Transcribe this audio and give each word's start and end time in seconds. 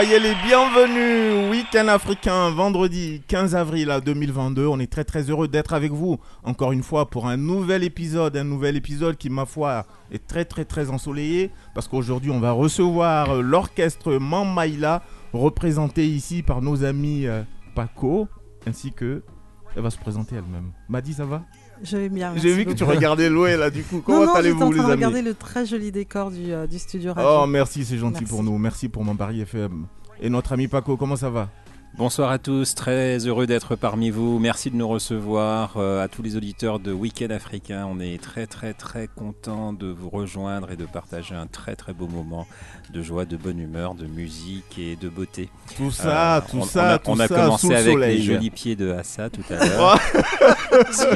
Soyez 0.00 0.18
les 0.18 0.34
bienvenus. 0.46 1.50
Week-end 1.50 1.86
africain, 1.88 2.48
vendredi 2.48 3.20
15 3.28 3.54
avril 3.54 3.90
à 3.90 4.00
2022. 4.00 4.66
On 4.66 4.80
est 4.80 4.90
très 4.90 5.04
très 5.04 5.28
heureux 5.28 5.46
d'être 5.46 5.74
avec 5.74 5.92
vous 5.92 6.18
encore 6.42 6.72
une 6.72 6.82
fois 6.82 7.10
pour 7.10 7.28
un 7.28 7.36
nouvel 7.36 7.84
épisode, 7.84 8.34
un 8.34 8.44
nouvel 8.44 8.76
épisode 8.76 9.18
qui 9.18 9.28
ma 9.28 9.44
foi 9.44 9.84
est 10.10 10.26
très 10.26 10.46
très 10.46 10.64
très 10.64 10.88
ensoleillé 10.88 11.50
parce 11.74 11.86
qu'aujourd'hui 11.86 12.30
on 12.30 12.40
va 12.40 12.52
recevoir 12.52 13.28
euh, 13.30 13.42
l'orchestre 13.42 14.14
Mamaïla 14.14 15.02
représenté 15.34 16.06
ici 16.06 16.42
par 16.42 16.62
nos 16.62 16.82
amis 16.82 17.26
euh, 17.26 17.42
Paco 17.74 18.26
ainsi 18.66 18.92
que 18.92 19.22
elle 19.76 19.82
va 19.82 19.90
se 19.90 19.98
présenter 19.98 20.36
elle-même. 20.36 20.72
Madi, 20.88 21.12
ça 21.12 21.26
va? 21.26 21.42
Je 21.82 21.96
vais 21.96 22.08
bien. 22.08 22.32
J'ai 22.36 22.52
vu 22.52 22.64
que 22.64 22.72
tu 22.72 22.84
regardais 22.84 23.28
Loé 23.30 23.56
là 23.56 23.70
du 23.70 23.82
coup. 23.82 24.02
Comment 24.04 24.34
allez-vous 24.34 24.72
les 24.72 24.80
amis 24.80 24.90
regarder 24.90 25.22
le 25.22 25.34
très 25.34 25.66
joli 25.66 25.90
décor 25.92 26.30
du, 26.30 26.52
euh, 26.52 26.66
du 26.66 26.78
studio 26.78 27.12
radio. 27.12 27.30
Oh 27.42 27.46
merci, 27.46 27.84
c'est 27.84 27.98
gentil 27.98 28.20
Merci. 28.20 28.34
pour 28.34 28.42
nous. 28.42 28.58
Merci 28.58 28.88
pour 28.88 29.04
mon 29.04 29.16
Paris 29.16 29.40
FM. 29.40 29.86
Et 30.20 30.28
notre 30.28 30.52
ami 30.52 30.68
Paco, 30.68 30.96
comment 30.96 31.16
ça 31.16 31.30
va? 31.30 31.48
Bonsoir 31.98 32.30
à 32.30 32.38
tous, 32.38 32.74
très 32.74 33.18
heureux 33.26 33.46
d'être 33.46 33.76
parmi 33.76 34.08
vous. 34.10 34.38
Merci 34.38 34.70
de 34.70 34.76
nous 34.76 34.88
recevoir. 34.88 35.74
euh, 35.76 36.02
à 36.02 36.08
tous 36.08 36.22
les 36.22 36.34
auditeurs 36.36 36.78
de 36.78 36.92
Week-end 36.92 37.28
Africain, 37.30 37.86
on 37.90 38.00
est 38.00 38.22
très 38.22 38.46
très 38.46 38.72
très 38.72 39.06
content 39.06 39.74
de 39.74 39.88
vous 39.88 40.08
rejoindre 40.08 40.70
et 40.70 40.76
de 40.76 40.86
partager 40.86 41.34
un 41.34 41.46
très 41.46 41.76
très 41.76 41.92
beau 41.92 42.06
moment 42.06 42.46
de 42.90 43.02
joie, 43.02 43.26
de 43.26 43.36
bonne 43.36 43.58
humeur, 43.58 43.94
de 43.94 44.06
musique 44.06 44.78
et 44.78 44.96
de 44.96 45.10
beauté. 45.10 45.50
Tout 45.76 45.90
ça, 45.90 46.36
Euh, 46.38 46.40
tout 46.50 46.58
on, 46.60 46.62
ça, 46.62 46.80
on 46.82 46.88
a, 46.94 46.98
tout 46.98 47.10
on 47.10 47.18
a 47.20 47.28
ça 47.28 47.34
commencé 47.34 47.66
sous 47.66 47.70
le 47.70 47.76
avec 47.76 47.92
soleil. 47.92 48.16
les 48.16 48.22
jolis 48.22 48.50
pieds 48.50 48.76
de 48.76 48.92
Hassa 48.92 49.28
tout 49.28 49.42
à 49.50 49.54
l'heure. 49.66 49.98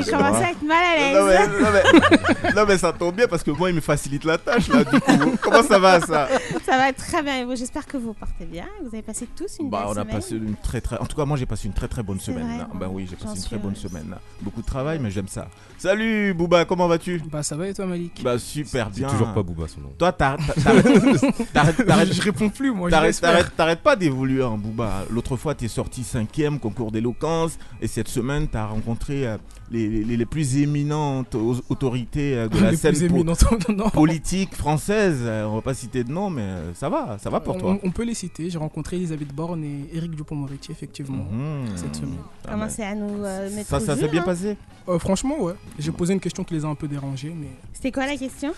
J'ai 0.05 0.11
commencé 0.11 0.45
à 0.45 0.51
être 0.51 0.63
mal 0.63 0.85
à 0.85 0.97
l'aise. 0.99 1.17
Non 1.17 1.27
mais, 1.27 1.63
non, 1.63 1.71
mais, 1.73 2.53
non, 2.57 2.65
mais 2.69 2.79
ça 2.79 2.93
tombe 2.93 3.15
bien 3.15 3.27
parce 3.27 3.43
que 3.43 3.53
moi 3.53 3.71
il 3.71 3.77
me 3.77 3.81
facilite 3.81 4.25
la 4.25 4.37
tâche 4.37 4.69
là 4.69 4.85
du 4.85 5.01
coup. 5.01 5.37
Comment 5.41 5.63
ça 5.63 5.79
va 5.79 6.01
ça 6.01 6.29
Ça 6.65 6.79
va 6.79 6.93
très 6.93 7.23
bien. 7.23 7.47
J'espère 7.55 7.87
que 7.87 7.97
vous 7.99 8.15
portez 8.15 8.47
bien. 8.47 8.65
que 8.79 8.85
Vous 8.85 8.95
avez 8.95 9.03
passé 9.03 9.29
tous 9.37 9.59
une 9.61 9.69
Bah 9.71 9.81
belle 9.81 9.87
on 9.89 9.91
a 9.91 9.95
semaine. 10.03 10.09
passé 10.15 10.35
une 10.37 10.57
très 10.57 10.81
très. 10.81 10.99
En 10.99 11.05
tout 11.07 11.17
cas 11.17 11.25
moi 11.25 11.37
j'ai 11.37 11.45
passé 11.47 11.67
une 11.69 11.75
très 11.75 11.89
très 11.89 12.03
bonne 12.03 12.21
semaine. 12.21 12.47
vrai. 12.57 12.67
Bah 12.75 12.89
oui 12.91 13.07
j'ai 13.09 13.17
passé 13.17 13.37
une 13.37 13.43
très 13.45 13.59
bonne 13.59 13.77
semaine. 13.77 14.09
là. 14.11 14.21
Beaucoup 14.41 14.63
de 14.63 14.67
travail 14.67 14.99
mais 15.01 15.11
j'aime 15.11 15.29
ça. 15.29 15.49
Salut 15.79 16.33
Booba 16.35 16.65
comment 16.65 16.89
vas-tu? 16.89 17.21
Bah 17.31 17.43
ça 17.43 17.57
va 17.57 17.69
et 17.69 17.75
toi 17.75 17.85
Malik? 17.87 18.23
Bah 18.25 18.39
super 18.39 18.89
C'est 18.93 19.01
bien. 19.01 19.09
toujours 19.09 19.33
pas 19.35 19.43
Booba 19.43 19.69
son 19.69 19.83
nom. 19.83 19.93
Toi 19.99 20.13
t'arrêtes 20.13 20.41
Je 22.15 22.23
réponds 22.23 22.49
plus 22.49 22.71
moi, 22.71 22.89
je 22.89 22.93
T'arrêtes, 22.93 23.09
l'espère. 23.09 23.31
t'arrêtes, 23.33 23.57
t'arrêtes 23.57 23.83
pas 23.83 23.97
d'évoluer, 23.97 24.43
hein, 24.43 24.57
Booba. 24.57 25.05
L'autre 25.11 25.37
fois, 25.37 25.55
t'es 25.55 25.69
sorti 25.69 26.03
cinquième 26.05 26.59
concours 26.59 26.91
d'éloquence, 26.93 27.59
et 27.81 27.87
cette 27.87 28.09
semaine, 28.09 28.49
t'as 28.49 28.67
rencontré 28.67 29.27
euh, 29.27 29.37
les, 29.71 29.89
les, 30.05 30.17
les 30.17 30.27
plus 30.27 30.59
éminentes 30.59 31.35
au- 31.35 31.57
autorités 31.69 32.37
euh, 32.37 32.49
de 32.49 32.59
la 32.63 32.71
Les 32.71 32.77
scène 32.77 33.09
po- 33.09 33.91
politique 33.93 34.55
française. 34.55 35.19
Euh, 35.23 35.47
on 35.47 35.57
va 35.57 35.63
pas 35.63 35.75
citer 35.75 36.05
de 36.05 36.13
nom, 36.13 36.31
mais 36.31 36.43
euh, 36.43 36.75
ça 36.75 36.89
va, 36.89 37.17
ça 37.19 37.31
va 37.31 37.41
pour 37.41 37.57
toi. 37.59 37.79
On, 37.83 37.91
peut 37.91 38.05
les 38.05 38.15
citer. 38.15 38.51
J'ai 38.51 38.59
rencontré 38.59 38.97
Elisabeth 38.97 39.35
Borne 39.35 39.65
et 39.65 39.89
Éric 39.93 40.15
Dupont-Moretti 40.15 40.71
effectivement 40.73 41.25
Mhm. 41.31 41.67
cette 41.77 41.97
semaine. 41.97 42.15
Ah, 42.47 42.53
Commencez 42.53 42.83
à 42.83 42.95
nous 42.95 43.25
euh, 43.25 43.51
mettre 43.55 43.69
Ça, 43.69 43.79
au 43.79 43.81
ça 43.81 43.97
s'est 43.97 44.09
bien 44.09 44.23
hein. 44.23 44.25
passé? 44.25 44.57
Euh, 44.89 44.99
franchement 44.99 45.41
ouais. 45.41 45.55
J'ai 45.79 45.93
posé 45.93 46.13
une 46.13 46.21
question 46.21 46.45
qui 46.45 46.55
les 46.55 46.65
a 46.65 46.69
un 46.69 46.75
peu 46.75 46.87
dérangés 46.89 47.35
mais 47.35 47.49
C'était 47.73 47.91
quoi 47.93 48.07
la 48.07 48.17
question? 48.17 48.53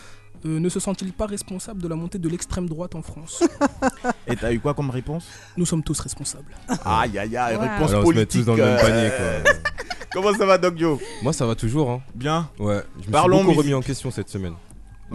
Euh, 0.44 0.60
ne 0.60 0.68
se 0.68 0.78
sent-il 0.80 1.12
pas 1.12 1.26
responsable 1.26 1.80
de 1.82 1.88
la 1.88 1.94
montée 1.96 2.18
de 2.18 2.28
l'extrême 2.28 2.68
droite 2.68 2.94
en 2.94 3.02
France 3.02 3.42
Et 4.26 4.36
t'as 4.36 4.52
eu 4.52 4.60
quoi 4.60 4.74
comme 4.74 4.90
réponse 4.90 5.24
Nous 5.56 5.66
sommes 5.66 5.82
tous 5.82 5.98
responsables. 6.00 6.54
Aïe, 6.84 7.18
aïe, 7.18 7.36
aïe, 7.36 7.56
Wow. 7.56 7.62
réponse 7.62 7.90
Alors, 7.90 8.02
on 8.02 8.06
se 8.06 8.10
met 8.10 8.14
politique. 8.26 8.40
tous 8.42 8.46
dans 8.46 8.54
le 8.56 8.64
même 8.64 8.76
euh, 8.76 8.80
panier 8.80 9.10
quoi. 9.16 9.52
Comment 10.12 10.36
ça 10.38 10.46
va, 10.46 10.58
Doc 10.58 10.78
Joe 10.78 10.98
Moi 11.22 11.32
ça 11.32 11.46
va 11.46 11.54
toujours 11.54 11.90
hein. 11.90 12.00
Bien 12.14 12.48
Ouais, 12.58 12.82
je 13.02 13.06
me 13.08 13.12
Parlons 13.12 13.38
suis 13.38 13.44
beaucoup 13.46 13.56
musique. 13.58 13.72
remis 13.72 13.74
en 13.74 13.82
question 13.82 14.10
cette 14.10 14.28
semaine. 14.28 14.54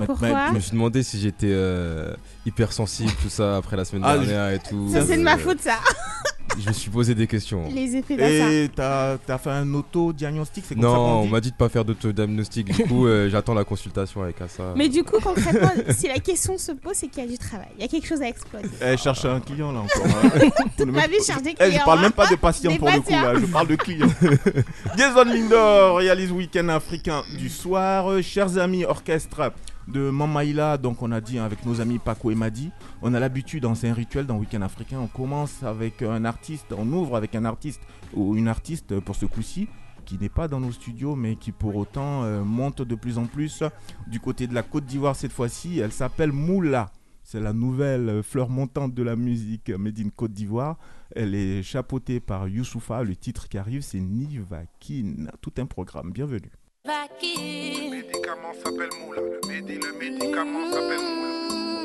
Pourquoi 0.06 0.48
Je 0.50 0.54
me 0.54 0.60
suis 0.60 0.72
demandé 0.72 1.04
si 1.04 1.20
j'étais 1.20 1.50
euh, 1.52 2.14
hypersensible 2.46 3.12
tout 3.22 3.30
ça 3.30 3.58
après 3.58 3.76
la 3.76 3.84
semaine 3.86 4.04
Ah, 4.06 4.18
dernière 4.18 4.50
et 4.52 4.60
tout. 4.60 4.90
Ça, 4.92 5.06
c'est 5.06 5.18
de 5.18 5.22
ma 5.24 5.36
Euh, 5.36 5.38
faute, 5.38 5.60
ça. 5.60 5.76
Je 6.60 6.68
me 6.68 6.74
suis 6.74 6.90
posé 6.92 7.16
des 7.16 7.28
questions. 7.28 7.64
Les 7.74 7.96
effets. 7.96 8.64
Et 8.66 8.70
t'as 8.70 9.18
t'as 9.18 9.38
fait 9.38 9.50
un 9.50 9.74
auto-diagnostic, 9.74 10.66
c'est 10.68 10.76
comme 10.76 10.84
ça 10.84 10.90
Non, 10.90 10.96
qu'on 10.96 11.12
on 11.20 11.24
dit 11.26 11.30
m'a 11.32 11.40
dit 11.42 11.52
de 11.52 11.56
pas 11.56 11.70
faire 11.70 11.86
d'autodiagnostic. 11.86 12.72
Du 12.76 12.84
coup, 12.84 13.08
euh, 13.08 13.30
j'attends 13.30 13.54
la 13.54 13.64
consultation 13.64 14.22
avec 14.22 14.42
Assa. 14.42 14.74
Mais 14.76 14.90
du 14.90 15.04
coup, 15.04 15.18
concrètement, 15.24 15.72
si 15.98 16.08
la 16.08 16.20
question 16.20 16.58
se 16.58 16.72
pose, 16.74 16.94
c'est 16.96 17.08
qu'il 17.08 17.24
y 17.24 17.28
a 17.28 17.30
du 17.30 17.38
travail. 17.38 17.68
Il 17.78 17.82
y 17.82 17.86
a 17.86 17.88
quelque 17.88 18.08
chose 18.08 18.22
à 18.22 18.28
exploiter. 18.28 18.68
Eh, 18.82 18.98
cherche 18.98 19.24
un 19.26 19.40
client 19.40 19.72
là 19.72 19.80
encore. 19.80 20.06
hein. 20.06 20.30
Vous 20.78 20.86
ne 20.86 20.92
Ma 20.92 21.02
même- 21.02 21.12
vie 21.12 21.24
cherche 21.26 21.42
des 21.42 21.56
Eh, 21.60 21.72
je 21.72 21.78
parle 21.86 22.00
hein. 22.00 22.02
même 22.04 22.12
pas 22.12 22.28
de 22.28 22.36
patient 22.36 22.72
Des 22.72 22.78
pour 22.78 22.90
le 22.90 22.96
coup 22.98 23.04
patients. 23.04 23.22
là, 23.24 23.40
je 23.40 23.46
parle 23.46 23.68
de 23.68 23.76
client. 23.76 24.08
Jason 24.98 25.24
Lindor 25.24 25.98
réalise 25.98 26.32
Week-end 26.32 26.68
africain 26.70 27.24
du 27.38 27.50
soir. 27.50 28.10
Euh, 28.12 28.22
Chers 28.22 28.58
amis 28.58 28.86
orchestre 28.86 29.52
de 29.88 30.10
Mamaïla, 30.10 30.78
donc 30.78 31.02
on 31.02 31.12
a 31.12 31.22
dit 31.22 31.40
avec 31.40 31.66
nos 31.66 31.82
amis 31.82 32.00
Paco 32.00 32.32
et 32.32 32.36
Madi, 32.36 32.72
on 33.02 33.14
a 33.14 33.20
l'habitude, 33.20 33.64
dans 33.64 33.86
un 33.86 33.94
rituel 33.94 34.26
dans 34.26 34.38
Week-end 34.38 34.62
africain, 34.62 35.00
on 35.00 35.08
commence 35.08 35.64
avec 35.64 36.02
un 36.02 36.26
artiste, 36.26 36.74
on 36.78 36.92
ouvre 36.92 37.16
avec 37.16 37.36
un 37.36 37.46
artiste 37.46 37.82
ou 38.14 38.36
une 38.36 38.48
artiste 38.48 39.00
pour 39.00 39.16
ce 39.16 39.26
coup-ci 39.26 39.68
qui 40.06 40.18
n'est 40.18 40.30
pas 40.30 40.48
dans 40.48 40.60
nos 40.60 40.72
studios 40.72 41.16
mais 41.16 41.36
qui 41.36 41.52
pour 41.52 41.76
autant 41.76 42.24
euh, 42.24 42.44
monte 42.44 42.82
de 42.82 42.96
plus 42.96 43.18
en 43.18 43.26
plus 43.26 43.64
du 44.08 44.20
côté 44.20 44.48
de 44.48 44.54
la 44.54 44.64
Côte 44.64 44.86
d'Ivoire 44.86 45.16
cette 45.16 45.32
fois-ci. 45.32 45.80
Elle 45.80 45.92
s'appelle 45.92 46.32
Moula. 46.32 46.92
C'est 47.24 47.40
la 47.40 47.54
nouvelle 47.54 48.24
fleur 48.24 48.50
montante 48.50 48.94
de 48.94 49.04
la 49.04 49.16
musique 49.16 49.70
Made 49.70 50.00
in 50.00 50.10
Côte 50.10 50.34
d'Ivoire. 50.34 50.78
Elle 51.16 51.36
est 51.36 51.64
chapeautée 51.64 52.20
par 52.20 52.48
Youssoufa. 52.48 53.04
Le 53.04 53.16
titre 53.16 53.48
qui 53.48 53.58
arrive, 53.58 53.82
c'est 53.84 54.00
Nivakin. 54.00 55.28
Tout 55.40 55.54
un 55.58 55.66
programme. 55.66 56.12
Bienvenue. 56.12 56.52
Vakine. 56.84 57.92
médicament 57.92 58.54
s'appelle 58.64 58.90
Moula. 59.00 59.22
Le 59.22 59.48
médi, 59.48 59.78
le 59.78 59.94
médicament 60.00 60.66
s'appelle 60.72 60.98
Moula. 60.98 61.30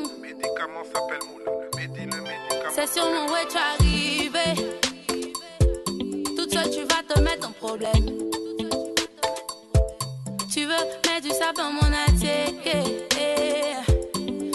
Le 0.09 0.21
médicament 0.21 0.83
s'appelle 0.91 1.19
Moula. 1.29 1.51
Le 1.61 1.69
médi, 1.77 2.05
le 2.05 2.21
médicament. 2.23 2.73
C'est 2.73 2.87
sur 2.87 3.05
mon 3.05 3.31
way, 3.31 3.45
tu 3.47 3.57
es 3.57 3.61
arrivé. 3.75 4.47
Toute 6.35 6.51
seule, 6.51 6.71
tu 6.71 6.81
vas 6.81 7.03
te 7.07 7.19
mettre 7.19 7.47
en 7.47 7.51
problème. 7.51 8.07
Tu 10.51 10.61
veux 10.61 10.83
mettre 11.05 11.21
du 11.21 11.29
sable 11.29 11.57
dans 11.57 11.71
mon 11.71 11.93
assiette. 12.07 12.55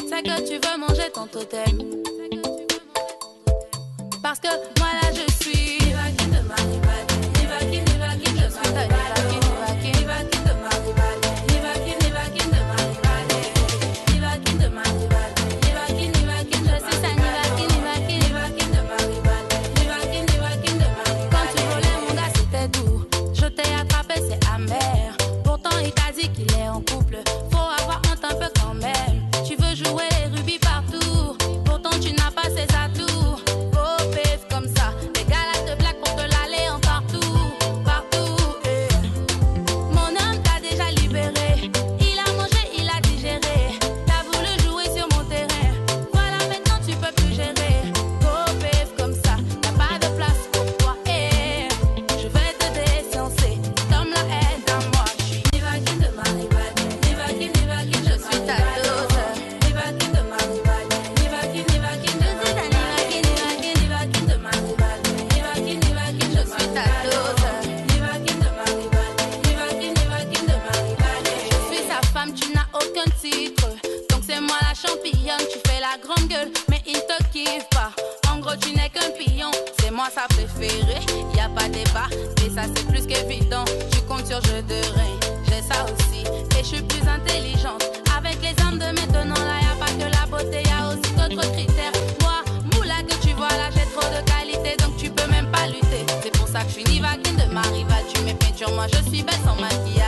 C'est 0.08 0.22
que 0.25 0.48
tu 0.48 0.54
veux 0.54 0.76
manger 0.76 1.08
ton 1.14 1.28
totem. 1.28 1.78
Parce 4.20 4.41
que 4.41 4.48
moi 4.48 4.88
là, 5.02 5.12
je 5.12 5.32
suis. 5.44 5.78
Nivakine, 5.78 6.31
Nivakine. 7.38 7.84
Nivakine 7.84 8.32
ça 82.54 82.62
c'est 82.75 82.87
plus 82.87 83.06
qu'évident. 83.06 83.64
Tu 83.90 84.00
comptes 84.02 84.26
sur 84.26 84.43
jeu 84.44 84.62
de 84.62 84.75
rein, 84.94 85.19
j'ai 85.49 85.62
ça 85.62 85.84
aussi. 85.84 86.22
Et 86.58 86.62
je 86.62 86.66
suis 86.76 86.82
plus 86.82 87.06
intelligente. 87.08 87.82
Avec 88.16 88.38
les 88.43 88.54
hommes 88.64 88.78
de 88.78 88.87
maintenant, 88.87 89.34
là 89.34 89.56
y 89.60 89.72
a 89.72 89.76
pas 89.78 89.93
que 89.93 90.10
la 90.10 90.26
beauté, 90.26 90.62
y 90.62 90.70
a 90.70 90.88
aussi 90.88 91.12
d'autres 91.14 91.50
critères. 91.52 91.93
Moi, 92.20 92.43
moula 92.75 93.02
que 93.08 93.14
tu 93.26 93.32
vois 93.34 93.49
là, 93.49 93.70
j'ai 93.75 93.87
trop 93.93 94.08
de 94.08 94.22
qualité, 94.31 94.76
donc 94.82 94.96
tu 94.96 95.10
peux 95.10 95.31
même 95.31 95.50
pas 95.50 95.66
lutter. 95.66 96.04
C'est 96.22 96.32
pour 96.32 96.49
ça 96.49 96.60
que 96.60 96.69
je 96.69 96.75
suis 96.75 96.84
Nivakin 96.84 97.32
de 97.32 97.52
ma 97.52 97.62
rivale. 97.62 98.04
Tu 98.12 98.22
mets 98.22 98.34
peinture, 98.34 98.72
moi 98.72 98.87
je 98.93 99.08
suis 99.08 99.22
belle 99.22 99.34
sans 99.44 99.60
maquillage. 99.60 100.01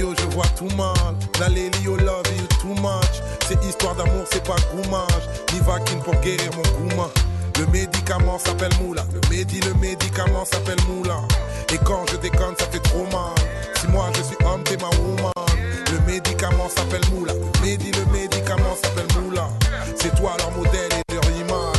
Je 0.00 0.26
vois 0.34 0.46
tout 0.56 0.68
mal. 0.76 1.14
Naleli, 1.38 1.70
yo, 1.82 1.96
love 1.96 2.26
you 2.36 2.46
too 2.60 2.74
much. 2.80 3.22
C'est 3.46 3.62
histoire 3.64 3.94
d'amour, 3.94 4.24
c'est 4.32 4.44
pas 4.44 4.56
goumage. 4.72 5.28
Nivakin 5.52 5.98
pour 6.04 6.14
guérir 6.20 6.50
mon 6.56 6.88
gouma. 6.88 7.08
Le 7.58 7.66
médicament 7.66 8.38
s'appelle 8.38 8.72
Moula. 8.80 9.04
Le 9.12 9.20
médi, 9.28 9.60
le 9.60 9.74
médicament 9.74 10.44
s'appelle 10.44 10.78
Moula. 10.88 11.20
Et 11.72 11.78
quand 11.78 12.04
je 12.10 12.16
déconne, 12.16 12.54
ça 12.58 12.66
fait 12.66 12.80
trop 12.80 13.04
mal. 13.04 13.34
Si 13.78 13.88
moi 13.88 14.06
je 14.16 14.22
suis 14.22 14.36
homme, 14.44 14.62
t'es 14.64 14.76
ma 14.78 14.88
woman. 14.88 15.32
Le 15.92 16.12
médicament 16.12 16.68
s'appelle 16.68 17.02
Moula. 17.12 17.32
Le 17.34 17.70
le 17.70 18.12
médicament 18.12 18.76
s'appelle 18.82 19.22
Moula. 19.22 19.48
C'est 19.96 20.14
toi 20.16 20.36
leur 20.38 20.50
modèle 20.52 20.90
et 21.08 21.14
leur 21.14 21.24
image. 21.36 21.69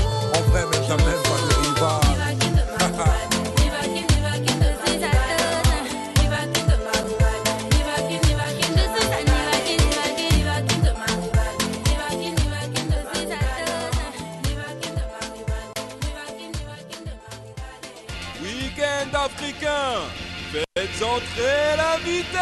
Faites 20.52 21.04
entrer 21.04 21.78
l'invité 21.78 22.38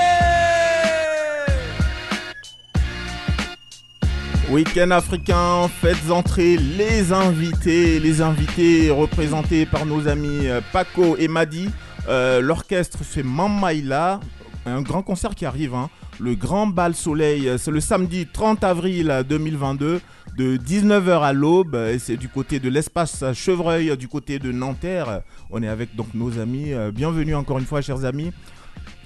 Week-end 4.49 4.89
africain, 4.89 5.67
faites 5.67 6.09
entrer 6.09 6.57
les 6.57 7.13
invités, 7.13 7.99
les 7.99 8.21
invités 8.21 8.89
représentés 8.89 9.67
par 9.67 9.85
nos 9.85 10.07
amis 10.07 10.47
euh, 10.47 10.59
Paco 10.73 11.15
et 11.17 11.27
Madi. 11.27 11.69
Euh, 12.07 12.41
L'orchestre 12.41 12.99
c'est 13.03 13.21
Mamaïla, 13.21 14.19
un 14.65 14.81
grand 14.81 15.03
concert 15.03 15.35
qui 15.35 15.45
arrive, 15.45 15.75
hein. 15.75 15.89
le 16.19 16.33
Grand 16.35 16.65
Bal 16.65 16.95
Soleil, 16.95 17.47
euh, 17.47 17.57
c'est 17.59 17.71
le 17.71 17.79
samedi 17.79 18.25
30 18.25 18.63
avril 18.63 19.11
euh, 19.11 19.23
2022 19.23 20.01
de 20.39 20.55
19h 20.55 21.21
à 21.21 21.33
l'aube, 21.33 21.75
et 21.75 21.99
c'est 21.99 22.15
du 22.15 22.29
côté 22.29 22.61
de 22.61 22.69
l'espace 22.69 23.25
Chevreuil, 23.33 23.97
du 23.97 24.07
côté 24.07 24.39
de 24.39 24.53
Nanterre. 24.53 25.21
On 25.49 25.61
est 25.61 25.67
avec 25.67 25.97
donc 25.97 26.13
nos 26.13 26.39
amis, 26.39 26.71
euh, 26.71 26.91
bienvenue 26.93 27.35
encore 27.35 27.59
une 27.59 27.65
fois 27.65 27.81
chers 27.81 28.05
amis. 28.05 28.31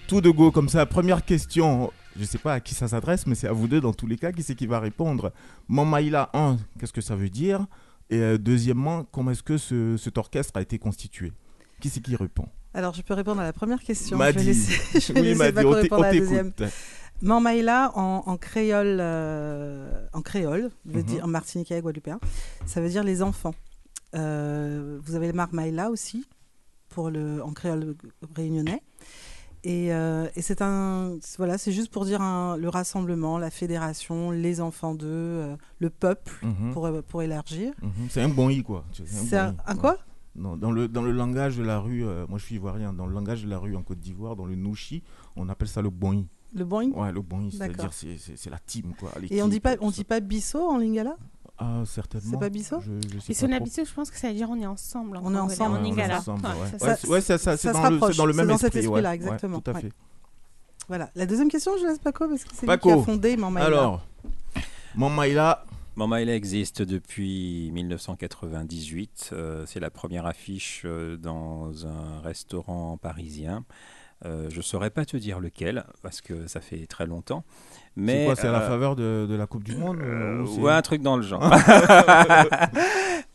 Tout 0.07 0.21
de 0.21 0.29
go 0.29 0.51
comme 0.51 0.69
ça, 0.69 0.85
première 0.85 1.25
question, 1.25 1.91
je 2.19 2.23
sais 2.23 2.37
pas 2.37 2.53
à 2.53 2.59
qui 2.59 2.75
ça 2.75 2.87
s'adresse, 2.87 3.25
mais 3.25 3.33
c'est 3.33 3.47
à 3.47 3.51
vous 3.51 3.67
deux 3.67 3.81
dans 3.81 3.93
tous 3.93 4.05
les 4.05 4.15
cas. 4.15 4.31
Qui 4.31 4.43
c'est 4.43 4.53
qui 4.53 4.67
va 4.67 4.79
répondre 4.79 5.31
Mamaïla 5.69 6.29
1, 6.35 6.57
qu'est-ce 6.79 6.93
que 6.93 7.01
ça 7.01 7.15
veut 7.15 7.29
dire? 7.29 7.65
Et 8.11 8.19
euh, 8.19 8.37
deuxièmement, 8.37 9.03
comment 9.11 9.31
est-ce 9.31 9.41
que 9.41 9.57
ce- 9.57 9.97
cet 9.97 10.19
orchestre 10.19 10.55
a 10.57 10.61
été 10.61 10.77
constitué? 10.77 11.33
Qui 11.81 11.89
c'est 11.89 11.99
qui 12.01 12.15
répond? 12.15 12.45
Alors, 12.75 12.93
je 12.93 13.01
peux 13.01 13.15
répondre 13.15 13.41
à 13.41 13.43
la 13.43 13.53
première 13.53 13.81
question. 13.81 14.17
Madi. 14.17 14.37
Je 14.37 14.43
vais 14.43 14.45
laisser, 14.51 14.99
je 14.99 15.13
vais 15.13 15.19
Oui, 15.21 15.25
laisser 15.29 15.39
Madi, 15.39 15.55
Paco 15.55 15.67
on 15.69 15.73
t'é- 15.73 15.81
répondre 15.81 16.01
on 16.01 16.03
à 16.05 16.11
la 16.13 16.19
deuxième. 16.19 16.51
Mamaïla 17.21 17.91
en, 17.95 18.23
en 18.25 18.37
créole, 18.37 18.97
euh, 18.99 20.05
en 20.13 20.21
créole, 20.21 20.71
veut 20.85 20.99
Mhm. 21.01 21.05
dire 21.05 21.27
martiniquais 21.27 21.77
et 21.77 21.81
guadeloupéen, 21.81 22.19
ça 22.65 22.81
veut 22.81 22.89
dire 22.89 23.03
les 23.03 23.21
enfants. 23.21 23.55
Euh, 24.15 24.99
vous 25.03 25.15
avez 25.15 25.27
le 25.27 25.33
Marmaïla 25.33 25.89
aussi, 25.89 26.25
pour 26.89 27.09
le, 27.09 27.41
en 27.43 27.53
créole 27.53 27.95
réunionnais. 28.35 28.81
Et, 29.65 29.93
euh, 29.93 30.27
et 30.35 30.41
c'est 30.41 30.61
un, 30.61 31.13
voilà, 31.37 31.57
c'est 31.57 31.71
juste 31.71 31.89
pour 31.89 32.03
dire 32.03 32.21
un- 32.21 32.57
le 32.57 32.67
rassemblement, 32.67 33.37
la 33.37 33.49
fédération, 33.49 34.29
les 34.31 34.59
enfants 34.59 34.93
d'eux, 34.93 35.55
le 35.79 35.89
peuple, 35.89 36.33
Mhm. 36.45 36.73
pour, 36.73 36.89
pour 37.03 37.21
élargir. 37.23 37.71
Mhm, 37.81 37.91
C'est 38.09 38.21
un 38.21 38.27
bon 38.29 38.49
i 38.49 38.61
quoi. 38.61 38.83
C'est 38.91 39.37
un- 39.37 39.51
bon 39.53 39.57
i. 39.57 39.61
un 39.71 39.75
quoi? 39.77 39.97
Non, 40.35 40.57
dans, 40.57 40.71
le, 40.71 40.87
dans 40.89 41.01
le 41.03 41.11
langage 41.11 41.55
de 41.57 41.63
la 41.63 41.79
rue, 41.79 42.03
moi 42.27 42.37
je 42.39 42.43
suis 42.45 42.55
ivoirien, 42.55 42.91
dans 42.91 43.05
le 43.05 43.13
langage 43.13 43.43
de 43.43 43.49
la 43.49 43.57
rue 43.57 43.75
en 43.77 43.83
Côte 43.83 43.99
d'Ivoire, 43.99 44.35
dans 44.35 44.45
le 44.45 44.55
nouchi, 44.55 45.01
on 45.37 45.47
appelle 45.47 45.67
ça 45.69 45.81
le 45.81 45.89
bon 45.89 46.11
i. 46.13 46.27
Le 46.53 46.65
boing 46.65 46.89
Ouais, 46.91 47.11
le 47.11 47.21
bon 47.21 47.41
i, 47.41 47.51
c'est-à-dire 47.51 47.89
c'est 47.93 48.49
la 48.49 48.59
team 48.59 48.93
quoi. 48.99 49.11
Et 49.29 49.41
on 49.41 49.47
dit 49.47 49.59
pas, 49.59 49.75
on 49.81 49.89
dit 49.91 50.03
pas 50.03 50.19
bisso 50.19 50.59
en 50.59 50.77
lingala? 50.77 51.15
Ah, 51.57 51.83
certainement. 51.85 52.31
C'est 52.31 52.39
pas 52.39 52.49
bisso 52.49 52.79
Je, 52.81 52.91
je 53.13 53.19
sais 53.19 53.31
Et 53.31 53.35
si 53.35 53.43
on 53.43 53.47
pas 53.47 53.53
a 53.53 53.57
trop. 53.57 53.63
habitué, 53.65 53.85
je 53.85 53.93
pense 53.93 54.09
que 54.11 54.17
ça 54.17 54.27
veut 54.27 54.33
dire 54.33 54.49
on 54.49 54.59
est 54.59 54.65
ensemble. 54.65 55.17
en 55.17 55.21
On 55.25 55.33
est 55.35 55.39
ensemble, 55.39 55.75
en 55.77 55.79
on 55.81 55.83
est 55.85 55.89
lingala. 55.89 56.17
ensemble, 56.19 56.45
Ouais, 56.45 56.51
c'est 56.71 56.77
dans, 56.79 56.95
se 56.97 57.07
le- 57.47 57.57
c'est 57.57 57.71
rapproche, 57.71 58.17
dans 58.17 58.25
le 58.25 58.33
c'est 58.33 58.37
même 58.37 58.47
dans 58.47 58.57
cet 58.57 58.75
esprit. 58.75 58.87
ouais. 58.87 58.99
esprit-là, 59.01 59.09
Ouais, 59.09 59.15
exactement, 59.15 59.59
tout 59.61 59.71
à 59.71 59.73
ouais. 59.75 59.81
fait. 59.81 59.91
Voilà. 60.87 61.09
La 61.15 61.25
deuxième 61.25 61.49
question, 61.49 61.71
je 61.79 61.85
laisse 61.87 61.99
Paco 61.99 62.27
parce 62.27 62.43
que 62.43 62.49
c'est 62.53 62.67
lui 62.67 62.77
qui 62.77 62.91
a 62.91 62.97
fondé 63.03 63.37
Mamaïla. 63.37 63.65
alors, 63.67 64.01
Mamaïla, 64.95 65.65
Mamaïla 65.95 66.35
existe 66.35 66.81
depuis 66.81 67.71
1998. 67.71 69.29
euh, 69.33 69.65
c'est 69.65 69.79
la 69.79 69.89
première 69.89 70.25
affiche 70.25 70.81
euh, 70.85 71.17
dans 71.17 71.85
un 71.87 72.19
restaurant 72.21 72.97
parisien. 72.97 73.63
Euh, 74.25 74.47
je 74.49 74.57
ne 74.57 74.61
saurais 74.61 74.89
pas 74.89 75.03
te 75.05 75.17
dire 75.17 75.39
lequel, 75.39 75.83
parce 76.01 76.21
que 76.21 76.47
ça 76.47 76.61
fait 76.61 76.85
très 76.87 77.05
longtemps. 77.05 77.43
C'est 77.97 78.25
quoi 78.25 78.35
C'est 78.35 78.47
à 78.47 78.51
la 78.51 78.61
euh, 78.61 78.67
faveur 78.67 78.95
de, 78.95 79.27
de 79.29 79.35
la 79.35 79.45
Coupe 79.47 79.63
du 79.63 79.75
Monde 79.75 79.97
euh, 80.01 80.41
ou 80.43 80.47
c'est- 80.47 80.61
ouais, 80.61 80.71
un 80.71 80.81
truc 80.81 81.01
dans 81.01 81.17
le 81.17 81.23
genre. 81.23 81.43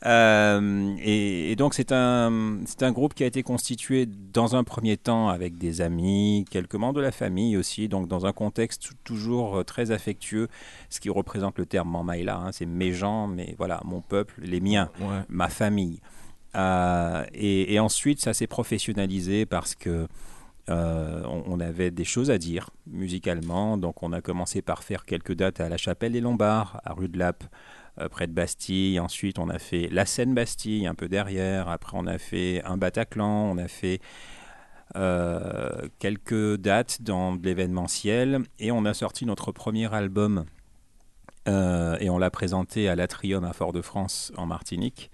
Euh, 0.06 0.94
et, 1.00 1.50
et 1.50 1.56
donc 1.56 1.74
c'est 1.74 1.90
un, 1.90 2.58
un 2.80 2.92
groupe 2.92 3.14
qui 3.14 3.24
a 3.24 3.26
été 3.26 3.42
constitué 3.42 4.06
dans 4.32 4.54
un 4.54 4.62
premier 4.62 4.96
temps 4.96 5.28
avec 5.28 5.58
des 5.58 5.80
amis, 5.80 6.44
quelques 6.50 6.76
membres 6.76 6.94
de 6.94 7.00
la 7.00 7.10
famille 7.10 7.56
aussi, 7.56 7.88
donc 7.88 8.06
dans 8.06 8.24
un 8.24 8.32
contexte 8.32 8.90
toujours 9.02 9.56
euh, 9.58 9.64
très 9.64 9.90
affectueux, 9.90 10.46
ce 10.88 11.00
qui 11.00 11.10
représente 11.10 11.58
le 11.58 11.66
terme 11.66 11.90
Mamaïla, 11.90 12.36
hein, 12.36 12.52
c'est 12.52 12.64
mes 12.64 12.92
gens, 12.92 13.26
mais 13.26 13.56
voilà, 13.58 13.80
mon 13.84 14.00
peuple, 14.00 14.34
les 14.40 14.60
miens, 14.60 14.88
Ouais. 15.00 15.22
ma 15.28 15.48
famille. 15.48 15.98
Euh, 16.54 17.24
et, 17.34 17.74
et 17.74 17.80
ensuite, 17.80 18.20
ça 18.20 18.34
s'est 18.34 18.46
professionnalisé 18.46 19.46
parce 19.46 19.74
que 19.74 20.06
euh, 20.68 21.22
on, 21.24 21.60
avait 21.60 21.90
des 21.90 22.04
choses 22.04 22.30
à 22.30 22.38
dire 22.38 22.70
musicalement. 22.86 23.78
Donc, 23.78 24.02
on 24.02 24.12
a 24.12 24.20
commencé 24.20 24.60
par 24.62 24.82
faire 24.82 25.04
quelques 25.04 25.34
dates 25.34 25.60
à 25.60 25.68
la 25.68 25.76
Chapelle 25.76 26.12
des 26.12 26.20
Lombards, 26.20 26.80
à 26.84 26.92
Rue 26.92 27.08
de 27.08 27.18
Lappe, 27.18 27.44
euh, 28.00 28.08
près 28.08 28.26
de 28.26 28.32
Bastille. 28.32 29.00
Ensuite, 29.00 29.38
on 29.38 29.48
a 29.48 29.58
fait 29.58 29.88
la 29.90 30.04
Seine-Bastille, 30.04 30.86
un 30.86 30.94
peu 30.94 31.08
derrière. 31.08 31.68
Après, 31.68 31.96
on 31.96 32.06
a 32.06 32.18
fait 32.18 32.62
un 32.64 32.76
Bataclan. 32.76 33.50
On 33.50 33.56
a 33.56 33.68
fait 33.68 34.00
euh, 34.96 35.88
quelques 35.98 36.56
dates 36.56 37.02
dans 37.02 37.34
l'événementiel. 37.36 38.42
Et 38.58 38.70
on 38.70 38.84
a 38.84 38.92
sorti 38.94 39.24
notre 39.24 39.52
premier 39.52 39.92
album. 39.92 40.44
et 41.46 42.10
on 42.10 42.18
l'a 42.18 42.30
présenté 42.30 42.90
à 42.90 42.94
l'Atrium 42.94 43.42
à 43.42 43.54
Fort-de-France, 43.54 44.32
en 44.36 44.44
Martinique. 44.44 45.10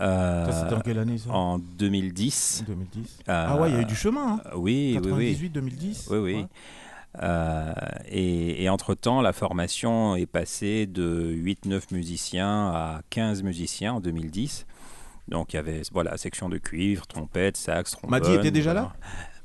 Euh, 0.00 0.50
c'était 0.52 0.74
en 0.74 0.80
quelle 0.80 0.98
année, 0.98 1.18
ça 1.18 1.30
En 1.30 1.58
2010. 1.58 2.64
2010. 2.66 3.18
Euh, 3.28 3.46
Ah 3.48 3.56
ouais, 3.60 3.70
il 3.70 3.74
y 3.74 3.78
a 3.78 3.82
eu 3.82 3.84
du 3.84 3.94
chemin. 3.94 4.40
hein. 4.44 4.50
Oui, 4.56 4.98
oui, 5.02 5.10
oui. 5.12 5.32
98, 5.32 5.48
2010. 5.50 6.06
Oui, 6.10 6.18
oui. 6.18 6.34
Ouais. 6.36 6.46
Euh, 7.22 7.72
et, 8.08 8.64
et 8.64 8.68
entre-temps, 8.68 9.20
la 9.22 9.32
formation 9.32 10.16
est 10.16 10.26
passée 10.26 10.86
de 10.86 11.32
8-9 11.32 11.92
musiciens 11.92 12.68
à 12.70 13.00
15 13.10 13.42
musiciens 13.44 13.94
en 13.94 14.00
2010. 14.00 14.66
Donc 15.28 15.52
il 15.52 15.56
y 15.56 15.58
avait 15.60 15.82
voilà, 15.92 16.16
section 16.16 16.48
de 16.48 16.58
cuivre, 16.58 17.06
trompette, 17.06 17.56
sax, 17.56 17.92
trombone. 17.92 18.10
Madi 18.20 18.34
était 18.34 18.50
déjà 18.50 18.74
là? 18.74 18.92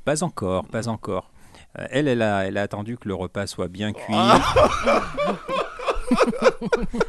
Pas 0.04 0.22
encore, 0.24 0.66
pas 0.66 0.88
encore. 0.88 1.30
Elle, 1.74 2.08
elle 2.08 2.22
a, 2.22 2.44
elle 2.46 2.58
a 2.58 2.62
attendu 2.62 2.98
que 2.98 3.06
le 3.06 3.14
repas 3.14 3.46
soit 3.46 3.68
bien 3.68 3.92
cuit. 3.92 4.12
Ah. 4.14 4.40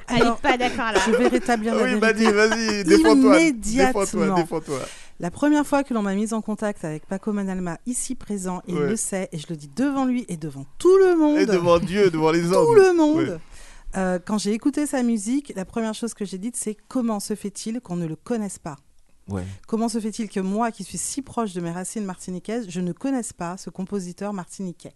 Elle 0.08 0.24
n'est 0.24 0.32
pas 0.42 0.58
d'accord 0.58 0.92
là. 0.94 1.00
Je 1.06 1.12
vais 1.12 1.28
rétablir 1.28 1.76
la 1.76 1.84
Oui, 1.84 2.00
vérité. 2.00 2.06
Madi, 2.08 2.26
vas-y, 2.32 2.84
défends-toi. 2.84 3.40
Immédiatement. 3.40 4.02
Défends-toi, 4.02 4.36
défends-toi. 4.36 4.80
La 5.20 5.32
première 5.32 5.66
fois 5.68 5.84
que 5.84 5.94
l'on 5.94 6.02
m'a 6.02 6.16
mise 6.16 6.34
en 6.34 6.42
contact 6.42 6.84
avec 6.84 7.06
Paco 7.06 7.32
Manalma, 7.32 7.78
ici 7.86 8.16
présent, 8.16 8.62
il 8.68 8.76
Ouais. 8.76 8.90
le 8.90 8.96
sait, 8.96 9.30
et 9.32 9.38
je 9.38 9.46
le 9.50 9.56
dis 9.56 9.70
devant 9.76 10.06
lui 10.06 10.26
et 10.30 10.38
devant 10.38 10.66
tout 10.80 10.98
le 10.98 11.16
monde. 11.16 11.38
Et 11.38 11.46
devant 11.46 11.78
Dieu, 11.80 12.10
devant 12.10 12.32
les 12.32 12.52
hommes. 12.52 12.66
tout 12.66 12.74
le 12.82 12.94
monde. 12.94 13.18
Ouais. 13.18 13.38
Euh, 13.98 14.20
quand 14.26 14.38
j'ai 14.38 14.54
écouté 14.54 14.86
sa 14.88 15.04
musique, 15.04 15.52
la 15.56 15.66
première 15.66 15.94
chose 15.94 16.14
que 16.14 16.26
j'ai 16.26 16.38
dite, 16.38 16.56
c'est 16.56 16.76
comment 16.88 17.20
se 17.20 17.36
fait-il 17.36 17.82
qu'on 17.82 17.98
ne 17.98 18.08
le 18.08 18.16
connaisse 18.16 18.58
pas? 18.58 18.78
Ouais. 19.30 19.44
Comment 19.68 19.90
se 19.90 20.00
fait-il 20.00 20.28
que 20.30 20.40
moi, 20.40 20.72
qui 20.72 20.84
suis 20.84 20.98
si 20.98 21.22
proche 21.22 21.54
de 21.54 21.62
mes 21.62 21.72
racines 21.72 22.06
martiniquaises, 22.06 22.66
je 22.70 22.80
ne 22.82 22.92
connaisse 22.92 23.32
pas 23.34 23.58
ce 23.58 23.70
compositeur 23.70 24.34
martiniquais? 24.34 24.94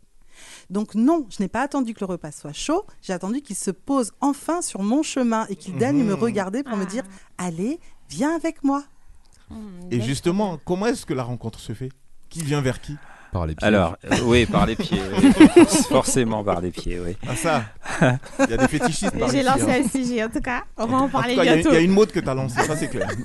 Donc 0.70 0.96
non, 0.96 1.25
je 1.30 1.42
n'ai 1.42 1.48
pas 1.48 1.62
attendu 1.62 1.94
que 1.94 2.00
le 2.01 2.08
repas 2.08 2.32
soit 2.32 2.54
chaud, 2.54 2.86
j'ai 3.01 3.13
attendu 3.13 3.42
qu'il 3.42 3.56
se 3.56 3.72
pose 3.72 4.12
enfin 4.22 4.62
sur 4.62 4.82
mon 4.82 5.04
chemin 5.04 5.46
et 5.50 5.56
qu'il 5.56 5.77
daigne 5.77 6.04
me 6.04 6.13
regarder 6.13 6.63
pour 6.63 6.77
me 6.77 6.86
dire 6.86 7.04
allez, 7.38 7.80
viens 8.10 8.36
avec 8.36 8.63
moi. 8.63 8.84
Et 9.92 10.01
justement, 10.01 10.60
comment 10.65 10.88
est-ce 10.88 11.06
que 11.06 11.13
la 11.13 11.24
rencontre 11.24 11.60
se 11.60 11.74
fait? 11.74 11.89
Qui 12.30 12.44
vient 12.44 12.62
vers 12.62 12.82
qui? 12.82 12.98
Par 13.32 13.46
les 13.46 13.56
pieds. 13.56 13.68
Alors, 13.68 13.98
euh, 14.06 14.18
oui, 14.24 14.46
par 14.46 14.65
les 14.65 14.75
pieds. 14.75 15.01
oui. 15.22 15.65
Forcément 15.89 16.44
par 16.44 16.62
les 16.62 16.72
pieds, 16.72 17.00
oui. 17.00 17.15
Ah 17.27 17.36
ça 17.36 17.65
Il 18.39 18.50
y 18.50 18.54
a 18.54 18.58
des 18.58 18.68
fétichistes 18.68 19.18
par 19.18 19.30
J'ai 19.30 19.44
lancé 19.44 19.63
hein. 19.63 19.82
un 19.84 19.88
sujet, 19.88 20.24
en 20.24 20.30
tout 20.30 20.39
cas. 20.39 20.63
On 20.77 20.86
va 20.86 20.98
en 20.98 21.01
En 21.01 21.06
tout 21.08 21.12
parler 21.12 21.34
il 21.34 21.39
y 21.39 21.42
bientôt. 21.42 21.70
Il 21.72 21.75
y, 21.75 21.77
a 21.77 21.82
une 21.82 21.92
mode 21.92 22.12
que 22.12 22.20
tu 22.20 22.30
as 22.30 22.34
lancée, 22.34 22.63
ça 22.63 22.75
c'est 22.75 22.88
clair. 22.88 23.10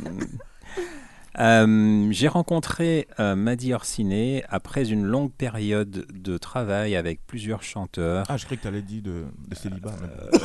Euh, 1.38 2.08
J'ai 2.10 2.28
rencontré 2.28 3.06
euh, 3.20 3.36
Madi 3.36 3.72
Orsiné 3.72 4.44
après 4.48 4.90
une 4.90 5.04
longue 5.04 5.30
période 5.32 6.06
de 6.12 6.38
travail 6.38 6.96
avec 6.96 7.24
plusieurs 7.26 7.62
chanteurs. 7.62 8.26
Ah, 8.28 8.36
je 8.36 8.44
croyais 8.44 8.56
que 8.58 8.62
tu 8.62 8.68
allais 8.68 8.82
dire 8.82 9.02
de, 9.02 9.24
de 9.48 9.54
célibat. 9.54 9.92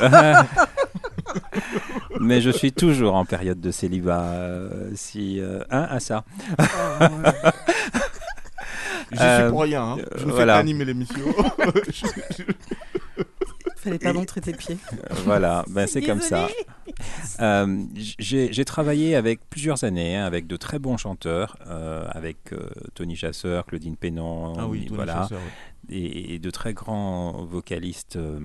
mais- 0.00 0.34
Mais 2.20 2.40
je 2.40 2.50
suis 2.50 2.72
toujours 2.72 3.14
en 3.14 3.24
période 3.24 3.60
de 3.60 3.70
célibat. 3.70 4.22
euh, 4.22 4.90
si, 4.94 5.40
euh, 5.40 5.62
hein, 5.70 5.86
à 5.90 5.98
ça. 6.00 6.24
J'y 9.12 9.18
suis 9.18 9.48
pour 9.50 9.62
rien, 9.62 9.82
hein. 9.82 9.96
Je 10.16 10.24
ne 10.24 10.32
fais 10.32 10.46
pas 10.46 10.56
animer 10.58 10.84
l'émission. 10.84 11.20
Fallait 13.86 13.98
pas 13.98 14.12
montrer 14.12 14.40
tes 14.40 14.52
pieds. 14.52 14.78
Voilà, 15.24 15.64
ben, 15.68 15.86
c'est 15.86 16.02
comme 16.02 16.20
ça. 16.20 16.48
Euh, 17.40 17.84
J'ai 18.18 18.64
travaillé 18.64 19.16
avec 19.16 19.40
plusieurs 19.48 19.84
années 19.84 20.16
hein, 20.16 20.24
avec 20.24 20.46
de 20.46 20.56
très 20.56 20.78
bons 20.78 20.96
chanteurs, 20.96 21.56
euh, 21.66 22.06
avec 22.10 22.52
euh, 22.52 22.68
Tony 22.94 23.16
Chasseur, 23.16 23.66
Claudine 23.66 23.96
Pénon, 23.96 24.54
Ah 24.58 24.66
oui, 24.66 24.88
voilà, 24.90 25.22
Chasseur, 25.22 25.40
et, 25.88 26.34
et 26.34 26.38
de 26.38 26.50
très 26.50 26.74
grands 26.74 27.44
vocalistes 27.44 28.16
euh, 28.16 28.40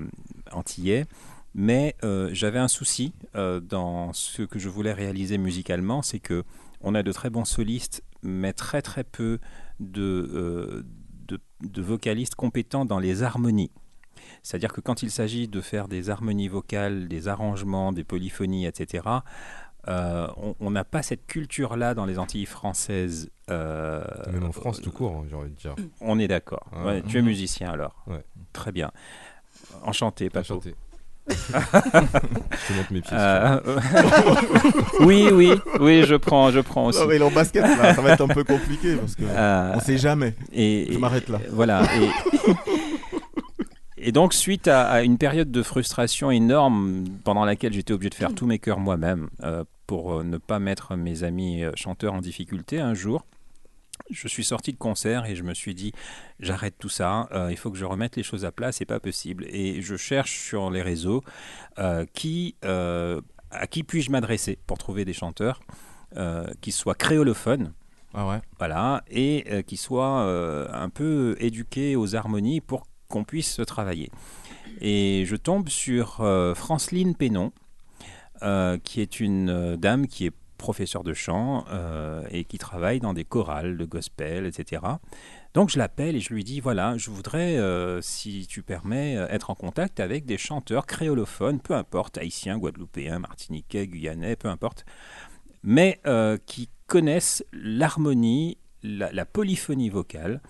antillais. 0.51 1.05
Mais 1.53 1.95
euh, 2.03 2.29
j'avais 2.33 2.60
un 2.60 2.67
souci 2.69 3.13
euh, 3.36 3.60
dans 3.60 4.13
ce 4.13 4.41
que 4.43 4.57
je 4.60 4.69
voulais 4.69 4.93
réaliser 4.93 5.38
musicalement, 5.38 6.01
c'est 6.01 6.19
que 6.19 6.43
on 6.81 6.95
a 6.95 7.03
de 7.03 7.12
très 7.12 7.29
bons 7.29 7.45
solistes, 7.45 8.03
mais 8.24 8.53
très 8.53 8.81
très 8.81 9.03
peu 9.03 9.39
de, 9.79 10.01
euh, 10.33 10.83
de, 11.27 11.39
de 11.62 11.81
vocalistes 11.81 12.36
compétents 12.36 12.86
dans 12.86 13.00
les 13.00 13.21
harmonies. 13.24 13.71
C'est-à-dire 14.43 14.74
que 14.74 14.81
quand 14.81 15.03
il 15.03 15.12
s'agit 15.12 15.48
de 15.48 15.62
faire 15.62 15.88
des 15.88 16.10
harmonies 16.10 16.48
vocales, 16.48 17.07
des 17.07 17.27
arrangements, 17.27 17.91
des 17.93 18.03
polyphonies, 18.03 18.65
etc., 18.65 19.03
euh, 19.88 20.27
on- 20.60 20.69
n'a 20.71 20.83
pas 20.83 21.01
cette 21.01 21.25
culture-là 21.25 21.93
dans 21.95 22.05
les 22.05 22.19
Antilles 22.19 22.45
françaises. 22.45 23.29
euh, 23.50 24.03
Même 24.31 24.43
en 24.45 24.51
France 24.51 24.79
tout 24.81 24.91
court, 24.91 25.15
hein, 25.17 25.25
j'ai 25.29 25.36
envie 25.36 25.50
de 25.50 25.55
dire. 25.55 25.75
On 26.01 26.19
est 26.19 26.27
d'accord. 26.27 26.67
Ah. 26.71 26.86
Ouais, 26.86 27.01
tu 27.01 27.17
es 27.17 27.21
Mhm. 27.21 27.27
musicien 27.27 27.71
alors 27.71 27.95
Ouais. 28.07 28.24
Très 28.53 28.71
bien. 28.71 28.91
Enchanté, 29.83 30.29
Paco. 30.29 30.53
Enchanté. 30.55 30.75
Je 31.27 31.36
te 31.36 32.74
montre 32.74 32.91
mes 32.93 33.01
pieds, 33.01 33.15
Euh, 33.17 33.60
oui, 35.01 35.29
oui, 35.31 35.53
oui, 35.79 36.03
je 36.03 36.15
prends, 36.15 36.51
je 36.51 36.60
prends 36.60 36.86
aussi. 36.88 37.00
Non, 37.00 37.07
mais 37.07 37.15
il 37.17 37.21
est 37.21 37.25
en 37.25 37.31
basket, 37.31 37.63
là, 37.63 37.93
ça 37.93 38.01
va 38.01 38.12
être 38.13 38.21
un 38.21 38.27
peu 38.27 38.43
compliqué, 38.43 38.95
parce 38.95 39.15
que 39.15 39.24
Euh, 39.27 39.74
on 39.75 39.79
sait 39.79 39.98
jamais. 39.98 40.36
Et, 40.51 40.88
Je 40.91 40.98
m'arrête 40.98 41.29
là. 41.29 41.39
Voilà. 41.51 41.83
Et, 41.95 42.10
et 44.01 44.12
donc, 44.12 44.34
suite 44.34 44.67
à, 44.67 44.89
à 44.89 45.01
une 45.03 45.17
période 45.17 45.51
de 45.51 45.63
frustration 45.63 46.31
énorme 46.31 47.05
pendant 47.24 47.46
laquelle 47.46 47.74
j'étais 47.74 47.93
obligé 47.93 48.10
de 48.10 48.15
faire 48.15 48.34
tous 48.34 48.46
mes 48.46 48.60
chœurs 48.60 48.79
moi-même 48.79 49.29
euh, 49.43 49.63
pour 49.88 50.13
euh, 50.13 50.24
ne 50.24 50.38
pas 50.38 50.60
mettre 50.60 50.96
mes 50.96 51.24
amis 51.24 51.63
euh, 51.63 51.72
chanteurs 51.75 52.13
en 52.13 52.22
difficulté 52.22 52.79
un 52.79 52.93
jour, 52.93 53.25
je 54.10 54.27
suis 54.27 54.43
sorti 54.43 54.72
de 54.72 54.77
concert 54.77 55.25
et 55.25 55.36
je 55.36 55.43
me 55.43 55.53
suis 55.53 55.75
dit 55.75 55.93
j'arrête 56.39 56.75
tout 56.79 56.89
ça, 56.89 57.27
euh, 57.31 57.50
il 57.51 57.58
faut 57.58 57.72
que 57.72 57.77
je 57.77 57.86
remette 57.86 58.15
les 58.15 58.24
choses 58.24 58.46
à 58.46 58.51
plat, 58.51 58.72
c'est 58.72 58.86
pas 58.86 59.00
possible. 59.00 59.46
Et 59.50 59.81
je 59.81 59.96
cherche 59.96 60.39
sur 60.39 60.70
les 60.70 60.81
réseaux 60.81 61.24
euh, 61.79 62.05
qui, 62.13 62.55
euh, 62.65 63.22
à 63.51 63.67
qui 63.67 63.84
puis-je 63.84 64.12
m'adresser 64.12 64.58
pour 64.67 64.77
trouver 64.77 65.05
des 65.05 65.13
chanteurs 65.13 65.62
euh, 66.17 66.46
qui 66.62 66.72
soient 66.72 66.96
créolophones. 66.96 67.74
Ah 68.13 68.27
ouais. 68.27 68.41
Voilà, 68.58 69.03
et 69.10 69.46
euh, 69.50 69.62
qui 69.62 69.77
soient 69.77 70.24
euh, 70.24 70.67
un 70.74 70.89
peu 70.89 71.38
éduqués 71.39 71.96
aux 71.96 72.15
harmonies 72.15 72.60
pour 72.60 72.86
qu'on 73.12 73.24
puisse 73.24 73.53
se 73.53 73.62
travailler. 73.62 74.10
Et 74.80 75.25
je 75.27 75.36
tombe 75.36 75.70
sur 75.70 76.22
euh, 76.22 76.56
Franceline 76.56 77.15
Pénon, 77.15 77.51
euh, 78.41 78.80
qui 78.84 79.01
est 79.01 79.20
une 79.20 79.50
euh, 79.50 79.77
dame 79.77 80.08
qui 80.08 80.25
est 80.25 80.34
professeure 80.58 81.03
de 81.03 81.13
chant 81.13 81.65
et 82.30 82.44
qui 82.44 82.60
travaille 82.60 83.00
dans 83.00 83.15
des 83.15 83.24
chorales 83.24 83.77
de 83.77 83.84
gospel, 83.86 84.46
etc. 84.46 84.84
Donc 85.56 85.72
je 85.72 85.80
l'appelle 85.80 86.15
et 86.15 86.20
je 86.20 86.32
lui 86.32 86.44
dis 86.44 86.60
voilà, 86.60 86.96
je 86.98 87.10
voudrais, 87.10 87.58
si 88.03 88.46
tu 88.46 88.62
permets, 88.62 89.15
être 89.32 89.50
en 89.50 89.56
contact 89.56 90.00
avec 90.00 90.27
des 90.27 90.38
chanteurs 90.38 90.86
créolophones, 90.86 91.62
peu 91.62 91.74
importe, 91.74 92.20
haïtiens, 92.20 92.60
guadeloupéens, 92.60 93.18
martiniquais, 93.18 93.88
guyanais, 93.88 94.36
peu 94.36 94.50
importe, 94.50 94.86
mais 95.63 96.00
qui 96.46 96.70
connaissent 96.86 97.44
l'harmonie, 97.53 98.60
la 98.84 99.25
polyphonie 99.25 99.89
vocale, 99.89 100.41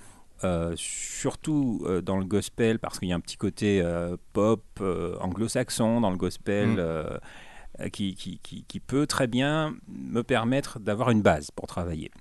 euh, 0.44 0.74
surtout 0.78 1.84
euh, 1.86 2.02
dans 2.02 2.18
le 2.18 2.26
gospel, 2.26 2.80
parce 2.80 3.00
qu'il 3.00 3.10
y 3.10 3.14
a 3.14 3.16
un 3.16 3.20
petit 3.20 3.38
côté 3.38 3.82
euh, 3.82 4.18
pop 4.34 4.64
anglo-saxon 5.20 6.02
dans 6.02 6.10
le 6.12 6.18
gospel. 6.18 6.70
Mm. 6.70 7.90
qui, 7.90 8.14
qui, 8.16 8.38
qui- 8.44 8.64
qui 8.68 8.80
peut 8.80 9.08
très 9.08 9.28
bien 9.28 9.74
me 9.88 10.22
permettre 10.24 10.80
d'avoir 10.80 11.10
une 11.10 11.22
base 11.22 11.50
pour 11.52 11.66
travailler. 11.68 12.12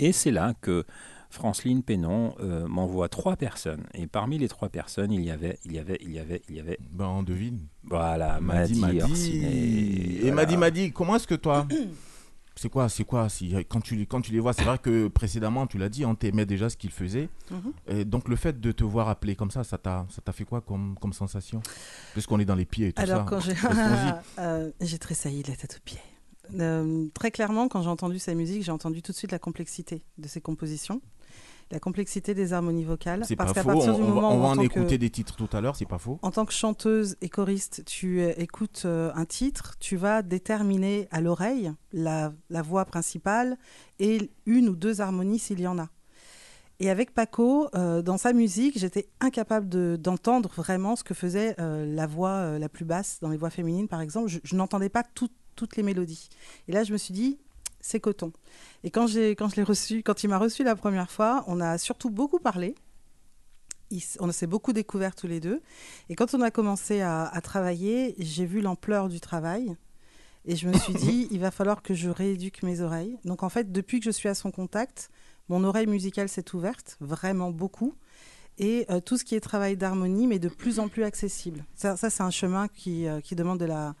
Et 0.00 0.10
c'est 0.12 0.32
là 0.32 0.54
que 0.60 0.84
Franceline 1.30 1.82
Pénon 1.82 2.34
m'envoie 2.66 3.08
trois 3.08 3.36
personnes. 3.36 3.84
Et 3.92 4.06
parmi 4.06 4.38
les 4.38 4.48
trois 4.48 4.68
personnes, 4.70 5.12
il 5.12 5.22
y 5.22 5.30
avait, 5.30 5.58
il 5.64 5.72
y 5.72 5.78
avait, 5.78 5.98
il 6.00 6.12
y 6.12 6.18
avait, 6.18 6.42
il 6.48 6.56
y 6.56 6.60
avait. 6.60 6.78
Ben, 6.90 7.06
on 7.06 7.22
devine. 7.22 7.60
Voilà, 7.84 8.40
Madi, 8.40 8.80
Madi, 8.80 8.96
Et 10.16 10.20
voilà. 10.22 10.34
Madi, 10.34 10.56
Madi, 10.56 10.92
comment 10.92 11.16
est-ce 11.16 11.26
que 11.28 11.34
toi. 11.36 11.66
C'est 12.64 12.70
quoi, 12.70 12.88
c'est 12.88 13.04
quoi 13.04 13.28
si, 13.28 13.54
quand, 13.68 13.82
tu, 13.82 13.94
les- 13.94 14.06
quand 14.06 14.22
tu 14.22 14.32
les 14.32 14.40
vois, 14.40 14.54
c'est 14.54 14.64
vrai 14.64 14.78
que 14.78 15.08
précédemment, 15.08 15.66
tu 15.66 15.76
l'as 15.76 15.90
dit, 15.90 16.06
on 16.06 16.14
t'aimait 16.14 16.46
déjà 16.46 16.70
ce 16.70 16.78
qu'ils 16.78 16.92
faisaient. 16.92 17.28
Mhm. 17.50 17.72
Et 17.88 18.04
donc 18.06 18.26
le 18.26 18.36
fait 18.36 18.58
de 18.58 18.72
te 18.72 18.82
voir 18.82 19.10
appeler 19.10 19.36
comme 19.36 19.50
ça, 19.50 19.64
ça 19.64 19.76
t'a 19.76 20.06
fait 20.32 20.46
quoi 20.46 20.62
comme, 20.62 20.96
comme 20.98 21.12
sensation? 21.12 21.60
Puisqu'on 22.14 22.40
est 22.40 22.46
dans 22.46 22.54
les 22.54 22.64
pieds 22.64 22.86
et 22.88 22.92
tout 22.94 23.02
Alors 23.02 23.18
ça. 23.18 23.26
quand 23.28 23.40
j'ai. 23.40 23.52
Euh, 24.38 24.70
j'ai 24.80 24.98
tressailli 24.98 25.42
de 25.42 25.50
la 25.50 25.56
tête 25.56 25.78
aux 25.78 25.84
pieds. 25.84 25.98
Euh, 26.58 27.06
très 27.12 27.30
clairement, 27.30 27.68
quand 27.68 27.82
j'ai 27.82 27.88
entendu 27.90 28.18
sa 28.18 28.34
musique, 28.34 28.62
j'ai 28.62 28.72
entendu 28.72 29.02
tout 29.02 29.12
de 29.12 29.16
suite 29.16 29.30
la 29.32 29.38
complexité 29.38 30.02
de 30.16 30.26
ses 30.26 30.40
compositions, 30.40 31.02
la 31.70 31.80
complexité 31.80 32.34
des 32.34 32.52
harmonies 32.52 32.84
vocales. 32.84 33.24
C'est 33.26 33.36
pas 33.36 33.46
faux, 33.46 33.54
partir 33.54 33.94
on, 33.94 33.98
du 33.98 34.02
on 34.02 34.06
va, 34.08 34.14
moment 34.14 34.30
on 34.34 34.38
va 34.40 34.46
en 34.48 34.58
en 34.58 34.60
écouter 34.60 34.96
que- 34.96 35.00
des 35.00 35.10
titres 35.10 35.36
tout 35.36 35.48
à 35.56 35.60
l'heure, 35.60 35.76
c'est 35.76 35.86
pas 35.86 35.98
faux. 35.98 36.18
en 36.22 36.30
tant 36.30 36.44
que 36.44 36.52
chanteuse 36.52 37.16
et 37.20 37.28
choriste, 37.28 37.82
tu 37.86 38.20
euh, 38.20 38.32
écoutes 38.36 38.82
euh, 38.84 39.10
un 39.14 39.24
titre, 39.24 39.74
tu 39.80 39.96
vas 39.96 40.22
déterminer 40.22 41.08
à 41.10 41.20
l'oreille 41.20 41.72
la, 41.92 42.32
la 42.50 42.62
voix 42.62 42.84
principale 42.84 43.56
et 43.98 44.30
une 44.46 44.68
ou 44.68 44.76
deux 44.76 45.00
harmonies 45.00 45.38
s'il 45.38 45.60
y 45.60 45.66
en 45.66 45.78
a. 45.78 45.88
Et 46.80 46.90
avec 46.90 47.14
Paco, 47.14 47.68
euh, 47.76 48.02
dans 48.02 48.18
sa 48.18 48.32
musique, 48.32 48.78
j'étais 48.78 49.08
incapable 49.20 49.68
de- 49.68 49.96
d'entendre 50.00 50.50
vraiment 50.56 50.96
ce 50.96 51.04
que 51.04 51.14
faisait 51.14 51.54
euh, 51.60 51.86
la 51.86 52.06
voix 52.08 52.30
euh, 52.30 52.58
la 52.58 52.68
plus 52.68 52.84
basse 52.84 53.18
dans 53.22 53.28
les 53.28 53.36
voix 53.36 53.50
féminines, 53.50 53.86
par 53.86 54.00
exemple. 54.00 54.28
Je, 54.28 54.40
je 54.42 54.56
n'entendais 54.56 54.88
pas 54.88 55.04
tout- 55.04 55.30
toutes 55.54 55.76
les 55.76 55.84
mélodies. 55.84 56.28
Et 56.66 56.72
là, 56.72 56.82
je 56.82 56.92
me 56.92 56.98
suis 56.98 57.14
dit, 57.14 57.38
c'est 57.84 58.00
coton. 58.00 58.32
Et 58.82 58.90
quand, 58.90 59.04
quand 59.36 59.48
je 59.50 59.56
l'ai 59.56 59.62
reçu, 59.62 60.02
quand 60.02 60.24
il 60.24 60.28
m'a 60.28 60.38
reçu 60.38 60.64
la 60.64 60.74
première 60.74 61.10
fois, 61.10 61.44
on 61.46 61.60
a 61.60 61.76
surtout 61.76 62.08
beaucoup 62.08 62.38
parlé. 62.38 62.74
Il 63.90 64.02
on 64.20 64.32
s'est 64.32 64.46
beaucoup 64.46 64.72
découvert 64.72 65.14
tous 65.14 65.26
les 65.26 65.38
deux. 65.38 65.60
Et 66.08 66.14
quand 66.14 66.32
on 66.32 66.40
a 66.40 66.50
commencé 66.50 67.02
à, 67.02 67.26
à 67.26 67.40
travailler, 67.42 68.14
j'ai 68.18 68.46
vu 68.46 68.62
l'ampleur 68.62 69.10
du 69.10 69.20
travail. 69.20 69.76
Et 70.46 70.56
je 70.56 70.66
me 70.66 70.72
suis 70.78 70.94
dit, 70.94 71.28
il 71.30 71.40
va 71.40 71.50
falloir 71.50 71.82
que 71.82 71.92
je 71.92 72.08
rééduque 72.08 72.62
mes 72.62 72.80
oreilles. 72.80 73.18
Donc 73.26 73.42
en 73.42 73.50
fait, 73.50 73.70
depuis 73.70 74.00
que 74.00 74.06
je 74.06 74.10
suis 74.10 74.30
à 74.30 74.34
son 74.34 74.50
contact, 74.50 75.10
mon 75.50 75.62
oreille 75.62 75.86
musicale 75.86 76.30
s'est 76.30 76.54
ouverte, 76.54 76.96
vraiment 77.00 77.50
beaucoup. 77.50 77.94
Et 78.56 78.86
euh, 78.88 79.00
tout 79.00 79.18
ce 79.18 79.24
qui 79.24 79.34
est 79.34 79.40
travail 79.40 79.76
d'harmonie, 79.76 80.26
mais 80.26 80.38
de 80.38 80.48
plus 80.48 80.78
en 80.78 80.88
plus 80.88 81.02
accessible. 81.02 81.66
Ça, 81.74 81.96
ça, 81.98 82.08
c'est 82.08 82.22
un 82.22 82.30
chemin 82.30 82.68
qui, 82.68 83.06
euh, 83.06 83.20
qui 83.20 83.34
demande 83.34 83.58
de 83.58 83.66
la, 83.66 83.94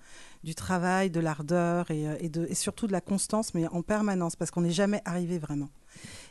du 0.44 0.54
travail, 0.54 1.10
de 1.10 1.18
l'ardeur 1.20 1.90
et, 1.90 2.06
euh, 2.06 2.16
et, 2.20 2.28
de- 2.28 2.46
et 2.48 2.54
surtout 2.54 2.86
de 2.86 2.92
la 2.92 3.00
constance, 3.00 3.54
mais 3.54 3.66
en 3.68 3.82
permanence, 3.82 4.36
parce 4.36 4.50
qu'on 4.52 4.60
n'est 4.60 4.70
jamais 4.70 5.00
arrivé 5.04 5.38
vraiment. 5.38 5.70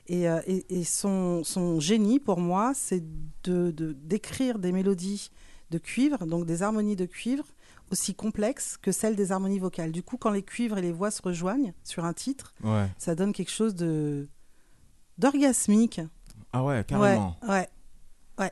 Et, 0.07 0.29
euh, 0.29 0.39
et- 0.45 0.65
et 0.79 0.83
son, 0.83 1.43
son 1.43 1.79
génie, 1.79 2.19
pour 2.19 2.39
moi, 2.39 2.73
c'est 2.75 3.03
de, 3.43 3.71
de- 3.71 3.93
d'écrire 3.93 4.59
des 4.59 4.71
mélodies 4.71 5.31
de 5.71 5.79
cuivre, 5.79 6.25
donc 6.27 6.45
des 6.45 6.61
harmonies 6.61 6.95
de 6.95 7.05
cuivre, 7.05 7.45
aussi 7.91 8.13
complexes 8.13 8.77
que 8.81 8.91
celles 8.91 9.15
des 9.15 9.31
harmonies 9.31 9.59
vocales. 9.59 9.91
Du 9.91 10.03
coup, 10.03 10.17
quand 10.17 10.29
les 10.31 10.43
cuivres 10.43 10.77
et 10.77 10.81
les 10.81 10.91
voix 10.91 11.09
se 11.11 11.21
rejoignent 11.21 11.73
sur 11.83 12.05
un 12.05 12.13
titre, 12.13 12.53
Ouais. 12.63 12.87
ça 12.97 13.15
donne 13.15 13.33
quelque 13.33 13.51
chose 13.51 13.73
de 13.75 14.27
d'orgasmique. 15.17 16.01
Ah 16.51 16.63
ouais, 16.63 16.83
carrément. 16.83 17.35
Ouais, 17.43 17.49
ouais, 17.49 17.67
ouais. 18.39 18.51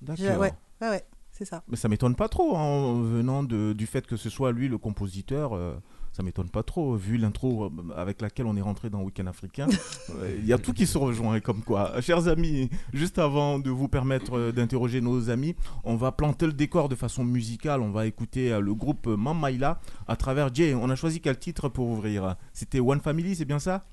D'accord. 0.00 0.40
Ouais, 0.40 0.52
ouais, 0.80 1.04
c'est 1.38 1.44
ça. 1.44 1.62
Mais 1.68 1.76
ça 1.76 1.88
m'étonne 1.88 2.14
pas 2.16 2.28
trop 2.28 2.56
en 2.56 3.00
venant 3.00 3.42
de, 3.44 3.72
du 3.72 3.86
fait 3.86 4.06
que 4.06 4.16
ce 4.16 4.28
soit 4.28 4.50
lui 4.52 4.68
le 4.68 4.76
compositeur. 4.78 5.54
euh, 5.54 5.74
Ça 6.12 6.22
m'étonne 6.24 6.48
pas 6.50 6.64
trop, 6.64 6.96
vu 6.96 7.16
l'intro 7.16 7.66
euh, 7.66 7.70
avec 7.96 8.20
laquelle 8.20 8.46
on 8.46 8.56
est 8.56 8.60
rentré 8.62 8.90
dans 8.90 9.02
Week-end 9.02 9.26
africain. 9.26 9.68
Euh, 10.20 10.36
Il 10.40 10.46
y 10.46 10.52
a 10.54 10.58
tout 10.58 10.72
qui 10.72 10.86
se 10.86 10.96
rejoint, 10.96 11.38
comme 11.40 11.62
quoi. 11.62 12.00
Chers 12.00 12.28
amis, 12.28 12.70
juste 12.94 13.18
avant 13.18 13.58
de 13.58 13.70
vous 13.70 13.88
permettre 13.88 14.50
d'interroger 14.52 15.00
nos 15.02 15.28
amis, 15.28 15.54
on 15.84 15.96
va 15.96 16.12
planter 16.12 16.46
le 16.46 16.54
décor 16.54 16.88
de 16.88 16.94
façon 16.94 17.24
musicale. 17.24 17.82
On 17.82 17.90
va 17.90 18.06
écouter 18.06 18.58
le 18.58 18.74
groupe 18.74 19.06
Mamaila 19.06 19.80
à 20.08 20.16
travers 20.16 20.52
Jay. 20.52 20.74
On 20.74 20.88
a 20.88 20.96
choisi 20.96 21.20
quel 21.20 21.38
titre 21.38 21.68
pour 21.68 21.88
ouvrir? 21.88 22.36
C'était 22.54 22.80
One 22.80 23.00
Family, 23.00 23.36
c'est 23.36 23.44
bien 23.44 23.58
ça? 23.58 23.84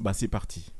Bah, 0.00 0.12
c'est 0.14 0.28
parti. 0.28 0.72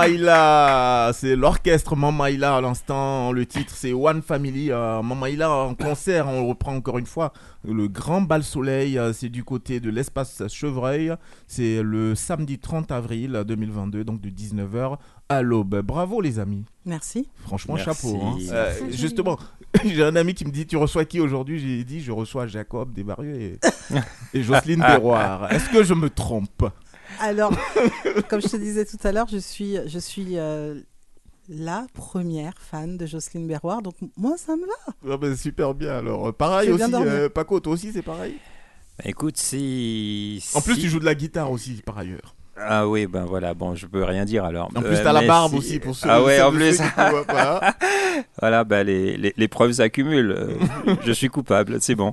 Mamaïla, 0.00 1.10
c'est 1.14 1.36
l'orchestre 1.36 1.96
Mamaïla 1.96 2.56
à 2.56 2.60
l'instant. 2.60 3.32
Le 3.32 3.46
titre 3.46 3.72
c'est 3.74 3.94
One 3.94 4.20
Family. 4.20 4.70
Euh, 4.70 5.00
Mamaïla 5.02 5.50
en 5.50 5.74
concert, 5.74 6.28
on 6.28 6.42
le 6.42 6.48
reprend 6.48 6.74
encore 6.76 6.98
une 6.98 7.06
fois. 7.06 7.32
Le 7.64 7.88
Grand 7.88 8.20
Bal 8.20 8.42
Soleil, 8.42 8.98
euh, 8.98 9.12
c'est 9.14 9.30
du 9.30 9.42
côté 9.42 9.80
de 9.80 9.88
l'espace 9.90 10.42
Chevreuil. 10.48 11.12
C'est 11.46 11.82
le 11.82 12.14
samedi 12.14 12.58
30 12.58 12.92
avril 12.92 13.42
2022, 13.46 14.04
donc 14.04 14.20
de 14.20 14.28
19h 14.28 14.98
à 15.30 15.42
l'aube. 15.42 15.80
Bravo 15.82 16.20
les 16.20 16.38
amis. 16.38 16.64
Merci. 16.84 17.28
Franchement, 17.44 17.74
Merci. 17.74 17.86
chapeau. 17.86 18.20
hein. 18.22 18.36
Euh, 18.52 18.72
justement, 18.90 19.38
j'ai 19.84 20.04
un 20.04 20.14
ami 20.14 20.34
qui 20.34 20.44
me 20.44 20.50
dit 20.50 20.66
Tu 20.66 20.76
reçois 20.76 21.04
qui 21.06 21.20
aujourd'hui? 21.20 21.58
J'ai 21.58 21.82
dit 21.84 22.00
Je 22.00 22.12
reçois 22.12 22.46
Jacob 22.46 22.92
Desbarieux 22.92 23.34
et, 23.40 23.58
et 24.34 24.42
Jocelyne 24.42 24.80
Berroir. 24.80 25.50
Est-ce 25.52 25.70
que 25.70 25.82
je 25.82 25.94
me 25.94 26.10
trompe? 26.10 26.68
Alors, 27.20 27.52
comme 28.28 28.40
je 28.40 28.48
te 28.48 28.56
disais 28.56 28.84
tout 28.84 28.98
à 29.04 29.12
l'heure, 29.12 29.26
je 29.28 29.38
suis, 29.38 29.76
je 29.86 29.98
suis 29.98 30.38
euh, 30.38 30.80
la 31.48 31.86
première 31.94 32.54
fan 32.58 32.96
de 32.96 33.06
Jocelyne 33.06 33.46
Berroir, 33.46 33.82
donc 33.82 33.94
moi 34.16 34.36
ça 34.36 34.56
me 34.56 34.62
va. 34.66 34.94
Ah 35.12 35.16
ben, 35.16 35.36
Super 35.36 35.74
bien 35.74 35.92
alors. 35.92 36.32
Pareil 36.34 36.68
J'ai 36.70 36.74
bien 36.76 36.86
aussi, 37.00 37.08
euh, 37.08 37.28
Paco, 37.28 37.60
toi 37.60 37.72
aussi 37.72 37.92
c'est 37.92 38.02
pareil? 38.02 38.34
Bah, 38.98 39.04
écoute, 39.06 39.36
si. 39.36 40.44
En 40.54 40.60
plus, 40.60 40.74
si- 40.74 40.80
tu 40.82 40.88
joues 40.88 41.00
de 41.00 41.04
la 41.04 41.14
guitare 41.14 41.50
aussi 41.50 41.82
par 41.84 41.98
ailleurs. 41.98 42.35
Ah 42.58 42.88
oui, 42.88 43.06
ben 43.06 43.24
voilà, 43.24 43.52
bon, 43.54 43.74
je 43.74 43.86
peux 43.86 44.02
rien 44.04 44.24
dire 44.24 44.44
alors. 44.44 44.70
En 44.74 44.80
plus, 44.80 44.96
Euh, 44.96 45.02
t'as 45.04 45.12
la 45.12 45.26
barbe 45.26 45.52
si- 45.52 45.58
aussi 45.58 45.78
pour 45.78 45.94
ceux 45.94 46.08
Ah 46.10 46.22
ouais, 46.22 46.40
en 46.40 46.50
plus. 46.50 46.78
pas. 46.78 47.74
voilà, 48.40 48.64
bah, 48.64 48.82
les, 48.82 49.16
les, 49.16 49.34
les 49.36 49.48
preuves 49.48 49.72
s'accumulent. 49.72 50.32
Euh, 50.32 50.54
je 51.04 51.12
suis 51.12 51.28
coupable, 51.28 51.82
c'est 51.82 51.94
bon. 51.94 52.12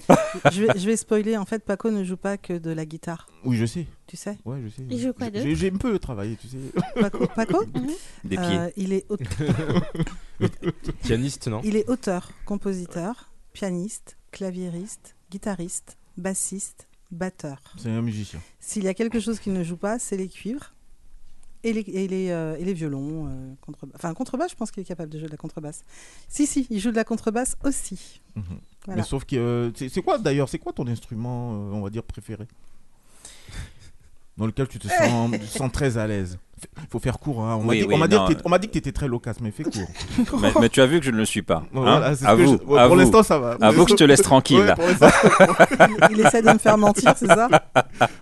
je, 0.51 0.63
vais, 0.65 0.77
je 0.79 0.86
vais 0.86 0.97
spoiler, 0.97 1.38
en 1.38 1.45
fait, 1.45 1.63
Paco 1.63 1.91
ne 1.91 2.03
joue 2.03 2.17
pas 2.17 2.38
que 2.38 2.53
de 2.58 2.71
la 2.71 2.86
guitare, 2.86 3.27
Oui, 3.45 3.56
je 3.56 3.65
sais. 3.65 3.88
tu 4.06 4.17
sais. 4.17 4.38
Ouais, 4.43 4.58
je 4.63 4.69
sais. 4.69 4.84
Il 4.89 4.99
joue 4.99 5.13
quoi 5.13 5.29
d'autre 5.29 5.45
J'ai 5.49 5.71
un 5.71 5.77
peu 5.77 5.97
travaillé, 5.97 6.36
tu 6.36 6.47
sais. 6.47 6.58
Paco, 6.99 7.25
Paco 7.36 7.63
Des 8.25 8.36
pieds. 8.38 8.60
euh, 8.60 8.69
il, 8.75 8.91
est 8.93 9.06
aute- 9.10 9.21
Pianiste, 11.03 11.47
non 11.47 11.62
il 11.63 11.75
est 11.77 11.88
auteur, 11.89 12.32
compositeur, 12.45 13.29
pianiste, 13.53 14.17
claviériste, 14.32 15.15
guitariste, 15.32 15.97
bassiste, 16.17 16.88
batteur. 17.13 17.58
C'est 17.78 17.89
un 17.89 18.02
musicien. 18.02 18.39
S'il 18.60 18.84
y 18.84 18.88
a 18.88 18.93
quelque 18.93 19.19
chose 19.19 19.39
qu'il 19.39 19.54
ne 19.54 19.63
joue 19.63 19.78
pas, 19.78 19.99
c'est 19.99 20.17
les 20.17 20.28
cuivres 20.28 20.73
et 21.63 21.71
les, 21.73 21.82
et 21.82 22.08
les, 22.08 22.30
euh, 22.30 22.58
et 22.58 22.65
les 22.65 22.73
violons. 22.73 23.28
euh, 23.28 23.54
contrebasse. 23.62 23.95
Enfin, 23.95 24.13
contrebasse, 24.13 24.52
je 24.52 24.56
pense 24.56 24.71
qu'il 24.71 24.82
est 24.82 24.86
capable 24.86 25.10
de 25.12 25.17
jouer 25.17 25.28
de 25.28 25.32
la 25.32 25.38
contrebasse. 25.38 25.84
Si, 26.28 26.45
si, 26.45 26.67
il 26.69 26.80
joue 26.80 26.91
de 26.91 26.95
la 26.95 27.04
contrebasse 27.06 27.56
aussi. 27.63 28.21
Mhm. 28.36 28.43
Voilà. 28.86 29.02
Mais 29.02 29.08
sauf 29.08 29.23
que 29.23 29.36
euh, 29.36 29.71
c'est 29.76 30.02
quoi 30.02 30.17
d'ailleurs 30.17 30.49
C'est 30.49 30.60
quoi 30.60 30.73
ton 30.73 30.88
instrument, 30.88 31.54
euh, 31.54 31.71
on 31.73 31.82
va 31.82 31.89
dire 31.89 32.04
préféré? 32.04 32.47
Dans 34.38 34.45
lequel 34.45 34.67
tu 34.67 34.80
te 34.80 34.88
sens, 34.88 35.32
tu 35.34 35.39
te 35.39 35.45
sens 35.45 35.71
très 35.71 35.97
à 35.97 36.08
l'aise. 36.08 36.38
Il 36.78 36.88
faut 36.89 36.99
faire 36.99 37.19
court. 37.19 37.41
hein. 37.43 37.56
On 37.60 37.63
m'a 37.63 37.69
Oui, 37.69 37.80
dit, 37.80 37.86
oui, 37.88 37.99
que 38.67 38.67
tu 38.71 38.78
étais 38.78 38.91
très 38.91 39.08
loquace, 39.08 39.38
mais 39.41 39.52
fais 39.52 39.63
court. 39.63 39.88
mais, 40.41 40.52
mais 40.62 40.69
tu 40.69 40.82
as 40.82 40.86
vu 40.86 40.99
que 40.99 41.06
je 41.06 41.12
ne 41.12 41.17
le 41.17 41.26
suis 41.26 41.41
pas. 41.41 41.63
hein 41.63 41.67
Voilà, 41.73 42.13
à 42.26 42.36
vous, 42.36 42.58
je- 42.58 42.65
ouais, 42.65 42.80
à 42.80 42.88
pour 42.88 42.95
l'instant, 42.95 43.23
ça 43.23 43.39
va. 43.39 43.58
Vous 43.71 43.86
que 43.86 43.91
je 43.91 43.95
te 43.95 44.04
laisse 44.04 44.21
tranquille. 44.21 44.60
Ouais, 44.60 44.76
pour 44.76 44.86
il, 44.89 45.97
il 46.12 46.19
essaie 46.21 46.41
de 46.41 46.49
me 46.52 46.58
faire 46.58 46.78
mentir, 46.78 47.13
c'est 47.17 47.28
ça? 47.28 47.47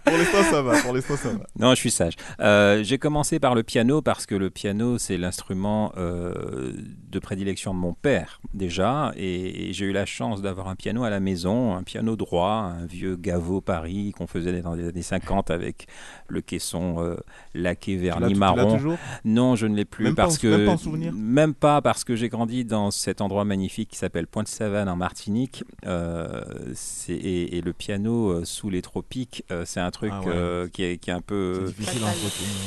Pour 0.05 0.17
l'instant, 0.17 0.43
ça 0.49 0.61
va. 0.61 0.77
Pour 0.81 0.93
l'instant, 0.93 1.15
ça 1.17 1.29
va. 1.29 1.39
Non, 1.59 1.71
je 1.71 1.75
suis 1.75 1.91
sage. 1.91 2.13
Euh, 2.39 2.83
J'ai 2.83 2.97
commencé 2.97 3.39
par 3.39 3.55
le 3.55 3.63
piano 3.63 4.01
parce 4.01 4.25
que 4.25 4.35
le 4.35 4.49
piano, 4.49 4.97
c'est 4.97 5.17
l'instrument 5.17 5.91
euh, 5.97 6.71
de 7.09 7.19
prédilection 7.19 7.73
de 7.73 7.79
mon 7.79 7.93
père 7.93 8.39
déjà. 8.53 9.11
Et, 9.15 9.69
et 9.69 9.73
j'ai 9.73 9.85
eu 9.85 9.91
la 9.91 10.05
chance 10.05 10.41
d'avoir 10.41 10.67
un 10.67 10.75
piano 10.75 11.03
à 11.03 11.09
la 11.09 11.19
maison, 11.19 11.75
un 11.75 11.83
piano 11.83 12.15
droit, 12.15 12.73
un 12.81 12.85
vieux 12.85 13.15
Gaveau 13.15 13.61
Paris 13.61 14.13
qu'on 14.17 14.27
faisait 14.27 14.61
dans 14.61 14.73
les 14.73 14.87
années 14.87 15.01
50 15.01 15.51
avec 15.51 15.87
le 16.27 16.41
caisson 16.41 16.95
euh, 16.99 17.15
laqué 17.53 17.97
Tu 17.97 18.30
tu 18.33 18.39
marron. 18.39 18.77
Non, 19.25 19.55
je 19.55 19.67
ne 19.67 19.75
l'ai 19.75 19.85
plus 19.85 20.05
Même 20.05 20.15
pas 20.15 20.23
parce 20.23 20.37
en- 20.37 20.41
que 20.41 20.47
même 20.47 20.65
pas 20.65 20.71
en 20.73 20.77
souvenir 20.77 21.13
même 21.13 21.53
pas 21.53 21.81
parce 21.81 22.03
que 22.03 22.15
j'ai 22.15 22.29
grandi 22.29 22.65
dans 22.65 22.91
cet 22.91 23.21
endroit 23.21 23.45
magnifique 23.45 23.89
qui 23.89 23.97
s'appelle 23.97 24.27
Pointe-Savane 24.27 24.89
en 24.89 24.95
Martinique. 24.95 25.63
Euh, 25.85 26.41
c'est- 26.73 27.13
et, 27.13 27.57
et 27.57 27.61
le 27.61 27.73
piano 27.73 28.29
euh, 28.29 28.45
sous 28.45 28.69
les 28.69 28.81
tropiques, 28.81 29.43
euh, 29.51 29.63
c'est 29.65 29.79
un 29.79 29.91
truc 29.91 30.11
Ah 30.13 30.21
ouais. 30.21 30.33
euh, 30.35 30.67
qui, 30.67 30.83
est, 30.83 30.97
qui 30.97 31.09
est 31.09 31.13
un 31.13 31.21
peu 31.21 31.65
C'est 31.67 31.75
difficile. 31.77 32.01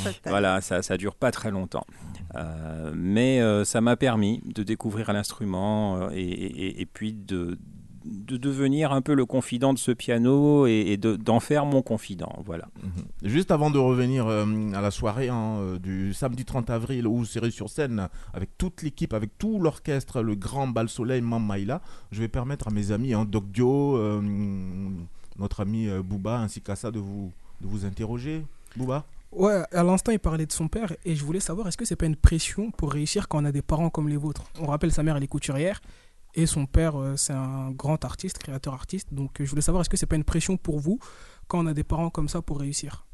Fatal. 0.03 0.19
voilà, 0.27 0.61
ça, 0.61 0.81
ça 0.81 0.97
dure 0.97 1.15
pas 1.15 1.31
très 1.31 1.51
longtemps. 1.51 1.85
Euh, 2.35 2.91
mais 2.95 3.39
euh, 3.41 3.63
ça 3.63 3.81
m'a 3.81 3.95
permis 3.95 4.41
de 4.45 4.63
découvrir 4.63 5.11
l'instrument 5.13 5.97
euh, 5.97 6.09
et, 6.13 6.21
et- 6.21 6.81
et 6.81 6.85
puis 6.85 7.13
de, 7.13 7.57
de 8.05 8.37
devenir 8.37 8.91
un 8.91 9.01
peu 9.01 9.13
le 9.15 9.25
confident 9.25 9.73
de 9.73 9.79
ce 9.79 9.91
piano 9.91 10.67
et, 10.67 10.71
et 10.91 10.97
de- 10.97 11.15
d'en 11.15 11.39
faire 11.39 11.65
mon 11.65 11.81
confident. 11.81 12.31
Voilà. 12.45 12.67
Mhm. 12.83 13.29
Juste 13.29 13.49
avant 13.51 13.71
de 13.71 13.79
revenir 13.79 14.27
euh, 14.27 14.45
à 14.73 14.81
la 14.81 14.91
soirée 14.91 15.29
hein, 15.29 15.57
euh, 15.59 15.79
du 15.79 16.13
samedi 16.13 16.45
30 16.45 16.69
avril 16.69 17.07
où 17.07 17.17
vous 17.17 17.25
serez 17.25 17.51
sur 17.51 17.69
scène 17.69 18.07
avec 18.33 18.57
toute 18.57 18.83
l'équipe, 18.83 19.13
avec 19.13 19.37
tout 19.37 19.59
l'orchestre, 19.59 20.21
le 20.21 20.35
grand 20.35 20.67
bal 20.67 20.87
soleil 20.87 21.21
Mamaïla, 21.21 21.81
je 22.11 22.21
vais 22.21 22.27
permettre 22.27 22.67
à 22.67 22.71
mes 22.71 22.91
amis, 22.91 23.13
hein, 23.13 23.25
Doc 23.25 23.51
Dio, 23.51 23.97
euh, 23.97 24.21
notre 25.37 25.61
ami 25.61 25.87
Booba 26.03 26.39
ainsi 26.39 26.61
qu'à 26.61 26.75
ça 26.75 26.91
de 26.91 26.99
vous, 26.99 27.31
de 27.61 27.67
vous 27.67 27.85
interroger. 27.85 28.43
Booba? 28.77 29.05
Ouais, 29.31 29.63
à 29.73 29.83
l'instant, 29.83 30.13
il 30.13 30.19
parlait 30.19 30.45
de 30.45 30.51
son 30.53 30.69
père 30.69 30.93
et 31.03 31.13
je 31.13 31.25
voulais 31.25 31.41
savoir 31.41 31.67
est-ce 31.67 31.75
que 31.77 31.83
c'est 31.83 31.97
pas 31.97 32.05
une 32.05 32.15
pression 32.15 32.71
pour 32.71 32.93
réussir 32.93 33.27
quand 33.27 33.41
on 33.41 33.45
a 33.45 33.51
des 33.51 33.61
parents 33.61 33.89
comme 33.89 34.07
les 34.07 34.15
vôtres? 34.15 34.45
On 34.61 34.67
rappelle, 34.67 34.93
sa 34.93 35.03
mère, 35.03 35.17
elle 35.17 35.23
est 35.23 35.27
couturière 35.27 35.81
et 36.35 36.45
son 36.45 36.65
père, 36.65 36.99
euh, 36.99 37.15
c'est 37.17 37.33
un 37.33 37.71
grand 37.71 38.03
artiste, 38.05 38.37
créateur 38.39 38.73
artiste. 38.73 39.13
Donc, 39.13 39.39
euh, 39.41 39.45
je 39.45 39.49
voulais 39.49 39.61
savoir 39.61 39.81
est-ce 39.81 39.89
que 39.89 39.97
c'est 39.97 40.05
pas 40.05 40.15
une 40.17 40.23
pression 40.23 40.57
pour 40.57 40.79
vous 40.79 40.99
quand 41.47 41.59
on 41.63 41.67
a 41.67 41.73
des 41.73 41.83
parents 41.83 42.09
comme 42.09 42.29
ça 42.29 42.41
pour 42.41 42.59
réussir? 42.59 43.05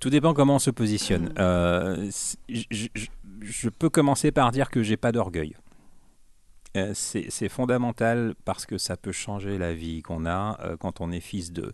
Tout 0.00 0.10
dépend 0.10 0.34
comment 0.34 0.56
on 0.56 0.58
se 0.58 0.70
positionne. 0.70 1.32
Euh, 1.38 2.10
je, 2.48 2.62
je- 2.70 2.88
je 3.40 3.68
peux 3.68 3.88
commencer 3.90 4.32
par 4.32 4.50
dire 4.52 4.68
que 4.70 4.82
j'ai 4.82 4.96
pas 4.96 5.12
d'orgueil. 5.12 5.54
Euh, 6.76 6.92
c'est 6.94 7.48
fondamental 7.50 8.34
parce 8.44 8.64
que 8.66 8.78
ça 8.78 8.96
peut 8.96 9.12
changer 9.12 9.58
la 9.58 9.74
vie 9.74 10.00
qu'on 10.02 10.24
a 10.26 10.58
euh, 10.64 10.76
quand 10.76 11.00
on 11.00 11.12
est 11.12 11.20
fils 11.20 11.52
de. 11.52 11.72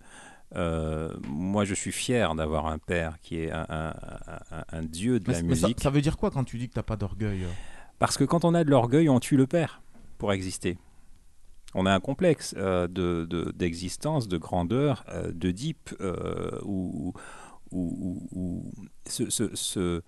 Euh, 0.57 1.15
moi, 1.29 1.65
je 1.65 1.75
suis 1.75 1.93
fier 1.93 2.35
d'avoir 2.35 2.67
un 2.67 2.79
père 2.79 3.19
qui 3.21 3.41
est 3.41 3.51
un, 3.53 3.67
un- 3.69 3.95
un- 4.51 4.65
un 4.73 4.83
dieu 4.83 5.21
de 5.21 5.31
la 5.31 5.43
Mais 5.43 5.55
ça, 5.55 5.67
musique. 5.69 5.81
ça 5.81 5.91
veut 5.91 6.01
dire 6.01 6.17
quoi 6.17 6.31
quand 6.31 6.43
tu 6.45 6.59
dis 6.59 6.69
que 6.69 6.75
t'as 6.75 6.83
pas 6.83 6.97
d'orgueil 6.97 7.45
Parce 7.99 8.17
que 8.19 8.25
quand 8.25 8.45
on 8.45 8.55
a 8.55 8.65
de 8.65 8.71
l'orgueil, 8.71 9.09
on 9.09 9.21
tue 9.21 9.37
le 9.37 9.47
père 9.47 9.83
pour 10.19 10.33
exister. 10.33 10.79
On 11.75 11.87
a 11.87 11.95
un 11.95 12.01
complexe 12.01 12.55
euh, 12.57 12.89
de- 12.89 13.27
de- 13.29 13.51
d'existence, 13.53 14.29
de, 14.29 14.39
grandeur, 14.39 15.05
euh, 15.09 15.33
de 15.33 15.51
deep, 15.51 15.91
euh, 16.01 16.59
où, 16.65 17.13
ce, 19.07 20.03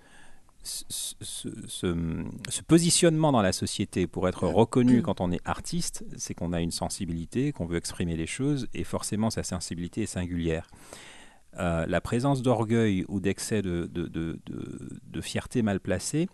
positionnement 2.66 3.32
dans 3.32 3.42
la 3.42 3.52
société 3.52 4.06
pour 4.06 4.28
être 4.28 4.46
reconnu 4.46 5.02
quand 5.02 5.20
on 5.20 5.32
est 5.32 5.40
artiste, 5.44 6.04
c'est 6.16 6.34
qu'on 6.34 6.52
a 6.52 6.60
une 6.60 6.70
sensibilité, 6.70 7.52
qu'on 7.52 7.66
veut 7.66 7.76
exprimer 7.78 8.16
les 8.16 8.26
choses, 8.26 8.68
et 8.74 8.84
forcément 8.84 9.30
sa 9.30 9.42
sensibilité 9.42 10.02
est 10.02 10.06
singulière. 10.06 10.66
Euh, 11.58 11.84
la 11.86 12.00
présence 12.00 12.42
d'orgueil 12.42 13.04
ou 13.08 13.18
d'excès 13.20 13.60
de, 13.62 13.86
de- 13.86 14.06
de- 14.06 14.38
de- 14.46 15.00
de 15.04 15.20
fierté 15.20 15.62
mal 15.62 15.80
placée 15.80 16.28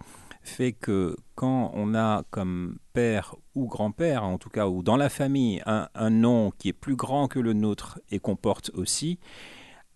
fait 0.47 0.73
que 0.73 1.17
quand 1.35 1.71
on 1.75 1.95
a 1.95 2.23
comme 2.31 2.79
père 2.93 3.35
ou 3.55 3.67
grand-père, 3.67 4.25
en 4.25 4.39
tout 4.39 4.51
cas, 4.51 4.67
ou 4.67 4.83
dans 4.83 4.97
la 4.97 5.09
famille, 5.09 5.63
un, 5.67 6.11
nom 6.11 6.53
qui 6.59 6.69
est 6.69 6.73
plus 6.73 6.97
grand 6.97 7.29
que 7.29 7.39
le 7.39 7.53
nôtre 7.53 8.01
et 8.11 8.19
qu'on 8.19 8.37
porte 8.37 8.71
aussi, 8.75 9.19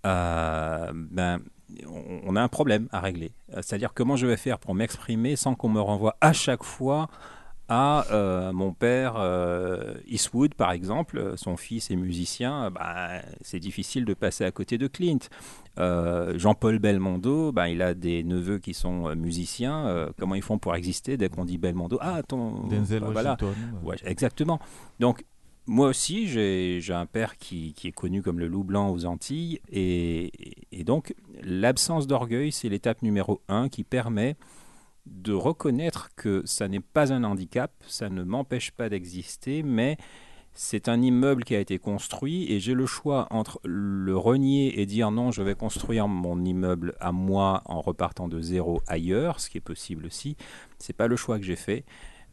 euh, 0.06 0.90
ben, 0.94 1.40
on, 1.86 2.20
on 2.24 2.36
a 2.36 2.42
un 2.42 2.48
problème 2.48 2.88
à 2.90 3.00
régler. 3.00 3.32
Euh, 3.54 3.62
C'est-à-dire 3.62 3.92
comment 3.94 4.16
je 4.16 4.26
vais 4.26 4.36
faire 4.36 4.58
pour 4.58 4.74
m'exprimer 4.74 5.36
sans 5.36 5.54
qu'on 5.54 5.68
me 5.68 5.80
renvoie 5.80 6.16
à 6.20 6.32
chaque 6.32 6.64
fois 6.64 7.08
à 7.70 8.04
euh, 8.10 8.52
mon 8.52 8.72
père 8.72 9.14
euh, 9.16 9.94
Eastwood, 10.08 10.54
par 10.54 10.72
exemple, 10.72 11.34
son 11.36 11.56
fils 11.56 11.92
est 11.92 11.96
musicien, 11.96 12.68
bah, 12.72 13.22
c'est 13.42 13.60
difficile 13.60 14.04
de 14.04 14.12
passer 14.12 14.44
à 14.44 14.50
côté 14.50 14.76
de 14.76 14.88
Clint. 14.88 15.20
Euh, 15.78 16.36
Jean-Paul 16.36 16.80
Belmondo, 16.80 17.52
bah, 17.52 17.68
il 17.68 17.80
a 17.80 17.94
des 17.94 18.24
neveux 18.24 18.58
qui 18.58 18.74
sont 18.74 19.14
musiciens. 19.14 20.08
comment 20.18 20.34
ils 20.34 20.42
font 20.42 20.58
pour 20.58 20.74
exister 20.74 21.16
dès 21.16 21.28
qu'on 21.28 21.44
dit 21.44 21.58
Belmondo? 21.58 21.96
Ah, 22.00 22.22
ton. 22.26 22.66
Denzel 22.66 23.00
bah, 23.00 23.10
voilà. 23.12 23.36
Ouais, 23.84 23.96
exactement. 24.04 24.58
Donc, 24.98 25.24
moi 25.66 25.86
aussi, 25.86 26.26
j'ai 26.26 26.80
j'ai 26.80 26.94
un 26.94 27.06
père 27.06 27.36
qui, 27.36 27.72
qui 27.74 27.86
est 27.86 27.92
connu 27.92 28.20
comme 28.20 28.40
le 28.40 28.48
loup 28.48 28.64
blanc 28.64 28.90
aux 28.90 29.04
Antilles. 29.04 29.60
Et, 29.70 30.32
et 30.72 30.82
donc, 30.82 31.14
l'absence 31.44 32.08
d'orgueil, 32.08 32.50
c'est 32.50 32.68
l'étape 32.68 33.02
numéro 33.02 33.40
un 33.48 33.68
qui 33.68 33.84
permet 33.84 34.34
de 35.06 35.32
reconnaître 35.32 36.10
que 36.14 36.42
ça 36.44 36.68
n'est 36.68 36.80
pas 36.80 37.12
un 37.12 37.24
handicap, 37.24 37.72
ça 37.86 38.08
ne 38.08 38.22
m'empêche 38.22 38.70
pas 38.70 38.88
d'exister, 38.88 39.62
mais 39.62 39.96
c'est 40.52 40.88
un 40.88 41.00
immeuble 41.00 41.44
qui 41.44 41.54
a 41.54 41.60
été 41.60 41.78
construit 41.78 42.50
et 42.52 42.60
j'ai 42.60 42.74
le 42.74 42.86
choix 42.86 43.28
entre 43.30 43.60
le 43.64 44.16
renier 44.16 44.80
et 44.80 44.86
dire 44.86 45.10
non, 45.10 45.30
je 45.30 45.42
vais 45.42 45.54
construire 45.54 46.08
mon 46.08 46.44
immeuble 46.44 46.94
à 47.00 47.12
moi 47.12 47.62
en 47.64 47.80
repartant 47.80 48.28
de 48.28 48.40
zéro 48.40 48.82
ailleurs, 48.86 49.40
ce 49.40 49.48
qui 49.48 49.58
est 49.58 49.62
possible 49.62 50.06
aussi. 50.06 50.36
C'est 50.78 50.92
pas 50.92 51.06
le 51.06 51.16
choix 51.16 51.38
que 51.38 51.44
j'ai 51.44 51.56
fait. 51.56 51.84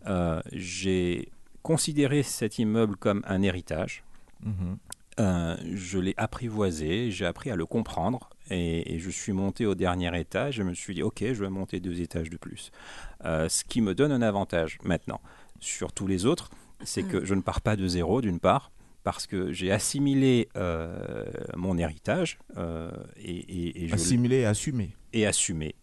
Euh, 0.08 0.41
j'ai 0.51 1.32
considéré 1.62 2.23
cet 2.23 2.60
immeuble 2.60 2.95
comme 2.95 3.21
un 3.27 3.41
héritage. 3.41 4.03
Mhm. 4.43 4.77
Euh, 5.19 5.58
je 5.73 5.97
l'ai 5.97 6.13
apprivoisé, 6.17 7.12
j'ai 7.12 7.25
appris 7.25 7.49
à 7.49 7.56
le 7.56 7.65
comprendre 7.65 8.30
Et, 8.49 8.93
et 8.95 8.99
je 8.99 9.10
suis 9.10 9.33
monté 9.33 9.65
au 9.65 9.75
dernier 9.75 10.17
étage. 10.19 10.55
Je 10.55 10.63
me 10.63 10.73
suis 10.73 10.93
dit, 10.95 11.03
OK, 11.03 11.19
je 11.21 11.43
vais 11.43 11.49
monter 11.49 11.79
deux 11.79 12.01
étages 12.01 12.29
de 12.29 12.38
plus. 12.38 12.71
Euh, 13.25 13.49
ce 13.49 13.63
qui 13.63 13.81
me 13.81 13.93
donne 13.95 14.12
un 14.12 14.21
avantage 14.21 14.77
maintenant 14.83 15.19
sur 15.60 15.91
tous 15.91 16.07
les 16.07 16.25
autres, 16.25 16.49
c'est 16.83 17.03
que 17.03 17.25
je 17.25 17.33
ne 17.33 17.41
pars 17.41 17.62
pas 17.62 17.75
de 17.75 17.88
zéro, 17.88 18.21
d'une 18.21 18.39
part, 18.39 18.71
parce 19.03 19.25
que 19.27 19.51
j'ai 19.51 19.71
assimilé 19.71 20.49
euh, 20.55 21.23
mon 21.55 21.77
héritage 21.77 22.38
euh, 22.57 22.91
et, 23.17 23.31
et- 23.38 23.83
et 23.83 23.88
je- 23.88 23.93
Assimilé 23.95 24.38
et 24.38 24.45
assumé. 24.45 24.95
et 25.13 25.25
assumé. 25.25 25.75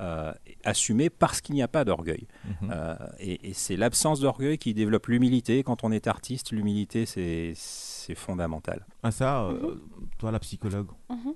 Euh, 0.00 0.32
assumé 0.64 1.10
parce 1.10 1.42
qu'il 1.42 1.54
n'y 1.56 1.62
a 1.62 1.68
pas 1.68 1.84
d'orgueil. 1.84 2.26
Mhm. 2.62 2.70
Euh, 2.72 2.96
et 3.18 3.50
et 3.50 3.52
c'est 3.52 3.76
l'absence 3.76 4.20
d'orgueil 4.20 4.56
qui 4.56 4.72
développe 4.72 5.08
l'humilité. 5.08 5.62
Quand 5.62 5.84
on 5.84 5.92
est 5.92 6.06
artiste, 6.06 6.52
l'humilité, 6.52 7.04
c'est 7.04 7.52
c'est 7.54 8.14
fondamental. 8.14 8.86
Ah 9.02 9.10
ça, 9.10 9.42
euh, 9.44 9.74
toi 10.16 10.30
la 10.30 10.38
psychologue, 10.38 10.88
Mhm. 11.10 11.34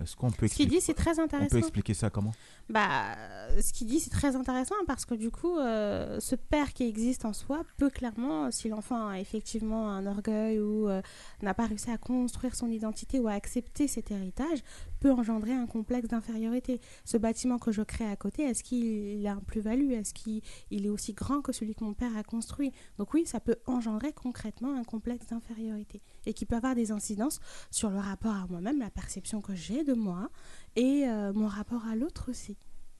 Est-ce 0.00 0.16
qu'on 0.16 0.30
peut 0.30 0.46
Ce 0.48 0.54
qu'il 0.54 0.66
expliquer 0.66 0.70
dit, 0.76 0.80
c'est 0.80 0.94
très 0.94 1.18
On 1.18 1.24
intéressant. 1.24 1.48
peut 1.50 1.58
expliquer 1.58 1.94
ça 1.94 2.10
comment? 2.10 2.32
Bah, 2.68 3.16
euh, 3.16 3.62
ce 3.62 3.72
qu'il 3.72 3.86
dit, 3.86 3.98
c'est 3.98 4.10
très 4.10 4.36
intéressant 4.36 4.74
parce 4.86 5.06
que 5.06 5.14
du 5.14 5.30
coup, 5.30 5.58
euh, 5.58 6.20
ce 6.20 6.34
père 6.34 6.74
qui 6.74 6.86
existe 6.86 7.24
en 7.24 7.32
soi 7.32 7.62
peut 7.78 7.88
clairement, 7.88 8.50
si 8.50 8.68
l'enfant 8.68 9.08
a 9.08 9.18
effectivement 9.18 9.90
un 9.90 10.04
orgueil 10.04 10.60
ou 10.60 10.86
euh, 10.86 11.00
n'a 11.40 11.54
pas 11.54 11.64
réussi 11.64 11.90
à 11.90 11.96
construire 11.96 12.54
son 12.54 12.68
identité 12.68 13.20
ou 13.20 13.28
à 13.28 13.32
accepter 13.32 13.88
cet 13.88 14.10
héritage, 14.10 14.62
peut 15.00 15.10
engendrer 15.10 15.52
un 15.52 15.66
complexe 15.66 16.08
d'infériorité. 16.08 16.78
Ce 17.06 17.16
bâtiment 17.16 17.58
que 17.58 17.72
je 17.72 17.80
crée 17.80 18.06
à 18.06 18.16
côté, 18.16 18.42
est-ce 18.42 18.62
qu'il 18.62 19.26
a 19.26 19.32
un 19.32 19.40
plus-value? 19.40 19.92
Est-ce 19.92 20.12
qu'il 20.12 20.42
il 20.70 20.84
est 20.84 20.90
aussi 20.90 21.14
grand 21.14 21.40
que 21.40 21.52
celui 21.52 21.74
que 21.74 21.84
mon 21.84 21.94
père 21.94 22.14
a 22.18 22.22
construit? 22.22 22.72
Donc 22.98 23.14
oui, 23.14 23.24
ça 23.24 23.40
peut 23.40 23.56
engendrer 23.66 24.12
concrètement 24.12 24.76
un 24.76 24.84
complexe 24.84 25.26
d'infériorité 25.28 26.02
et 26.26 26.34
qui 26.34 26.44
peut 26.44 26.56
avoir 26.56 26.74
des 26.74 26.92
incidences 26.92 27.40
sur 27.70 27.88
le 27.88 27.98
rapport 27.98 28.34
à 28.34 28.46
moi-même, 28.50 28.78
la 28.78 28.90
perception 28.90 29.40
que 29.40 29.54
j'ai 29.54 29.84
de 29.84 29.94
moi 29.94 30.28
et 30.76 31.08
euh, 31.08 31.32
mon 31.32 31.46
rapport 31.46 31.86
à 31.86 31.96
l'autre 31.96 32.30
aussi. 32.30 32.57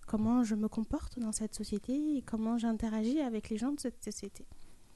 Comment 0.09 0.43
je 0.43 0.55
me 0.55 0.69
comporte 0.69 1.19
dans 1.19 1.33
cette 1.33 1.55
société 1.55 1.93
et 2.17 2.23
comment 2.23 2.57
j'interagis 2.57 3.21
avec 3.21 3.51
les 3.51 3.59
gens 3.59 3.73
de 3.73 3.79
cette 3.79 4.03
société. 4.03 4.47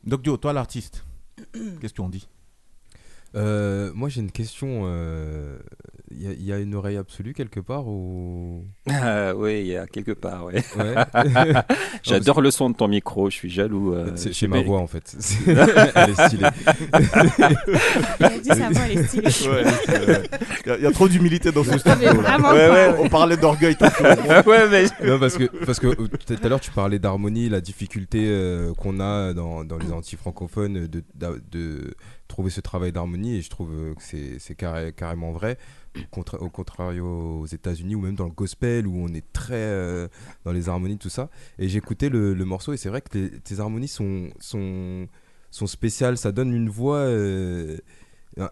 Donc 0.04 0.22
Dio, 0.22 0.38
toi 0.38 0.54
l'artiste, 0.54 1.04
qu'est-ce 1.80 1.92
qu'on 1.92 2.08
dit? 2.08 2.26
Euh, 3.34 3.90
moi 3.94 4.08
j'ai 4.08 4.20
une 4.20 4.30
question. 4.32 4.86
Il 6.14 6.20
y, 6.20 6.26
a- 6.26 6.34
y 6.34 6.52
a 6.52 6.58
une 6.58 6.74
oreille 6.74 6.98
absolue 6.98 7.32
quelque 7.32 7.58
part 7.58 7.88
ou? 7.88 8.64
Ah, 8.90 9.34
oui, 9.34 9.60
il 9.60 9.66
y 9.68 9.76
a 9.78 9.86
quelque 9.86 10.12
part, 10.12 10.44
ouais. 10.44 10.62
Ouais. 10.76 10.94
J'adore 12.02 12.42
le 12.42 12.50
son 12.50 12.68
de 12.68 12.76
ton 12.76 12.86
micro, 12.86 13.30
je 13.30 13.36
suis 13.36 13.48
jaloux. 13.48 13.94
euh, 13.94 14.12
C'est 14.14 14.34
chez 14.34 14.46
ma 14.46 14.60
voix 14.60 14.80
en 14.80 14.86
fait. 14.86 15.16
Elle 15.46 16.10
est 16.10 16.26
stylée. 16.26 16.46
Il 18.20 18.24
a 18.26 18.28
dit 18.38 18.48
sa 18.48 18.68
voix, 18.68 18.82
elle 18.90 18.98
est 18.98 19.02
stylée. 19.04 19.48
Ouais, 19.48 19.64
Il 20.64 20.68
y, 20.68 20.70
a- 20.72 20.76
il 20.78 20.82
y 20.82 20.86
a 20.86 20.90
trop 20.92 21.08
d'humilité 21.08 21.50
dans 21.50 21.64
ce 21.64 21.78
studio. 21.78 22.08
là. 22.08 22.12
vraiment 22.12 22.50
Ouais, 22.50 22.68
pas, 22.68 22.90
ouais, 22.92 22.98
on 23.00 23.08
parlait 23.08 23.36
d'orgueil 23.36 23.76
tantôt. 23.76 24.04
ouais, 24.04 24.68
mais 24.70 24.84
Non, 25.06 25.18
parce 25.18 25.36
que, 25.38 25.44
parce 25.64 25.80
que 25.80 25.86
euh, 25.88 25.94
tout 26.26 26.34
à 26.42 26.48
l'heure, 26.48 26.60
tu 26.60 26.70
parlais 26.72 26.98
d'harmonie, 26.98 27.48
la 27.48 27.60
difficulté 27.62 28.26
euh, 28.28 28.72
qu'on 28.74 29.00
a 29.00 29.32
dans, 29.32 29.64
dans 29.64 29.78
les 29.78 29.92
anti-francophones 29.92 30.86
de, 30.86 31.02
d'a- 31.14 31.30
de 31.50 31.94
trouver 32.32 32.50
ce 32.50 32.60
travail 32.60 32.90
d'harmonie, 32.92 33.36
et 33.36 33.42
je 33.42 33.50
trouve 33.50 33.70
euh, 33.72 33.94
que 33.94 34.02
c'est, 34.02 34.38
c'est 34.38 34.54
carré- 34.56 34.92
carrément 34.92 35.32
vrai. 35.32 35.56
Contra- 36.10 36.38
au 36.40 36.48
contraire 36.48 36.90
aux 37.04 37.44
États-Unis 37.46 37.94
ou 37.94 38.00
même 38.00 38.14
dans 38.14 38.24
le 38.24 38.32
gospel 38.32 38.86
où 38.86 38.96
on 38.96 39.08
est 39.12 39.30
très 39.34 39.54
euh, 39.54 40.08
dans 40.44 40.52
les 40.52 40.68
harmonies, 40.70 40.96
tout 40.96 41.10
ça. 41.10 41.28
Et 41.58 41.68
j'écoutais 41.68 42.08
le, 42.08 42.32
le 42.32 42.44
morceau, 42.46 42.72
et 42.72 42.78
c'est 42.78 42.88
vrai 42.88 43.02
que 43.02 43.16
les- 43.18 43.30
tes 43.40 43.60
harmonies 43.60 43.88
sont, 43.88 44.30
sont, 44.40 45.06
sont 45.50 45.66
spéciales, 45.66 46.16
ça 46.16 46.32
donne 46.32 46.52
une 46.54 46.70
voix 46.70 46.96
euh, 47.04 47.76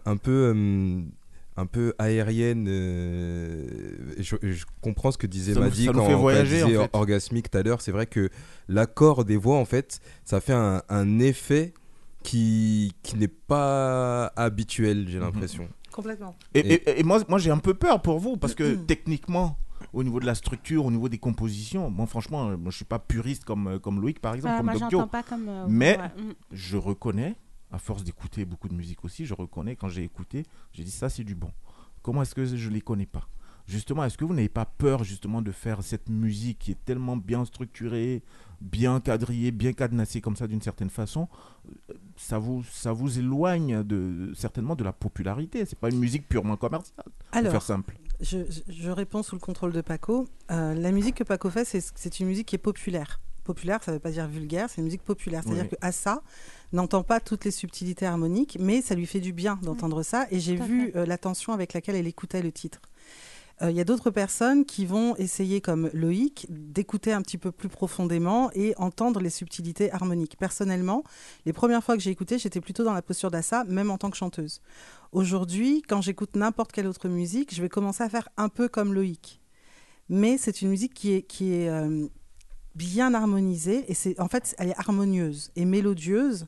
un, 0.05 0.17
peu. 0.17 0.53
euh, 0.55 1.01
un 1.57 1.65
peu 1.65 1.93
aérienne. 1.99 2.67
euh, 2.69 3.67
je, 4.19 4.35
comprends 4.81 5.11
ce 5.11 5.17
que 5.17 5.27
disait 5.27 5.53
Maddy 5.59 5.87
quand, 5.87 5.93
en 6.03 6.29
disait 6.43 6.77
fait. 6.83 6.89
orgasmique 6.93 7.49
tout 7.51 7.57
à 7.57 7.63
l'heure. 7.63 7.81
C'est 7.81 7.91
vrai 7.91 8.05
que 8.05 8.29
l'accord 8.69 9.25
des 9.25 9.37
voix, 9.37 9.57
en 9.57 9.65
fait, 9.65 9.99
ça 10.25 10.39
fait 10.41 10.53
un, 10.53 10.81
un 10.89 11.19
effet 11.19 11.73
qui, 12.23 12.93
qui 13.03 13.17
n'est 13.17 13.27
pas 13.27 14.27
habituel, 14.35 15.03
Mhm. 15.03 15.07
j'ai 15.07 15.19
l'impression. 15.19 15.67
Complètement. 15.91 16.35
Et, 16.53 16.99
Et- 16.99 17.03
moi, 17.03 17.21
moi 17.27 17.37
j'ai 17.39 17.51
un 17.51 17.57
peu 17.57 17.73
peur 17.73 18.01
pour 18.01 18.19
vous 18.19 18.37
parce 18.37 18.55
que 18.55 18.75
techniquement, 18.75 19.57
au 19.93 20.03
niveau 20.03 20.19
de 20.19 20.25
la 20.25 20.35
structure, 20.35 20.85
au 20.85 20.91
niveau 20.91 21.09
des 21.09 21.17
compositions, 21.17 21.89
moi 21.89 22.05
franchement, 22.05 22.49
euh, 22.49 22.57
moi, 22.57 22.71
je 22.71 22.77
suis 22.77 22.85
pas 22.85 22.99
puriste 22.99 23.43
comme, 23.43 23.67
euh, 23.67 23.79
comme 23.79 23.99
Loïc 23.99 24.19
par 24.21 24.33
exemple, 24.35 24.53
Voilà, 24.53 24.57
comme 24.59 24.65
moi, 24.67 24.79
Doc 24.79 24.89
Dio. 24.89 24.99
j'entends 24.99 25.09
pas 25.09 25.23
comme. 25.23 25.49
euh, 25.49 25.65
Mais 25.67 25.97
ouais, 25.97 26.23
mm. 26.23 26.33
je 26.53 26.77
reconnais, 26.77 27.35
à 27.71 27.77
force 27.77 28.03
d'écouter 28.03 28.45
beaucoup 28.45 28.69
de 28.69 28.73
musique 28.73 29.03
aussi, 29.03 29.25
je 29.25 29.33
reconnais 29.33 29.75
quand 29.75 29.89
j'ai 29.89 30.03
écouté, 30.03 30.45
j'ai 30.71 30.83
dit 30.83 30.91
ça 30.91 31.09
c'est 31.09 31.23
du 31.23 31.35
bon. 31.35 31.51
Comment 32.01 32.21
est-ce 32.21 32.35
que 32.35 32.45
je 32.45 32.69
les 32.69 32.81
connais 32.81 33.05
pas? 33.05 33.27
Justement, 33.67 34.03
est-ce 34.03 34.17
que 34.17 34.25
vous 34.25 34.33
n'avez 34.33 34.49
pas 34.49 34.65
peur 34.65 35.03
justement 35.03 35.41
de 35.41 35.51
faire 35.51 35.83
cette 35.83 36.09
musique 36.09 36.59
qui 36.59 36.71
est 36.71 36.85
tellement 36.85 37.15
bien 37.17 37.45
structurée, 37.45 38.23
bien 38.59 38.99
quadrillée, 38.99 39.51
bien 39.51 39.73
cadenassée 39.73 40.21
comme 40.21 40.35
ça 40.35 40.47
d'une 40.47 40.61
certaine 40.61 40.89
façon 40.89 41.27
euh, 41.89 41.93
ça 42.15 42.37
vous, 42.37 42.63
ça 42.71 42.91
vous 42.91 43.17
éloigne 43.19 43.83
de, 43.83 44.31
certainement 44.35 44.75
de 44.75 44.83
la 44.83 44.93
popularité. 44.93 45.65
C'est 45.65 45.77
pas 45.79 45.89
une 45.89 45.99
musique 45.99 46.27
purement 46.27 46.55
commerciale. 46.57 46.93
Pour 47.05 47.13
Alors, 47.31 47.51
faire 47.51 47.61
simple. 47.61 47.97
je, 48.19 48.89
réponds 48.89 49.23
sous 49.23 49.35
le 49.35 49.39
contrôle 49.41 49.71
de 49.71 49.81
Paco. 49.81 50.27
Euh, 50.51 50.73
la 50.75 50.91
musique 50.91 51.15
que 51.15 51.23
Paco 51.23 51.49
fait, 51.49 51.65
c'est- 51.65 52.19
une 52.19 52.27
musique 52.27 52.47
qui 52.47 52.55
est 52.55 52.59
populaire. 52.59 53.19
Populaire, 53.43 53.81
ça 53.83 53.91
ne 53.91 53.95
veut 53.95 53.99
pas 53.99 54.11
dire 54.11 54.27
vulgaire, 54.27 54.69
c'est 54.69 54.77
une 54.77 54.85
musique 54.85 55.01
populaire. 55.03 55.41
C'est-à-dire 55.43 55.63
Oui. 55.63 55.69
que 55.69 55.75
Assa 55.81 56.21
n'entend 56.73 57.01
pas 57.03 57.19
toutes 57.19 57.43
les 57.43 57.51
subtilités 57.51 58.05
harmoniques, 58.05 58.57
mais 58.59 58.81
ça 58.81 58.93
lui 58.93 59.07
fait 59.07 59.19
du 59.19 59.33
bien 59.33 59.55
d'entendre 59.63 60.03
ça. 60.03 60.27
Et 60.29 60.39
j'ai 60.39 60.61
à 60.61 60.65
vu 60.65 60.91
euh, 60.95 61.05
l'attention 61.07 61.51
avec 61.53 61.73
laquelle 61.73 61.95
elle 61.95 62.05
écoutait 62.07 62.43
le 62.43 62.51
titre. 62.51 62.81
Euh, 63.61 63.71
Il 63.71 63.77
y 63.77 63.81
a 63.81 63.83
d'autres 63.83 64.09
personnes 64.11 64.65
qui 64.65 64.85
vont 64.85 65.15
essayer, 65.17 65.61
comme 65.61 65.89
Loïc, 65.93 66.47
d'écouter 66.49 67.13
un 67.13 67.21
petit 67.21 67.37
peu 67.37 67.51
plus 67.51 67.69
profondément 67.69 68.49
et 68.53 68.73
entendre 68.77 69.19
les 69.19 69.29
subtilités 69.29 69.91
harmoniques. 69.91 70.37
Personnellement, 70.37 71.03
les 71.45 71.53
premières 71.53 71.83
fois 71.83 71.95
que 71.95 72.01
j'ai 72.01 72.11
écouté, 72.11 72.37
j'étais 72.37 72.61
plutôt 72.61 72.83
dans 72.83 72.93
la 72.93 73.01
posture 73.01 73.31
d'Assa, 73.31 73.63
même 73.65 73.91
en 73.91 73.97
tant 73.97 74.09
que 74.09 74.17
chanteuse. 74.17 74.61
Aujourd'hui, 75.11 75.81
quand 75.87 76.01
j'écoute 76.01 76.35
n'importe 76.35 76.71
quelle 76.71 76.87
autre 76.87 77.07
musique, 77.09 77.53
je 77.53 77.61
vais 77.61 77.69
commencer 77.69 78.03
à 78.03 78.09
faire 78.09 78.29
un 78.37 78.49
peu 78.49 78.67
comme 78.67 78.93
Loïc. 78.93 79.41
Mais 80.09 80.37
c'est 80.37 80.61
une 80.61 80.69
musique 80.69 80.93
qui 80.93 81.13
est, 81.13 81.69
euh, 81.69 82.07
bien 82.75 83.13
harmonisée 83.13 83.83
et 83.89 83.93
c'est 83.93 84.17
en 84.19 84.29
fait 84.29 84.55
elle 84.57 84.69
est 84.69 84.79
harmonieuse 84.79 85.51
et 85.57 85.65
mélodieuse 85.65 86.47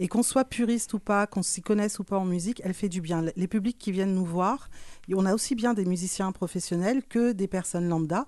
et 0.00 0.08
qu'on 0.08 0.22
soit 0.22 0.46
puriste 0.46 0.94
ou 0.94 0.98
pas, 0.98 1.26
qu'on 1.26 1.42
s'y 1.42 1.60
connaisse 1.60 1.98
ou 1.98 2.04
pas 2.04 2.18
en 2.18 2.24
musique, 2.24 2.60
elle 2.64 2.74
fait 2.74 2.88
du 2.88 3.02
bien. 3.02 3.22
Les 3.36 3.46
publics 3.46 3.78
qui 3.78 3.92
viennent 3.92 4.14
nous 4.14 4.24
voir, 4.24 4.70
on 5.14 5.26
a 5.26 5.34
aussi 5.34 5.54
bien 5.54 5.74
des 5.74 5.84
musiciens 5.84 6.32
professionnels 6.32 7.02
que 7.04 7.32
des 7.32 7.46
personnes 7.46 7.86
lambda. 7.86 8.26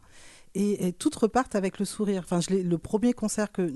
Et, 0.54 0.92
toutes 0.92 1.14
repartent 1.14 1.54
avec 1.54 1.78
le 1.78 1.86
sourire. 1.86 2.24
Enfin, 2.24 2.40
le 2.50 2.76
premier 2.76 3.14
concert 3.14 3.50
que, 3.50 3.72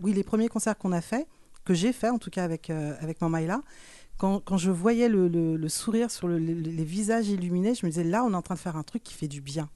oui, 0.00 0.12
les 0.12 0.22
premiers 0.22 0.48
concerts 0.48 0.78
qu'on 0.78 0.92
a 0.92 1.00
fait, 1.00 1.26
que 1.64 1.74
j'ai 1.74 1.92
fait 1.92 2.08
en 2.08 2.18
tout 2.18 2.30
cas 2.30 2.44
avec 2.44 2.70
euh, 2.70 2.94
avec 3.00 3.20
Mamaïla, 3.20 3.62
quand, 4.16 4.38
quand 4.40 4.56
je 4.56 4.70
voyais 4.70 5.08
le, 5.08 5.26
le- 5.28 5.68
sourire 5.68 6.10
sur 6.10 6.28
le- 6.28 6.38
le- 6.38 6.54
les 6.54 6.84
visages 6.84 7.28
illuminés, 7.28 7.74
je 7.74 7.84
me 7.84 7.90
disais 7.90 8.04
là, 8.04 8.22
on 8.24 8.32
est 8.32 8.36
en 8.36 8.42
train 8.42 8.54
de 8.54 8.60
faire 8.60 8.76
un 8.76 8.84
truc 8.84 9.02
qui 9.02 9.14
fait 9.14 9.28
du 9.28 9.40
bien. 9.40 9.68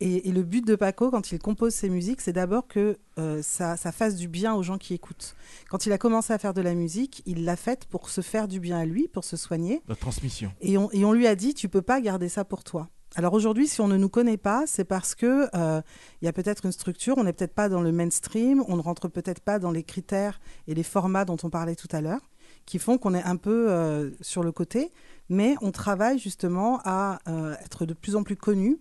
Et, 0.00 0.28
et 0.28 0.32
le 0.32 0.42
but 0.42 0.66
de 0.66 0.74
Paco, 0.74 1.10
quand 1.10 1.32
il 1.32 1.38
compose 1.38 1.74
ses 1.74 1.88
musiques, 1.88 2.20
c'est 2.20 2.32
d'abord 2.32 2.66
que 2.66 2.98
euh, 3.18 3.42
ça, 3.42 3.76
ça 3.76 3.92
fasse 3.92 4.16
du 4.16 4.28
bien 4.28 4.54
aux 4.54 4.62
gens 4.62 4.78
qui 4.78 4.94
écoutent. 4.94 5.34
Quand 5.68 5.86
il 5.86 5.92
a 5.92 5.98
commencé 5.98 6.32
à 6.32 6.38
faire 6.38 6.54
de 6.54 6.60
la 6.60 6.74
musique, 6.74 7.22
il 7.26 7.44
l'a 7.44 7.56
faite 7.56 7.84
pour 7.86 8.08
se 8.08 8.20
faire 8.20 8.48
du 8.48 8.60
bien 8.60 8.78
à 8.78 8.84
lui, 8.84 9.08
pour 9.08 9.24
se 9.24 9.36
soigner. 9.36 9.82
La 9.88 9.96
transmission. 9.96 10.52
Et 10.60 10.78
on, 10.78 10.90
et 10.92 11.04
on 11.04 11.12
lui 11.12 11.26
a 11.26 11.34
dit, 11.34 11.54
tu 11.54 11.68
peux 11.68 11.82
pas 11.82 12.00
garder 12.00 12.28
ça 12.28 12.44
pour 12.44 12.64
toi. 12.64 12.88
Alors 13.14 13.34
aujourd'hui, 13.34 13.68
si 13.68 13.80
on 13.82 13.88
ne 13.88 13.98
nous 13.98 14.08
connaît 14.08 14.38
pas, 14.38 14.64
c'est 14.66 14.84
parce 14.84 15.14
que 15.14 15.48
euh, 15.54 15.82
il 16.20 16.24
y 16.24 16.28
a 16.28 16.32
peut-être 16.32 16.64
une 16.64 16.72
structure, 16.72 17.18
on 17.18 17.24
n'est 17.24 17.34
peut-être 17.34 17.54
pas 17.54 17.68
dans 17.68 17.82
le 17.82 17.92
mainstream, 17.92 18.64
on 18.68 18.76
ne 18.76 18.80
rentre 18.80 19.08
peut-être 19.08 19.40
pas 19.40 19.58
dans 19.58 19.70
les 19.70 19.82
critères 19.82 20.40
et 20.66 20.74
les 20.74 20.82
formats 20.82 21.26
dont 21.26 21.36
on 21.42 21.50
parlait 21.50 21.74
tout 21.74 21.88
à 21.92 22.00
l'heure, 22.00 22.30
qui 22.64 22.78
font 22.78 22.96
qu'on 22.96 23.12
est 23.14 23.22
un 23.22 23.36
peu 23.36 23.70
euh, 23.70 24.10
sur 24.22 24.42
le 24.42 24.50
côté, 24.50 24.90
mais 25.28 25.56
on 25.60 25.72
travaille 25.72 26.18
justement 26.18 26.80
à 26.84 27.18
euh, 27.28 27.54
être 27.62 27.84
de 27.84 27.92
plus 27.92 28.16
en 28.16 28.22
plus 28.22 28.36
connu 28.36 28.78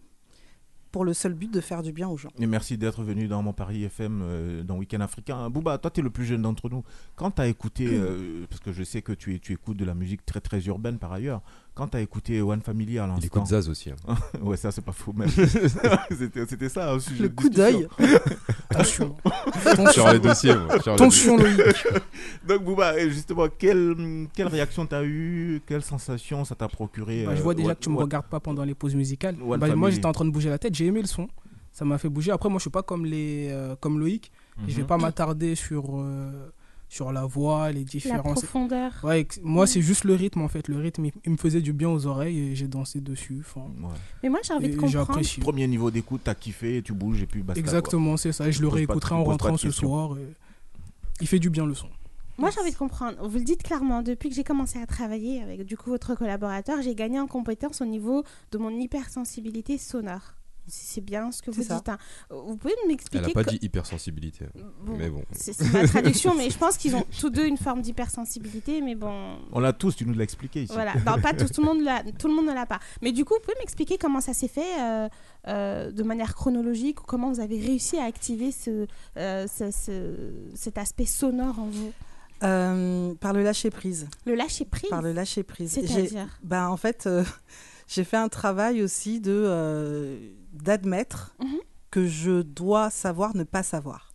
pour 0.92 1.06
le 1.06 1.14
seul 1.14 1.34
but 1.34 1.52
de 1.52 1.62
faire 1.62 1.82
du 1.82 1.92
bien 1.92 2.08
aux 2.10 2.18
gens. 2.18 2.30
Et 2.40 2.46
merci 2.46 2.78
d'être 2.78 3.04
venu 3.04 3.28
dans 3.28 3.42
mon 3.42 3.54
Paris 3.54 3.84
FM 3.84 4.22
euh, 4.24 4.64
dans 4.64 4.78
Week-end 4.78 5.00
Africain. 5.02 5.50
Bouba, 5.50 5.78
toi, 5.78 5.90
tu 5.92 6.02
es 6.02 6.04
le 6.04 6.10
plus 6.10 6.26
jeune 6.26 6.42
d'entre 6.42 6.70
nous. 6.70 6.84
Quand 7.16 7.32
tu 7.32 7.42
as 7.42 7.48
écouté, 7.48 7.88
euh, 7.92 8.46
parce 8.50 8.62
que 8.62 8.72
je 8.72 8.84
sais 8.84 9.02
que 9.02 9.14
tu, 9.14 9.40
tu 9.40 9.54
écoutes 9.54 9.78
de 9.78 9.86
la 9.86 9.96
musique 9.96 10.26
très 10.26 10.42
très 10.42 10.60
urbaine 10.66 10.98
par 11.00 11.14
ailleurs, 11.14 11.42
quand 11.74 11.88
tu 11.88 11.98
as 11.98 12.02
écouté 12.02 12.42
One 12.42 12.62
Family 12.62 13.00
à 13.00 13.08
l'instant. 13.08 13.22
Il 13.22 13.26
écoute 13.28 13.48
Zaz 13.48 13.70
aussi. 13.70 13.90
hein. 13.92 14.16
ouais, 14.42 14.58
ça, 14.58 14.72
c'est 14.72 14.84
pas 14.84 14.92
faux 14.92 15.14
même. 15.14 15.30
C'était 16.18 16.46
c'était 16.46 16.70
ça, 16.70 16.92
un 16.94 17.00
sujet 17.00 17.24
Le 17.24 17.30
de 17.30 17.34
coup 17.36 17.50
d'œil. 17.50 17.88
Attention. 18.70 19.16
Sur 19.92 20.12
les 20.12 20.20
dossiers, 20.20 20.56
moi, 20.56 20.80
sur 20.82 20.92
les 20.92 20.96
Attention, 21.02 21.38
Loïc. 21.38 21.62
Donc, 22.48 22.64
Bouba, 22.64 22.98
justement, 23.10 23.48
quelle, 23.58 24.28
quelle 24.34 24.48
réaction 24.48 24.86
tu 24.86 24.96
as 24.96 25.04
eu? 25.04 25.62
Quelle 25.66 25.82
sensation 25.82 26.46
ça 26.46 26.56
t'a 26.56 26.68
procuré 26.68 27.26
Bah, 27.26 27.36
je 27.36 27.40
euh, 27.40 27.44
vois 27.44 27.54
déjà 27.54 27.70
One- 27.70 27.76
que 27.76 27.80
tu 27.82 27.90
me 27.90 27.98
regardes 27.98 28.28
pas 28.28 28.40
pendant 28.40 28.64
les 28.64 28.76
pauses 28.76 28.96
musicales. 28.96 29.36
Bah, 29.58 29.76
moi, 29.76 29.90
j'étais 29.90 30.06
en 30.06 30.12
train 30.14 30.26
de 30.26 30.32
bouger 30.32 30.50
la 30.50 30.58
tête. 30.58 30.76
J'ai 30.76 30.86
aimé 30.88 31.02
le 31.02 31.08
son. 31.08 31.28
Ça 31.72 31.86
m'a 31.86 31.98
fait 31.98 32.10
bouger. 32.10 32.32
Après, 32.32 32.50
moi, 32.50 32.58
je 32.60 32.64
suis 32.64 32.70
pas 32.70 32.84
comme 32.84 33.06
les, 33.06 33.48
euh, 33.52 33.76
comme 33.80 34.00
Loïc. 34.00 34.32
Je 34.68 34.76
vais 34.76 34.84
pas 34.84 34.98
m'attarder 34.98 35.56
sur 35.56 36.00
euh, 36.00 36.52
sur 36.92 37.14
la 37.14 37.24
voix, 37.24 37.72
les 37.72 37.80
La 37.80 37.86
différences. 37.86 38.42
profondeur. 38.42 38.92
Ouais, 39.06 39.26
moi, 39.42 39.66
c'est 39.66 39.82
juste 39.82 40.04
le 40.04 40.14
rythme 40.14 40.42
en 40.42 40.50
fait. 40.50 40.68
Le 40.68 40.78
rythme, 40.78 41.06
il, 41.24 41.32
me 41.32 41.38
faisait 41.38 41.62
du 41.62 41.72
bien 41.72 41.90
aux 41.90 42.06
oreilles 42.06 42.38
et 42.38 42.56
j'ai 42.56 42.68
dansé 42.68 43.00
dessus. 43.00 43.38
Enfin, 43.40 43.62
Ouais. 43.82 43.96
Mais 44.24 44.28
moi, 44.28 44.40
j'ai 44.44 44.54
envie 44.54 44.68
de 44.68 44.76
comprendre. 44.76 45.22
Premier 45.40 45.68
niveau 45.68 45.90
d'écoute, 45.90 46.20
t'as 46.26 46.36
kiffé, 46.36 46.82
tu 46.84 46.92
bouges 46.92 47.22
et 47.22 47.28
puis 47.28 47.44
basta. 47.44 47.62
Exactement, 47.62 48.18
c'est 48.18 48.34
ça. 48.34 48.46
Et 48.46 48.52
je 48.52 48.62
le 48.62 48.68
réécouterai 48.68 49.16
en 49.16 49.24
rentrant 49.24 49.56
ce 49.56 49.72
soir. 49.72 50.18
et 50.18 50.36
Il 51.22 51.28
fait 51.28 51.40
du 51.40 51.50
bien 51.50 51.66
le 51.66 51.76
son. 51.76 51.88
Moi, 52.38 52.50
j'ai 52.50 52.60
envie 52.60 52.72
de 52.72 52.78
comprendre. 52.78 53.26
Vous 53.26 53.38
le 53.38 53.46
dites 53.46 53.64
clairement, 53.64 54.02
depuis 54.02 54.28
que 54.28 54.36
j'ai 54.36 54.44
commencé 54.44 54.78
à 54.78 54.86
travailler 54.86 55.42
avec 55.42 55.64
du 55.64 55.78
coup 55.78 55.92
votre 55.92 56.14
collaborateur, 56.16 56.82
j'ai 56.82 56.96
gagné 56.96 57.22
en 57.22 57.28
compétence 57.28 57.80
au 57.80 57.86
niveau 57.86 58.26
de 58.52 58.58
mon 58.58 58.70
hypersensibilité 58.70 59.78
sonore. 59.78 60.34
C'est 60.68 60.92
c'est 60.96 61.02
bien 61.02 61.32
ce 61.32 61.42
que 61.42 61.52
vous 61.52 61.64
ça. 61.64 61.76
dites. 61.78 61.90
hein. 61.90 61.98
Vous 62.30 62.56
pouvez 62.58 62.74
Elle 62.84 62.88
m'expliquer 62.90 63.32
a 63.32 63.34
pas 63.34 63.44
co- 63.44 63.52
dit 63.52 63.60
hypersensibilité. 63.62 64.46
Bon, 64.84 64.96
Mais 64.98 65.10
bon. 65.10 65.24
C'est 65.32 65.60
ma 65.74 65.88
traduction, 65.88 66.34
mais 66.38 66.50
je 66.50 66.58
pense 66.58 66.78
qu'ils 66.78 66.96
ont 66.96 67.06
tous 67.20 67.30
deux 67.30 67.46
une 67.46 67.58
forme 67.58 67.82
d'hypersensibilité, 67.82 68.82
mais 68.82 68.96
bon. 68.96 69.38
On 69.52 69.60
l'a 69.60 69.74
tous, 69.74 69.96
tu 69.96 70.06
nous 70.06 70.14
l'as 70.14 70.24
expliqué 70.24 70.64
ici. 70.64 70.74
Voilà, 70.74 70.94
non, 71.06 71.20
pas 71.22 71.34
tous, 71.38 71.52
tout 71.52 71.62
le 71.62 71.68
monde 71.68 71.88
tout 72.20 72.28
le 72.28 72.34
monde 72.36 72.46
ne 72.46 72.54
l'a 72.54 72.66
pas. 72.66 72.80
Mais 73.02 73.12
du 73.12 73.26
coup, 73.26 73.34
vous 73.34 73.40
pouvez 73.42 73.58
m'expliquer 73.60 73.98
comment 73.98 74.22
ça 74.22 74.34
s'est 74.34 74.48
fait 74.48 74.80
euh, 74.82 75.10
euh, 75.48 75.92
de 75.92 76.04
manière 76.04 76.36
chronologique 76.36 77.02
ou 77.02 77.06
comment 77.06 77.32
vous 77.32 77.40
avez 77.40 77.60
réussi 77.60 77.98
à 77.98 78.04
activer 78.06 78.52
ce, 78.52 78.86
euh, 79.18 79.48
ce- 79.48 79.72
ce- 79.72 80.32
cet 80.56 80.78
aspect 80.78 81.06
sonore 81.06 81.60
en 81.60 81.66
vous? 81.68 81.92
Euh, 82.44 83.14
par 83.16 83.34
le 83.34 83.44
lâcher 83.44 83.70
prise. 83.70 84.08
Le 84.26 84.34
lâcher 84.36 84.66
prise? 84.66 84.90
Par 84.90 85.02
le 85.02 85.12
lâcher 85.14 85.44
prise. 85.44 85.72
C'est-à-dire? 85.74 86.40
Ben, 86.44 86.68
en 86.70 86.78
fait, 86.78 87.06
euh, 87.08 87.24
j'ai 87.88 88.04
fait 88.04 88.18
un 88.18 88.30
travail 88.30 88.82
aussi 88.82 89.20
de 89.20 89.32
d'admettre 90.52 91.36
Mhm. 91.42 91.58
que 91.92 92.06
je 92.08 92.42
dois 92.42 92.90
savoir 92.90 93.36
ne 93.36 93.44
pas 93.44 93.64
savoir. 93.64 94.12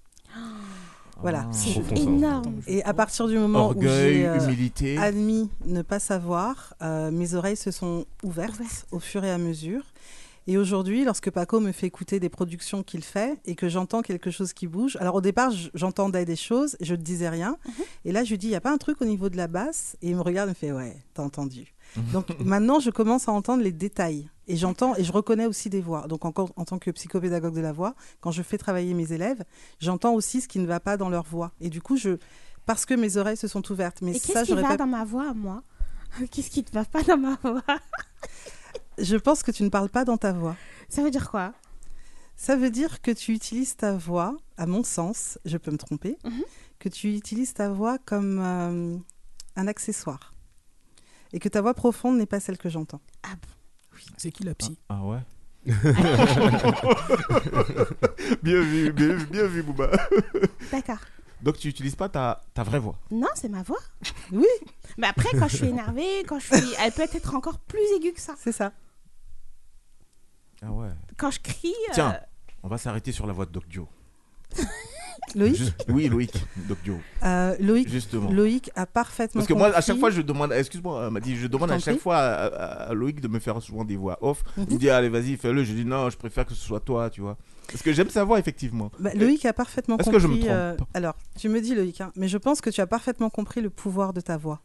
Voilà. 1.23 1.45
Ah. 1.47 1.53
C'est 1.53 1.99
énorme. 1.99 2.61
Et 2.67 2.83
à 2.85 2.93
partir 2.93 3.27
du 3.27 3.39
moment 3.39 3.71
où 3.71 3.81
j'ai 3.83 4.27
euh, 4.29 4.39
humilité. 4.39 4.99
admis 4.99 5.49
ne 5.65 5.81
pas 5.83 5.99
savoir, 5.99 6.75
euh, 6.83 7.11
mes 7.11 7.33
oreilles 7.35 7.57
se 7.57 7.71
sont 7.71 8.05
ouvertes, 8.23 8.57
Ouvertes. 8.61 8.87
au 8.93 8.99
fur 9.01 9.25
et 9.25 9.31
à 9.31 9.39
mesure. 9.39 9.83
Et 10.49 10.59
aujourd'hui, 10.59 11.05
lorsque 11.05 11.31
Paco 11.31 11.59
me 11.59 11.73
fait 11.73 11.87
écouter 11.89 12.21
des 12.21 12.29
productions 12.29 12.83
qu'il 12.85 13.03
fait 13.03 13.41
et 13.47 13.55
que 13.57 13.69
j'entends 13.69 14.03
quelque 14.03 14.31
chose 14.31 14.53
qui 14.53 14.67
bouge, 14.69 14.97
alors 15.01 15.17
au 15.17 15.21
départ, 15.21 15.51
j'entendais 15.75 16.25
des 16.25 16.37
choses, 16.37 16.77
je 16.81 16.95
ne 16.95 17.01
disais 17.01 17.29
rien. 17.31 17.57
Mhm. 17.67 17.73
Et 18.05 18.13
là, 18.13 18.23
je 18.23 18.31
lui 18.31 18.39
dis, 18.39 18.47
il 18.49 18.51
n'y 18.51 18.57
a 18.57 18.61
pas 18.61 18.71
un 18.73 18.79
truc 18.79 19.01
au 19.01 19.07
niveau 19.07 19.29
de 19.31 19.37
la 19.39 19.49
basse? 19.49 19.97
Et 20.03 20.11
il 20.11 20.17
me 20.17 20.21
regarde 20.21 20.49
et 20.49 20.53
me 20.53 20.55
fait, 20.55 20.71
ouais, 20.71 20.97
t'as 21.15 21.23
entendu. 21.23 21.75
Donc 22.13 22.27
maintenant, 22.41 22.81
je 22.81 22.91
commence 22.91 23.29
à 23.29 23.33
entendre 23.33 23.63
les 23.63 23.73
détails. 23.73 24.29
Et 24.49 24.57
j'entends 24.57 24.95
et 24.97 25.03
je 25.03 25.11
reconnais 25.11 25.47
aussi 25.47 25.71
des 25.71 25.81
voix. 25.81 26.07
Donc 26.07 26.25
encore 26.25 26.53
en 26.57 26.65
tant 26.65 26.79
que 26.79 26.91
psychopédagogue 26.93 27.55
de 27.55 27.61
la 27.61 27.73
voix, 27.73 27.95
quand 28.21 28.31
je 28.31 28.43
fais 28.43 28.59
travailler 28.59 28.95
mes 28.95 29.13
élèves, 29.13 29.43
j'entends 29.81 30.15
aussi 30.15 30.41
ce 30.41 30.47
qui 30.49 30.59
ne 30.61 30.67
va 30.67 30.79
pas 30.79 30.97
dans 30.97 31.09
leur 31.09 31.25
voix. 31.25 31.51
Et 31.61 31.69
du 31.69 31.83
coup, 31.83 31.97
je 31.97 32.19
parce 32.65 32.87
que 32.87 32.95
mes 32.95 33.17
oreilles 33.17 33.37
se 33.37 33.49
sont 33.49 33.71
ouvertes. 33.73 34.03
Mais 34.03 34.13
Et 34.13 34.19
ça, 34.19 34.33
qu'est-ce 34.41 34.47
qui 34.47 34.55
va 34.55 34.63
pas 34.69 34.77
dans 34.77 34.87
ma 34.87 35.05
voix, 35.05 35.35
moi? 35.35 35.63
Qu'est-ce 36.31 36.51
qui 36.51 36.61
ne 36.63 36.71
va 36.73 36.85
pas 36.85 37.03
dans 37.03 37.17
ma 37.19 37.37
voix? 37.43 37.63
Je 38.99 39.17
pense 39.17 39.43
que 39.43 39.51
tu 39.51 39.63
ne 39.63 39.69
parles 39.69 39.89
pas 39.91 40.05
dans 40.05 40.17
ta 40.17 40.33
voix. 40.33 40.57
Ça 40.89 41.03
veut 41.03 41.11
dire 41.11 41.31
quoi? 41.31 41.53
Ça 42.37 42.57
veut 42.57 42.71
dire 42.71 43.01
que 43.03 43.11
tu 43.11 43.33
utilises 43.33 43.77
ta 43.77 43.93
voix, 43.97 44.37
à 44.57 44.67
mon 44.67 44.85
sens, 44.85 45.39
je 45.45 45.57
peux 45.57 45.71
me 45.71 45.79
tromper, 45.79 46.17
Mhm. 46.25 46.43
que 46.79 46.89
tu 46.89 47.15
utilises 47.15 47.53
ta 47.55 47.69
voix 47.71 47.99
comme 47.99 48.39
euh, 48.41 48.97
un 49.57 49.67
accessoire. 49.67 50.33
Et 51.33 51.39
que 51.39 51.49
ta 51.49 51.61
voix 51.61 51.75
profonde 51.75 52.17
n'est 52.19 52.27
pas 52.27 52.41
celle 52.41 52.59
que 52.59 52.69
j'entends. 52.69 53.01
Ah 53.23 53.31
bon? 53.35 53.99
C'est 54.17 54.31
qui 54.31 54.45
la 54.45 54.55
psy? 54.55 54.79
Ah 54.89 55.03
ouais 55.05 55.19
Bien 58.43 58.61
vu, 58.61 58.93
bien, 58.93 59.15
vu, 59.15 59.27
bien 59.27 59.47
vu, 59.47 59.63
Bouba. 59.63 59.91
D'accord. 60.71 60.99
Donc 61.43 61.59
tu 61.59 61.69
utilises 61.69 61.95
pas 61.97 62.09
ta, 62.09 62.43
ta 62.55 62.63
vraie 62.63 62.79
voix? 62.79 62.97
Non, 63.11 63.29
c'est 63.35 63.49
ma 63.49 63.63
voix. 63.63 63.81
Oui, 64.33 64.47
Mais 64.99 65.07
après, 65.07 65.29
quand 65.39 65.49
je 65.49 65.57
suis 65.57 65.67
énervée, 65.67 66.25
quand 66.27 66.39
je 66.39 66.47
suis... 66.57 66.75
elle 66.81 66.93
peut 66.93 67.03
être 67.03 67.35
encore 67.35 67.59
plus 67.61 67.81
aiguë 67.97 68.13
que 68.13 68.21
ça. 68.21 68.35
c'est 68.39 68.53
ça. 68.53 68.73
Ah 70.63 70.71
ouais. 70.73 70.89
Quand 71.17 71.31
je 71.31 71.41
crie... 71.41 71.75
euh, 71.89 71.93
Tiens. 71.95 72.19
On 72.63 72.69
va 72.69 72.79
s'arrêter 72.79 73.13
sur 73.13 73.27
la 73.27 73.33
voix 73.33 73.47
de 73.47 73.53
Doc 73.53 73.65
Joe. 73.69 73.87
Loïc, 75.35 75.57
Juste- 75.57 75.85
Oui, 75.89 76.09
Loïc, 76.09 76.33
Doc 76.69 76.79
Joe. 76.85 76.97
euh, 77.25 77.57
Loïc, 77.61 77.89
Justement. 77.89 78.31
Loïc 78.31 78.71
a 78.77 78.87
parfaitement 78.87 79.41
Parce 79.41 79.49
que 79.49 79.55
moi, 79.55 79.67
à 79.69 79.71
compris- 79.73 79.87
chaque 79.87 79.99
fois, 79.99 80.11
je 80.11 80.23
demande, 80.23 80.53
excuse-moi, 80.53 81.05
elle 81.07 81.11
m'a 81.13 81.21
dit, 81.21 81.37
je 81.37 81.47
demande 81.47 81.71
à 81.71 81.75
t'en 81.75 81.81
chaque 81.81 81.95
prie. 81.95 82.03
fois 82.03 82.17
à, 82.19 82.45
à- 82.47 82.89
à 82.91 82.95
Loïc 82.95 83.21
de 83.21 83.29
me 83.29 83.39
faire 83.39 83.61
souvent 83.63 83.85
des 83.85 83.97
voix 83.97 84.19
off. 84.21 84.43
Il 84.57 84.65
me 84.67 84.71
Mhm. 84.73 84.79
dit, 84.79 84.91
allez, 84.91 85.09
vas-y, 85.09 85.37
fais-le. 85.37 85.65
Je 85.65 85.73
dis, 85.73 85.85
non, 85.85 86.09
je 86.11 86.17
préfère 86.17 86.47
que 86.47 86.55
ce 86.55 86.65
soit 86.65 86.81
toi, 86.81 87.11
tu 87.11 87.21
vois. 87.21 87.37
Parce 87.69 87.83
que 87.83 87.93
j'aime 87.93 88.11
sa 88.11 88.25
voix, 88.25 88.39
effectivement. 88.39 88.91
Bah, 89.01 89.11
Loïc 89.15 89.45
a 89.45 89.53
parfaitement 89.53 89.97
Est-ce 89.99 90.05
compris. 90.11 90.23
que 90.23 90.23
je 90.23 90.29
me 90.29 90.39
trompe 90.39 90.51
euh, 90.53 90.77
alors, 90.95 91.17
tu 91.39 91.49
me 91.49 91.61
dis 91.61 91.75
Loïc, 91.75 92.01
hein, 92.01 92.13
mais 92.17 92.29
je 92.29 92.39
pense 92.39 92.61
que 92.61 92.71
tu 92.71 92.81
as 92.81 92.87
parfaitement 92.87 93.29
compris 93.31 93.61
le 93.61 93.71
pouvoir 93.71 94.13
de 94.13 94.21
ta 94.21 94.37
voix, 94.37 94.61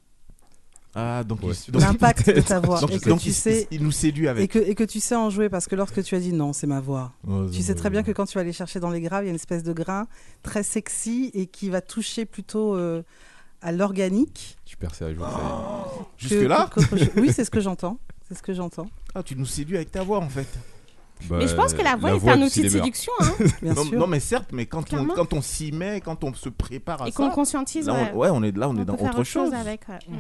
Ah, 0.94 1.24
donc, 1.24 1.42
Ouais. 1.44 1.54
il, 1.68 1.72
donc, 1.72 1.82
l'impact 1.82 2.36
de 2.36 2.42
ta 2.42 2.60
voix, 2.60 2.82
donc- 2.82 2.92
et 2.92 3.00
que 3.00 3.08
donc 3.10 3.22
tu 3.22 3.30
il, 3.30 3.34
sais 3.34 3.68
il 3.72 3.82
nous 3.82 3.92
séduit 3.94 4.26
et 4.26 4.28
avec. 4.28 4.52
que, 4.52 4.60
et 4.60 4.76
que 4.76 4.84
tu 4.84 5.00
sais 5.00 5.16
en 5.16 5.30
jouer 5.30 5.48
parce 5.48 5.68
que 5.68 5.76
lorsque 5.78 6.04
tu 6.04 6.16
as 6.16 6.20
dit 6.20 6.34
non, 6.34 6.52
c'est 6.52 6.68
ma 6.68 6.82
voix. 6.82 7.14
Oh, 7.28 7.46
Tu 7.50 7.62
sais 7.62 7.76
très 7.76 7.90
bien 7.90 8.04
que 8.04 8.12
quand 8.12 8.26
tu 8.26 8.34
vas 8.36 8.42
aller 8.42 8.52
chercher 8.52 8.82
dans 8.82 8.90
les 8.90 9.00
graves, 9.00 9.24
il 9.24 9.28
y 9.28 9.30
a 9.30 9.32
une 9.32 9.36
espèce 9.36 9.64
de 9.64 9.72
grain 9.72 10.08
très 10.44 10.64
sexy 10.64 11.32
et 11.34 11.46
qui 11.48 11.70
va 11.70 11.80
toucher 11.80 12.26
plutôt 12.26 12.76
euh, 12.76 13.04
à 13.62 13.72
l'organique. 13.72 14.58
Sérieux. 14.94 15.18
y 15.18 15.22
est. 15.22 15.26
que- 15.26 16.02
Jusque-là. 16.18 16.70
Oui, 17.18 17.32
c'est 17.34 17.46
ce 17.46 17.52
que 17.52 17.62
j'entends. 17.62 17.98
C'est 18.28 18.38
ce 18.38 18.44
que 18.44 18.54
j'entends. 18.54 18.88
Ah, 19.16 19.24
tu 19.24 19.36
nous 19.38 19.46
séduis 19.46 19.76
avec 19.78 19.92
ta 19.92 20.04
voix, 20.04 20.20
en 20.20 20.28
fait. 20.30 20.48
Mais 21.30 21.48
je 21.48 21.56
Bah, 21.56 21.64
pense 21.64 21.74
que 21.74 21.82
la 21.82 21.96
voix 21.96 22.12
est 22.14 22.18
voix 22.18 22.34
un 22.34 22.42
outil 22.42 22.64
de 22.64 22.70
séduction. 22.70 23.12
Hein, 23.22 23.32
Bien 23.62 23.74
non, 23.74 23.84
sûr. 23.84 24.00
non, 24.00 24.08
mais 24.08 24.20
certes, 24.20 24.50
mais 24.54 24.66
quand 24.66 24.92
on, 24.94 25.06
quand 25.08 25.34
on 25.34 25.42
s'y 25.42 25.72
met, 25.72 26.02
quand 26.02 26.24
on 26.24 26.34
se 26.34 26.50
prépare 26.50 27.04
à 27.04 27.08
et 27.08 27.12
qu'on 27.12 27.30
conscientise. 27.30 27.88
Là, 27.88 28.12
on, 28.14 28.18
ouais, 28.18 28.30
on 28.32 28.42
est 28.44 28.56
là, 28.56 28.70
on, 28.70 28.78
est 28.78 28.86
dans 28.86 28.96
peut 28.96 29.04
faire 29.04 29.12
autre 29.16 29.24
chose. 29.24 29.54
avec. 29.54 29.82
ouais. 29.90 30.00
Mm. 30.08 30.16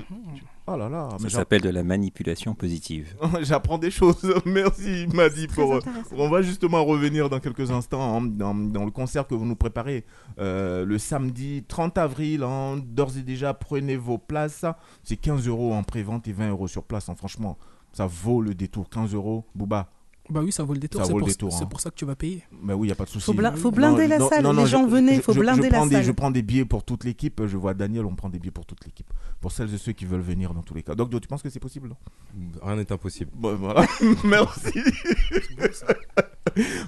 Oh 0.67 0.77
là 0.77 0.87
là, 0.89 1.09
Ça 1.11 1.17
mais 1.23 1.29
s'appelle 1.29 1.61
de 1.61 1.69
la 1.69 1.83
manipulation 1.83 2.53
positive. 2.53 3.15
j'apprends 3.41 3.79
des 3.79 3.89
choses. 3.91 4.21
Merci, 4.45 5.07
Madi, 5.13 5.47
pour. 5.47 5.73
euh. 5.75 5.79
On 6.15 6.29
va 6.29 6.43
justement 6.43 6.85
revenir 6.85 7.29
dans 7.29 7.39
quelques 7.39 7.71
instants 7.71 8.17
hein, 8.17 8.21
dans, 8.21 8.53
dans 8.53 8.85
le 8.85 8.91
concert 8.91 9.25
que 9.27 9.33
vous 9.33 9.45
nous 9.45 9.55
préparez 9.55 10.05
euh, 10.39 10.85
le 10.85 10.97
samedi 10.99 11.63
30 11.67 11.97
avril. 11.97 12.43
hein. 12.43 12.79
D'ores 12.85 13.17
et 13.17 13.23
déjà, 13.23 13.53
prenez 13.55 13.97
vos 13.97 14.19
places. 14.19 14.63
C'est 15.03 15.17
15 15.17 15.47
euros 15.47 15.73
en 15.73 15.81
pré-vente 15.83 16.27
et 16.27 16.31
20 16.33 16.49
euros 16.51 16.67
sur 16.67 16.83
place. 16.83 17.09
hein. 17.09 17.15
Franchement, 17.17 17.57
ça 17.91 18.05
vaut 18.05 18.41
le 18.41 18.53
détour. 18.53 18.87
15 18.89 19.13
euros, 19.15 19.45
Booba. 19.55 19.89
Bah 20.31 20.41
oui, 20.43 20.51
ça 20.51 20.63
vaut 20.63 20.73
le 20.73 20.79
détour. 20.79 21.01
Ça 21.01 21.07
C'est 21.07 21.11
vaut 21.11 21.19
le 21.19 21.23
pour, 21.23 21.27
détour, 21.29 21.51
c'est 21.53 21.63
hein. 21.63 21.67
pour 21.67 21.81
ça 21.81 21.89
que 21.89 21.95
tu 21.95 22.05
vas 22.05 22.15
payer. 22.15 22.43
Bah 22.63 22.75
oui, 22.75 22.87
il 22.87 22.89
n'y 22.89 22.93
a 22.93 22.95
pas 22.95 23.03
de 23.05 23.09
souci. 23.09 23.25
Faut, 23.25 23.33
faut 23.33 23.69
Non, 23.71 23.75
blinder 23.75 24.07
la 24.07 24.19
salle. 24.19 24.43
non, 24.43 24.53
non, 24.53 24.61
les 24.61 24.67
je- 24.67 24.71
gens 24.71 24.87
venez, 24.87 25.15
il 25.15 25.21
faut 25.21 25.33
je- 25.33 25.39
blinder 25.39 25.69
prends 25.69 25.83
la 25.83 25.89
des- 25.89 25.95
salle. 25.95 26.03
Je 26.05 26.11
prends 26.11 26.31
des 26.31 26.41
billets 26.41 26.65
pour 26.65 26.83
toute 26.83 27.03
l'équipe. 27.03 27.41
Je 27.45 27.57
vois 27.57 27.73
Daniel, 27.73 28.05
on 28.05 28.15
prend 28.15 28.29
des 28.29 28.39
billets 28.39 28.51
pour 28.51 28.65
toute 28.65 28.83
l'équipe. 28.85 29.07
Pour 29.41 29.51
celles 29.51 29.73
et 29.73 29.77
ceux 29.77 29.91
qui 29.91 30.05
veulent 30.05 30.21
venir 30.21 30.53
dans 30.53 30.61
tous 30.63 30.73
les 30.73 30.83
cas. 30.83 30.95
Donc, 30.95 31.09
tu 31.19 31.27
penses 31.27 31.41
que 31.41 31.49
c'est 31.49 31.59
possible 31.59 31.89
Rien 32.61 32.75
n'est 32.77 32.91
impossible. 32.91 33.31
Bon, 33.33 33.55
voilà. 33.55 33.85
Merci. 34.23 34.71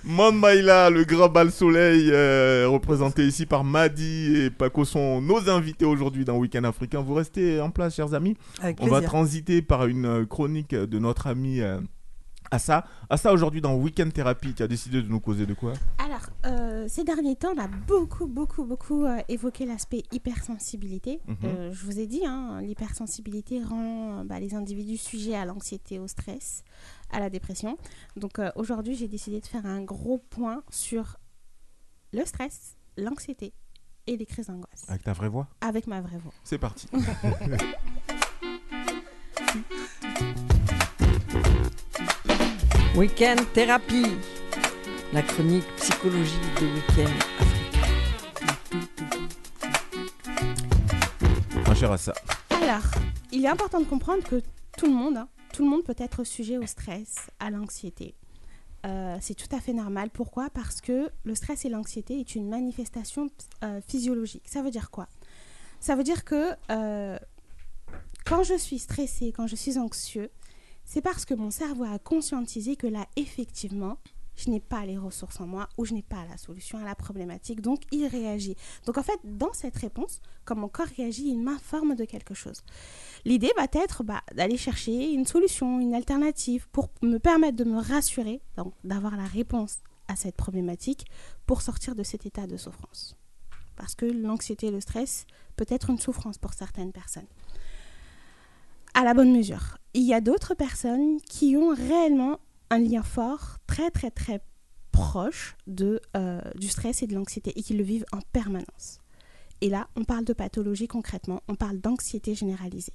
Mande 0.04 0.38
Maïla, 0.40 0.90
le 0.90 1.04
grand 1.06 1.30
bal 1.30 1.52
soleil, 1.52 2.10
euh, 2.12 2.68
représenté 2.68 3.26
ici 3.26 3.46
par 3.46 3.64
Madi 3.64 4.36
et 4.36 4.50
Paco 4.50 4.84
sont 4.84 5.22
nos 5.22 5.50
invités 5.50 5.86
aujourd'hui 5.86 6.26
dans 6.26 6.38
Week-end 6.38 6.64
Africain. 6.64 7.02
Vous 7.02 7.14
restez 7.14 7.62
en 7.62 7.70
place, 7.70 7.96
chers 7.96 8.14
amis. 8.14 8.36
Avec 8.62 8.78
On 8.82 8.88
va 8.88 9.02
transiter 9.02 9.62
par 9.62 9.86
une 9.86 10.06
euh, 10.06 10.26
chronique 10.26 10.76
de 10.76 11.00
notre 11.00 11.28
ami 11.28 11.62
euh, 11.62 11.80
Assa. 12.54 12.86
Assa, 13.10 13.34
aujourd'hui 13.34 13.62
dans 13.62 13.74
Week-end 13.74 14.08
Thérapie, 14.12 14.54
tu 14.54 14.62
as 14.62 14.68
décidé 14.68 15.02
de 15.02 15.08
nous 15.08 15.20
causer 15.20 15.48
de 15.48 15.56
quoi 15.56 15.74
Alors, 15.98 16.30
euh, 16.46 16.86
ces 16.88 17.04
derniers 17.04 17.36
temps, 17.36 17.52
on 17.56 17.60
a 17.60 17.68
beaucoup, 17.68 18.28
beaucoup, 18.28 18.64
beaucoup 18.64 19.06
euh, 19.06 19.18
évoqué 19.28 19.66
l'aspect 19.66 20.04
hypersensibilité. 20.12 21.20
Mhm. 21.26 21.38
Euh, 21.46 21.74
je 21.74 21.84
vous 21.84 22.00
ai 22.00 22.06
dit, 22.06 22.24
hein, 22.28 22.62
l'hypersensibilité 22.62 23.64
rend 23.64 24.24
bah, 24.24 24.40
les 24.40 24.54
individus 24.54 24.98
sujets 24.98 25.36
à 25.36 25.46
l'anxiété, 25.46 25.98
au 25.98 26.08
stress, 26.08 26.64
à 27.10 27.20
la 27.20 27.32
dépression. 27.32 27.76
Donc 28.18 28.40
aujourd'hui, 28.56 28.94
j'ai 28.94 29.08
décidé 29.08 29.42
de 29.42 29.48
faire 29.48 29.66
un 29.66 29.82
gros 29.82 30.20
point 30.20 30.62
sur 30.70 31.18
le 32.12 32.24
stress, 32.24 32.78
l'anxiété 32.98 33.52
et 34.06 34.16
les 34.16 34.28
crises 34.28 34.46
d'angoisse 34.46 34.86
Avec 34.90 35.02
ta 35.02 35.14
vraie 35.14 35.30
voix 35.30 35.48
avec 35.62 35.88
ma 35.88 36.02
vraie 36.02 36.20
voix. 36.20 36.34
C'est 36.44 36.60
parti. 36.60 36.88
Week-end 42.96 43.38
thérapie, 43.56 44.06
la 45.14 45.24
chronique 45.24 45.66
psychologie 45.78 46.38
de 46.62 46.66
Week-end 46.68 47.10
Africain. 47.40 47.88
Ma 51.68 51.74
chère 51.74 51.92
Assa. 51.92 52.14
Alors, 52.52 52.84
il 53.32 53.46
est 53.46 53.48
important 53.48 53.80
de 53.80 53.86
comprendre 53.86 54.24
que 54.24 54.44
tout 54.78 54.86
le 54.86 54.94
monde, 54.94 55.18
hein, 55.18 55.28
tout 55.54 55.64
le 55.64 55.70
monde 55.72 55.84
peut 55.84 55.96
être 55.98 56.24
sujet 56.24 56.60
au 56.60 56.68
stress, 56.68 57.16
à 57.40 57.50
l'anxiété. 57.50 58.14
Euh, 58.86 59.18
c'est 59.22 59.34
tout 59.34 59.54
à 59.56 59.60
fait 59.60 59.74
normal. 59.74 60.12
Pourquoi? 60.12 60.52
Parce 60.52 60.80
que 60.80 61.10
le 61.24 61.34
stress 61.34 61.66
et 61.66 61.70
l'anxiété 61.70 62.20
est 62.20 62.36
une 62.36 62.48
manifestation 62.48 63.28
euh, 63.64 63.82
physiologique. 63.88 64.44
Ça 64.46 64.62
veut 64.62 64.70
dire 64.70 64.92
quoi? 64.92 65.08
Ça 65.80 65.96
veut 65.96 66.04
dire 66.04 66.24
que 66.24 66.52
euh, 66.70 67.18
quand 68.24 68.44
je 68.44 68.56
suis 68.56 68.78
stressé, 68.78 69.34
quand 69.36 69.48
je 69.48 69.56
suis 69.56 69.80
anxieux, 69.80 70.30
c'est 70.86 71.02
parce 71.02 71.26
que 71.26 71.34
mon 71.34 71.52
cerveau 71.52 71.84
a 71.84 72.00
conscientisé 72.00 72.76
que 72.76 72.88
là, 72.88 73.08
effectivement, 73.16 73.98
je 74.36 74.50
n'ai 74.50 74.60
pas 74.60 74.86
les 74.86 74.98
ressources 74.98 75.40
en 75.40 75.48
moi 75.48 75.70
ou 75.78 75.86
je 75.86 75.94
n'ai 75.94 76.02
pas 76.02 76.26
la 76.30 76.38
solution 76.38 76.80
à 76.80 76.84
la 76.84 76.96
problématique. 76.96 77.62
Donc, 77.62 77.82
il 77.92 78.08
réagit. 78.08 78.56
Donc, 78.86 78.98
en 78.98 79.04
fait, 79.04 79.20
dans 79.24 79.54
cette 79.54 79.78
réponse, 79.78 80.22
quand 80.46 80.56
mon 80.56 80.70
corps 80.70 80.88
réagit, 80.98 81.30
il 81.30 81.40
m'informe 81.40 81.96
de 81.96 82.06
quelque 82.06 82.34
chose. 82.34 82.64
L'idée 83.26 83.52
va 83.56 83.68
être 83.72 84.04
bah, 84.04 84.24
d'aller 84.34 84.58
chercher 84.58 85.12
une 85.12 85.26
solution, 85.26 85.80
une 85.80 85.94
alternative 85.94 86.68
pour 86.72 86.90
me 87.02 87.18
permettre 87.18 87.58
de 87.58 87.64
me 87.64 87.80
rassurer, 87.80 88.42
donc 88.58 88.74
d'avoir 88.84 89.16
la 89.16 89.26
réponse 89.26 89.80
à 90.08 90.16
cette 90.16 90.36
problématique 90.36 91.06
pour 91.46 91.62
sortir 91.62 91.96
de 91.96 92.04
cet 92.04 92.26
état 92.26 92.48
de 92.48 92.58
souffrance. 92.58 93.16
Parce 93.76 93.96
que 93.96 94.06
l'anxiété 94.06 94.68
et 94.68 94.72
le 94.72 94.82
stress 94.82 95.26
peut 95.56 95.66
être 95.70 95.90
une 95.90 96.00
souffrance 96.00 96.38
pour 96.38 96.54
certaines 96.54 96.92
personnes. 96.92 97.28
À 98.96 99.04
la 99.04 99.14
bonne 99.14 99.36
mesure. 99.36 99.78
Il 99.96 100.04
y 100.04 100.14
a 100.14 100.22
d'autres 100.22 100.54
personnes 100.54 101.20
qui 101.22 101.58
ont 101.58 101.74
réellement 101.74 102.40
un 102.70 102.80
lien 102.80 103.04
fort, 103.04 103.58
très 103.66 103.90
très 103.90 104.12
très 104.12 104.42
proche 104.92 105.56
de, 105.66 106.00
euh, 106.16 106.42
du 106.56 106.68
stress 106.68 107.02
et 107.02 107.08
de 107.08 107.16
l'anxiété 107.16 107.52
et 107.58 107.64
qui 107.64 107.74
le 107.74 107.84
vivent 107.84 108.06
en 108.12 108.20
permanence. 108.32 109.00
Et 109.62 109.70
là, 109.70 109.88
on 109.96 110.04
parle 110.04 110.26
de 110.26 110.34
pathologie 110.34 110.88
concrètement, 110.88 111.42
on 111.48 111.56
parle 111.56 111.80
d'anxiété 111.80 112.36
généralisée. 112.36 112.94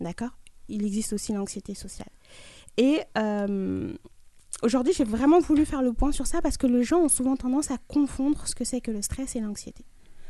D'accord? 0.00 0.36
Il 0.68 0.84
existe 0.84 1.12
aussi 1.12 1.32
l'anxiété 1.32 1.74
sociale. 1.74 2.10
Et 2.76 3.00
euh, 3.16 3.92
aujourd'hui, 4.62 4.92
j'ai 4.92 5.04
vraiment 5.04 5.38
voulu 5.38 5.64
faire 5.64 5.82
le 5.82 5.92
point 5.92 6.12
sur 6.12 6.26
ça 6.26 6.42
parce 6.42 6.56
que 6.56 6.66
les 6.66 6.82
gens 6.82 6.98
ont 6.98 7.08
souvent 7.08 7.36
tendance 7.36 7.70
à 7.70 7.78
confondre 7.78 8.46
ce 8.46 8.54
que 8.54 8.64
c'est 8.64 8.80
que 8.80 8.90
le 8.90 9.02
stress 9.02 9.36
et 9.36 9.40
l'anxiété. 9.40 9.84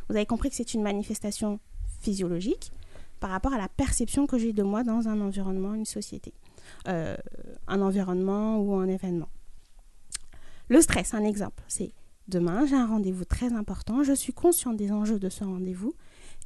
Vous 0.08 0.16
avez 0.16 0.26
compris 0.26 0.50
que 0.50 0.56
c'est 0.56 0.74
une 0.74 0.82
manifestation 0.82 1.60
physiologique 2.00 2.72
par 3.18 3.30
rapport 3.30 3.52
à 3.52 3.58
la 3.58 3.68
perception 3.68 4.26
que 4.26 4.38
j'ai 4.38 4.52
de 4.52 4.62
moi 4.62 4.84
dans 4.84 5.08
un 5.08 5.20
environnement, 5.20 5.74
une 5.74 5.84
société, 5.84 6.32
euh, 6.88 7.16
un 7.66 7.80
environnement 7.80 8.58
ou 8.58 8.74
un 8.74 8.88
événement. 8.88 9.28
Le 10.68 10.80
stress, 10.80 11.14
un 11.14 11.24
exemple, 11.24 11.62
c'est 11.68 11.92
demain, 12.28 12.66
j'ai 12.66 12.76
un 12.76 12.86
rendez-vous 12.86 13.24
très 13.24 13.52
important, 13.52 14.02
je 14.02 14.12
suis 14.12 14.32
consciente 14.32 14.76
des 14.76 14.92
enjeux 14.92 15.18
de 15.18 15.28
ce 15.28 15.44
rendez-vous 15.44 15.94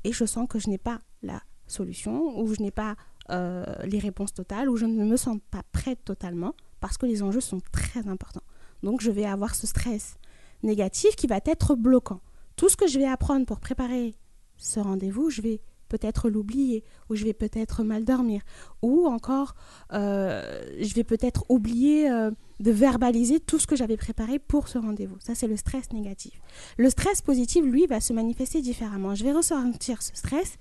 et 0.05 0.13
je 0.13 0.25
sens 0.25 0.47
que 0.49 0.59
je 0.59 0.71
n'ai 0.71 0.79
pas 0.79 1.01
la 1.23 1.43
solution 1.67 2.39
ou 2.39 2.55
je 2.55 2.63
n'ai 2.63 2.71
pas 2.71 2.97
euh, 3.31 3.65
les 3.85 3.99
réponses 3.99 4.35
totales 4.35 4.69
ou 4.69 4.77
je 4.77 4.87
ne 4.87 5.05
me 5.05 5.17
sens 5.17 5.39
pas 5.51 5.63
prête 5.73 6.05
totalement 6.05 6.55
parce 6.81 6.99
que 6.99 7.07
les 7.07 7.23
enjeux 7.23 7.41
sont 7.41 7.61
très 7.73 8.07
importants. 8.09 8.43
Donc 8.83 9.01
je 9.01 9.11
vais 9.11 9.25
avoir 9.25 9.55
ce 9.55 9.67
stress 9.67 10.17
négatif 10.63 11.17
qui 11.17 11.27
va 11.27 11.39
être 11.45 11.75
bloquant. 11.75 12.21
Tout 12.57 12.69
ce 12.69 12.77
que 12.77 12.87
je 12.87 12.99
vais 12.99 13.07
apprendre 13.07 13.47
pour 13.47 13.61
préparer 13.61 14.15
ce 14.57 14.81
rendez-vous, 14.81 15.31
je 15.31 15.43
vais 15.43 15.61
peut-être 15.93 16.31
l'oublier, 16.31 16.85
ou 17.11 17.15
je 17.15 17.25
vais 17.25 17.35
peut-être 17.35 17.85
mal 17.85 18.05
dormir, 18.05 18.41
ou 18.81 19.07
encore 19.07 19.55
euh, 19.93 20.63
je 20.81 20.95
vais 20.95 21.05
peut-être 21.05 21.45
oublier 21.51 22.11
euh, 22.11 22.31
de 22.61 22.71
verbaliser 22.71 23.41
tout 23.41 23.59
ce 23.59 23.67
que 23.67 23.77
j'avais 23.77 23.99
préparé 23.99 24.39
pour 24.39 24.69
ce 24.69 24.79
rendez-vous. 24.79 25.17
Ça, 25.21 25.35
c'est 25.35 25.47
le 25.47 25.57
stress 25.57 25.93
négatif. 25.93 26.41
Le 26.79 26.89
stress 26.89 27.21
positif, 27.21 27.63
lui, 27.65 27.87
va 27.87 28.01
se 28.01 28.13
manifester 28.15 28.63
différemment. 28.63 29.15
Je 29.15 29.23
vais 29.25 29.33
ressentir 29.33 30.01
ce 30.01 30.17
stress 30.17 30.57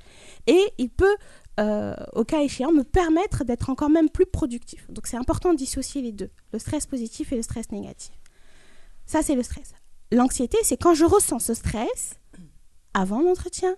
et 0.48 0.62
il 0.78 0.90
peut, 0.90 1.16
euh, 1.60 1.96
au 2.14 2.26
cas 2.26 2.42
échéant, 2.42 2.74
me 2.74 2.84
permettre 2.84 3.46
d'être 3.46 3.70
encore 3.70 3.90
même 3.90 4.10
plus 4.10 4.26
productif. 4.26 4.86
Donc, 4.92 5.08
c'est 5.08 5.18
important 5.18 5.54
de 5.54 5.58
dissocier 5.58 6.02
les 6.02 6.12
deux, 6.12 6.30
le 6.52 6.60
stress 6.60 6.86
positif 6.86 7.32
et 7.32 7.38
le 7.38 7.44
stress 7.44 7.72
négatif. 7.72 8.14
Ça, 9.06 9.22
c'est 9.22 9.36
le 9.36 9.44
stress. 9.44 9.74
L'anxiété, 10.12 10.58
c'est 10.64 10.78
quand 10.78 10.94
je 10.94 11.06
ressens 11.06 11.40
ce 11.40 11.54
stress 11.54 12.20
avant 12.94 13.22
l'entretien, 13.22 13.76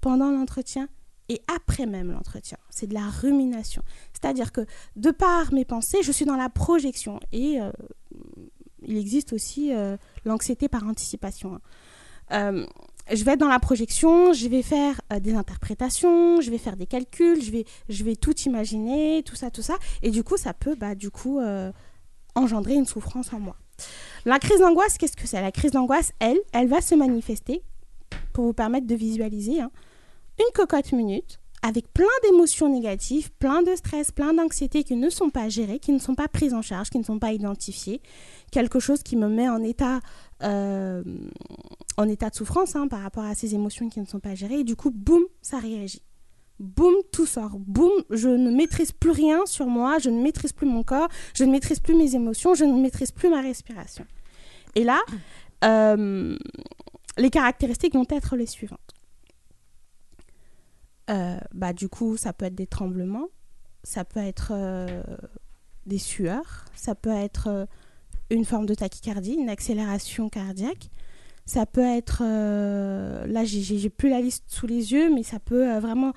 pendant 0.00 0.30
l'entretien 0.30 0.88
et 1.28 1.40
après 1.54 1.86
même 1.86 2.10
l'entretien. 2.10 2.58
C'est 2.70 2.88
de 2.88 2.94
la 2.94 3.08
rumination. 3.08 3.82
C'est-à-dire 4.12 4.52
que 4.52 4.66
de 4.96 5.10
par 5.10 5.52
mes 5.52 5.64
pensées, 5.64 6.02
je 6.02 6.12
suis 6.12 6.24
dans 6.24 6.36
la 6.36 6.48
projection. 6.48 7.20
Et 7.32 7.60
euh, 7.60 7.70
il 8.82 8.96
existe 8.96 9.32
aussi 9.32 9.72
euh, 9.72 9.96
l'anxiété 10.24 10.68
par 10.68 10.84
anticipation. 10.86 11.54
hein. 11.54 11.60
Euh, 12.32 12.66
je 13.12 13.24
vais 13.24 13.32
être 13.32 13.40
dans 13.40 13.48
la 13.48 13.58
projection, 13.58 14.32
je 14.32 14.46
vais 14.46 14.62
faire 14.62 15.00
des 15.20 15.34
interprétations, 15.34 16.40
je 16.40 16.50
vais 16.50 16.58
faire 16.58 16.76
des 16.76 16.86
calculs, 16.86 17.42
je 17.42 17.50
vais, 17.50 17.64
je 17.88 18.04
vais 18.04 18.14
tout 18.14 18.36
imaginer, 18.42 19.24
tout 19.24 19.34
ça, 19.34 19.50
tout 19.50 19.62
ça. 19.62 19.76
Et 20.02 20.10
du 20.10 20.22
coup, 20.22 20.36
ça 20.36 20.54
peut 20.54 20.76
bah, 20.76 20.94
du 20.94 21.10
coup, 21.10 21.40
engendrer 22.36 22.74
une 22.74 22.86
souffrance 22.86 23.32
en 23.32 23.40
moi. 23.40 23.56
La 24.26 24.38
crise 24.38 24.60
d'angoisse, 24.60 24.96
qu'est-ce 24.96 25.16
que 25.16 25.26
c'est? 25.26 25.40
La 25.40 25.50
crise 25.50 25.72
d'angoisse, 25.72 26.12
elle, 26.20 26.38
elle 26.52 26.68
va 26.68 26.80
se 26.80 26.94
manifester, 26.94 27.62
pour 28.32 28.44
vous 28.44 28.52
permettre 28.52 28.86
de 28.86 28.94
visualiser, 28.94 29.60
hein, 29.60 29.72
une 30.40 30.52
cocotte 30.54 30.92
minute 30.92 31.38
avec 31.62 31.92
plein 31.92 32.06
d'émotions 32.22 32.70
négatives, 32.70 33.30
plein 33.32 33.62
de 33.62 33.74
stress, 33.74 34.10
plein 34.10 34.32
d'anxiété 34.32 34.82
qui 34.82 34.96
ne 34.96 35.10
sont 35.10 35.28
pas 35.28 35.48
gérées, 35.48 35.78
qui 35.78 35.92
ne 35.92 35.98
sont 35.98 36.14
pas 36.14 36.26
prises 36.26 36.54
en 36.54 36.62
charge, 36.62 36.88
qui 36.88 36.98
ne 36.98 37.04
sont 37.04 37.18
pas 37.18 37.32
identifiées. 37.32 38.00
Quelque 38.50 38.80
chose 38.80 39.02
qui 39.02 39.16
me 39.16 39.28
met 39.28 39.48
en 39.48 39.62
état, 39.62 40.00
euh, 40.42 41.02
en 41.98 42.08
état 42.08 42.30
de 42.30 42.34
souffrance 42.34 42.76
hein, 42.76 42.88
par 42.88 43.02
rapport 43.02 43.24
à 43.24 43.34
ces 43.34 43.54
émotions 43.54 43.90
qui 43.90 44.00
ne 44.00 44.06
sont 44.06 44.20
pas 44.20 44.34
gérées. 44.34 44.60
Et 44.60 44.64
du 44.64 44.74
coup, 44.74 44.90
boum, 44.90 45.22
ça 45.42 45.58
réagit. 45.58 46.02
Boum, 46.58 46.94
tout 47.12 47.26
sort. 47.26 47.58
Boum, 47.58 47.92
je 48.08 48.28
ne 48.28 48.50
maîtrise 48.50 48.92
plus 48.92 49.10
rien 49.10 49.44
sur 49.44 49.66
moi, 49.66 49.98
je 49.98 50.08
ne 50.08 50.22
maîtrise 50.22 50.52
plus 50.52 50.66
mon 50.66 50.82
corps, 50.82 51.08
je 51.34 51.44
ne 51.44 51.50
maîtrise 51.50 51.80
plus 51.80 51.94
mes 51.94 52.14
émotions, 52.14 52.54
je 52.54 52.64
ne 52.64 52.80
maîtrise 52.80 53.12
plus 53.12 53.28
ma 53.28 53.42
respiration. 53.42 54.06
Et 54.74 54.84
là, 54.84 55.00
euh, 55.64 56.36
les 57.18 57.30
caractéristiques 57.30 57.94
vont 57.94 58.06
être 58.08 58.36
les 58.36 58.46
suivantes. 58.46 58.94
Euh, 61.10 61.36
bah, 61.52 61.72
du 61.72 61.88
coup, 61.88 62.16
ça 62.16 62.32
peut 62.32 62.44
être 62.46 62.54
des 62.54 62.66
tremblements, 62.66 63.26
ça 63.82 64.04
peut 64.04 64.20
être 64.20 64.52
euh, 64.54 65.02
des 65.86 65.98
sueurs, 65.98 66.64
ça 66.74 66.94
peut 66.94 67.10
être 67.10 67.48
euh, 67.48 67.66
une 68.30 68.44
forme 68.44 68.66
de 68.66 68.74
tachycardie, 68.74 69.32
une 69.34 69.48
accélération 69.50 70.28
cardiaque. 70.28 70.90
Ça 71.46 71.66
peut 71.66 71.80
être, 71.80 72.22
là 72.22 73.42
j'ai- 73.44 73.90
plus 73.90 74.08
la 74.08 74.20
liste 74.20 74.44
sous 74.46 74.68
les 74.68 74.92
yeux, 74.92 75.12
mais 75.12 75.24
ça 75.24 75.40
peut 75.40 75.78
vraiment 75.78 76.12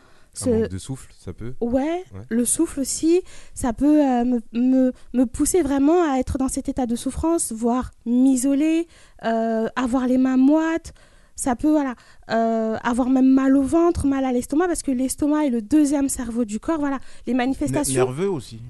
Un 0.46 0.50
manque 0.60 0.70
de 0.70 0.78
souffle, 0.78 1.12
ça 1.18 1.34
peut 1.34 1.56
Ouais, 1.60 2.04
Ouais. 2.14 2.22
le 2.30 2.46
souffle 2.46 2.82
aussi, 2.82 3.22
ça 3.56 3.74
peut 3.74 3.98
me, 4.26 4.42
me, 4.52 4.92
me 5.14 5.26
pousser 5.26 5.64
vraiment 5.64 6.04
à 6.08 6.20
être 6.20 6.38
dans 6.38 6.50
cet 6.50 6.70
état 6.70 6.86
de 6.86 6.96
souffrance, 6.96 7.52
voire 7.52 7.92
m'isoler, 8.06 8.88
avoir 9.22 10.06
les 10.06 10.20
mains 10.20 10.38
moites. 10.38 10.94
Ça 11.36 11.56
peut 11.56 11.70
voilà, 11.72 11.96
euh, 12.30 12.78
avoir 12.84 13.10
même 13.10 13.30
mal 13.30 13.58
au 13.58 13.64
ventre, 13.64 14.06
mal 14.06 14.24
à 14.24 14.32
l'estomac, 14.32 14.68
parce 14.68 14.84
que 14.84 14.92
l'estomac 14.92 15.46
est 15.48 15.50
le 15.50 15.62
deuxième 15.62 16.10
cerveau 16.10 16.46
du 16.46 16.60
corps. 16.60 16.80
Voilà, 16.80 17.00
les 17.26 17.34
manifestations 17.34 18.06
Nerveux 18.06 18.30
aussi. 18.30 18.62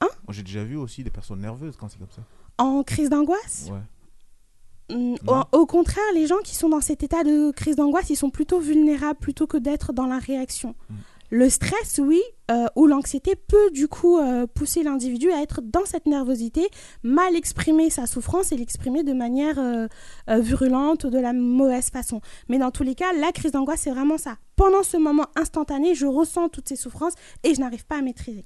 Hein 0.00 0.08
J'ai 0.30 0.42
déjà 0.42 0.64
vu 0.64 0.76
aussi 0.76 1.04
des 1.04 1.10
personnes 1.10 1.40
nerveuses 1.40 1.76
quand 1.76 1.88
c'est 1.88 1.98
comme 1.98 2.10
ça. 2.10 2.22
en 2.58 2.82
crise 2.82 3.10
d'angoisse. 3.10 3.68
Ouais. 3.70 4.96
Non. 4.96 5.16
Au, 5.52 5.58
au 5.62 5.66
contraire, 5.66 6.04
les 6.14 6.26
gens 6.26 6.38
qui 6.44 6.54
sont 6.54 6.68
dans 6.68 6.80
cet 6.80 7.02
état 7.02 7.24
de 7.24 7.50
crise 7.50 7.76
d'angoisse, 7.76 8.08
ils 8.10 8.16
sont 8.16 8.30
plutôt 8.30 8.60
vulnérables 8.60 9.18
plutôt 9.18 9.46
que 9.46 9.56
d'être 9.56 9.92
dans 9.92 10.06
la 10.06 10.18
réaction. 10.18 10.74
Mm. 10.88 10.94
Le 11.30 11.48
stress, 11.50 11.98
oui, 12.02 12.22
euh, 12.50 12.66
ou 12.76 12.86
l'anxiété 12.86 13.34
peut 13.34 13.70
du 13.72 13.88
coup 13.88 14.18
euh, 14.18 14.46
pousser 14.46 14.84
l'individu 14.84 15.32
à 15.32 15.42
être 15.42 15.60
dans 15.60 15.84
cette 15.84 16.06
nervosité, 16.06 16.68
mal 17.02 17.34
exprimer 17.34 17.90
sa 17.90 18.06
souffrance 18.06 18.52
et 18.52 18.56
l'exprimer 18.56 19.02
de 19.02 19.12
manière 19.12 19.58
euh, 19.58 19.88
virulente 20.28 21.04
ou 21.04 21.10
de 21.10 21.18
la 21.18 21.32
mauvaise 21.32 21.90
façon. 21.90 22.20
Mais 22.48 22.58
dans 22.58 22.70
tous 22.70 22.84
les 22.84 22.94
cas, 22.94 23.12
la 23.12 23.32
crise 23.32 23.52
d'angoisse, 23.52 23.80
c'est 23.80 23.90
vraiment 23.90 24.18
ça. 24.18 24.36
Pendant 24.54 24.84
ce 24.84 24.96
moment 24.96 25.26
instantané, 25.34 25.94
je 25.94 26.06
ressens 26.06 26.48
toutes 26.48 26.68
ces 26.68 26.76
souffrances 26.76 27.14
et 27.42 27.54
je 27.54 27.60
n'arrive 27.60 27.84
pas 27.86 27.98
à 27.98 28.02
maîtriser. 28.02 28.44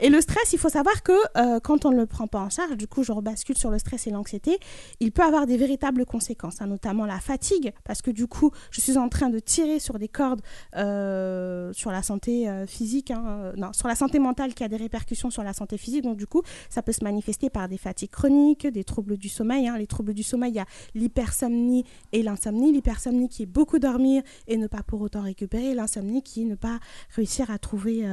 Et 0.00 0.08
le 0.08 0.20
stress, 0.20 0.52
il 0.52 0.58
faut 0.58 0.68
savoir 0.68 1.02
que 1.02 1.12
euh, 1.36 1.60
quand 1.60 1.84
on 1.84 1.90
ne 1.90 1.96
le 1.96 2.06
prend 2.06 2.26
pas 2.26 2.40
en 2.40 2.50
charge, 2.50 2.76
du 2.76 2.86
coup, 2.86 3.02
je 3.02 3.12
rebascule 3.12 3.56
sur 3.56 3.70
le 3.70 3.78
stress 3.78 4.06
et 4.06 4.10
l'anxiété, 4.10 4.58
il 5.00 5.12
peut 5.12 5.22
avoir 5.22 5.46
des 5.46 5.56
véritables 5.56 6.04
conséquences, 6.06 6.60
hein, 6.60 6.66
notamment 6.66 7.06
la 7.06 7.20
fatigue, 7.20 7.72
parce 7.84 8.02
que 8.02 8.10
du 8.10 8.26
coup, 8.26 8.50
je 8.70 8.80
suis 8.80 8.96
en 8.96 9.08
train 9.08 9.30
de 9.30 9.38
tirer 9.38 9.78
sur 9.78 9.98
des 9.98 10.08
cordes 10.08 10.42
euh, 10.76 11.72
sur 11.72 11.90
la 11.90 12.02
santé 12.02 12.48
euh, 12.48 12.66
physique, 12.66 13.10
hein, 13.10 13.52
non, 13.56 13.72
sur 13.72 13.88
la 13.88 13.94
santé 13.94 14.18
mentale 14.18 14.54
qui 14.54 14.64
a 14.64 14.68
des 14.68 14.76
répercussions 14.76 15.30
sur 15.30 15.42
la 15.42 15.52
santé 15.52 15.78
physique. 15.78 16.02
Donc 16.02 16.16
du 16.16 16.26
coup, 16.26 16.42
ça 16.68 16.82
peut 16.82 16.92
se 16.92 17.04
manifester 17.04 17.50
par 17.50 17.68
des 17.68 17.78
fatigues 17.78 18.10
chroniques, 18.10 18.66
des 18.66 18.84
troubles 18.84 19.16
du 19.16 19.28
sommeil. 19.28 19.68
hein. 19.68 19.76
Les 19.78 19.86
troubles 19.86 20.14
du 20.14 20.22
sommeil, 20.22 20.52
il 20.52 20.56
y 20.56 20.60
a 20.60 20.66
l'hypersomnie 20.94 21.84
et 22.12 22.22
l'insomnie. 22.22 22.72
L'hypersomnie 22.72 23.28
qui 23.28 23.42
est 23.42 23.46
beaucoup 23.46 23.78
dormir 23.78 24.22
et 24.46 24.56
ne 24.56 24.66
pas 24.66 24.82
pour 24.82 25.00
autant 25.00 25.22
récupérer, 25.22 25.74
l'insomnie 25.74 26.22
qui 26.22 26.42
est 26.42 26.44
ne 26.44 26.54
pas 26.54 26.78
réussir 27.14 27.50
à 27.50 27.58
trouver 27.58 28.06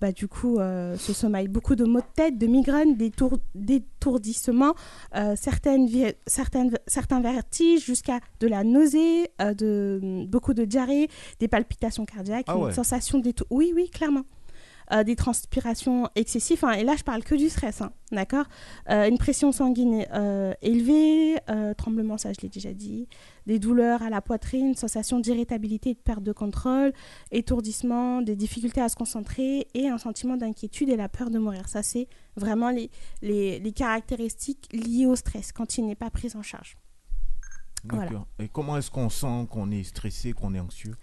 bah, 0.00 0.12
du 0.12 0.28
coup 0.28 0.58
euh, 0.58 0.96
ce 0.96 1.12
sommeil. 1.12 1.48
Beaucoup 1.48 1.74
de 1.76 1.84
maux 1.84 2.00
de 2.00 2.06
tête, 2.14 2.38
de 2.38 2.46
migraines, 2.46 2.96
d'étour- 2.96 3.38
d'étourdissements, 3.54 4.74
euh, 5.14 5.34
certaines, 5.36 5.88
certains 6.86 7.20
vertiges 7.20 7.84
jusqu'à 7.84 8.20
de 8.40 8.46
la 8.46 8.64
nausée, 8.64 9.30
euh, 9.40 9.54
de, 9.54 10.24
beaucoup 10.28 10.54
de 10.54 10.64
diarrhée, 10.64 11.08
des 11.40 11.48
palpitations 11.48 12.04
cardiaques, 12.04 12.46
Ah 12.48 12.54
une 12.56 12.72
sensation 12.74 13.18
d'étour. 13.18 13.46
Oui, 13.50 13.72
oui, 13.74 13.88
clairement. 13.90 14.22
Euh, 14.92 15.04
des 15.04 15.16
transpirations 15.16 16.08
excessives, 16.14 16.64
hein, 16.64 16.72
et 16.72 16.84
là 16.84 16.94
je 16.96 17.04
parle 17.04 17.22
que 17.24 17.34
du 17.34 17.48
stress, 17.48 17.80
hein, 17.80 17.92
d'accord 18.12 18.46
Euh, 18.90 19.08
Une 19.08 19.18
pression 19.18 19.52
sanguine 19.52 20.06
euh, 20.12 20.52
élevée, 20.62 21.36
tremblement, 21.76 22.18
ça 22.18 22.32
je 22.32 22.40
l'ai 22.42 22.48
déjà 22.48 22.72
dit, 22.72 23.08
des 23.46 23.58
douleurs 23.58 24.02
à 24.02 24.10
la 24.10 24.20
poitrine, 24.20 24.74
sensation 24.74 25.20
d'irritabilité 25.20 25.90
et 25.90 25.94
de 25.94 25.98
perte 25.98 26.22
de 26.22 26.32
contrôle, 26.32 26.92
étourdissement, 27.30 28.22
des 28.22 28.36
difficultés 28.36 28.80
à 28.80 28.88
se 28.88 28.96
concentrer 28.96 29.68
et 29.74 29.88
un 29.88 29.98
sentiment 29.98 30.36
d'inquiétude 30.36 30.88
et 30.88 30.96
la 30.96 31.08
peur 31.08 31.30
de 31.30 31.38
mourir. 31.38 31.68
Ça, 31.68 31.82
c'est 31.82 32.08
vraiment 32.36 32.70
les, 32.70 32.90
les, 33.22 33.72
caractéristiques 33.72 34.68
liées 34.72 35.06
au 35.06 35.16
stress 35.16 35.52
quand 35.52 35.78
il 35.78 35.86
n'est 35.86 35.94
pas 35.94 36.10
pris 36.10 36.30
en 36.34 36.42
charge. 36.42 36.76
Voilà. 37.84 38.06
D'accord. 38.06 38.26
Et 38.38 38.48
comment 38.48 38.76
est-ce 38.78 38.90
qu'on 38.90 39.10
sent 39.10 39.46
qu'on 39.50 39.70
est 39.70 39.84
stressé, 39.84 40.32
qu'on 40.32 40.54
est 40.54 40.60
anxieux? 40.60 40.94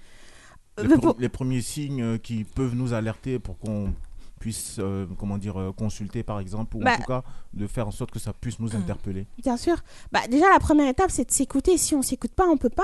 Les, 1.20 1.30
premiers 1.30 1.62
signes 1.62 2.02
euh, 2.02 2.18
qui 2.18 2.44
peuvent 2.44 2.76
nous 2.76 2.94
alerter 2.94 3.40
pour 3.40 3.58
qu'on 3.60 3.94
puisse, 4.42 4.78
euh, 4.80 5.06
comment 5.20 5.38
dire, 5.38 5.58
euh, 5.60 5.72
consulter 5.72 6.24
par 6.24 6.40
exemple, 6.40 6.76
ou 6.78 6.80
Bah- 6.80 6.94
en 6.96 6.98
tout 6.98 7.04
cas 7.04 7.24
de 7.54 7.68
faire 7.68 7.88
en 7.88 7.92
sorte 7.92 8.10
que 8.10 8.18
ça 8.18 8.34
puisse 8.34 8.60
nous 8.60 8.76
interpeller. 8.76 9.28
Bien 9.38 9.56
sûr. 9.56 9.76
Bah, 10.12 10.22
déjà, 10.30 10.50
la 10.52 10.58
première 10.60 10.88
étape, 10.88 11.12
c'est 11.12 11.26
de 11.26 11.32
s'écouter. 11.32 11.78
Si 11.78 11.94
on 11.94 12.02
s'écoute 12.02 12.32
pas, 12.34 12.48
on 12.48 12.58
peut 12.58 12.70
pas 12.72 12.84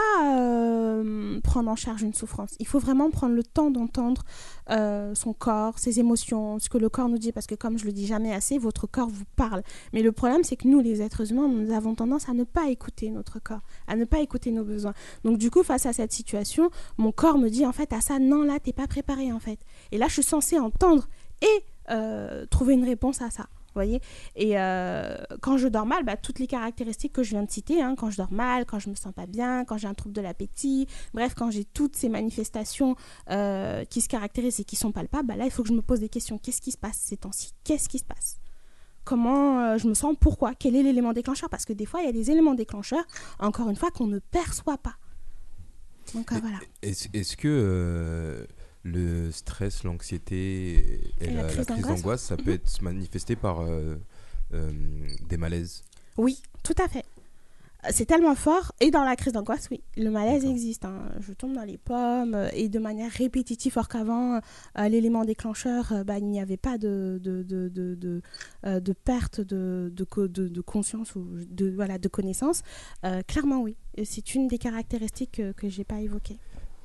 euh, 0.51 1.39
prendre 1.41 1.69
en 1.71 1.75
charge 1.75 2.03
une 2.03 2.13
souffrance. 2.13 2.55
Il 2.59 2.67
faut 2.67 2.79
vraiment 2.79 3.09
prendre 3.09 3.33
le 3.33 3.43
temps 3.43 3.71
d'entendre 3.71 4.23
euh, 4.69 5.15
son 5.15 5.33
corps, 5.33 5.79
ses 5.79 5.99
émotions, 5.99 6.59
ce 6.59 6.69
que 6.69 6.77
le 6.77 6.89
corps 6.89 7.09
nous 7.09 7.17
dit. 7.17 7.31
Parce 7.31 7.47
que, 7.47 7.55
comme 7.55 7.77
je 7.79 7.85
le 7.85 7.91
dis 7.91 8.05
jamais 8.05 8.33
assez, 8.33 8.57
votre 8.59 8.85
corps 8.87 9.09
vous 9.09 9.25
parle. 9.35 9.63
Mais 9.93 10.03
le 10.03 10.11
problème, 10.11 10.43
c'est 10.43 10.57
que 10.57 10.67
nous, 10.67 10.79
les 10.79 11.01
êtres 11.01 11.31
humains, 11.31 11.47
nous 11.47 11.71
avons 11.73 11.95
tendance 11.95 12.29
à 12.29 12.33
ne 12.33 12.43
pas 12.43 12.69
écouter 12.69 13.09
notre 13.09 13.39
corps, 13.39 13.61
à 13.87 13.95
ne 13.95 14.05
pas 14.05 14.19
écouter 14.19 14.51
nos 14.51 14.63
besoins. 14.63 14.93
Donc, 15.23 15.37
du 15.39 15.49
coup, 15.49 15.63
face 15.63 15.85
à 15.87 15.93
cette 15.93 16.11
situation, 16.11 16.69
mon 16.97 17.11
corps 17.11 17.39
me 17.39 17.49
dit 17.49 17.65
en 17.65 17.71
fait, 17.73 17.91
à 17.93 18.01
ça, 18.01 18.19
non, 18.19 18.43
là, 18.43 18.59
t'es 18.59 18.73
pas 18.73 18.85
préparé 18.87 19.31
en 19.31 19.39
fait. 19.39 19.59
Et 19.91 19.97
là, 19.97 20.07
je 20.07 20.13
suis 20.13 20.23
censée 20.23 20.59
entendre 20.59 21.07
et 21.41 21.63
euh, 21.89 22.45
trouver 22.47 22.73
une 22.73 22.85
réponse 22.85 23.21
à 23.21 23.29
ça. 23.29 23.47
Voyez 23.77 24.01
Et 24.35 24.59
euh, 24.59 25.15
quand 25.41 25.57
je 25.57 25.67
dors 25.67 25.85
mal, 25.85 26.03
bah, 26.03 26.17
toutes 26.17 26.39
les 26.39 26.47
caractéristiques 26.47 27.13
que 27.13 27.21
je 27.21 27.29
viens 27.29 27.43
de 27.43 27.51
citer, 27.51 27.81
hein, 27.81 27.93
quand 27.95 28.09
je 28.09 28.17
dors 28.17 28.31
mal, 28.31 28.65
quand 28.65 28.79
je 28.79 28.89
me 28.89 28.95
sens 28.95 29.13
pas 29.13 29.27
bien, 29.27 29.65
quand 29.65 29.77
j'ai 29.77 29.87
un 29.87 29.93
trouble 29.93 30.15
de 30.15 30.21
l'appétit, 30.21 30.87
bref, 31.13 31.35
quand 31.35 31.51
j'ai 31.51 31.63
toutes 31.63 31.95
ces 31.95 32.09
manifestations 32.09 32.95
euh, 33.29 33.85
qui 33.85 34.01
se 34.01 34.09
caractérisent 34.09 34.59
et 34.59 34.63
qui 34.63 34.75
sont 34.75 34.91
palpables, 34.91 35.27
bah, 35.27 35.35
là, 35.35 35.45
il 35.45 35.51
faut 35.51 35.61
que 35.61 35.69
je 35.69 35.73
me 35.73 35.83
pose 35.83 35.99
des 35.99 36.09
questions. 36.09 36.39
Qu'est-ce 36.39 36.61
qui 36.61 36.71
se 36.71 36.77
passe 36.77 36.97
ces 36.97 37.17
temps-ci? 37.17 37.53
Qu'est-ce 37.63 37.87
qui 37.87 37.99
se 37.99 38.05
passe? 38.05 38.39
Comment 39.03 39.59
euh, 39.59 39.77
je 39.77 39.87
me 39.87 39.93
sens? 39.93 40.15
Pourquoi? 40.19 40.55
Quel 40.55 40.75
est 40.75 40.81
l'élément 40.81 41.13
déclencheur? 41.13 41.49
Parce 41.49 41.65
que 41.65 41.73
des 41.73 41.85
fois, 41.85 42.01
il 42.01 42.07
y 42.07 42.09
a 42.09 42.13
des 42.13 42.31
éléments 42.31 42.55
déclencheurs, 42.55 43.05
encore 43.39 43.69
une 43.69 43.75
fois, 43.75 43.91
qu'on 43.91 44.07
ne 44.07 44.19
perçoit 44.19 44.79
pas. 44.79 44.95
Donc 46.15 46.31
voilà. 46.31 46.57
Est-ce 46.81 47.09
est-ce 47.13 47.37
que 47.37 48.47
le 48.87 49.31
stress, 49.31 49.83
l'anxiété 49.83 51.01
et, 51.19 51.25
Et 51.25 51.29
la 51.31 51.43
la, 51.43 51.49
crise 51.49 51.65
d'angoisse 51.65 52.21
ça 52.23 52.37
peut 52.37 52.51
être 52.53 52.81
manifesté 52.81 53.35
par 53.35 53.61
euh, 53.61 53.95
euh, 54.53 54.71
des 55.29 55.37
malaises 55.37 55.83
Oui, 56.17 56.41
tout 56.63 56.75
à 56.83 56.87
fait. 56.87 57.05
C'est 57.91 58.05
tellement 58.05 58.35
fort. 58.35 58.73
Et 58.81 58.89
dans 58.91 59.03
la 59.03 59.15
crise 59.15 59.31
d'angoisse, 59.33 59.67
oui, 59.71 59.81
le 59.95 60.09
malaise 60.09 60.43
existe. 60.45 60.83
hein. 60.83 61.09
Je 61.21 61.31
tombe 61.31 61.53
dans 61.53 61.63
les 61.63 61.77
pommes 61.77 62.33
euh, 62.33 62.49
et 62.53 62.67
de 62.69 62.79
manière 62.79 63.11
répétitive, 63.11 63.73
alors 63.77 63.87
qu'avant, 63.87 64.41
euh, 64.79 64.87
l'élément 64.89 65.23
déclencheur, 65.23 65.93
bah, 66.05 66.17
il 66.17 66.25
n'y 66.25 66.41
avait 66.41 66.57
pas 66.57 66.77
de, 66.77 67.19
de, 67.23 67.43
de, 67.43 67.69
de, 67.69 68.21
de, 68.79 68.93
perte 68.93 69.39
de, 69.41 69.91
de, 69.95 70.03
co- 70.03 70.27
de, 70.27 70.47
de 70.47 70.61
conscience 70.61 71.15
ou 71.15 71.25
de, 71.49 71.69
voilà, 71.69 71.97
de 71.99 72.07
connaissance. 72.09 72.63
Clairement, 73.27 73.61
oui. 73.61 73.75
C'est 74.03 74.33
une 74.35 74.47
des 74.47 74.57
caractéristiques 74.57 75.33
que, 75.33 75.51
que 75.53 75.69
je 75.69 75.77
n'ai 75.77 75.85
pas 75.85 76.01
évoquées. 76.01 76.37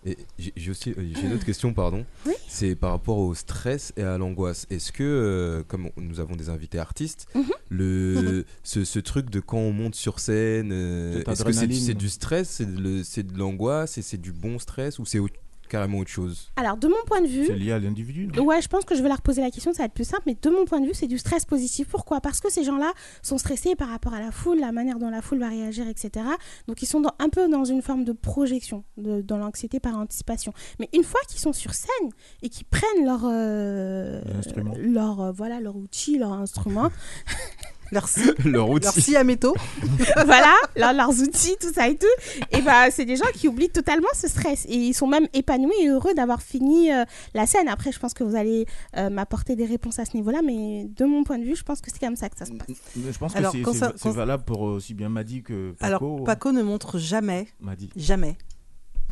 Et 0.05 0.17
j'ai 0.57 0.71
aussi 0.71 0.91
euh, 0.91 0.95
j'ai 1.15 1.27
une 1.27 1.33
autre 1.35 1.45
question, 1.45 1.73
pardon. 1.73 2.05
Oui. 2.27 2.33
C'est 2.49 2.75
par 2.75 2.91
rapport 2.91 3.19
au 3.19 3.35
stress 3.35 3.93
et 3.97 4.03
à 4.03 4.19
l'angoisse. 4.19 4.67
Est-ce 4.69 4.91
que, 4.91 5.03
euh, 5.05 5.63
comme 5.69 5.91
nous 5.97 6.19
avons 6.19 6.35
des 6.35 6.49
invités 6.49 6.79
artistes, 6.79 7.27
Mhm. 7.35 7.45
le, 7.71 8.45
ce, 8.63 8.85
ce 8.85 8.99
truc 8.99 9.31
de 9.31 9.41
quand 9.41 9.59
on 9.59 9.73
monte 9.73 9.95
sur 9.95 10.19
scène, 10.19 10.71
euh, 10.73 11.23
est-ce 11.27 11.45
que 11.45 11.53
c'est 11.53 11.95
du- 11.95 12.09
stress, 12.09 12.49
c'est 12.51 12.67
de, 12.75 12.81
le- 12.81 13.05
c'est 13.05 13.23
de 13.23 13.39
l'angoisse 13.39 13.97
et 13.99 14.03
c'est 14.03 14.21
du 14.21 14.33
bon 14.33 14.59
stress 14.59 14.99
ou 14.99 15.05
c'est 15.05 15.19
autre- 15.19 15.35
carrément 15.73 15.99
autre 15.99 16.11
chose 16.11 16.51
Alors, 16.57 16.77
de 16.77 16.87
mon 16.87 17.03
point 17.07 17.21
de 17.23 17.27
vue, 17.27 17.47
C'est 17.47 17.55
lié 17.57 17.73
à 17.73 17.79
l'individu. 17.79 18.29
Ouais, 18.39 18.61
je 18.61 18.69
pense 18.69 18.85
que 18.85 18.95
je 18.95 19.03
vais 19.03 19.09
leur 19.09 19.23
poser 19.23 19.41
la 19.41 19.51
question, 19.51 19.73
ça 19.73 19.79
va 19.83 19.85
être 19.87 19.95
plus 19.95 20.05
simple, 20.05 20.23
mais 20.27 20.37
de 20.41 20.51
mon 20.51 20.65
point 20.67 20.81
de 20.81 20.87
vue, 20.87 20.95
c'est 20.95 21.07
du 21.07 21.19
stress 21.19 21.45
positif. 21.45 21.89
Pourquoi? 21.89 22.21
Parce 22.21 22.41
que 22.41 22.51
ces 22.51 22.63
gens-là 22.63 22.93
sont 23.23 23.39
stressés 23.39 23.75
par 23.75 23.89
rapport 23.89 24.13
à 24.15 24.21
la 24.21 24.31
foule, 24.31 24.61
la 24.61 24.71
manière 24.73 24.99
dont 24.99 25.09
la 25.11 25.23
foule 25.23 25.39
va 25.39 25.49
réagir, 25.49 25.89
etc. 25.89 26.27
Donc 26.69 26.83
ils 26.83 26.87
sont 26.87 27.01
dans- 27.01 27.15
un 27.19 27.29
peu 27.31 27.49
dans 27.49 27.65
une 27.65 27.81
forme 27.83 28.05
de 28.05 28.13
projection, 28.13 28.85
de- 28.99 29.23
dans 29.23 29.39
l'anxiété 29.39 29.81
par 29.81 29.97
anticipation. 29.97 30.53
Mais 30.79 30.89
une 30.93 31.05
fois 31.05 31.21
qu'ils 31.29 31.41
sont 31.41 31.53
sur 31.55 31.73
scène 31.75 32.11
et 32.43 32.49
qu'ils 32.51 32.67
prennent 32.67 33.05
leur, 33.07 33.23
euh, 33.25 34.21
L'instrument. 34.35 34.75
leur, 34.79 35.21
euh, 35.21 35.33
voilà, 35.33 35.61
leur 35.61 35.77
outil, 35.77 36.19
leur 36.19 36.33
instrument, 36.33 36.91
Leur 37.93 38.09
scie, 38.09 38.33
Leur 38.45 38.69
outil. 38.71 38.85
leur 38.87 38.95
scie 38.95 39.17
à 39.17 39.23
métaux. 39.23 39.55
voilà, 40.25 40.55
leur- 40.77 40.93
leurs 40.95 41.11
outils, 41.21 41.55
tout 41.61 41.73
ça 41.73 41.89
et 41.89 41.97
tout, 41.97 42.07
et 42.51 42.61
ben 42.63 42.89
c'est 42.91 43.05
des 43.05 43.17
gens 43.17 43.27
qui 43.35 43.47
oublient 43.49 43.69
totalement 43.71 44.09
ce 44.15 44.27
stress 44.29 44.65
et 44.67 44.75
ils 44.75 44.95
sont 44.95 45.07
même 45.07 45.29
épanouis 45.35 45.75
et 45.83 45.89
heureux 45.89 46.15
d'avoir 46.15 46.43
fini 46.43 46.91
euh, 46.93 47.05
la 47.35 47.47
scène. 47.47 47.69
Après, 47.69 47.93
je 47.93 47.99
pense 47.99 48.15
que 48.15 48.25
vous 48.25 48.35
allez 48.35 48.67
euh, 48.97 49.11
m'apporter 49.11 49.55
des 49.57 49.67
réponses 49.67 49.99
à 49.99 50.05
ce 50.07 50.17
niveau-là, 50.17 50.41
mais 50.45 50.87
de 50.89 51.05
mon 51.05 51.23
point 51.23 51.39
de 51.39 51.45
vue, 51.45 51.55
je 51.55 51.63
pense 51.63 51.81
que 51.83 51.91
c'est 51.93 52.01
comme 52.01 52.17
ça 52.17 52.29
que 52.31 52.37
ça 52.39 52.47
se 52.47 52.53
passe. 52.53 52.67
Mais 52.97 53.13
je 53.13 53.19
pense 53.19 53.33
que 53.35 53.39
Alors, 53.39 53.53
c'est- 53.53 53.61
quand- 53.63 54.11
valable 54.11 54.45
pour 54.45 54.67
euh, 54.67 54.73
aussi 54.77 54.95
bien 54.95 55.09
Madi 55.11 55.43
que 55.43 55.73
Paco. 55.79 56.07
Alors, 56.17 56.25
Paco 56.25 56.53
ne 56.53 56.63
montre 56.63 56.99
jamais, 56.99 57.47
Madi. 57.61 57.91
jamais, 57.97 58.37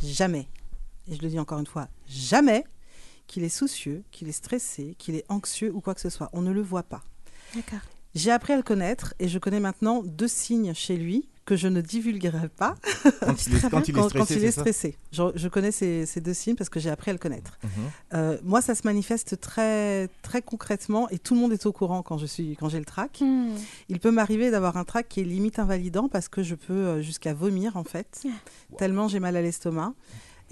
jamais, 0.02 0.48
et 1.10 1.14
je 1.16 1.22
le 1.22 1.28
dis 1.28 1.38
encore 1.38 1.58
une 1.58 1.66
fois, 1.66 1.88
jamais 2.08 2.64
qu'il 3.26 3.44
est 3.44 3.48
soucieux, 3.50 4.02
qu'il 4.10 4.28
est 4.28 4.32
stressé, 4.32 4.94
qu'il 4.98 5.14
est 5.16 5.24
anxieux 5.28 5.70
ou 5.74 5.80
quoi 5.80 5.94
que 5.94 6.00
ce 6.00 6.10
soit. 6.10 6.30
On 6.32 6.40
ne 6.42 6.50
le 6.50 6.62
voit 6.62 6.82
pas. 6.82 7.02
D'accord. 7.54 7.78
J'ai 8.14 8.30
appris 8.30 8.52
à 8.52 8.56
le 8.56 8.62
connaître 8.62 9.14
et 9.18 9.28
je 9.28 9.38
connais 9.38 9.60
maintenant 9.60 10.02
deux 10.04 10.28
signes 10.28 10.74
chez 10.74 10.96
lui 10.96 11.28
que 11.44 11.56
je 11.56 11.66
ne 11.68 11.80
divulguerai 11.80 12.48
pas 12.48 12.76
Quand 13.20 13.46
il 13.46 13.56
est, 13.56 13.70
quand 13.70 13.88
il 13.88 13.90
est 13.90 14.00
quand, 14.00 14.08
stressé, 14.08 14.18
quand 14.18 14.34
il 14.34 14.40
c'est 14.40 14.46
est 14.46 14.52
ça 14.52 14.60
stressé. 14.60 14.96
Je, 15.10 15.22
je 15.34 15.48
connais 15.48 15.72
ces, 15.72 16.06
ces 16.06 16.20
deux 16.20 16.32
signes 16.34 16.54
parce 16.54 16.70
que 16.70 16.78
j'ai 16.78 16.90
appris 16.90 17.10
à 17.10 17.12
le 17.12 17.18
connaître. 17.18 17.58
Mhm. 17.64 17.70
Euh, 18.14 18.38
moi, 18.44 18.60
ça 18.60 18.76
se 18.76 18.82
manifeste 18.84 19.40
très, 19.40 20.08
très 20.22 20.42
concrètement 20.42 21.08
et 21.10 21.18
tout 21.18 21.34
le 21.34 21.40
monde 21.40 21.52
est 21.52 21.66
au 21.66 21.72
courant 21.72 22.02
quand 22.02 22.18
je 22.18 22.26
suis, 22.26 22.56
quand 22.56 22.68
j'ai 22.68 22.78
le 22.78 22.84
trac. 22.84 23.18
Hmm. 23.20 23.54
Il 23.88 23.98
peut 23.98 24.12
m'arriver 24.12 24.50
d'avoir 24.52 24.76
un 24.76 24.84
trac 24.84 25.08
qui 25.08 25.20
est 25.20 25.24
limite 25.24 25.58
invalidant 25.58 26.08
parce 26.08 26.28
que 26.28 26.42
je 26.42 26.54
peux 26.54 26.72
euh, 26.72 27.02
jusqu'à 27.02 27.34
vomir 27.34 27.76
en 27.76 27.84
fait, 27.84 28.22
tellement 28.78 29.08
j'ai 29.08 29.18
mal 29.18 29.36
à 29.36 29.42
l'estomac. 29.42 29.94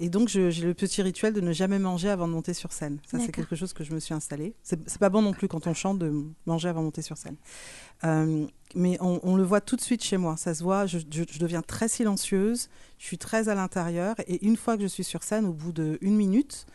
Et 0.01 0.09
donc, 0.09 0.29
j'ai 0.29 0.49
le 0.51 0.73
petit 0.73 1.01
rituel 1.01 1.33
de 1.33 1.41
ne 1.41 1.51
jamais 1.51 1.77
manger 1.79 2.09
avant 2.09 2.27
de 2.27 2.31
monter 2.33 2.53
sur 2.53 2.71
scène. 2.71 2.99
Ça, 3.05 3.17
c'est 3.19 3.31
quelque 3.33 3.55
chose 3.55 3.73
que 3.73 3.83
je 3.83 3.93
me 3.93 3.99
suis 3.99 4.13
installé. 4.13 4.53
C'est 4.63 4.97
pas 4.99 5.09
bon 5.09 5.21
non 5.21 5.33
plus 5.33 5.47
quand 5.49 5.67
on 5.67 5.73
chante 5.73 5.99
de 5.99 6.23
manger 6.45 6.69
avant 6.69 6.79
de 6.79 6.85
monter 6.85 7.01
sur 7.01 7.17
scène. 7.17 7.35
Euh, 8.05 8.45
mais 8.75 8.97
on, 9.01 9.19
on 9.23 9.35
le 9.35 9.43
voit 9.43 9.59
tout 9.59 9.75
de 9.75 9.81
suite 9.81 10.01
chez 10.03 10.15
moi. 10.17 10.37
Ça 10.37 10.55
se 10.55 10.63
voit. 10.63 10.85
Je, 10.85 10.99
je- 10.99 11.23
je 11.29 11.39
deviens 11.39 11.61
très 11.61 11.89
silencieuse. 11.89 12.69
Je 12.97 13.05
suis 13.05 13.17
très 13.17 13.49
à 13.49 13.55
l'intérieur. 13.55 14.15
Et 14.27 14.45
une 14.45 14.55
fois 14.55 14.77
que 14.77 14.83
je 14.83 14.87
suis 14.87 15.03
sur 15.03 15.21
scène, 15.23 15.45
au 15.45 15.51
bout 15.53 15.73
d'une 15.73 16.15
minute, 16.15 16.65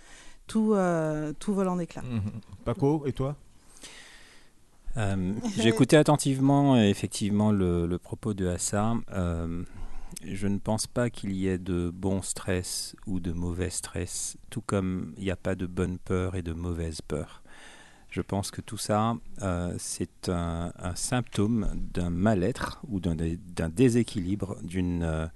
tout, 0.46 0.74
euh, 0.74 1.32
tout 1.38 1.54
vole 1.54 1.68
en 1.68 1.78
éclats. 1.78 2.02
Mhm. 2.02 2.20
Paco, 2.66 3.04
et 3.06 3.12
toi? 3.12 3.36
Euh, 4.96 5.32
J'ai 5.56 5.70
écouté 5.70 5.96
attentivement 5.96 6.76
effectivement 6.76 7.50
le, 7.50 7.86
le 7.86 7.98
propos 7.98 8.32
de 8.34 8.46
Assa. 8.46 8.94
Je 10.22 10.46
ne 10.46 10.58
pense 10.58 10.86
pas 10.86 11.10
qu'il 11.10 11.32
y 11.32 11.48
ait 11.48 11.58
de 11.58 11.90
bon 11.90 12.22
stress 12.22 12.96
ou 13.06 13.20
de 13.20 13.32
mauvais 13.32 13.70
stress, 13.70 14.36
tout 14.50 14.60
comme 14.60 15.14
il 15.16 15.24
n'y 15.24 15.30
a 15.30 15.36
pas 15.36 15.54
de 15.54 15.66
bonne 15.66 15.98
peur 15.98 16.34
et 16.34 16.42
de 16.42 16.52
mauvaise 16.52 17.00
peur. 17.00 17.42
Je 18.14 18.20
pense 18.20 18.52
que 18.52 18.60
tout 18.60 18.76
ça, 18.76 19.16
euh, 19.42 19.74
c'est 19.76 20.28
un, 20.28 20.72
symptôme 20.94 21.68
d'un 21.92 22.10
mal-être 22.10 22.80
ou 22.88 23.00
d'un 23.00 23.16
dé- 23.16 23.40
d'un 23.56 23.68
déséquilibre, 23.68 24.56
d'une 24.62 25.02
euh, 25.02 25.26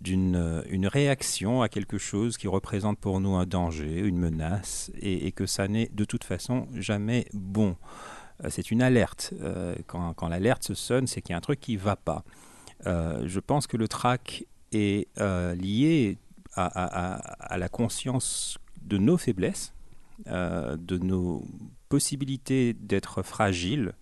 d'une 0.00 0.34
euh, 0.34 0.62
une 0.68 0.88
réaction 0.88 1.62
à 1.62 1.68
quelque 1.68 1.98
chose 1.98 2.36
qui 2.36 2.48
représente 2.48 2.98
pour 2.98 3.20
nous 3.20 3.36
un 3.36 3.46
danger, 3.46 4.00
une 4.00 4.18
menace, 4.18 4.90
et, 5.00 5.30
que 5.30 5.46
ça 5.46 5.68
n'est 5.68 5.88
de 5.92 6.04
toute 6.04 6.24
façon 6.24 6.66
jamais 6.74 7.28
bon. 7.32 7.76
Euh, 8.42 8.48
c'est 8.50 8.72
une 8.72 8.82
alerte. 8.82 9.32
Quand 9.86 10.14
quand 10.14 10.26
l'alerte 10.26 10.64
se 10.64 10.74
sonne, 10.74 11.06
c'est 11.06 11.22
qu'il 11.22 11.30
y 11.30 11.34
a 11.34 11.38
un 11.38 11.40
truc 11.40 11.60
qui 11.60 11.74
ne 11.74 11.80
va 11.80 11.94
pas. 11.94 12.24
Euh, 12.86 13.22
je 13.26 13.40
pense 13.40 13.66
que 13.66 13.76
le 13.76 13.88
trac 13.88 14.44
est 14.72 15.08
euh, 15.18 15.54
lié 15.54 16.18
à, 16.54 16.64
à- 16.66 17.14
à- 17.14 17.54
à 17.54 17.58
la 17.58 17.68
conscience 17.68 18.58
de 18.82 18.98
nos 18.98 19.16
faiblesses, 19.16 19.72
euh, 20.28 20.76
de 20.76 20.98
nos 20.98 21.44
possibilités 21.88 22.74
d'être 22.74 23.22
fragiles 23.22 23.92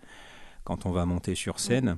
quand 0.64 0.86
on 0.86 0.90
va 0.92 1.04
monter 1.06 1.34
sur 1.34 1.60
scène. 1.60 1.96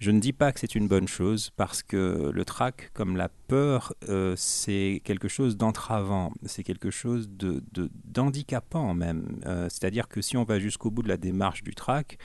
Je 0.00 0.10
ne 0.10 0.18
dis 0.20 0.32
pas 0.32 0.52
que 0.52 0.58
c'est 0.60 0.74
une 0.74 0.88
bonne 0.88 1.06
chose 1.08 1.50
parce 1.56 1.82
que 1.82 2.30
le 2.34 2.44
trac, 2.44 2.90
comme 2.94 3.16
la 3.16 3.28
peur, 3.28 3.94
euh, 4.08 4.34
c'est 4.36 5.00
quelque 5.04 5.28
chose 5.28 5.56
d'entravant, 5.56 6.32
c'est 6.44 6.64
quelque 6.64 6.90
chose 6.90 7.28
de, 7.30 7.62
de- 7.72 7.90
d'handicapant 8.04 8.92
même. 8.92 9.40
Euh, 9.46 9.68
c'est-à-dire 9.70 10.08
que 10.08 10.20
si 10.20 10.36
on 10.36 10.44
va 10.44 10.58
jusqu'au 10.58 10.90
bout 10.90 11.02
de 11.02 11.08
la 11.08 11.16
démarche 11.16 11.62
du 11.62 11.74
trac, 11.74 12.18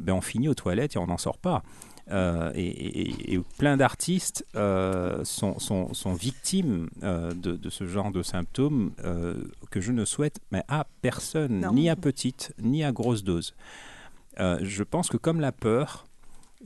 ben 0.00 0.12
on 0.14 0.20
finit 0.20 0.48
aux 0.48 0.54
toilettes 0.54 0.96
et 0.96 0.98
on 0.98 1.06
n'en 1.06 1.16
sort 1.18 1.38
pas. 1.38 1.62
Euh, 2.10 2.50
et, 2.56 2.66
et- 2.66 3.34
et 3.34 3.38
plein 3.58 3.76
d'artistes 3.76 4.44
euh, 4.56 5.24
sont, 5.24 5.58
sont- 5.60 5.94
sont 5.94 6.14
victimes 6.14 6.88
euh, 7.04 7.32
de, 7.32 7.52
de 7.52 7.70
ce 7.70 7.86
genre 7.86 8.10
de 8.10 8.22
symptômes 8.24 8.90
que 9.70 9.80
je 9.80 9.92
ne 9.92 10.04
souhaite 10.04 10.40
mais 10.50 10.64
à 10.68 10.86
personne, 11.00 11.60
Non. 11.60 11.72
ni 11.72 11.88
à 11.88 11.94
petite, 11.96 12.52
ni 12.60 12.82
à 12.82 12.90
grosse 12.92 13.22
dose. 13.22 13.54
Je 14.38 14.82
pense 14.82 15.08
que 15.08 15.16
comme 15.16 15.40
la 15.40 15.52
peur, 15.52 16.04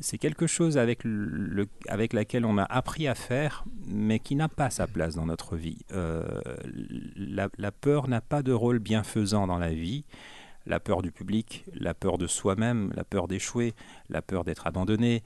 c'est 0.01 0.19
quelque 0.19 0.47
chose 0.47 0.79
avec, 0.79 1.01
le, 1.05 1.67
avec 1.89 2.13
laquelle 2.13 2.45
on 2.47 2.57
a 2.59 2.65
appris 2.65 3.07
à 3.07 3.15
faire, 3.15 3.65
mais 3.87 4.19
qui 4.19 4.37
n'a 4.37 4.49
pas 4.49 4.71
sa 4.71 4.87
place 4.87 5.15
dans 5.17 5.27
notre 5.27 5.57
vie. 5.57 5.79
La, 7.17 7.49
la 7.59 7.73
peur 7.73 8.09
n'a 8.09 8.21
pas 8.21 8.43
de 8.43 8.53
rôle 8.53 8.79
bienfaisant 8.79 9.47
dans 9.47 9.59
la 9.59 9.73
vie. 9.73 10.05
La 10.67 10.81
peur 10.81 11.01
du 11.01 11.13
public, 11.13 11.65
la 11.75 11.95
peur 11.95 12.19
de 12.19 12.27
soi-même, 12.27 12.93
la 12.97 13.05
peur 13.05 13.29
d'échouer, 13.29 13.75
la 14.09 14.21
peur 14.21 14.43
d'être 14.43 14.67
abandonné, 14.67 15.23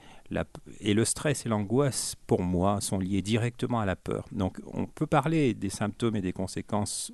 et 0.79 0.93
le 0.93 1.03
stress 1.03 1.45
et 1.45 1.49
l'angoisse, 1.49 2.15
pour 2.27 2.43
moi, 2.43 2.79
sont 2.79 2.99
liés 2.99 3.23
directement 3.23 3.79
à 3.79 3.85
la 3.85 3.95
peur. 3.95 4.27
Donc 4.31 4.59
on 4.71 4.85
peut 4.85 5.07
parler 5.07 5.55
des 5.55 5.69
symptômes 5.69 6.15
et 6.15 6.21
des 6.21 6.33
conséquences 6.33 7.11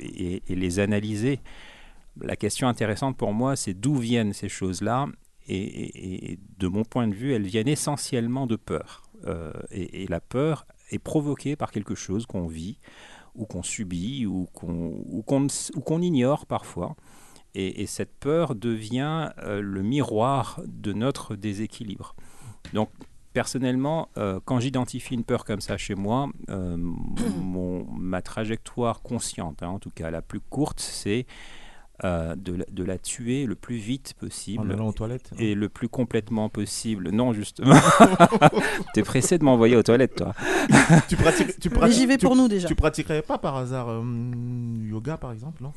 et, 0.00 0.42
les 0.48 0.80
analyser. 0.80 1.40
La 2.20 2.36
question 2.36 2.66
intéressante 2.66 3.16
pour 3.16 3.32
moi, 3.32 3.54
c'est 3.54 3.74
d'où 3.74 3.94
viennent 3.94 4.32
ces 4.32 4.48
choses-là? 4.48 5.06
Et, 5.48 6.38
de 6.58 6.68
mon 6.68 6.84
point 6.84 7.08
de 7.08 7.14
vue, 7.14 7.32
elles 7.32 7.46
viennent 7.46 7.68
essentiellement 7.68 8.46
de 8.46 8.56
peur. 8.56 9.02
Euh, 9.26 9.52
et, 9.70 10.06
la 10.08 10.20
peur 10.20 10.66
est 10.90 10.98
provoquée 10.98 11.56
par 11.56 11.70
quelque 11.70 11.94
chose 11.94 12.26
qu'on 12.26 12.46
vit 12.46 12.78
ou 13.34 13.46
qu'on 13.46 13.62
subit 13.62 14.26
ou 14.26 14.46
qu'on 14.52 16.02
ignore 16.02 16.46
parfois. 16.46 16.96
Et, 17.54 17.82
et 17.82 17.86
cette 17.86 18.14
peur 18.18 18.54
devient 18.54 19.30
euh, 19.38 19.60
le 19.60 19.82
miroir 19.82 20.60
de 20.66 20.92
notre 20.92 21.36
déséquilibre. 21.36 22.14
Donc, 22.72 22.88
personnellement, 23.34 24.08
euh, 24.16 24.40
quand 24.44 24.58
j'identifie 24.60 25.14
une 25.14 25.24
peur 25.24 25.44
comme 25.44 25.60
ça 25.60 25.76
chez 25.76 25.94
moi, 25.94 26.28
euh, 26.48 26.76
mon, 27.42 27.84
ma 27.92 28.22
trajectoire 28.22 29.02
consciente, 29.02 29.62
hein, 29.62 29.68
en 29.68 29.78
tout 29.78 29.90
cas 29.90 30.10
la 30.10 30.22
plus 30.22 30.40
courte, 30.40 30.80
c'est 30.80 31.26
euh, 32.04 32.34
de, 32.36 32.54
la, 32.54 32.64
de 32.70 32.82
la 32.84 32.98
tuer 32.98 33.44
le 33.46 33.54
plus 33.54 33.76
vite 33.76 34.14
possible. 34.18 34.66
En 34.66 34.70
allant 34.70 34.88
aux 34.88 34.92
toilettes, 34.92 35.28
hein. 35.32 35.36
Et 35.38 35.54
le 35.54 35.68
plus 35.68 35.88
complètement 35.88 36.48
possible. 36.48 37.10
Non, 37.10 37.32
justement. 37.32 37.76
T'es 38.94 39.02
pressé 39.02 39.38
de 39.38 39.44
m'envoyer 39.44 39.76
aux 39.76 39.82
toilettes, 39.82 40.16
toi. 40.16 40.34
tu 41.08 41.16
pratiques, 41.16 41.58
tu 41.60 41.68
Mais 41.68 41.76
pratiques- 41.76 41.98
j'y 41.98 42.06
vais 42.06 42.16
tu- 42.16 42.26
pour 42.26 42.34
nous, 42.34 42.48
déjà. 42.48 42.66
Tu 42.66 42.74
pratiquerais 42.74 43.22
pas 43.22 43.38
par 43.38 43.56
hasard 43.56 43.88
euh, 43.90 44.02
yoga 44.84 45.16
par 45.16 45.32
exemple, 45.32 45.62
non? 45.62 45.72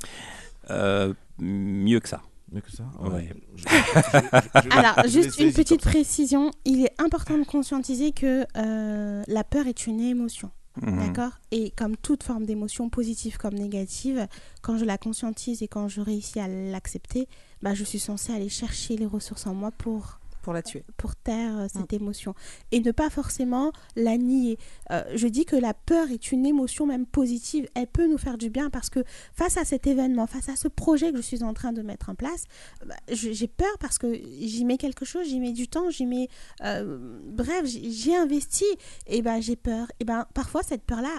Mieux 1.40 2.00
que 2.00 2.10
ça. 2.10 2.22
Mieux 2.52 2.62
que 2.62 2.72
ça 2.72 2.84
Ouais. 3.02 3.10
Ouais. 3.10 3.30
Je- 3.56 3.64
je- 3.64 3.68
je- 3.68 4.70
je- 4.70 4.70
Alors, 4.78 4.94
je 5.06 5.10
juste 5.10 5.40
une 5.40 5.52
petite 5.52 5.82
précision. 5.82 6.52
Il 6.64 6.86
est 6.86 7.02
important 7.02 7.38
de 7.38 7.44
conscientiser 7.44 8.12
que 8.12 8.46
euh, 8.58 9.24
la 9.28 9.44
peur 9.44 9.68
est 9.68 9.88
une 9.88 10.00
émotion. 10.00 10.52
Mhm. 10.82 11.00
D'accord? 11.08 11.32
Et 11.52 11.72
comme 11.72 11.96
toute 11.98 12.24
forme 12.24 12.46
d'émotion, 12.46 12.90
positive 12.90 13.38
comme 13.38 13.54
négative, 13.56 14.28
quand 14.62 14.78
je 14.78 14.86
la 14.86 14.98
conscientise 14.98 15.64
et 15.64 15.68
quand 15.70 15.88
je 15.88 16.02
réussis 16.02 16.40
à 16.40 16.48
l'accepter, 16.50 17.28
bah, 17.62 17.74
je 17.74 17.84
suis 17.86 18.00
censée 18.00 18.34
aller 18.34 18.50
chercher 18.50 18.98
les 18.98 19.06
ressources 19.06 19.48
en 19.48 19.54
moi 19.54 19.72
pour 19.72 20.20
pour 20.46 20.54
la 20.54 20.62
tuer. 20.62 20.86
Pour 20.98 21.16
taire 21.16 21.58
euh, 21.58 21.68
cette 21.74 21.92
Mm. 21.92 22.02
émotion. 22.02 22.36
Et 22.72 22.80
ne 22.80 22.92
pas 22.92 23.10
forcément 23.10 23.72
la 23.96 24.16
nier. 24.18 24.60
Euh, 24.92 25.04
je 25.16 25.28
dis 25.28 25.44
que 25.44 25.56
la 25.56 25.74
peur 25.74 26.12
est 26.12 26.32
une 26.32 26.46
émotion 26.46 26.86
même 26.86 27.08
positive. 27.08 27.68
Elle 27.74 27.88
peut 27.88 28.06
nous 28.08 28.20
faire 28.20 28.38
du 28.38 28.52
bien 28.52 28.70
parce 28.70 28.92
que 28.92 29.00
face 29.34 29.58
à 29.58 29.66
cet 29.66 29.88
événement, 29.88 30.28
face 30.28 30.48
à 30.50 30.56
ce 30.56 30.68
projet 30.68 31.10
que 31.12 31.18
je 31.18 31.24
suis 31.24 31.44
en 31.44 31.54
train 31.56 31.74
de 31.74 31.82
mettre 31.82 32.10
en 32.10 32.16
place, 32.16 32.44
bah, 32.86 32.96
je- 33.12 33.32
j'ai 33.32 33.48
peur 33.48 33.76
parce 33.80 33.98
que 33.98 34.14
j'y 34.14 34.66
mets 34.66 34.78
quelque 34.78 35.04
chose, 35.04 35.26
j'y 35.28 35.40
mets 35.40 35.52
du 35.52 35.68
temps, 35.68 35.90
j'y 35.90 36.06
mets... 36.06 36.30
euh, 36.64 37.20
bref, 37.26 37.66
j'y 37.66 37.92
j'y 37.92 38.14
investi 38.16 38.66
et 39.08 39.24
ben 39.24 39.42
j'ai 39.42 39.56
peur. 39.56 39.88
Et 40.00 40.06
ben 40.06 40.28
parfois 40.36 40.62
cette 40.62 40.84
peur-là 40.84 41.18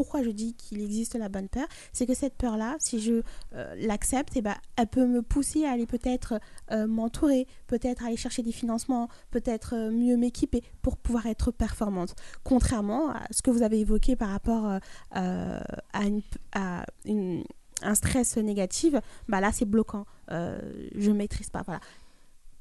pourquoi 0.00 0.22
je 0.22 0.30
dis 0.30 0.54
qu'il 0.54 0.80
existe 0.80 1.14
la 1.14 1.28
bonne 1.28 1.50
peur, 1.50 1.66
c'est 1.92 2.06
que 2.06 2.14
cette 2.14 2.32
peur-là, 2.32 2.76
si 2.78 3.00
je 3.00 3.20
euh, 3.54 3.74
l'accepte, 3.76 4.32
eh 4.34 4.40
ben, 4.40 4.54
elle 4.76 4.86
peut 4.86 5.04
me 5.04 5.20
pousser 5.20 5.66
à 5.66 5.72
aller 5.72 5.84
peut-être 5.84 6.40
euh, 6.70 6.86
m'entourer, 6.86 7.46
peut-être 7.66 8.02
aller 8.02 8.16
chercher 8.16 8.42
des 8.42 8.50
financements, 8.50 9.10
peut-être 9.30 9.74
euh, 9.74 9.90
mieux 9.90 10.16
m'équiper 10.16 10.62
pour 10.80 10.96
pouvoir 10.96 11.26
être 11.26 11.50
performante. 11.50 12.14
Contrairement 12.44 13.10
à 13.10 13.26
ce 13.30 13.42
que 13.42 13.50
vous 13.50 13.60
avez 13.60 13.80
évoqué 13.80 14.16
par 14.16 14.30
rapport 14.30 14.78
à, 15.10 15.60
un 17.82 17.94
stress 17.94 18.38
négatif, 18.38 18.94
bah 19.28 19.42
là 19.42 19.52
c'est 19.52 19.66
bloquant, 19.66 20.06
je 20.30 21.10
ne 21.10 21.12
maîtrise 21.12 21.50
pas. 21.50 21.62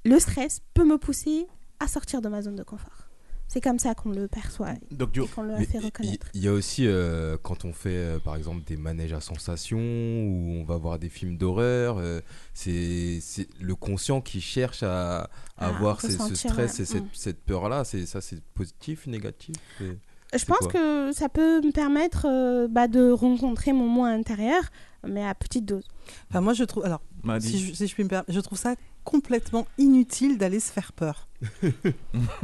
Le 0.03 0.19
stress 0.19 0.59
peut 0.73 0.83
me 0.83 0.97
pousser 0.97 1.47
à 1.79 1.87
sortir 1.87 2.21
de 2.21 2.27
ma 2.27 2.41
zone 2.41 2.57
de 2.57 2.63
confort. 2.63 3.08
C'est 3.51 3.61
comme 3.61 3.79
ça 3.79 3.95
qu'on 3.95 4.11
le 4.11 4.27
perçoit 4.27 4.73
Donc, 4.91 5.11
du- 5.11 5.23
et 5.23 5.27
qu'on 5.27 5.41
le 5.41 5.57
Mais 5.57 5.65
fait 5.65 5.79
il- 5.79 5.85
reconnaître. 5.85 6.27
Il 6.35 6.41
y 6.41 6.47
a 6.47 6.53
aussi 6.53 6.85
euh, 6.87 7.35
quand 7.41 7.65
on 7.65 7.73
fait 7.73 7.89
euh, 7.95 8.19
par 8.19 8.35
exemple 8.35 8.63
des 8.63 8.77
manèges 8.77 9.11
à 9.11 9.19
sensations 9.21 9.79
ou 9.79 10.51
on 10.61 10.63
va 10.63 10.77
voir 10.77 10.99
des 10.99 11.09
films 11.09 11.35
d'horreur, 11.35 11.97
euh, 11.97 12.21
c'est 12.53 13.19
c'est 13.21 13.47
le 13.59 13.75
conscient 13.75 14.21
qui 14.21 14.39
cherche 14.39 14.83
à, 14.83 15.21
à 15.23 15.29
Ah, 15.57 15.67
avoir 15.69 15.99
ces- 15.99 16.11
ce 16.17 16.35
stress 16.35 16.77
ouais. 16.77 16.83
et 16.83 16.85
cette, 16.85 17.03
Mm. 17.03 17.09
cette 17.13 17.41
peur-là. 17.43 17.83
C'est 17.83 18.05
ça, 18.05 18.21
c'est 18.21 18.39
positif, 18.53 19.07
négatif 19.07 19.55
c'est- 19.79 19.97
Je 20.31 20.37
c'est 20.37 20.45
pense 20.45 20.67
que 20.67 21.11
ça 21.11 21.27
peut 21.27 21.59
me 21.61 21.71
permettre 21.71 22.27
euh, 22.29 22.67
bah, 22.69 22.87
de 22.87 23.09
rencontrer 23.09 23.73
mon 23.73 23.87
moi 23.87 24.09
intérieur, 24.09 24.61
mais 25.07 25.25
à 25.25 25.33
petite 25.33 25.65
dose. 25.65 25.87
Enfin, 26.29 26.41
moi, 26.41 26.53
je 26.53 26.63
trouve. 26.65 26.85
Alors, 26.85 27.01
je, 27.25 27.39
si 27.39 27.87
je 27.87 27.93
puis 27.95 28.03
me 28.03 28.09
permettre, 28.09 28.31
je 28.31 28.39
trouve 28.39 28.57
ça 28.59 28.75
complètement 29.03 29.65
inutile 29.77 30.37
d'aller 30.37 30.59
se 30.59 30.71
faire 30.71 30.91
peur. 30.93 31.27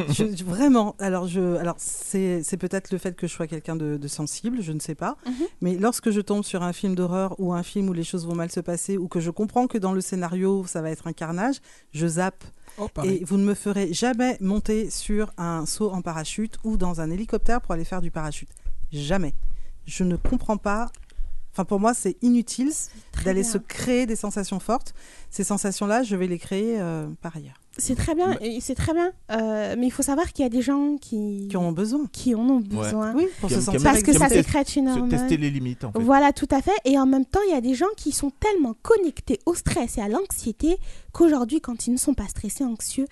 Je- 0.09 0.35
je- 0.35 0.43
vraiment. 0.43 0.95
Alors, 0.99 1.27
je, 1.27 1.55
alors 1.57 1.75
c'est 1.77 2.43
c'est 2.43 2.55
peut-être 2.57 2.91
le 2.91 2.97
fait 2.97 3.15
que 3.15 3.27
je 3.27 3.33
sois 3.33 3.47
quelqu'un 3.47 3.75
de, 3.75 3.97
de 3.97 4.07
sensible, 4.07 4.61
je 4.61 4.71
ne 4.71 4.79
sais 4.79 4.95
pas. 4.95 5.17
Mhm. 5.25 5.33
Mais 5.61 5.75
lorsque 5.75 6.11
je 6.11 6.21
tombe 6.21 6.43
sur 6.43 6.63
un 6.63 6.71
film 6.73 6.95
d'horreur 6.95 7.35
ou 7.39 7.53
un 7.53 7.63
film 7.63 7.89
où 7.89 7.93
les 7.93 8.03
choses 8.05 8.25
vont 8.25 8.35
mal 8.35 8.51
se 8.51 8.59
passer 8.61 8.97
ou 8.97 9.07
que 9.07 9.19
je 9.19 9.31
comprends 9.31 9.67
que 9.67 9.77
dans 9.77 9.91
le 9.93 10.01
scénario 10.01 10.65
ça 10.65 10.81
va 10.81 10.91
être 10.91 11.07
un 11.07 11.13
carnage, 11.13 11.57
je 11.91 12.07
zappe. 12.07 12.43
Oh. 12.77 12.89
Et 13.03 13.23
vous 13.25 13.37
ne 13.37 13.43
me 13.43 13.53
ferez 13.53 13.93
jamais 13.93 14.37
monter 14.41 14.89
sur 14.89 15.31
un 15.37 15.65
saut 15.65 15.91
en 15.91 16.01
parachute 16.01 16.57
ou 16.63 16.77
dans 16.77 16.99
un 17.01 17.09
hélicoptère 17.09 17.61
pour 17.61 17.73
aller 17.73 17.85
faire 17.85 18.01
du 18.01 18.11
parachute. 18.11 18.49
Jamais. 18.91 19.33
Je 19.85 20.03
ne 20.03 20.15
comprends 20.15 20.57
pas. 20.57 20.89
Enfin, 21.55 21.63
pour 21.63 21.79
moi, 21.79 21.93
c'est 21.93 22.17
inutile 22.21 22.69
d'aller 23.23 23.43
se 23.43 23.57
créer 23.57 24.05
des 24.05 24.17
sensations 24.17 24.59
fortes. 24.59 24.93
Ces 25.29 25.45
sensations-là, 25.45 26.03
je 26.03 26.17
vais 26.17 26.27
les 26.27 26.37
créer 26.37 26.81
euh, 26.81 27.07
par 27.21 27.37
ailleurs. 27.37 27.61
C'est 27.77 27.95
très 27.95 28.13
bien, 28.13 28.37
c'est 28.59 28.75
très 28.75 28.93
bien. 28.93 29.11
Euh, 29.31 29.75
mais 29.77 29.87
il 29.87 29.89
faut 29.89 30.03
savoir 30.03 30.33
qu'il 30.33 30.43
y 30.43 30.45
a 30.45 30.49
des 30.49 30.61
gens 30.61 30.97
qui, 30.99 31.47
Qui 31.49 31.55
en 31.55 31.63
ont 31.63 31.71
besoin. 31.71 32.07
qui 32.11 32.35
en 32.35 32.41
ont 32.41 32.59
besoin. 32.59 33.13
Oui, 33.15 33.27
pour 33.39 33.49
se 33.49 33.61
sentir 33.61 33.83
Parce 33.83 34.01
que 34.03 34.11
ça 34.11 34.27
sécrète 34.27 34.75
une 34.75 34.87
se 34.87 34.91
hormone. 34.91 35.09
Tester 35.09 35.37
les 35.37 35.49
limites 35.49 35.85
en 35.85 35.93
fait. 35.93 35.99
Voilà, 35.99 36.33
tout 36.33 36.47
à 36.51 36.61
fait. 36.61 36.75
Et 36.83 36.99
en 36.99 37.05
même 37.05 37.25
temps, 37.25 37.39
il 37.47 37.53
y 37.53 37.57
a 37.57 37.61
des 37.61 37.73
gens 37.73 37.87
qui 37.95 38.11
sont 38.11 38.31
tellement 38.31 38.75
connectés 38.81 39.39
au 39.45 39.55
stress 39.55 39.97
et 39.97 40.01
à 40.01 40.09
l'anxiété 40.09 40.77
qu'aujourd'hui, 41.13 41.61
quand 41.61 41.87
ils 41.87 41.93
ne 41.93 41.97
sont 41.97 42.13
pas 42.13 42.27
stressés, 42.27 42.65
anxieux, 42.65 43.07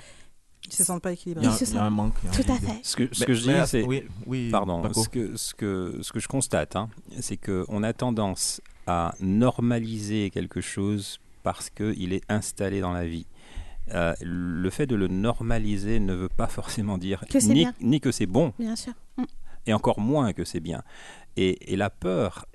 Ils 0.68 0.74
se 0.74 0.84
sentent 0.84 1.02
pas 1.02 1.12
Il 1.12 1.16
équilibrés. 1.16 1.46
y 1.46 1.48
a, 1.48 1.52
Ils 1.52 1.66
se 1.66 1.72
il 1.72 1.76
y 1.76 1.78
a 1.78 1.84
un 1.84 1.90
manque. 1.90 2.14
il 2.24 2.26
y 2.26 2.30
a 2.30 2.32
un 2.32 2.44
tout 2.44 2.52
à 2.52 2.56
fait. 2.56 2.80
Ce 2.84 2.96
que, 2.96 3.10
ce 3.12 3.20
Mais- 3.22 3.26
que 3.26 3.34
je 3.34 3.42
dis, 3.44 3.68
c'est. 3.68 3.84
Oui, 3.84 4.04
oui, 4.26 4.50
Pardon, 4.50 4.92
ce 4.94 5.10
que, 5.10 5.36
ce, 5.36 5.54
que, 5.54 6.00
ce 6.02 6.12
que 6.12 6.20
je 6.20 6.28
constate, 6.28 6.76
hein, 6.76 6.90
c'est 7.20 7.38
qu'on 7.38 7.84
a 7.84 7.94
tendance 7.94 8.62
à 8.88 9.14
normaliser 9.20 10.30
quelque 10.30 10.62
chose 10.62 11.20
parce 11.44 11.70
qu'il 11.70 12.14
est 12.14 12.24
installé 12.30 12.80
dans 12.82 12.94
la 12.94 13.06
vie. 13.06 13.26
Euh, 13.92 14.14
le 14.22 14.70
fait 14.70 14.88
de 14.88 14.96
le 14.96 15.08
normaliser 15.08 16.00
ne 16.00 16.14
veut 16.14 16.30
pas 16.30 16.48
forcément 16.60 16.98
dire 16.98 17.24
Que 17.30 17.38
ni, 17.46 17.54
bien. 17.54 17.74
ni 17.82 18.00
que 18.00 18.12
c'est 18.12 18.26
bon, 18.26 18.54
bien 18.58 18.76
sûr. 18.78 18.94
Mm. 19.18 19.24
et 19.68 19.74
encore 19.74 20.00
moins 20.00 20.32
que 20.34 20.46
c'est 20.46 20.62
bien. 20.62 20.82
Et, 21.36 21.74
et 21.74 21.76
la 21.76 21.90
peur 21.90 22.46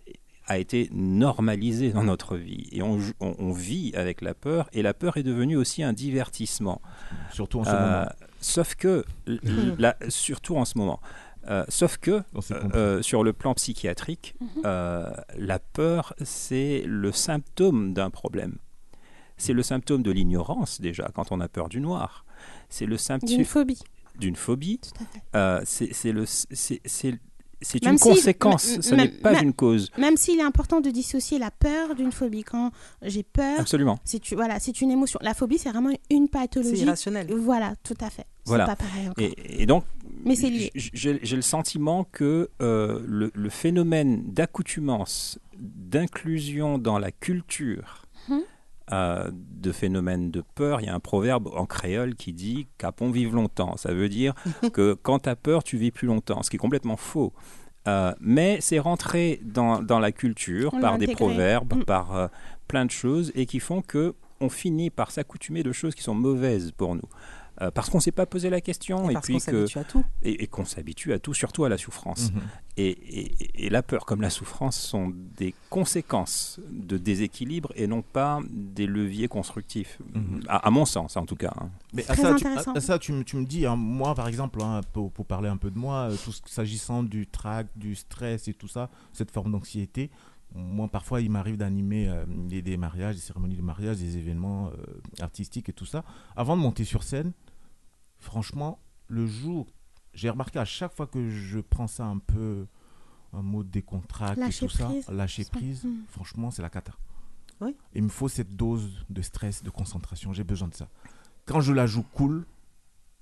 a 0.49 0.59
été 0.59 0.89
normalisée 0.93 1.91
dans 1.93 2.03
notre 2.05 2.37
vie, 2.37 2.69
et 2.73 2.83
on, 2.83 2.99
jou- 2.99 3.13
on- 3.21 3.35
on 3.39 3.53
vit 3.53 3.93
avec 3.95 4.21
la 4.23 4.35
peur, 4.35 4.69
et 4.73 4.83
la 4.83 4.95
peur 4.95 5.17
est 5.17 5.23
devenue 5.23 5.57
aussi 5.57 5.83
un 5.83 5.93
divertissement. 5.93 6.81
Surtout 7.33 7.61
en 7.61 7.65
ce 7.65 7.71
Euh, 7.71 7.81
moment. 8.01 8.11
Sauf 8.41 8.75
que, 8.75 9.05
la- 9.79 9.97
surtout 10.09 10.57
en 10.57 10.65
ce 10.65 10.77
moment, 10.79 11.01
Euh, 11.49 11.65
sauf 11.69 11.97
que 11.97 12.23
s'est 12.43 12.53
euh, 12.53 12.69
euh, 12.75 13.03
sur 13.03 13.23
le 13.25 13.33
plan 13.33 13.55
psychiatrique, 13.55 14.35
Mhm. 14.41 14.49
euh, 14.67 15.11
la 15.39 15.59
peur, 15.59 16.13
c'est 16.23 16.83
le 16.85 17.11
symptôme 17.13 17.95
d'un 17.95 18.11
problème. 18.11 18.59
C'est 19.39 19.55
le 19.55 19.63
symptôme 19.63 20.03
de 20.03 20.11
l'ignorance 20.11 20.79
déjà, 20.81 21.11
quand 21.15 21.31
on 21.33 21.41
a 21.41 21.49
peur 21.49 21.69
du 21.71 21.81
noir. 21.81 22.27
C'est 22.69 22.85
le 22.87 22.99
symptôme 22.99 23.29
D'une 23.37 23.45
phobie. 23.47 23.81
d'une 24.19 24.37
phobie. 24.37 24.81
Euh, 25.37 25.61
c'est 25.65 26.13
le- 26.13 26.27
c'est- 27.61 27.79
c'est- 27.79 27.85
c'est 27.85 27.91
une 27.91 27.99
si- 27.99 28.05
conséquence, 28.09 28.81
ce 28.81 28.95
n'est 28.95 29.09
pas 29.09 29.41
une 29.43 29.53
cause. 29.53 29.91
Même 29.99 30.17
s'il 30.17 30.39
est 30.39 30.43
important 30.43 30.81
de 30.81 30.91
dissocier 30.91 31.39
la 31.39 31.51
peur 31.51 31.95
d'une 31.95 32.13
phobie. 32.13 32.45
Quand 32.45 32.71
j'ai 33.03 33.23
peur, 33.23 33.61
Absolument. 33.61 33.99
c'est 34.05 34.33
voilà, 34.35 34.59
c'est 34.61 34.81
une 34.81 34.91
émotion. 34.91 35.19
La 35.23 35.35
phobie, 35.35 35.59
c'est 35.59 35.71
vraiment 35.71 35.91
une 36.11 36.25
C'est 36.27 36.31
pathologie. 36.31 36.83
irrationnel. 36.83 37.27
Voilà, 37.35 37.75
tout 37.83 37.97
à 38.01 38.11
fait. 38.11 38.27
C'est 38.45 38.51
Voilà. 38.55 38.67
pas 38.67 38.77
pareil 38.77 39.09
encore. 39.09 39.25
Et, 39.25 39.63
et 39.63 39.67
donc, 39.67 39.85
Mais 40.25 40.35
c'est 40.37 40.51
lié. 40.51 40.71
j'ai 40.75 41.19
j'ai 41.23 41.37
le 41.37 41.43
sentiment 41.43 42.05
que 42.05 42.49
euh, 42.63 43.01
le, 43.07 43.31
le 43.35 43.49
phénomène 43.51 44.23
d'accoutumance, 44.33 45.39
d'inclusion 45.59 46.79
dans 46.79 46.99
la 46.99 47.11
culture, 47.11 48.05
Mhm. 48.29 48.43
Euh, 48.93 49.31
de 49.33 49.73
phénomènes 49.73 50.31
de 50.31 50.43
peur, 50.55 50.81
il 50.81 50.87
y 50.87 50.89
a 50.89 50.95
un 50.95 51.01
proverbe 51.01 51.49
en 51.55 51.67
créole 51.67 52.15
qui 52.15 52.33
dit 52.33 52.69
qu'apon 52.79 53.11
vive 53.11 53.35
longtemps. 53.35 53.77
Ça 53.77 53.93
veut 53.93 54.09
dire 54.09 54.35
que 54.73 54.95
quand 54.95 55.21
tu 55.21 55.29
as 55.29 55.37
peur, 55.37 55.63
tu 55.63 55.77
vis 55.77 55.91
plus 55.91 56.07
longtemps, 56.07 56.43
ce 56.43 56.51
qui 56.51 56.57
est 56.57 56.61
complètement 56.61 56.97
faux. 56.97 57.33
Euh, 57.87 58.13
mais 58.21 58.59
c'est 58.61 58.79
rentré 58.79 59.41
dans, 59.45 59.81
dans 59.83 59.99
la 59.99 60.13
culture 60.13 60.75
On 60.75 60.81
par 60.81 60.99
des 60.99 61.07
proverbes, 61.09 61.75
Mm. 61.75 61.85
par 61.85 62.17
euh, 62.17 62.29
plein 62.67 62.85
de 62.85 62.91
choses 62.91 63.33
et 63.35 63.47
qui 63.47 63.61
font 63.61 63.83
que 63.83 64.15
on 64.41 64.49
finit 64.49 64.91
par 64.91 65.11
s'accoutumer 65.11 65.63
de 65.63 65.73
choses 65.73 65.95
qui 65.95 66.03
sont 66.03 66.15
mauvaises 66.15 66.71
pour 66.73 66.95
nous. 66.95 67.09
Euh, 67.61 67.73
parce 67.73 67.91
qu'on 67.91 67.99
ne 67.99 68.03
s'est 68.03 68.13
pas 68.13 68.25
posé 68.27 68.51
la 68.51 68.61
question 68.61 69.09
Et 69.09 69.13
et, 69.13 69.15
parce 69.15 69.27
qu'on 69.27 69.39
s'habitue 69.41 69.79
à 69.81 69.85
tout. 69.85 70.05
et, 70.23 70.45
et 70.45 70.47
qu'on 70.47 70.65
s'habitue 70.65 71.13
à 71.13 71.19
tout, 71.19 71.35
surtout 71.35 71.65
à 71.65 71.69
la 71.69 71.77
souffrance. 71.77 72.31
Mhm. 72.33 72.41
Et, 72.77 72.89
et- 72.91 73.67
et 73.67 73.69
la 73.71 73.83
peur 73.83 74.07
comme 74.07 74.21
la 74.21 74.31
souffrance 74.31 74.79
sont 74.79 75.13
des 75.37 75.55
conséquences 75.69 76.61
de 76.71 76.99
déséquilibre 76.99 77.73
et 77.75 77.87
non 77.89 78.03
pas 78.03 78.39
des 78.49 78.87
leviers 78.87 79.27
constructifs, 79.27 79.99
Mhm. 80.15 80.43
à, 80.47 80.59
à 80.59 80.71
mon 80.71 80.85
sens 80.85 81.17
en 81.17 81.27
tout 81.27 81.35
cas. 81.35 81.53
hein. 81.61 81.71
Mais 81.95 82.03
à 82.09 82.15
Très 82.15 82.23
ça, 82.23 82.35
tu, 82.35 82.47
intéressant. 82.47 82.73
à- 82.75 82.79
à 82.79 82.81
ça, 82.81 82.99
tu, 83.01 83.13
me- 83.13 83.25
tu 83.25 83.37
me 83.37 83.45
dis, 83.45 83.67
hein, 83.67 83.75
moi 83.75 84.15
par 84.15 84.29
exemple, 84.29 84.63
hein, 84.63 84.81
pour, 84.93 85.11
pour 85.11 85.27
parler 85.27 85.49
un 85.49 85.57
peu 85.57 85.71
de 85.73 85.79
moi, 85.79 86.11
euh, 86.13 86.17
tout 86.25 86.33
s'agissant 86.47 87.03
du 87.03 87.27
trac, 87.27 87.67
du 87.75 87.97
stress 87.97 88.47
et 88.47 88.55
tout 88.55 88.69
ça, 88.69 88.89
cette 89.13 89.33
forme 89.33 89.51
d'anxiété, 89.51 90.11
moi 90.55 90.87
parfois 90.89 91.21
il 91.21 91.31
m'arrive 91.31 91.57
d'animer 91.57 92.09
euh, 92.09 92.25
des, 92.29 92.63
des 92.63 92.77
mariages, 92.77 93.17
des 93.17 93.21
cérémonies 93.21 93.57
de 93.57 93.63
mariage, 93.63 93.97
des 93.99 94.17
événements 94.17 94.69
euh, 94.69 95.23
artistiques 95.23 95.69
et 95.69 95.73
tout 95.73 95.87
ça. 95.87 96.05
Avant 96.37 96.57
de 96.57 96.63
monter 96.63 96.85
sur 96.85 97.03
scène, 97.03 97.33
franchement, 98.19 98.79
le 99.09 99.27
jour, 99.27 99.67
j'ai 100.13 100.31
remarqué 100.31 100.59
à 100.59 100.65
chaque 100.65 100.93
fois 100.95 101.07
que 101.07 101.29
je 101.31 101.61
prends 101.61 101.87
ça 101.87 102.05
un 102.07 102.19
peu, 102.19 102.67
un 103.33 103.43
mot 103.43 103.63
décontracté 103.63 104.41
et 104.41 104.45
Lâcher 104.45 104.67
tout 104.67 104.73
ça, 104.75 104.87
prise. 104.87 105.09
lâcher 105.09 105.45
prise, 105.45 105.85
Mm. 105.85 105.91
franchement 106.09 106.51
c'est 106.51 106.63
la 106.63 106.71
cata. 106.71 106.93
Oui. 107.61 107.75
Il 107.95 108.05
me 108.05 108.09
faut 108.09 108.29
cette 108.29 108.55
dose 108.57 109.05
de 109.11 109.21
stress, 109.23 109.63
de 109.63 109.71
concentration. 109.71 110.33
J'ai 110.33 110.45
besoin 110.45 110.69
de 110.69 110.75
ça. 110.75 110.89
Quand 111.47 111.61
je 111.61 111.73
la 111.73 111.87
joue 111.87 112.05
cool, 112.15 112.47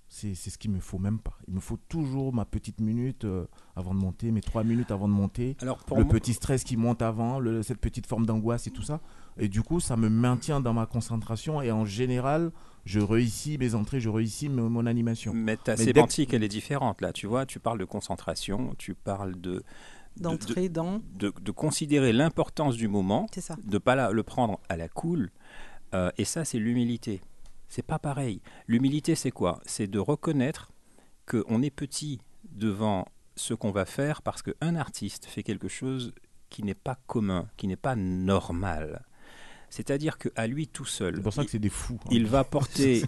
c'est 0.09 0.35
c'est 0.35 0.51
ce 0.51 0.59
qu'il 0.59 0.71
me 0.71 0.79
faut 0.81 0.99
même 0.99 1.19
pas. 1.19 1.37
Il 1.49 1.55
me 1.55 1.61
faut 1.61 1.79
toujours 1.89 2.33
ma 2.35 2.45
petite 2.45 2.81
minute 2.81 3.25
euh, 3.25 3.47
avant 3.75 3.95
de 3.95 3.99
monter, 3.99 4.31
mes 4.31 4.41
trois 4.43 4.63
minutes 4.63 4.91
avant 4.91 5.09
de 5.09 5.13
monter. 5.15 5.57
Alors 5.63 5.79
pour 5.79 5.97
le 5.97 6.05
moi- 6.05 6.13
petit 6.13 6.35
stress 6.35 6.63
qui 6.65 6.77
monte 6.77 7.03
avant, 7.03 7.41
le- 7.41 7.63
cette 7.63 7.81
petite 7.81 8.07
forme 8.07 8.27
d'angoisse 8.27 8.67
et 8.67 8.71
tout 8.71 8.83
ça. 8.83 9.01
Et 9.39 9.49
du 9.49 9.63
coup, 9.63 9.81
ça 9.81 9.97
me 9.97 10.09
maintient 10.09 10.61
dans 10.61 10.75
ma 10.75 10.87
concentration. 10.87 11.61
Et 11.63 11.73
en 11.73 11.85
général, 11.85 12.53
je 12.87 13.01
réussis 13.01 13.59
mes 13.59 13.75
entrées, 13.75 14.01
je 14.01 14.09
réussis 14.09 14.49
mon 14.49 14.87
animation. 14.87 15.35
Mais 15.35 15.57
ta 15.59 15.75
que- 15.77 15.83
sémantique, 15.83 16.33
elle 16.33 16.43
est 16.45 16.49
différente 16.49 17.03
là. 17.03 17.13
Tu 17.13 17.27
vois, 17.27 17.45
tu 17.45 17.59
parles 17.61 17.79
de 17.79 17.85
concentration, 17.85 18.75
tu 18.79 18.95
parles 18.95 19.39
de 19.39 19.63
de- 20.17 20.23
D'entrer 20.23 20.71
de, 20.71 20.75
dans. 20.75 21.03
de, 21.19 21.31
de 21.43 21.51
considérer 21.51 22.15
l'importance 22.15 22.75
du 22.77 22.89
moment, 22.89 23.27
ça. 23.37 23.55
de 23.63 23.75
ne 23.75 23.79
pas 23.79 23.95
la- 23.95 24.13
le 24.13 24.23
prendre 24.23 24.59
à 24.71 24.79
la 24.79 24.89
cool. 24.89 25.31
Euh, 25.95 26.11
et 26.17 26.25
ça, 26.25 26.47
c'est 26.47 26.59
l'humilité. 26.59 27.21
C'est 27.69 27.85
pas 27.85 27.99
pareil. 27.99 28.41
L'humilité, 28.67 29.15
c'est 29.15 29.31
quoi? 29.31 29.61
C'est 29.67 29.89
de 29.89 29.99
reconnaître 29.99 30.73
qu'on 31.31 31.61
est 31.63 31.71
petit 31.71 32.19
devant 32.51 33.05
ce 33.35 33.53
qu'on 33.53 33.73
va 33.73 33.85
faire 33.85 34.23
parce 34.23 34.41
qu'un 34.41 34.75
artiste 34.77 35.27
fait 35.27 35.43
quelque 35.43 35.69
chose 35.69 36.15
qui 36.49 36.63
n'est 36.63 36.75
pas 36.75 36.97
commun, 37.07 37.47
qui 37.59 37.67
n'est 37.67 37.77
pas 37.77 37.95
normal. 37.97 39.05
C'est-à-dire 39.71 40.19
qu'à 40.19 40.47
lui 40.47 40.69
tout 40.69 40.85
seul, 40.85 41.17
C'est 41.17 41.23
pour 41.23 41.33
ça 41.33 41.45
que 41.45 41.51
c'est 41.51 41.59
des 41.59 41.69
fous. 41.69 41.99
hein. 42.05 42.09
il 42.11 42.27
va 42.27 42.45
porter, 42.57 43.05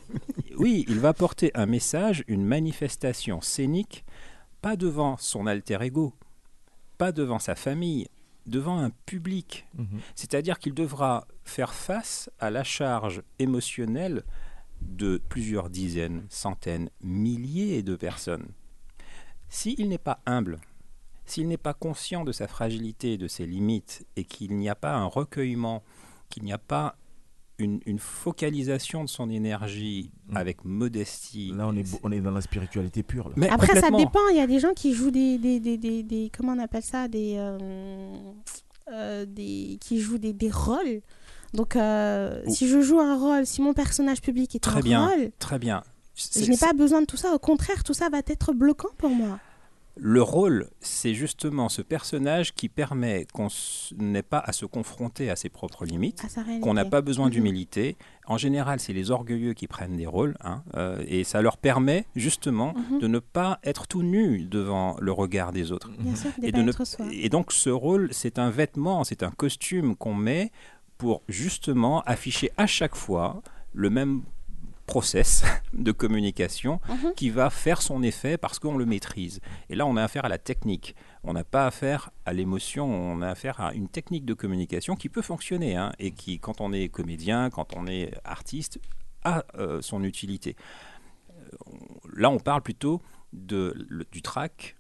oui, 0.56 0.84
il 0.88 0.98
va 1.00 1.14
porter 1.14 1.50
un 1.54 1.66
message, 1.66 2.24
une 2.28 2.44
manifestation 2.44 3.40
scénique, 3.40 4.04
pas 4.60 4.76
devant 4.76 5.16
son 5.16 5.46
alter 5.46 5.78
ego, 5.82 6.14
pas 6.98 7.12
devant 7.12 7.38
sa 7.38 7.54
famille, 7.54 8.08
devant 8.46 8.78
un 8.78 8.90
public. 9.06 9.66
Mhm. 9.76 10.00
C'est-à-dire 10.14 10.58
qu'il 10.58 10.74
devra 10.74 11.26
faire 11.44 11.72
face 11.74 12.30
à 12.40 12.50
la 12.50 12.64
charge 12.64 13.22
émotionnelle 13.38 14.24
de 14.82 15.20
plusieurs 15.28 15.70
dizaines, 15.70 16.24
centaines, 16.28 16.90
milliers 17.02 17.82
de 17.82 17.94
personnes. 17.96 18.48
S'il 19.48 19.88
n'est 19.88 19.98
pas 19.98 20.20
humble, 20.26 20.58
s'il 21.24 21.48
n'est 21.48 21.56
pas 21.56 21.74
conscient 21.74 22.24
de 22.24 22.32
sa 22.32 22.46
fragilité, 22.48 23.16
de 23.18 23.28
ses 23.28 23.46
limites, 23.46 24.06
et 24.16 24.24
qu'il 24.24 24.56
n'y 24.56 24.68
a 24.68 24.74
pas 24.74 24.94
un 24.94 25.06
recueillement, 25.06 25.82
qu'il 26.28 26.42
n'y 26.44 26.52
a 26.52 26.58
pas 26.58 26.96
une, 27.58 27.80
une 27.86 27.98
focalisation 27.98 29.02
de 29.02 29.08
son 29.08 29.28
énergie 29.30 30.12
Mm. 30.28 30.36
avec 30.36 30.64
modestie. 30.64 31.52
Là, 31.56 31.66
on 31.68 31.74
est, 31.76 31.86
on 32.02 32.12
est 32.12 32.20
dans 32.20 32.30
la 32.30 32.40
spiritualité 32.42 33.02
pure. 33.02 33.28
là. 33.30 33.34
Mais 33.36 33.48
Après, 33.48 33.80
ça 33.80 33.90
dépend. 33.90 34.28
Il 34.30 34.36
y 34.36 34.40
a 34.40 34.46
des 34.46 34.60
gens 34.60 34.74
qui 34.74 34.92
jouent 34.94 35.10
des. 35.10 35.38
des, 35.38 35.58
des, 35.58 35.76
des, 35.78 36.02
des- 36.02 36.30
comment 36.36 36.52
on 36.52 36.58
appelle 36.58 36.82
ça 36.82 37.08
des, 37.08 37.34
euh, 37.36 37.58
euh, 38.92 39.24
des 39.26 39.78
Qui 39.80 40.00
jouent 40.00 40.18
des, 40.18 40.32
des 40.32 40.50
rôles. 40.50 41.00
Donc, 41.54 41.76
euh, 41.76 42.42
si 42.46 42.68
je 42.68 42.80
joue 42.82 43.00
un 43.00 43.16
rôle, 43.18 43.46
si 43.46 43.62
mon 43.62 43.72
personnage 43.72 44.20
public 44.20 44.54
est 44.54 44.58
Très 44.58 44.80
un 44.80 44.82
bien, 44.82 45.06
rôle, 45.08 45.30
très 45.38 45.58
bien. 45.58 45.82
je 46.14 46.48
n'ai 46.50 46.58
pas 46.58 46.74
besoin 46.74 47.00
de 47.00 47.06
tout 47.06 47.16
ça. 47.16 47.34
Au 47.34 47.38
contraire, 47.38 47.82
tout 47.84 47.94
ça 47.94 48.10
va 48.10 48.18
être 48.18 48.52
bloquant 48.52 48.90
pour 48.98 49.10
moi. 49.10 49.40
Le 50.00 50.22
rôle, 50.22 50.68
c'est 50.80 51.12
justement 51.12 51.68
ce 51.68 51.82
personnage 51.82 52.54
qui 52.54 52.68
permet 52.68 53.26
qu'on 53.32 53.48
n'ait 53.98 54.22
pas 54.22 54.38
à 54.38 54.52
se 54.52 54.64
confronter 54.64 55.28
à 55.28 55.34
ses 55.34 55.48
propres 55.48 55.84
limites, 55.84 56.22
qu'on 56.62 56.74
n'a 56.74 56.84
pas 56.84 57.00
besoin 57.00 57.26
Mhm. 57.26 57.32
d'humilité. 57.32 57.96
En 58.26 58.38
général, 58.38 58.78
c'est 58.78 58.92
les 58.92 59.10
orgueilleux 59.10 59.54
qui 59.54 59.66
prennent 59.66 59.96
des 59.96 60.06
rôles, 60.06 60.36
hein, 60.44 60.62
euh, 60.76 61.02
et 61.08 61.24
ça 61.24 61.42
leur 61.42 61.56
permet 61.56 62.06
justement 62.14 62.74
Mhm. 62.92 63.00
de 63.00 63.06
ne 63.08 63.18
pas 63.18 63.58
être 63.64 63.88
tout 63.88 64.04
nu 64.04 64.44
devant 64.44 64.96
le 65.00 65.10
regard 65.10 65.50
des 65.52 65.72
autres. 65.72 65.90
Bien 65.98 66.14
sûr, 66.14 66.30
Et, 66.42 66.52
de 66.52 66.62
ne- 66.62 66.72
et 67.12 67.28
donc 67.28 67.50
ce 67.52 67.70
rôle, 67.70 68.08
c'est 68.12 68.38
un 68.38 68.50
vêtement, 68.50 69.02
c'est 69.02 69.24
un 69.24 69.30
costume 69.32 69.96
qu'on 69.96 70.14
met 70.14 70.52
pour 70.96 71.22
justement 71.28 72.02
afficher 72.02 72.52
à 72.56 72.66
chaque 72.68 72.94
fois 72.94 73.42
le 73.72 73.90
même 73.90 74.22
process 74.88 75.44
de 75.72 75.92
communication 75.92 76.80
Mhm. 76.88 77.12
qui 77.14 77.30
va 77.30 77.50
faire 77.50 77.80
son 77.82 78.02
effet 78.02 78.36
parce 78.38 78.58
qu'on 78.58 78.76
le 78.76 78.86
maîtrise. 78.86 79.38
Et 79.70 79.76
là, 79.76 79.86
on 79.86 79.96
a 79.96 80.02
affaire 80.02 80.24
à 80.24 80.28
la 80.28 80.38
technique. 80.38 80.96
On 81.22 81.32
n'a 81.34 81.44
pas 81.44 81.66
affaire 81.66 82.10
à 82.26 82.32
l'émotion, 82.32 82.86
on 82.86 83.22
a 83.22 83.28
affaire 83.28 83.60
à 83.60 83.72
une 83.74 83.88
technique 83.88 84.24
de 84.24 84.34
communication 84.34 84.96
qui 84.96 85.08
peut 85.08 85.22
fonctionner 85.22 85.76
hein, 85.76 85.92
et 86.00 86.10
qui, 86.10 86.40
quand 86.40 86.60
on 86.60 86.72
est 86.72 86.88
comédien, 86.88 87.50
quand 87.50 87.76
on 87.76 87.86
est 87.86 88.10
artiste, 88.24 88.80
a 89.24 89.44
euh, 89.56 89.80
son 89.82 90.02
utilité. 90.04 90.56
Euh, 91.30 91.56
Là, 92.14 92.30
on 92.30 92.38
parle 92.38 92.62
plutôt 92.62 93.00
de, 93.32 93.74
le- 93.88 94.06
du 94.10 94.22
trac. 94.22 94.76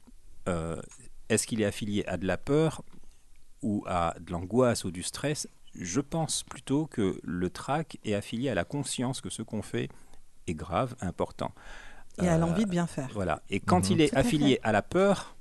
Euh, 0.48 0.80
Est-ce 1.28 1.46
qu'il 1.46 1.60
est 1.60 1.66
affilié 1.66 2.04
à 2.06 2.16
de 2.16 2.26
la 2.26 2.36
peur 2.38 2.82
ou 3.62 3.84
à 3.86 4.14
de 4.20 4.30
l'angoisse 4.32 4.84
ou 4.84 4.90
du 4.90 5.02
stress 5.02 5.46
Je 5.80 6.00
pense 6.00 6.42
plutôt 6.42 6.86
que 6.86 7.20
le 7.22 7.50
trac 7.50 7.98
est 8.04 8.14
affilié 8.14 8.50
à 8.50 8.54
la 8.54 8.64
conscience 8.64 9.20
que 9.20 9.30
ce 9.30 9.42
qu'on 9.42 9.62
fait 9.62 9.88
est 10.46 10.54
grave, 10.54 10.96
important. 11.00 11.52
Et 12.20 12.26
à 12.28 12.34
Euh, 12.34 12.38
l'envie 12.38 12.64
de 12.64 12.70
bien 12.70 12.86
faire. 12.88 13.08
Voilà. 13.14 13.42
Et 13.48 13.60
quand 13.60 13.86
Mhm. 13.86 13.92
il 13.92 14.00
est 14.00 14.14
à 14.14 14.18
affilié 14.20 14.58
à 14.64 14.72
la 14.72 14.82
peur, 14.82 15.36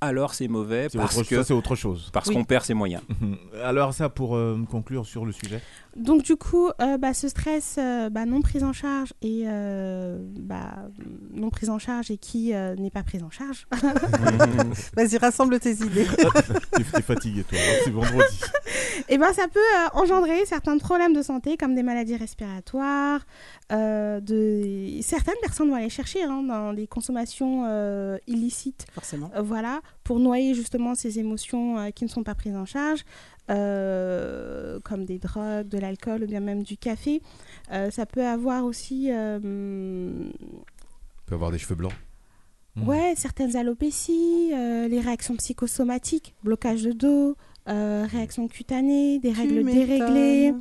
alors 0.00 0.34
c'est 0.34 0.46
mauvais 0.48 0.88
C'est 0.90 0.98
parce 0.98 1.16
autre, 1.16 1.28
que 1.28 1.36
ça, 1.36 1.44
c'est 1.44 1.54
autre 1.54 1.74
chose. 1.74 2.10
parce 2.12 2.28
Oui. 2.28 2.34
qu'on 2.34 2.44
perd 2.44 2.64
ses 2.64 2.74
moyens. 2.74 3.02
Alors 3.64 3.94
ça, 3.94 4.08
pour 4.10 4.36
euh, 4.36 4.58
conclure 4.70 5.06
sur 5.06 5.24
le 5.24 5.32
sujet. 5.32 5.60
Donc 5.96 6.22
du 6.22 6.36
coup, 6.36 6.68
euh, 6.82 6.98
bah, 6.98 7.14
ce 7.14 7.28
stress 7.28 7.76
euh, 7.78 8.10
bah, 8.10 8.26
non 8.26 8.42
pris 8.42 8.62
en 8.62 8.74
charge 8.74 9.14
et 9.22 9.44
euh, 9.46 10.18
bah, 10.38 10.74
non 11.32 11.48
pris 11.48 11.70
en 11.70 11.78
charge 11.78 12.10
et 12.10 12.18
qui 12.18 12.52
euh, 12.54 12.74
n'est 12.76 12.90
pas 12.90 13.02
pris 13.02 13.22
en 13.22 13.30
charge, 13.30 13.66
Vas-y, 14.96 15.16
rassemble 15.16 15.58
tes 15.58 15.72
idées. 15.72 16.06
T'es 16.06 16.84
t'es 16.92 17.02
fatigué, 17.02 17.44
toi. 17.44 17.58
hein, 17.58 17.80
C'est 17.84 17.90
vendredi. 17.90 18.40
et 19.08 19.16
ben 19.16 19.32
ça 19.32 19.46
peut 19.48 19.58
euh, 19.58 19.88
engendrer 20.00 20.44
certains 20.44 20.76
problèmes 20.76 21.14
de 21.14 21.22
santé 21.22 21.56
comme 21.56 21.74
des 21.74 21.82
maladies 21.82 22.16
respiratoires. 22.16 23.20
Euh, 23.72 24.20
de... 24.20 25.00
Certaines 25.02 25.38
personnes 25.40 25.70
vont 25.70 25.74
aller 25.74 25.90
chercher 25.90 26.22
hein, 26.22 26.42
dans 26.42 26.72
des 26.72 26.86
consommations 26.86 27.64
euh, 27.66 28.16
illicites 28.26 28.86
Forcément. 28.92 29.30
Euh, 29.34 29.42
voilà, 29.42 29.80
pour 30.04 30.20
noyer 30.20 30.54
justement 30.54 30.94
ces 30.94 31.18
émotions 31.18 31.78
euh, 31.78 31.90
qui 31.90 32.04
ne 32.04 32.08
sont 32.08 32.22
pas 32.22 32.34
prises 32.34 32.56
en 32.56 32.64
charge, 32.64 33.04
euh, 33.50 34.78
comme 34.84 35.04
des 35.04 35.18
drogues, 35.18 35.68
de 35.68 35.78
l'alcool 35.78 36.22
ou 36.22 36.26
bien 36.26 36.40
même 36.40 36.62
du 36.62 36.76
café. 36.76 37.22
Euh, 37.72 37.90
ça 37.90 38.06
peut 38.06 38.24
avoir 38.24 38.64
aussi 38.64 39.08
euh, 39.10 39.38
On 39.42 41.26
peut 41.26 41.34
avoir 41.34 41.50
des 41.50 41.58
cheveux 41.58 41.74
blancs. 41.74 41.92
Mhm. 42.76 42.88
ouais, 42.88 43.14
certaines 43.16 43.56
alopécies, 43.56 44.52
euh, 44.52 44.86
les 44.86 45.00
réactions 45.00 45.34
psychosomatiques, 45.36 46.34
blocage 46.44 46.82
de 46.82 46.92
dos, 46.92 47.36
euh, 47.68 48.06
réactions 48.08 48.46
cutanées, 48.48 49.18
des 49.18 49.32
Tu 49.32 49.40
règles 49.40 49.64
déréglées. 49.64 50.54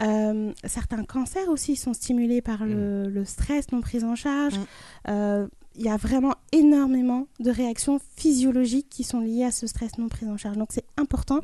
Euh, 0.00 0.52
certains 0.64 1.04
cancers 1.04 1.48
aussi 1.48 1.76
sont 1.76 1.92
stimulés 1.94 2.40
par 2.42 2.64
le, 2.64 3.08
le 3.08 3.24
stress 3.24 3.70
non 3.72 3.80
pris 3.80 4.04
en 4.04 4.14
charge. 4.14 4.56
Mm. 4.58 4.64
Euh, 5.08 5.46
Il 5.76 5.84
y 5.84 5.88
a 5.88 5.96
vraiment 5.96 6.34
énormément 6.52 7.26
de 7.38 7.50
réactions 7.50 8.00
physiologiques 8.16 8.88
qui 8.90 9.04
sont 9.04 9.20
liées 9.20 9.44
à 9.44 9.50
ce 9.52 9.66
stress 9.66 9.98
non 9.98 10.08
pris 10.08 10.26
en 10.26 10.36
charge. 10.36 10.56
Donc 10.56 10.68
c'est 10.72 10.84
important. 10.96 11.40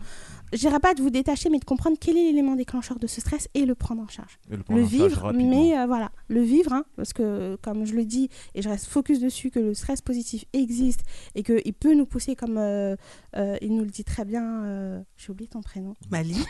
Je 0.53 0.59
dirais 0.59 0.81
pas 0.81 0.95
de 0.95 1.03
vous 1.03 1.11
détacher, 1.11 1.49
mais 1.49 1.59
de 1.59 1.65
comprendre 1.65 1.97
quel 2.01 2.17
est 2.17 2.25
l'élément 2.25 2.57
déclencheur 2.57 2.99
de 2.99 3.07
ce 3.07 3.21
stress 3.21 3.49
et 3.55 3.67
le 3.67 3.75
prendre 3.75 4.03
en 4.03 4.09
charge. 4.09 4.39
Et 4.51 4.57
le 4.57 4.63
prendre 4.63 4.81
Le 4.81 4.87
en 4.87 4.89
charge 4.89 5.01
vivre, 5.03 5.23
rapidement. 5.23 5.51
mais 5.51 5.79
euh, 5.79 5.87
voilà, 5.87 6.11
le 6.29 6.43
vivre, 6.43 6.73
hein, 6.73 6.85
parce 6.97 7.13
que 7.13 7.57
comme 7.63 7.85
je 7.85 7.95
le 7.95 8.05
dis, 8.05 8.29
et 8.55 8.63
je 8.63 8.69
reste 8.69 8.87
focus 8.87 9.21
dessus, 9.21 9.51
que 9.51 9.61
le 9.61 9.75
stress 9.75 10.01
positif 10.03 10.45
existe 10.53 11.01
et 11.35 11.43
qu'il 11.43 11.75
peut 11.75 11.95
nous 11.95 12.07
pousser 12.07 12.35
comme 12.37 12.59
euh, 12.59 12.97
euh, 13.37 13.57
il 13.61 13.75
nous 13.77 13.85
le 13.85 13.91
dit 13.91 14.05
très 14.05 14.25
bien, 14.25 14.65
euh, 14.65 15.01
j'ai 15.17 15.31
oublié 15.31 15.49
ton 15.49 15.63
prénom. 15.63 15.95
Malik. 16.11 16.37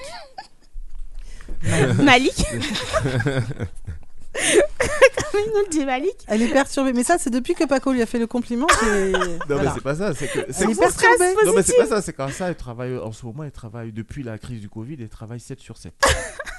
Malik. 2.03 2.34
Nous 5.34 5.68
dit 5.70 5.84
Malik 5.84 6.14
Elle 6.26 6.43
est 6.43 6.49
perturbée. 6.53 6.93
Mais 6.93 7.05
ça, 7.05 7.18
c'est 7.18 7.30
depuis 7.30 7.55
que 7.55 7.64
Paco 7.64 7.93
lui 7.93 8.03
a 8.03 8.07
fait 8.07 8.18
le 8.18 8.26
compliment. 8.26 8.66
que- 8.66 9.12
Non, 9.12 9.39
voilà. 9.49 9.64
mais 9.64 9.70
c'est 9.74 9.82
pas 9.82 9.95
ça. 9.95 10.14
C'est 10.14 10.26
que. 10.28 10.53
c'est 10.53 10.64
Elle 10.64 10.70
est 10.70 10.74
que- 10.74 10.78
perturbée. 10.78 11.34
Non, 11.45 11.53
mais 11.55 11.62
c'est 11.62 11.76
pas 11.76 11.87
ça. 11.87 12.03
C'est 12.03 12.12
quand 12.12 12.28
ça, 12.30 12.49
elle 12.49 12.57
travaille 12.57 12.97
en 12.97 13.12
ce 13.12 13.24
moment, 13.26 13.45
elle 13.45 13.51
travaille 13.53 13.93
depuis 13.93 14.22
la 14.22 14.39
crise 14.39 14.61
du 14.61 14.68
Covid, 14.68 14.97
elle 15.01 15.09
travaille 15.09 15.41
7 15.41 15.61
sur 15.61 15.76
7. 15.76 15.93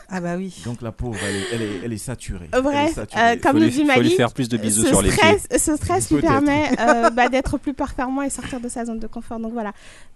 Ah 0.10 0.22
bah 0.22 0.36
oui. 0.38 0.56
Donc 0.64 0.82
la 0.82 0.92
pauvre, 0.94 1.18
elle 1.22 1.36
est, 1.36 1.46
elle 1.52 1.62
est, 1.62 1.80
elle 1.86 1.94
est 1.94 1.98
saturée. 1.98 2.48
Elle 2.54 2.60
est 2.60 2.62
Bref, 2.62 2.94
saturée. 2.96 3.22
euh, 3.22 3.36
comme 3.42 3.58
lui- 3.58 3.66
dit 3.70 3.76
faut 3.78 3.82
lui 3.82 3.88
Malik, 3.88 4.16
faire 4.16 4.32
plus 4.32 4.48
de 4.48 4.56
bisous 4.58 4.84
ce 4.84 4.88
sur 4.88 5.02
les 5.02 5.12
stress, 5.12 5.48
ce 5.58 5.76
stress 5.76 6.10
lui 6.12 6.22
permet 6.22 6.72
euh, 6.80 7.10
bah, 7.10 7.28
d'être 7.28 7.58
plus 7.58 7.74
performant 7.74 8.22
et 8.22 8.30
sortir 8.30 8.62
de 8.62 8.70
sa 8.70 8.86
zone 8.86 9.00
de 9.00 9.08
confort. 9.08 9.38
Donc 9.40 9.52
voilà, 9.52 9.74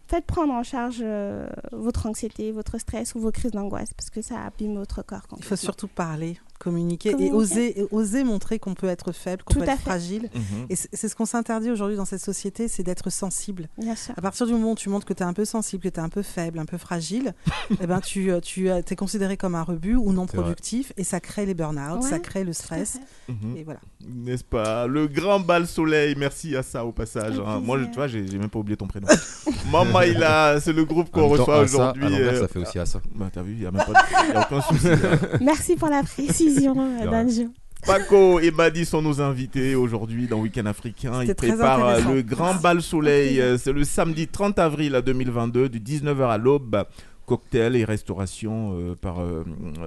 faites 0.08 0.26
prendre 0.26 0.54
en 0.54 0.64
charge 0.64 1.00
euh, 1.02 1.46
votre 1.74 2.06
anxiété, 2.06 2.54
votre 2.54 2.78
stress 2.78 3.16
ou 3.16 3.20
vos 3.20 3.32
crises 3.32 3.52
d'angoisse 3.52 3.94
parce 3.94 4.10
que 4.10 4.22
ça 4.22 4.36
abîme 4.48 4.78
votre 4.78 5.04
corps. 5.06 5.28
Il 5.38 5.44
faut 5.44 5.58
surtout 5.58 5.90
parler, 5.90 6.38
communiquer, 6.62 7.10
et 7.10 7.12
Communiquer. 7.14 7.36
oser, 7.36 7.80
et 7.82 7.86
oser 7.92 8.24
montrer 8.24 8.60
qu'on 8.60 8.74
peut 8.74 8.88
être 8.88 9.12
faible, 9.12 9.44
qu'on 9.44 9.54
Tout 9.56 9.60
peut 9.60 9.66
être 9.66 9.78
fait. 9.78 9.82
fragile. 9.82 10.30
Mhm. 10.34 10.66
Et 10.70 10.76
c'est 10.76 11.08
ce 11.08 11.16
qu'on 11.16 11.26
s'interdit 11.26 11.72
aujourd'hui 11.72 11.98
dans 11.98 12.06
cette 12.06 12.22
société, 12.22 12.68
c'est 12.68 12.84
d'être 12.84 13.10
sensible. 13.10 13.68
Bien 13.78 13.96
sûr. 13.96 14.14
À 14.18 14.22
partir 14.22 14.46
du 14.48 14.54
moment 14.54 14.72
où 14.72 14.76
tu 14.76 14.90
montres 14.90 15.06
que 15.06 15.14
tu 15.14 15.24
es 15.24 15.26
un 15.26 15.34
peu 15.34 15.46
sensible, 15.46 15.84
que 15.84 15.90
tu 15.90 16.00
es 16.00 16.04
un 16.04 16.10
peu 16.10 16.22
faible, 16.22 16.60
un 16.60 16.66
peu 16.66 16.78
fragile, 16.78 17.34
eh 17.82 17.88
ben 17.88 18.00
tu, 18.00 18.32
euh, 18.32 18.40
tu 18.40 18.70
euh, 18.70 18.82
es 18.90 18.96
considéré 18.96 19.38
comme 19.38 19.56
un 19.56 19.64
rebut 19.64 19.96
ou 19.96 20.14
non 20.14 20.26
productif 20.26 20.94
et 20.98 21.04
ça 21.04 21.20
crée 21.20 21.46
les 21.46 21.54
burn-out, 21.54 22.04
Ouais, 22.04 22.10
ça 22.10 22.20
crée 22.20 22.44
le 22.44 22.54
stress. 22.54 23.00
Mhm. 23.28 23.58
Et 23.58 23.64
voilà. 23.64 23.80
N'est-ce 24.08 24.44
pas? 24.44 24.88
Le 24.88 25.08
grand 25.08 25.40
bal 25.40 25.68
soleil, 25.68 26.16
merci 26.18 26.56
à 26.56 26.64
ça 26.64 26.86
au 26.86 26.92
passage. 26.92 27.36
Hein. 27.46 27.60
Moi, 27.64 27.80
je- 27.80 27.86
tu 27.86 27.96
vois, 27.96 28.08
j'ai 28.08 28.22
même 28.38 28.50
pas 28.50 28.60
oublié 28.60 28.78
ton 28.78 28.88
prénom. 28.88 29.08
Mamaïla, 29.72 30.60
c'est 30.62 30.74
le 30.74 30.86
groupe 30.86 31.10
qu'on 31.12 31.28
reçoit 31.28 31.46
ça, 31.58 31.62
aujourd'hui. 31.62 32.06
à 32.06 32.10
l'envers, 32.10 32.34
euh, 32.34 32.42
ça 32.42 32.48
fait 32.48 32.60
aussi 32.60 32.80
à 32.80 32.86
ça. 32.86 33.02
Bah, 33.16 33.30
t'as 33.34 33.42
vu, 33.42 33.54
il 33.54 33.62
y 33.64 33.66
a 33.66 33.72
même 33.72 33.84
pas 33.86 33.94
de- 33.94 34.34
y 34.34 34.36
a 34.36 34.42
aucun 34.46 34.62
souci. 34.62 34.88
hein. 34.88 35.38
Merci 35.42 35.76
pour 35.76 35.88
la 35.90 36.04
précision, 36.04 36.51
euh, 37.02 37.06
Danjo. 37.10 37.50
Paco 37.86 38.40
et 38.40 38.52
Badi 38.52 38.86
sont 38.86 39.02
nos 39.02 39.22
invités 39.22 39.74
aujourd'hui 39.74 40.28
dans 40.28 40.40
Week-end 40.40 40.66
Africain. 40.68 41.24
Ils 41.24 41.34
préparent 41.34 41.88
euh, 41.88 42.00
le 42.14 42.22
Grand 42.22 42.54
Bal 42.56 42.82
Soleil. 42.82 43.42
Euh, 43.42 43.58
C'est 43.58 43.74
le 43.74 43.84
samedi 43.84 44.28
30 44.28 44.60
avril 44.60 45.02
2022, 45.04 45.68
du 45.70 45.80
19h 45.80 46.30
à 46.30 46.38
l'aube. 46.38 46.84
Cocktail 47.26 47.76
et 47.78 47.86
restauration 47.86 48.74
euh, 48.74 48.96
par 48.96 49.22
euh, 49.22 49.46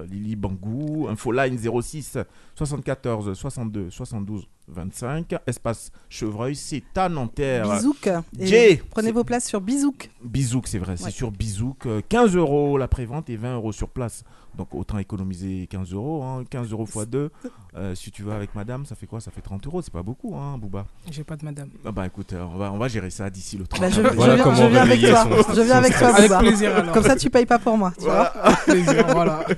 Lily 0.09 0.35
Bangou. 0.35 1.07
Infoline 1.09 1.57
06 1.57 2.17
74 2.55 3.33
62 3.37 3.89
72 3.91 4.47
25. 4.67 5.35
Espace 5.45 5.91
Chevreuil, 6.09 6.55
c'est 6.55 6.83
à 6.95 7.07
Nanterre. 7.07 7.69
Bisouk. 7.71 8.09
Et 8.39 8.47
Jay. 8.47 8.81
Prenez 8.89 9.11
vos 9.11 9.23
places 9.23 9.45
sur 9.47 9.61
Bisouk. 9.61 10.09
Bizouk, 10.23 10.67
c'est 10.67 10.79
vrai, 10.79 10.97
c'est 10.97 11.11
sur 11.11 11.29
Bizouk. 11.31 11.85
euh, 11.85 12.01
15 12.09 12.35
euros 12.35 12.77
la 12.77 12.87
prévente 12.87 13.29
et 13.29 13.35
20 13.37 13.55
euros 13.55 13.71
sur 13.71 13.89
place. 13.89 14.23
Donc 14.57 14.73
autant 14.73 14.97
économiser 14.97 15.67
15 15.67 15.91
euros. 15.93 16.23
hein, 16.23 16.43
15 16.49 16.71
euros 16.71 16.85
x 16.85 17.07
2. 17.07 17.29
si 17.95 18.11
tu 18.11 18.23
vas 18.23 18.35
avec 18.35 18.55
madame, 18.55 18.85
ça 18.85 18.95
fait 18.95 19.05
quoi? 19.07 19.19
Ça 19.19 19.31
fait 19.31 19.41
30 19.41 19.65
euros. 19.67 19.81
C'est 19.81 19.91
pas 19.93 20.03
beaucoup, 20.03 20.35
hein, 20.35 20.57
Booba 20.57 20.85
J'ai 21.11 21.23
pas 21.23 21.35
de 21.35 21.43
madame. 21.45 21.69
ah 21.85 21.91
Bah 21.91 22.05
écoute, 22.05 22.33
euh, 22.33 22.43
on, 22.53 22.57
va, 22.57 22.71
on 22.71 22.77
va 22.77 22.87
gérer 22.87 23.09
ça 23.09 23.29
d'ici 23.29 23.57
le 23.57 23.67
30 23.67 23.81
Bah, 23.81 23.89
je, 23.89 23.99
avril. 23.99 24.11
je 24.11 24.15
Voilà 24.17 24.35
viens, 24.35 24.43
comment 24.43 24.55
je 24.55 24.65
viens 24.67 24.81
avec 24.81 25.01
toi. 25.01 25.23
son- 25.43 25.53
je 25.53 25.61
viens 25.61 25.75
avec 25.77 25.97
toi, 25.97 26.07
Avec 26.15 26.31
plaisir 26.39 26.75
alors. 26.75 26.93
Comme 26.93 27.03
ça, 27.03 27.15
tu 27.15 27.29
payes 27.29 27.45
pas 27.45 27.59
pour 27.59 27.77
moi. 27.77 27.91
Tu 27.97 28.03
vois 28.05 28.31
Voilà. 28.35 28.57
plaisir, 28.65 29.07
voilà. 29.11 29.45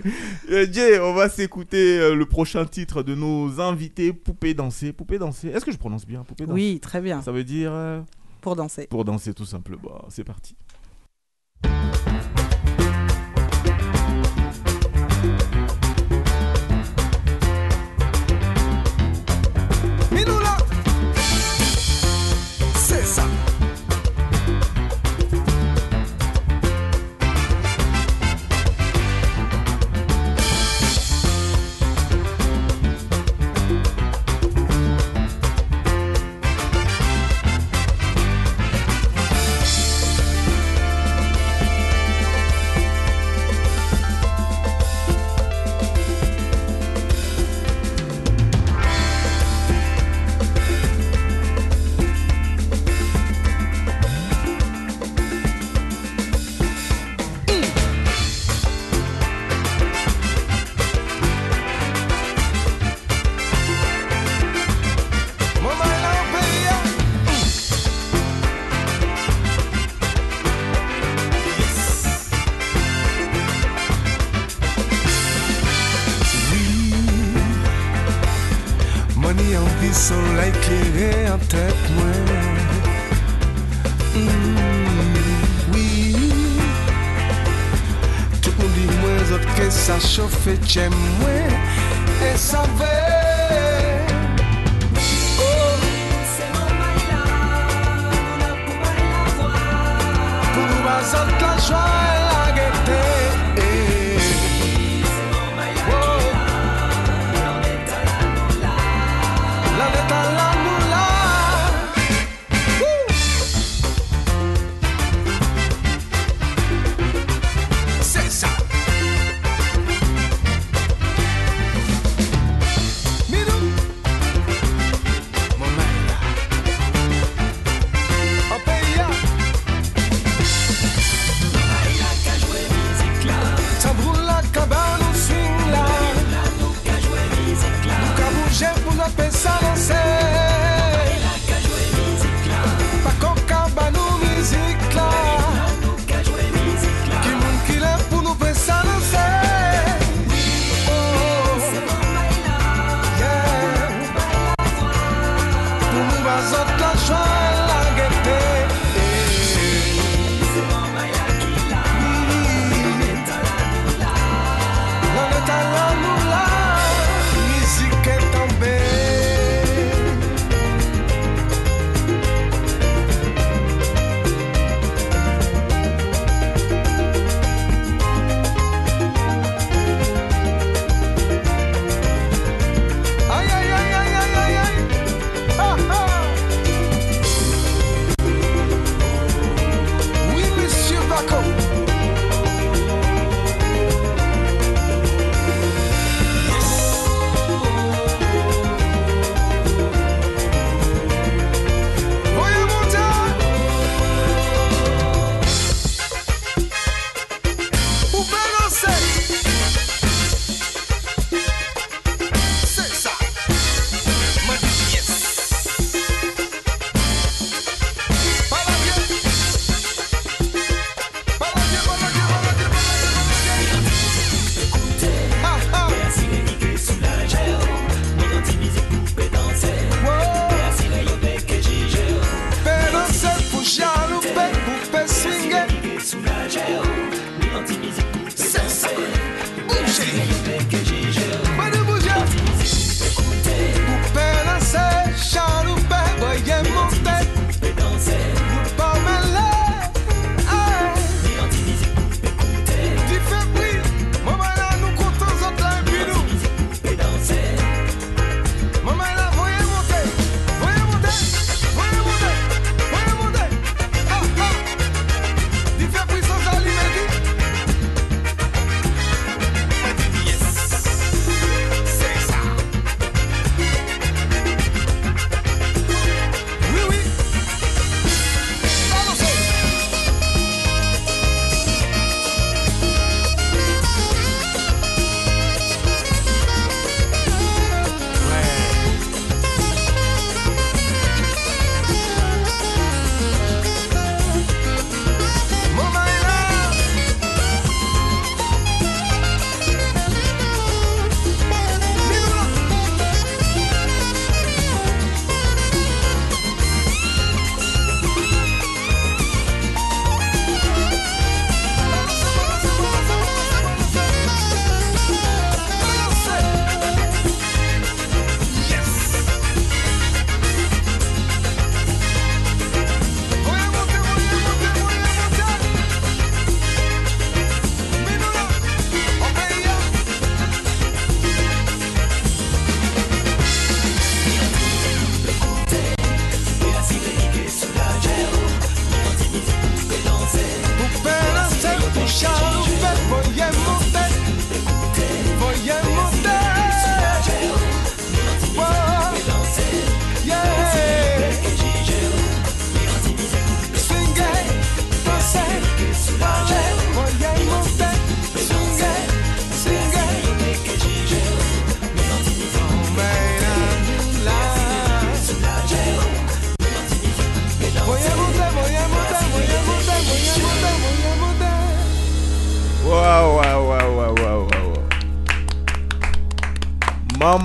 Euh, 0.51 0.65
Jay, 0.71 0.97
on 0.99 1.13
va 1.13 1.27
s'écouter 1.29 1.99
euh, 1.99 2.15
le 2.15 2.25
prochain 2.25 2.63
titre 2.65 3.03
de 3.03 3.13
nos 3.15 3.59
invités 3.59 4.13
Poupée 4.13 4.53
danser. 4.53 4.93
Poupée 4.93 5.19
danser. 5.19 5.49
Est-ce 5.49 5.65
que 5.65 5.71
je 5.73 5.77
prononce 5.77 6.05
bien 6.05 6.23
Poupée 6.23 6.45
danser? 6.45 6.53
Oui, 6.55 6.79
très 6.79 7.01
bien. 7.01 7.21
Ça 7.21 7.31
veut 7.33 7.43
dire 7.43 7.71
euh, 7.73 7.99
Pour 8.41 8.55
danser. 8.55 8.87
pour 8.87 9.03
danser 9.03 9.33
tout 9.33 9.45
simplement. 9.45 10.05
C'est 10.09 10.23
parti. 10.23 10.55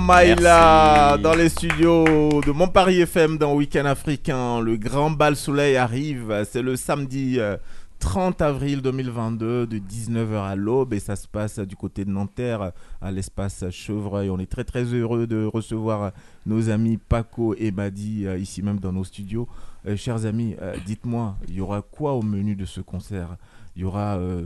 Merci. 0.05 1.21
dans 1.21 1.33
les 1.35 1.49
studios 1.49 2.03
de 2.41 2.51
Montparis 2.51 3.01
FM 3.01 3.37
dans 3.37 3.53
Week-end 3.55 3.85
africain. 3.85 4.59
Le 4.59 4.75
grand 4.75 5.11
bal 5.11 5.35
soleil 5.35 5.77
arrive. 5.77 6.45
C'est 6.49 6.61
le 6.61 6.75
samedi 6.75 7.39
euh, 7.39 7.55
30 7.99 8.41
avril 8.41 8.81
2022 8.81 9.65
de 9.65 9.77
19h 9.77 10.43
à 10.43 10.55
l'aube 10.55 10.93
et 10.93 10.99
ça 10.99 11.15
se 11.15 11.27
passe 11.27 11.59
du 11.59 11.77
côté 11.77 12.03
de 12.03 12.09
Nanterre 12.09 12.73
à 13.01 13.11
l'espace 13.11 13.69
Chevreuil. 13.69 14.29
On 14.29 14.39
est 14.39 14.51
très 14.51 14.65
très 14.65 14.83
heureux 14.83 15.25
de 15.25 15.45
recevoir 15.45 16.11
nos 16.45 16.69
amis 16.69 16.97
Paco 16.97 17.55
et 17.57 17.71
Madi 17.71 18.27
euh, 18.27 18.37
ici 18.37 18.61
même 18.61 18.79
dans 18.79 18.91
nos 18.91 19.05
studios. 19.05 19.47
Euh, 19.87 19.95
chers 19.95 20.25
amis, 20.25 20.55
euh, 20.61 20.75
dites-moi, 20.85 21.37
il 21.47 21.55
y 21.55 21.61
aura 21.61 21.81
quoi 21.81 22.13
au 22.13 22.21
menu 22.21 22.55
de 22.55 22.65
ce 22.65 22.81
concert? 22.81 23.37
Il 23.75 23.81
y 23.81 23.85
aura, 23.85 24.17
euh, 24.17 24.45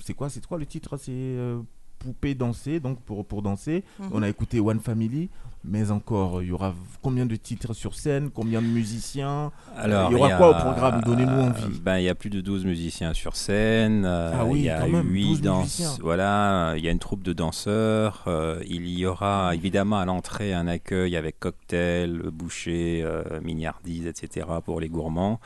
c'est 0.00 0.14
quoi, 0.14 0.28
quoi 0.48 0.58
le 0.58 0.66
titre? 0.66 0.96
C'est 0.96 1.12
euh, 1.12 1.60
Poupée 2.00 2.34
danser, 2.34 2.80
donc 2.80 2.98
pour, 3.02 3.24
pour 3.26 3.42
danser. 3.42 3.84
Mhm. 4.00 4.08
On 4.12 4.22
a 4.22 4.28
écouté 4.28 4.58
One 4.58 4.80
Family, 4.80 5.28
mais 5.64 5.90
encore, 5.90 6.42
il 6.42 6.48
y 6.48 6.52
aura 6.52 6.72
combien 7.02 7.26
de 7.26 7.36
titres 7.36 7.74
sur 7.74 7.94
scène, 7.94 8.30
combien 8.32 8.62
de 8.62 8.66
musiciens? 8.66 9.52
Alors, 9.76 10.10
il 10.10 10.14
y 10.14 10.16
aura 10.16 10.28
a- 10.34 10.36
quoi 10.38 10.48
au 10.50 10.54
programme? 10.54 11.02
Donnez-nous 11.04 11.30
envie. 11.40 11.78
Ben, 11.82 11.98
il 11.98 12.04
y 12.04 12.08
a 12.08 12.14
plus 12.14 12.30
de 12.30 12.40
12 12.40 12.64
musiciens 12.64 13.12
sur 13.12 13.36
scène. 13.36 14.04
euh, 14.06 14.32
Ah 14.34 14.46
oui, 14.46 14.60
il 14.60 14.64
y 14.64 14.70
a 14.70 14.80
quand 14.80 14.88
même, 14.88 15.10
8 15.12 15.26
12 15.28 15.40
danses. 15.42 15.62
musiciens. 15.64 15.90
Voilà, 16.00 16.72
il 16.78 16.82
y 16.82 16.88
a 16.88 16.90
une 16.90 16.98
troupe 16.98 17.22
de 17.22 17.34
danseurs. 17.34 18.24
euh, 18.28 18.62
il 18.66 18.88
y 18.88 19.04
aura 19.04 19.54
évidemment 19.54 19.98
à 19.98 20.06
l'entrée 20.06 20.54
un 20.54 20.66
accueil 20.68 21.16
avec 21.16 21.38
cocktail, 21.38 22.22
boucher, 22.32 23.02
euh, 23.04 23.22
mignardise, 23.42 24.06
etc. 24.06 24.46
pour 24.64 24.80
les 24.80 24.88
gourmands. 24.88 25.38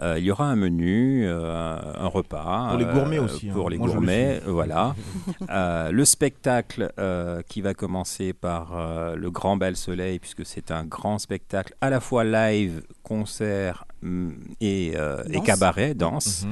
Euh, 0.00 0.18
il 0.18 0.24
y 0.24 0.32
aura 0.32 0.46
un 0.46 0.56
menu, 0.56 1.24
euh, 1.28 1.76
un 1.96 2.08
repas. 2.08 2.70
Pour 2.70 2.78
les 2.78 2.84
euh, 2.86 2.92
gourmets 2.92 3.18
aussi, 3.20 3.48
hein. 3.50 3.52
Pour 3.54 3.70
les 3.70 3.78
Moi, 3.78 3.86
je 3.86 3.92
le 3.92 3.98
gourmets, 4.00 4.40
voilà. 4.48 4.96
Le 5.92 6.04
spectacle 6.06 6.92
euh, 6.98 7.42
qui 7.46 7.60
va 7.60 7.74
commencer 7.74 8.32
par 8.32 8.76
euh, 8.76 9.14
le 9.14 9.30
Grand 9.30 9.58
Bal 9.58 9.76
Soleil, 9.76 10.18
puisque 10.18 10.46
c'est 10.46 10.70
un 10.70 10.84
grand 10.84 11.18
spectacle 11.18 11.74
à 11.82 11.90
la 11.90 12.00
fois 12.00 12.24
live, 12.24 12.82
concert 13.02 13.84
hum, 14.02 14.34
et, 14.60 14.92
euh, 14.96 15.22
et 15.30 15.40
cabaret, 15.42 15.94
danse. 15.94 16.44
Mhm. 16.44 16.50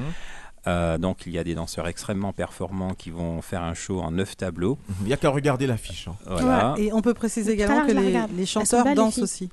Euh, 0.66 0.99
donc 0.99 1.22
il 1.26 1.32
y 1.32 1.38
a 1.38 1.45
des 1.45 1.55
danseurs 1.55 1.88
extrêmement 1.88 2.34
performants 2.34 2.93
qui 2.93 3.09
vont 3.09 3.41
faire 3.41 3.62
un 3.62 3.72
show 3.72 4.01
en 4.01 4.11
neuf 4.11 4.36
tableaux. 4.36 4.76
Il 5.01 5.07
n'y 5.07 5.12
a 5.14 5.16
qu'à 5.16 5.30
regarder 5.30 5.66
l'affiche. 5.66 6.09
hein. 6.09 6.16
Voilà. 6.26 6.74
Et 6.76 6.93
on 6.93 7.01
peut 7.01 7.14
préciser 7.14 7.53
également 7.53 7.86
que 7.86 7.93
les, 8.36 8.47
chanteurs 8.47 8.95
dansent 8.95 9.18
aussi. 9.20 9.49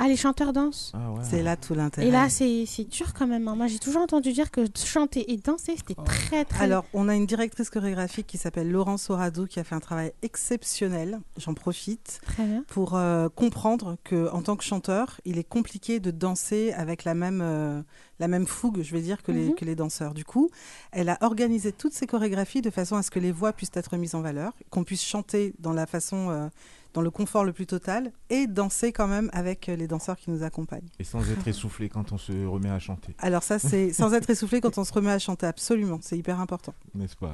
Ah, 0.00 0.06
les 0.08 0.16
chanteurs 0.16 0.52
dansent 0.52 0.92
Ah 0.94 1.10
ouais. 1.12 1.22
C'est 1.28 1.42
là 1.42 1.56
tout 1.56 1.74
l'intérêt. 1.74 2.06
Et 2.06 2.10
là, 2.10 2.28
c'est 2.28 2.64
c'est 2.66 2.84
dur 2.84 3.12
quand 3.14 3.26
même. 3.26 3.48
hein. 3.48 3.56
Moi, 3.56 3.66
j'ai 3.66 3.78
toujours 3.80 4.00
entendu 4.02 4.32
dire 4.32 4.50
que 4.52 4.60
chanter 4.76 5.32
et 5.32 5.36
danser, 5.38 5.74
c'était 5.76 5.94
très, 6.04 6.44
très. 6.44 6.62
Alors, 6.64 6.84
on 6.94 7.08
a 7.08 7.16
une 7.16 7.26
directrice 7.26 7.68
chorégraphique 7.68 8.26
qui 8.28 8.38
s'appelle 8.38 8.70
Laurence 8.70 9.10
Oradou 9.10 9.46
qui 9.46 9.58
a 9.58 9.64
fait 9.64 9.74
un 9.74 9.80
travail 9.80 10.12
exceptionnel. 10.22 11.20
J'en 11.36 11.54
profite 11.54 12.20
Très 12.24 12.44
bien. 12.44 12.64
pour 12.68 12.94
euh, 12.96 13.28
comprendre 13.28 13.96
que 14.04 14.30
en 14.32 14.42
tant 14.42 14.56
que 14.56 14.64
chanteur, 14.64 15.20
il 15.24 15.36
est 15.38 15.44
compliqué 15.48 16.00
de 16.00 16.10
danser 16.10 16.72
avec 16.76 17.04
la 17.04 17.14
même 17.14 17.40
euh, 17.42 17.82
la 18.20 18.28
même 18.28 18.46
fougue, 18.46 18.82
je 18.82 18.92
vais 18.92 19.00
dire, 19.00 19.22
que, 19.22 19.30
les, 19.30 19.48
Mhm. 19.48 19.54
que 19.54 19.64
les 19.64 19.76
danseurs. 19.76 20.12
Du 20.14 20.24
coup, 20.24 20.50
elle 20.90 21.08
a 21.08 21.18
organisé 21.20 21.70
toutes 21.72 21.92
ces 21.92 22.06
chorégraphies 22.06 22.62
de 22.62 22.70
façon 22.70 22.96
à 22.96 23.02
ce 23.02 23.10
que 23.12 23.20
les 23.20 23.30
voix 23.30 23.52
puissent 23.52 23.70
être 23.74 23.96
mises 23.96 24.14
en 24.16 24.22
valeur, 24.22 24.52
qu'on 24.70 24.82
puisse 24.84 25.04
chanter 25.04 25.54
dans 25.60 25.72
la 25.72 25.86
façon 25.86 26.28
euh, 26.30 26.48
dans 26.94 27.00
le 27.02 27.10
confort 27.10 27.44
le 27.44 27.52
plus 27.52 27.66
total 27.66 28.12
et 28.30 28.46
danser 28.46 28.92
quand 28.92 29.06
même 29.08 29.30
avec 29.32 29.68
euh, 29.68 29.76
les 29.76 29.86
danseurs 29.86 30.16
qui 30.16 30.30
nous 30.30 30.42
accompagnent. 30.42 30.88
Et 30.98 31.04
sans 31.04 31.28
être 31.30 31.46
essoufflé 31.48 31.88
quand 31.88 32.12
on 32.12 32.18
se 32.18 32.46
remet 32.46 32.70
à 32.70 32.78
chanter, 32.78 33.14
Alors 33.18 33.42
ça, 33.42 33.58
c'est 33.58 33.92
sans 33.92 34.14
être 34.14 34.30
essoufflé 34.30 34.60
quand 34.60 34.78
on 34.78 34.84
se 34.84 34.92
remet 34.92 35.10
à 35.12 35.18
chanter, 35.18 35.46
absolument, 35.46 35.98
c'est 36.02 36.18
hyper 36.18 36.40
important. 36.40 36.74
n'est-ce 36.94 37.16
pas? 37.16 37.32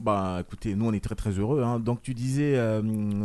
Bah 0.00 0.38
écoutez, 0.40 0.74
nous 0.74 0.86
on 0.86 0.92
est 0.92 1.02
très 1.02 1.14
très 1.14 1.30
heureux. 1.30 1.62
hein. 1.62 1.78
Donc 1.80 2.02
tu 2.02 2.14
disais, 2.14 2.54
euh, 2.56 2.82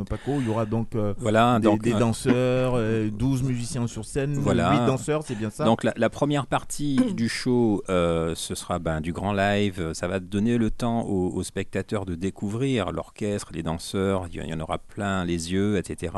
Paco, 0.10 0.34
il 0.40 0.48
y 0.48 0.50
aura 0.50 0.66
donc 0.66 0.96
euh, 0.96 1.14
Voilà, 1.20 1.60
des, 1.60 1.66
donc, 1.66 1.82
des 1.82 1.94
danseurs, 1.94 2.74
euh, 2.76 3.10
12 3.12 3.44
musiciens 3.44 3.88
sur 3.88 4.06
scène, 4.06 4.34
Voilà. 4.36 4.72
8 4.82 4.88
danseurs, 4.88 5.24
c'est 5.24 5.36
bien 5.36 5.50
ça? 5.50 5.66
Donc 5.66 5.84
la, 5.84 5.94
la 5.98 6.10
première 6.10 6.48
partie 6.48 6.96
du 7.16 7.30
show, 7.30 7.84
euh, 7.90 8.34
ce 8.36 8.56
sera 8.56 8.80
ben, 8.80 9.02
du 9.02 9.14
grand 9.14 9.34
live. 9.34 9.92
Ça 9.94 10.08
va 10.08 10.20
donner 10.20 10.58
le 10.58 10.72
temps 10.72 11.02
aux, 11.04 11.30
aux 11.30 11.44
spectateurs 11.44 12.06
de 12.06 12.16
découvrir 12.16 12.92
l'orchestre, 12.92 13.50
les 13.54 13.64
danseurs. 13.64 14.28
Il 14.34 14.46
y, 14.46 14.54
en 14.54 14.60
aura 14.60 14.78
plein 14.78 15.26
les 15.26 15.52
yeux, 15.52 15.78
etc. 15.78 16.14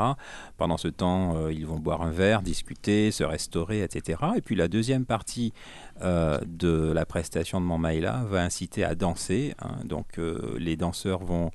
Pendant 0.56 0.76
ce 0.76 0.88
temps, 0.88 1.48
ils 1.48 1.66
vont 1.66 1.78
boire 1.78 2.02
un 2.02 2.10
verre, 2.10 2.42
discuter, 2.42 3.10
se 3.10 3.24
restaurer, 3.24 3.82
etc. 3.82 4.18
Et 4.36 4.40
puis 4.40 4.54
la 4.54 4.68
deuxième 4.68 5.04
partie 5.04 5.52
euh, 6.02 6.38
de 6.46 6.92
la 6.92 7.04
prestation 7.06 7.60
de 7.60 7.66
Montmaïla 7.66 8.24
va 8.28 8.42
inciter 8.42 8.84
à 8.84 8.94
danser. 8.94 9.54
hein. 9.62 9.76
Donc 9.84 10.18
euh, 10.18 10.56
les 10.58 10.76
danseurs 10.76 11.22
vont 11.24 11.50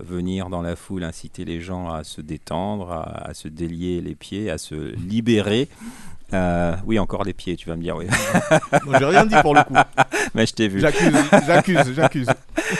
venir 0.00 0.48
dans 0.48 0.62
la 0.62 0.74
foule 0.76 1.04
inciter 1.04 1.44
les 1.44 1.60
gens 1.60 1.90
à 1.90 2.02
se 2.02 2.20
détendre, 2.22 2.90
à, 2.92 3.28
à 3.28 3.34
se 3.34 3.48
délier 3.48 4.00
les 4.00 4.14
pieds, 4.14 4.50
à 4.50 4.56
se 4.58 4.94
libérer. 4.96 5.68
Euh, 6.32 6.74
oui, 6.86 6.98
encore 6.98 7.24
les 7.24 7.34
pieds, 7.34 7.56
tu 7.56 7.68
vas 7.68 7.76
me 7.76 7.82
dire, 7.82 7.94
oui. 7.96 8.06
Non, 8.86 8.98
j'ai 8.98 9.04
rien 9.04 9.26
dit 9.26 9.34
pour 9.42 9.54
le 9.54 9.62
coup. 9.64 9.74
Mais 10.34 10.46
je 10.46 10.54
t'ai 10.54 10.66
vu. 10.66 10.80
J'accuse, 10.80 11.12
j'accuse, 11.46 11.92
j'accuse. 11.94 12.26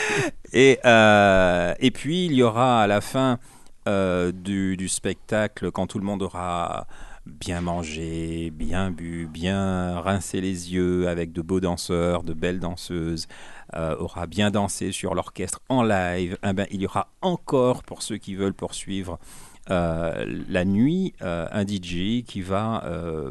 Et, 0.53 0.79
euh, 0.85 1.73
et 1.79 1.89
puis, 1.91 2.25
il 2.27 2.33
y 2.33 2.43
aura 2.43 2.83
à 2.83 2.87
la 2.87 3.01
fin 3.01 3.39
euh, 3.87 4.31
du, 4.31 4.77
du 4.77 4.87
spectacle, 4.87 5.71
quand 5.71 5.87
tout 5.87 5.97
le 5.99 6.05
monde 6.05 6.21
aura 6.21 6.85
bien 7.25 7.61
mangé, 7.61 8.51
bien 8.51 8.91
bu, 8.91 9.27
bien 9.31 9.99
rincé 10.01 10.41
les 10.41 10.73
yeux 10.73 11.07
avec 11.07 11.31
de 11.31 11.41
beaux 11.41 11.59
danseurs, 11.61 12.23
de 12.23 12.33
belles 12.33 12.59
danseuses, 12.59 13.27
euh, 13.75 13.95
aura 13.97 14.27
bien 14.27 14.51
dansé 14.51 14.91
sur 14.91 15.15
l'orchestre 15.15 15.61
en 15.69 15.83
live, 15.83 16.37
eh 16.47 16.53
ben, 16.53 16.67
il 16.71 16.81
y 16.81 16.85
aura 16.85 17.07
encore, 17.21 17.83
pour 17.83 18.01
ceux 18.01 18.17
qui 18.17 18.35
veulent 18.35 18.53
poursuivre, 18.53 19.19
euh, 19.69 20.25
la 20.49 20.65
nuit, 20.65 21.13
euh, 21.21 21.47
un 21.51 21.65
DJ 21.65 22.23
qui 22.25 22.41
va 22.41 22.83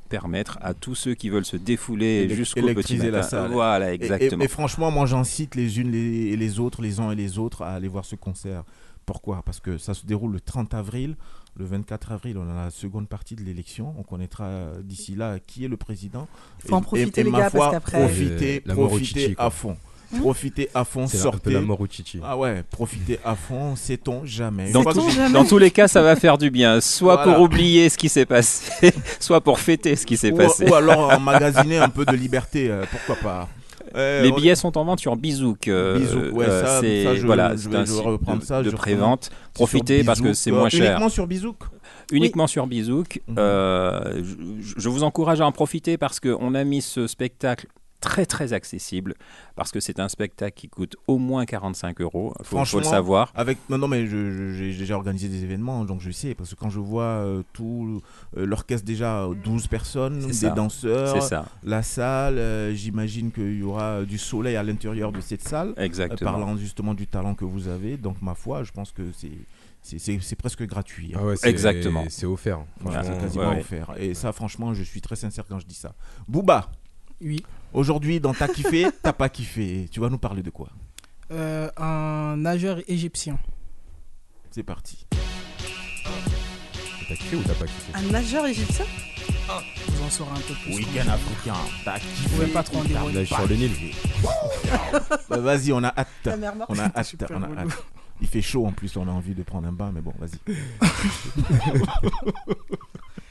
permettre 0.09 0.59
à 0.63 0.73
tous 0.73 0.95
ceux 0.95 1.15
qui 1.15 1.29
veulent 1.29 1.45
se 1.45 1.59
défouler 1.59 2.29
jusqu'au 2.31 2.63
petit 2.75 2.97
matin. 2.97 3.11
la 3.11 3.23
salle. 3.23 3.51
Voilà, 3.53 3.91
Et- 3.91 3.93
et- 3.93 3.95
exactement. 3.97 4.43
Et, 4.45 4.49
franchement, 4.49 4.91
moi 4.91 5.05
j'incite 5.05 5.55
les 5.55 5.79
unes 5.81 5.91
les- 5.91 6.29
et 6.33 6.37
les 6.39 6.59
autres, 6.59 6.81
les 6.81 6.99
uns 7.01 7.11
et 7.11 7.17
les 7.17 7.39
autres, 7.39 7.61
à 7.63 7.75
aller 7.75 7.89
voir 7.89 8.07
ce 8.07 8.17
concert. 8.17 8.65
Pourquoi? 9.05 9.43
Parce 9.45 9.61
que 9.61 9.77
ça 9.77 9.93
se 9.95 10.07
déroule 10.07 10.33
le 10.33 10.41
30 10.41 10.73
avril. 10.75 11.17
Le 11.59 11.67
24 11.67 12.13
avril, 12.13 12.39
on 12.39 12.49
a 12.51 12.65
la 12.65 12.71
seconde 12.71 13.09
partie 13.09 13.35
de 13.37 13.43
l'élection. 13.43 13.95
On 13.99 14.03
connaîtra 14.03 14.45
euh, 14.45 14.81
d'ici 14.83 15.15
là 15.15 15.37
qui 15.47 15.65
est 15.65 15.69
le 15.69 15.77
président. 15.77 16.27
Faut 16.67 16.75
en 16.75 16.79
Et- 16.81 16.83
profiter, 16.83 17.21
et 17.21 17.25
les 17.25 17.31
gars, 17.31 17.51
foi, 17.51 17.71
qu'après- 17.71 17.99
Profitez, 18.01 18.63
Euh, 18.69 19.35
la 19.39 19.45
à 19.45 19.51
fond. 19.51 19.77
Profitez 20.19 20.69
à 20.75 20.85
fond, 20.85 21.07
C'est 21.07 21.17
un 21.17 21.21
peu 21.21 21.31
sortez. 21.31 21.51
la 21.53 21.61
mort 21.63 21.81
au 21.81 21.87
chichi. 21.87 22.21
Ah 22.23 22.37
ouais, 22.37 22.63
profitez 22.71 23.19
à 23.25 23.35
fond, 23.35 23.77
sait-on 23.77 24.25
jamais. 24.27 24.71
Dans, 24.71 25.45
tous 25.45 25.57
les 25.59 25.71
cas, 25.71 25.89
ça 25.89 26.03
va 26.03 26.17
faire 26.17 26.37
du 26.37 26.51
bien, 26.51 26.81
soit 26.83 27.17
Voilà. 27.17 27.33
pour 27.33 27.43
oublier 27.45 27.89
ce 27.89 27.97
qui 27.97 28.11
s'est 28.11 28.27
passé, 28.27 28.93
soit 29.21 29.41
pour 29.43 29.59
fêter 29.59 29.97
ce 29.97 30.05
qui 30.05 30.17
s'est 30.19 30.33
passé. 30.33 30.69
ou 30.69 30.75
alors 30.75 31.11
emmagasiner 31.15 31.79
un 31.79 31.89
peu 31.89 32.05
de 32.05 32.13
liberté, 32.15 32.69
euh, 32.71 32.85
pourquoi 32.91 33.17
pas. 33.17 33.49
Les 33.95 34.33
billets 34.33 34.55
sont 34.55 34.77
en 34.79 34.85
vente 34.85 35.01
sur 35.01 35.17
Bizouk. 35.17 35.69
euh, 35.69 35.99
Bizouk, 35.99 36.35
ouais, 36.37 36.47
euh, 36.49 36.61
ça- 36.65 36.81
ça, 36.81 37.15
je- 37.15 37.27
voilà, 37.27 37.57
je 37.57 37.69
vais- 37.69 37.85
je 37.87 37.93
reprendre 37.93 38.41
de, 38.41 38.45
ça, 38.47 38.63
de 38.63 38.71
prévente. 38.71 39.31
Profitez 39.55 40.05
parce 40.05 40.21
que 40.21 40.33
c'est 40.35 40.51
moins 40.51 40.69
cher. 40.69 40.91
Uniquement 40.93 41.09
sur 41.09 41.27
Bizouk? 41.27 41.57
Uniquement 42.11 42.47
sur 42.47 42.67
Bizouk. 42.67 43.21
Mhm. 43.29 43.37
Euh, 43.39 44.23
je, 44.61 44.75
je 44.77 44.89
vous 44.89 45.03
encourage 45.03 45.41
à 45.41 45.47
en 45.47 45.53
profiter 45.53 45.97
parce 45.97 46.21
qu'on 46.21 46.55
a 46.55 46.65
mis 46.65 46.83
ce 46.83 47.07
spectacle 47.07 47.67
très 48.03 48.27
très 48.27 48.53
accessible 48.53 49.15
parce 49.57 49.71
que 49.73 49.81
c'est 49.81 49.99
un 50.01 50.09
spectacle 50.09 50.55
qui 50.55 50.69
coûte 50.69 50.97
au 51.07 51.17
moins 51.19 51.47
45 51.47 52.01
euros. 52.03 52.35
Il 52.35 52.45
faut, 52.45 52.51
faut 52.51 52.57
Franchement, 52.57 52.81
le 52.81 52.85
savoir. 52.85 53.33
Avec, 53.35 53.59
non, 53.71 53.79
non, 53.79 53.89
mais 53.89 54.07
j'ai 54.07 54.77
déjà 54.77 54.97
organisé 54.97 55.29
des 55.29 55.45
événements, 55.45 55.85
donc 55.87 56.01
je 56.03 56.11
sais, 56.11 56.35
parce 56.35 56.51
que 56.51 56.57
quand 56.57 56.69
je 56.69 56.81
vois 56.81 57.05
euh, 57.05 57.43
tout 57.55 58.03
euh, 58.37 58.45
l'orchestre 58.45 58.85
déjà, 58.85 59.23
euh, 59.23 59.35
12 59.35 59.67
personnes, 59.69 60.21
C'est 60.23 60.27
des 60.29 60.35
ça. 60.35 60.51
danseurs, 60.51 61.23
ça. 61.23 61.47
la 61.63 61.83
salle, 61.83 62.39
euh, 62.39 62.75
j'imagine 62.75 63.31
qu'il 63.33 63.57
y 63.59 63.63
aura 63.63 64.01
euh, 64.01 64.05
du 64.05 64.19
soleil 64.19 64.57
à 64.57 64.63
l'intérieur 64.63 65.13
de 65.13 65.21
cette 65.21 65.43
salle, 65.47 65.75
euh, 65.79 65.83
Exactement. 65.85 66.33
parlant 66.33 66.57
justement 66.57 66.95
du 66.95 67.07
talent 67.07 67.35
que 67.35 67.45
vous 67.45 67.69
avez, 67.69 67.97
donc 67.97 68.21
ma 68.21 68.35
foi, 68.35 68.65
je 68.65 68.73
pense 68.73 68.93
que 68.93 69.03
c'est. 69.17 69.31
C'est- 69.85 70.37
presque 70.37 70.65
gratuit. 70.65 71.11
hein. 71.13 71.19
Ah 71.21 71.25
ouais, 71.27 71.35
Exactement. 71.43 72.05
C'est 72.09 72.25
offert. 72.27 72.61
Voilà, 72.81 73.03
Franchement, 73.03 73.17
c'est 73.19 73.27
quasiment 73.27 73.51
ouais. 73.51 73.61
offert. 73.61 73.93
Et 73.99 74.15
ça, 74.15 74.31
franchement, 74.33 74.75
je 74.75 74.83
suis 74.85 75.01
très 75.01 75.17
sincère 75.17 75.45
quand 75.49 75.59
je 75.59 75.67
dis 75.67 75.75
ça. 75.75 75.93
Booba, 76.29 76.71
Oui. 77.21 77.43
Aujourd'hui, 77.73 78.21
dans 78.21 78.35
T'as 78.35 78.49
kiffé, 78.49 78.87
t'as 79.03 79.13
pas 79.13 79.29
kiffé. 79.29 79.89
Tu 79.91 80.01
vas 80.01 80.09
nous 80.09 80.19
parler 80.19 80.43
de 80.43 80.51
quoi 80.51 80.69
Euh, 81.31 81.71
un 81.77 82.37
nageur 82.37 82.79
égyptien. 82.89 83.39
C'est 84.51 84.63
parti. 84.63 85.07
T'as 87.09 87.15
kiffé 87.17 87.37
ou 87.37 87.43
t'as 87.43 87.55
pas 87.55 87.67
kiffé 87.67 87.93
Un 87.95 88.03
nageur 88.11 88.47
égyptien 88.47 88.85
Vous 89.89 90.03
en 90.05 90.11
saurez 90.11 90.31
un 90.33 90.41
peu 90.41 90.55
plus. 90.65 90.77
Week-end 90.77 91.09
africain, 91.09 91.55
t'as 91.85 91.99
Je 91.99 92.05
kiffé. 92.23 92.47
pas 92.49 92.63
trop 92.63 92.79
en 92.79 92.85
dévoiler. 92.85 93.15
Nage 93.19 93.31
pas 93.31 93.37
sur 93.37 93.49
le 93.49 93.57
Nil. 93.57 93.71
Bah, 95.29 95.39
Vas-y, 95.39 95.73
on 95.73 95.83
a 95.85 95.89
hâte. 95.97 96.09
La 96.25 96.37
mer 96.37 96.55
morte. 96.57 96.71
On 96.73 96.79
a 96.79 96.85
hâte. 96.85 97.25
On 97.31 97.43
a 97.43 97.47
hâte. 97.63 97.85
Il 98.21 98.29
fait 98.29 98.43
chaud 98.43 98.67
en 98.67 98.73
plus, 98.73 98.97
on 98.97 99.09
a 99.09 99.11
envie 99.11 99.35
de 99.35 99.43
prendre 99.43 99.67
un 99.67 99.73
bain, 99.73 99.91
mais 99.93 100.01
bon, 100.01 100.13
vas-y. 100.19 100.39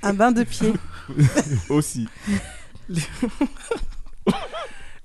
Un 0.03 0.13
bain 0.13 0.31
de 0.33 0.43
pied. 0.43 0.73
Aussi. 1.69 2.07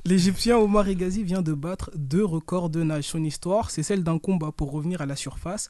L'Égyptien 0.05 0.57
Omar 0.59 0.89
Egazi 0.89 1.25
vient 1.25 1.43
de 1.43 1.53
battre 1.53 1.91
deux 1.97 2.25
records 2.25 2.71
de 2.71 2.83
nage. 2.83 3.05
Son 3.05 3.25
histoire, 3.25 3.71
c'est 3.71 3.83
celle 3.83 4.05
d'un 4.05 4.19
combat 4.19 4.53
pour 4.53 4.71
revenir 4.71 5.01
à 5.01 5.07
la 5.07 5.17
surface, 5.17 5.69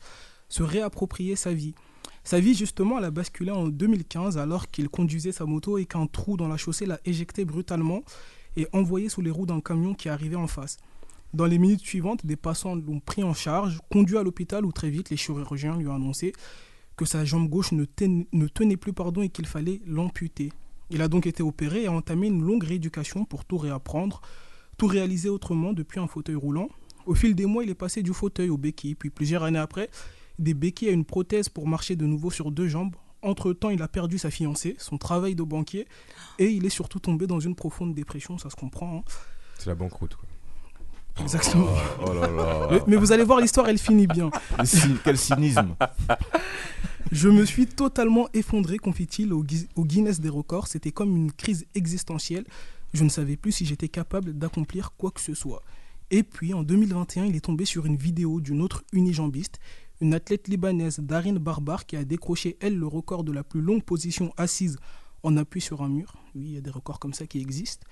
se 0.48 0.62
réapproprier 0.62 1.36
sa 1.36 1.54
vie. 1.54 1.74
Sa 2.22 2.38
vie, 2.40 2.54
justement, 2.54 2.98
elle 2.98 3.04
a 3.04 3.10
basculé 3.10 3.50
en 3.50 3.68
2015 3.68 4.36
alors 4.36 4.70
qu'il 4.70 4.88
conduisait 4.88 5.32
sa 5.32 5.46
moto 5.46 5.78
et 5.78 5.86
qu'un 5.86 6.06
trou 6.06 6.36
dans 6.36 6.48
la 6.48 6.56
chaussée 6.56 6.84
l'a 6.84 6.98
éjecté 7.04 7.44
brutalement 7.44 8.02
et 8.56 8.66
envoyé 8.72 9.08
sous 9.08 9.22
les 9.22 9.30
roues 9.30 9.46
d'un 9.46 9.60
camion 9.60 9.94
qui 9.94 10.08
arrivait 10.08 10.36
en 10.36 10.48
face. 10.48 10.76
Dans 11.32 11.46
les 11.46 11.58
minutes 11.58 11.80
suivantes, 11.84 12.26
des 12.26 12.36
passants 12.36 12.74
l'ont 12.74 13.00
pris 13.00 13.22
en 13.22 13.34
charge, 13.34 13.80
conduit 13.90 14.18
à 14.18 14.22
l'hôpital 14.22 14.64
où 14.66 14.72
très 14.72 14.90
vite 14.90 15.10
les 15.10 15.16
chirurgiens 15.16 15.76
lui 15.76 15.86
ont 15.86 15.94
annoncé 15.94 16.32
que 16.96 17.04
sa 17.04 17.24
jambe 17.24 17.48
gauche 17.48 17.72
ne, 17.72 17.84
ten- 17.84 18.24
ne 18.32 18.48
tenait 18.48 18.76
plus 18.78 18.92
pardon, 18.94 19.22
et 19.22 19.28
qu'il 19.28 19.46
fallait 19.46 19.80
l'amputer. 19.86 20.50
Il 20.90 21.02
a 21.02 21.08
donc 21.08 21.26
été 21.26 21.42
opéré 21.42 21.82
et 21.82 21.86
a 21.86 21.92
entamé 21.92 22.28
une 22.28 22.42
longue 22.42 22.62
rééducation 22.64 23.24
pour 23.24 23.44
tout 23.44 23.58
réapprendre, 23.58 24.20
tout 24.78 24.86
réaliser 24.86 25.28
autrement 25.28 25.72
depuis 25.72 26.00
un 26.00 26.06
fauteuil 26.06 26.36
roulant. 26.36 26.68
Au 27.06 27.14
fil 27.14 27.34
des 27.34 27.46
mois, 27.46 27.64
il 27.64 27.70
est 27.70 27.74
passé 27.74 28.02
du 28.02 28.12
fauteuil 28.12 28.50
au 28.50 28.56
béquille, 28.56 28.94
puis 28.94 29.10
plusieurs 29.10 29.42
années 29.42 29.58
après, 29.58 29.90
des 30.38 30.54
béquilles 30.54 30.88
à 30.88 30.92
une 30.92 31.04
prothèse 31.04 31.48
pour 31.48 31.66
marcher 31.66 31.96
de 31.96 32.04
nouveau 32.06 32.30
sur 32.30 32.50
deux 32.50 32.68
jambes. 32.68 32.94
Entre-temps, 33.22 33.70
il 33.70 33.82
a 33.82 33.88
perdu 33.88 34.18
sa 34.18 34.30
fiancée, 34.30 34.76
son 34.78 34.98
travail 34.98 35.34
de 35.34 35.42
banquier, 35.42 35.86
et 36.38 36.46
il 36.50 36.64
est 36.66 36.70
surtout 36.70 37.00
tombé 37.00 37.26
dans 37.26 37.40
une 37.40 37.54
profonde 37.54 37.94
dépression, 37.94 38.38
ça 38.38 38.50
se 38.50 38.56
comprend. 38.56 38.98
hein. 38.98 39.02
C'est 39.58 39.66
la 39.66 39.74
banqueroute. 39.74 40.16
Exactement. 41.20 41.68
Oh 42.06 42.12
là 42.12 42.28
là. 42.28 42.68
Mais, 42.70 42.80
mais 42.86 42.96
vous 42.96 43.12
allez 43.12 43.24
voir, 43.24 43.40
l'histoire, 43.40 43.68
elle 43.68 43.78
finit 43.78 44.06
bien. 44.06 44.30
Quel 45.04 45.18
cynisme. 45.18 45.74
Je 47.12 47.28
me 47.28 47.44
suis 47.44 47.66
totalement 47.66 48.28
effondré, 48.34 48.78
confie-t-il 48.78 49.32
au 49.32 49.44
Guinness 49.84 50.20
des 50.20 50.28
records. 50.28 50.66
C'était 50.66 50.90
comme 50.90 51.16
une 51.16 51.32
crise 51.32 51.66
existentielle. 51.74 52.44
Je 52.94 53.04
ne 53.04 53.08
savais 53.08 53.36
plus 53.36 53.52
si 53.52 53.64
j'étais 53.64 53.88
capable 53.88 54.32
d'accomplir 54.32 54.92
quoi 54.96 55.10
que 55.10 55.20
ce 55.20 55.34
soit. 55.34 55.62
Et 56.10 56.22
puis, 56.22 56.54
en 56.54 56.62
2021, 56.62 57.26
il 57.26 57.36
est 57.36 57.44
tombé 57.44 57.64
sur 57.64 57.86
une 57.86 57.96
vidéo 57.96 58.40
d'une 58.40 58.60
autre 58.60 58.84
unijambiste, 58.92 59.58
une 60.00 60.14
athlète 60.14 60.48
libanaise, 60.48 61.00
Darine 61.00 61.38
Barbar, 61.38 61.86
qui 61.86 61.96
a 61.96 62.04
décroché, 62.04 62.56
elle, 62.60 62.76
le 62.76 62.86
record 62.86 63.24
de 63.24 63.32
la 63.32 63.42
plus 63.42 63.60
longue 63.60 63.82
position 63.82 64.32
assise 64.36 64.78
en 65.22 65.36
appui 65.36 65.60
sur 65.60 65.82
un 65.82 65.88
mur. 65.88 66.14
Oui, 66.34 66.44
il 66.46 66.52
y 66.54 66.58
a 66.58 66.60
des 66.60 66.70
records 66.70 67.00
comme 67.00 67.14
ça 67.14 67.26
qui 67.26 67.40
existent. 67.40 67.86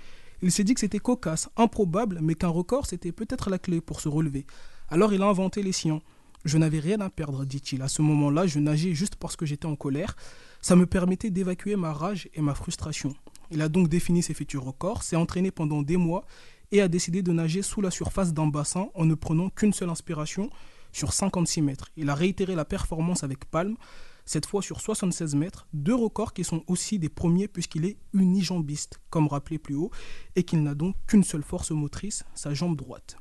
Il 0.45 0.53
s'est 0.53 0.63
dit 0.63 0.75
que 0.75 0.81
c'était 0.81 0.99
cocasse, 0.99 1.49
improbable, 1.57 2.19
mais 2.21 2.35
qu'un 2.35 2.49
record, 2.49 2.85
c'était 2.85 3.13
peut-être 3.13 3.49
la 3.49 3.59
clé 3.59 3.81
pour 3.81 4.03
se 4.03 4.11
relever. 4.11 4.45
Alors 4.91 5.15
il 5.15 5.23
a 5.23 5.27
inventé 5.27 5.63
les 5.63 5.73
siens. 5.73 6.03
Je 6.45 6.59
n'avais 6.59 6.81
rien 6.81 7.01
à 7.01 7.09
perdre, 7.09 7.47
dit-il. 7.47 7.81
À 7.81 7.89
ce 7.89 8.03
moment-là, 8.03 8.47
je 8.47 8.59
nageais 8.59 8.93
juste 8.93 9.17
parce 9.17 9.37
que 9.37 9.47
j'étais 9.47 9.65
en 9.65 9.75
colère. 9.75 10.17
Ça 10.61 10.77
me 10.77 10.85
permettait 10.85 11.31
d'évacuer 11.31 11.77
ma 11.77 11.95
rage 11.95 12.29
et 12.35 12.43
ma 12.43 12.55
frustration. 12.55 13.15
Il 13.53 13.63
a 13.63 13.71
donc 13.71 13.89
défini 13.89 14.23
ses 14.23 14.35
futurs 14.35 14.65
records, 14.65 15.03
s'est 15.03 15.17
entraîné 15.17 15.51
pendant 15.51 15.81
des 15.81 15.97
mois 15.97 16.27
et 16.73 16.83
a 16.83 16.89
décidé 16.89 17.23
de 17.23 17.33
nager 17.33 17.63
sous 17.63 17.81
la 17.81 17.91
surface 17.91 18.35
d'un 18.35 18.49
bassin 18.49 18.89
en 18.93 19.07
ne 19.07 19.15
prenant 19.15 19.49
qu'une 19.49 19.73
seule 19.73 19.89
inspiration 19.89 20.51
sur 20.93 21.15
56 21.15 21.63
mètres. 21.63 21.89
Il 21.97 22.11
a 22.11 22.15
réitéré 22.15 22.55
la 22.55 22.67
performance 22.67 23.25
avec 23.25 23.47
Palme, 23.47 23.77
cette 24.25 24.47
fois 24.47 24.63
sur 24.63 24.81
76 24.81 25.35
mètres, 25.35 25.67
deux 25.73 25.95
records 25.95 26.33
qui 26.33 26.45
sont 26.45 26.63
aussi 26.67 26.99
des 26.99 27.09
premiers 27.09 27.49
puisqu'il 27.49 27.85
est 27.85 27.99
unijambiste, 28.13 29.01
comme 29.11 29.29
rappelé 29.29 29.59
plus 29.59 29.75
haut, 29.75 29.91
et 30.37 30.43
qu'il 30.43 30.63
n'a 30.63 30.75
donc 30.75 30.97
qu'une 31.07 31.25
seule 31.25 31.43
force 31.43 31.71
motrice, 31.71 32.25
sa 32.35 32.55
jambe 32.55 32.77
droite. 32.77 33.17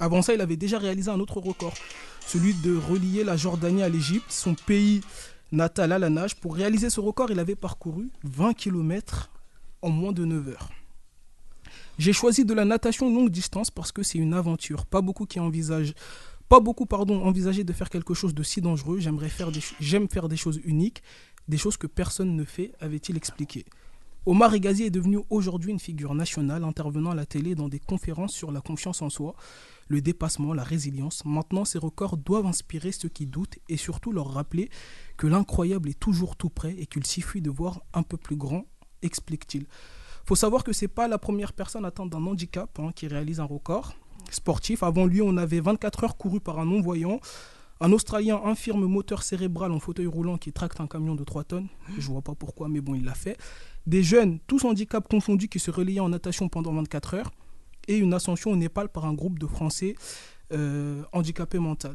Avant 0.00 0.22
ça, 0.22 0.34
il 0.34 0.40
avait 0.40 0.56
déjà 0.56 0.78
réalisé 0.78 1.10
un 1.10 1.20
autre 1.20 1.40
record, 1.40 1.74
celui 2.26 2.54
de 2.54 2.76
relier 2.76 3.24
la 3.24 3.36
Jordanie 3.36 3.82
à 3.82 3.88
l'Égypte, 3.88 4.30
son 4.30 4.54
pays 4.54 5.00
natal 5.50 5.92
à 5.92 5.98
la 5.98 6.08
nage. 6.08 6.36
Pour 6.36 6.54
réaliser 6.54 6.90
ce 6.90 7.00
record, 7.00 7.30
il 7.30 7.38
avait 7.38 7.56
parcouru 7.56 8.10
20 8.22 8.54
km 8.54 9.30
en 9.82 9.90
moins 9.90 10.12
de 10.12 10.24
9 10.24 10.48
heures. 10.48 10.70
J'ai 11.98 12.12
choisi 12.12 12.44
de 12.44 12.54
la 12.54 12.64
natation 12.64 13.12
longue 13.12 13.30
distance 13.30 13.72
parce 13.72 13.90
que 13.90 14.04
c'est 14.04 14.18
une 14.18 14.34
aventure. 14.34 14.86
Pas 14.86 15.00
beaucoup 15.00 15.26
qui 15.26 15.40
envisagent, 15.40 15.94
pas 16.48 16.60
beaucoup 16.60 16.86
pardon, 16.86 17.22
envisager 17.24 17.64
de 17.64 17.72
faire 17.72 17.90
quelque 17.90 18.14
chose 18.14 18.34
de 18.34 18.42
si 18.42 18.60
dangereux. 18.60 18.98
J'aime 19.00 20.08
faire 20.08 20.28
des 20.28 20.36
choses 20.36 20.60
uniques, 20.64 21.02
des 21.46 21.58
choses 21.58 21.76
que 21.76 21.86
personne 21.86 22.36
ne 22.36 22.44
fait, 22.44 22.72
avait-il 22.80 23.16
expliqué. 23.16 23.64
Omar 24.26 24.52
Egazi 24.52 24.84
est 24.84 24.90
devenu 24.90 25.20
aujourd'hui 25.30 25.72
une 25.72 25.78
figure 25.78 26.14
nationale 26.14 26.62
intervenant 26.64 27.12
à 27.12 27.14
la 27.14 27.24
télé 27.24 27.54
dans 27.54 27.68
des 27.68 27.78
conférences 27.78 28.34
sur 28.34 28.52
la 28.52 28.60
confiance 28.60 29.00
en 29.00 29.08
soi, 29.08 29.34
le 29.86 30.02
dépassement, 30.02 30.52
la 30.52 30.64
résilience. 30.64 31.24
Maintenant, 31.24 31.64
ces 31.64 31.78
records 31.78 32.18
doivent 32.18 32.44
inspirer 32.44 32.92
ceux 32.92 33.08
qui 33.08 33.26
doutent 33.26 33.58
et 33.70 33.78
surtout 33.78 34.12
leur 34.12 34.30
rappeler 34.30 34.68
que 35.16 35.26
l'incroyable 35.26 35.88
est 35.88 35.98
toujours 35.98 36.36
tout 36.36 36.50
près 36.50 36.74
et 36.78 36.84
qu'il 36.84 37.06
suffit 37.06 37.40
de 37.40 37.48
voir 37.48 37.80
un 37.94 38.02
peu 38.02 38.18
plus 38.18 38.36
grand, 38.36 38.66
explique-t-il. 39.00 39.66
faut 40.26 40.36
savoir 40.36 40.62
que 40.62 40.74
c'est 40.74 40.88
pas 40.88 41.08
la 41.08 41.16
première 41.16 41.54
personne 41.54 41.86
atteinte 41.86 42.10
d'un 42.10 42.26
handicap 42.26 42.78
hein, 42.80 42.92
qui 42.94 43.06
réalise 43.06 43.40
un 43.40 43.44
record 43.44 43.94
sportif. 44.30 44.82
Avant 44.82 45.06
lui, 45.06 45.22
on 45.22 45.36
avait 45.36 45.60
24 45.60 46.04
heures 46.04 46.16
courues 46.16 46.40
par 46.40 46.58
un 46.58 46.66
non-voyant. 46.66 47.20
Un 47.80 47.92
Australien 47.92 48.40
infirme 48.44 48.86
moteur 48.86 49.22
cérébral 49.22 49.70
en 49.70 49.78
fauteuil 49.78 50.06
roulant 50.06 50.36
qui 50.36 50.52
tracte 50.52 50.80
un 50.80 50.86
camion 50.86 51.14
de 51.14 51.22
3 51.22 51.44
tonnes. 51.44 51.68
Je 51.96 52.08
vois 52.08 52.22
pas 52.22 52.34
pourquoi, 52.34 52.68
mais 52.68 52.80
bon, 52.80 52.94
il 52.94 53.04
l'a 53.04 53.14
fait. 53.14 53.36
Des 53.86 54.02
jeunes, 54.02 54.40
tous 54.46 54.64
handicaps 54.64 55.06
confondus, 55.08 55.48
qui 55.48 55.60
se 55.60 55.70
relayaient 55.70 56.00
en 56.00 56.08
natation 56.08 56.48
pendant 56.48 56.72
24 56.72 57.14
heures. 57.14 57.30
Et 57.86 57.96
une 57.96 58.12
ascension 58.12 58.50
au 58.50 58.56
Népal 58.56 58.88
par 58.88 59.06
un 59.06 59.14
groupe 59.14 59.38
de 59.38 59.46
Français 59.46 59.94
euh, 60.52 61.02
handicapés 61.12 61.58
mentaux. 61.58 61.88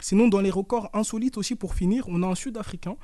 Sinon, 0.00 0.28
dans 0.28 0.40
les 0.40 0.50
records 0.50 0.90
insolites 0.92 1.38
aussi, 1.38 1.54
pour 1.54 1.74
finir, 1.74 2.04
on 2.08 2.22
a 2.22 2.26
un 2.26 2.34
Sud-Africain 2.34 2.96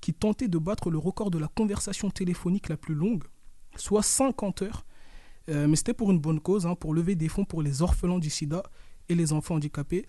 qui 0.00 0.14
tentait 0.14 0.48
de 0.48 0.58
battre 0.58 0.90
le 0.90 0.98
record 0.98 1.30
de 1.30 1.38
la 1.38 1.48
conversation 1.48 2.10
téléphonique 2.10 2.68
la 2.68 2.76
plus 2.76 2.94
longue, 2.94 3.24
soit 3.76 4.02
50 4.02 4.62
heures. 4.62 4.84
Euh, 5.48 5.66
mais 5.66 5.76
c'était 5.76 5.94
pour 5.94 6.10
une 6.10 6.18
bonne 6.18 6.40
cause, 6.40 6.66
hein, 6.66 6.74
pour 6.74 6.92
lever 6.94 7.14
des 7.14 7.28
fonds 7.28 7.44
pour 7.44 7.62
les 7.62 7.80
orphelins 7.82 8.18
du 8.18 8.30
sida 8.30 8.62
et 9.08 9.14
les 9.14 9.32
enfants 9.32 9.54
handicapés. 9.54 10.04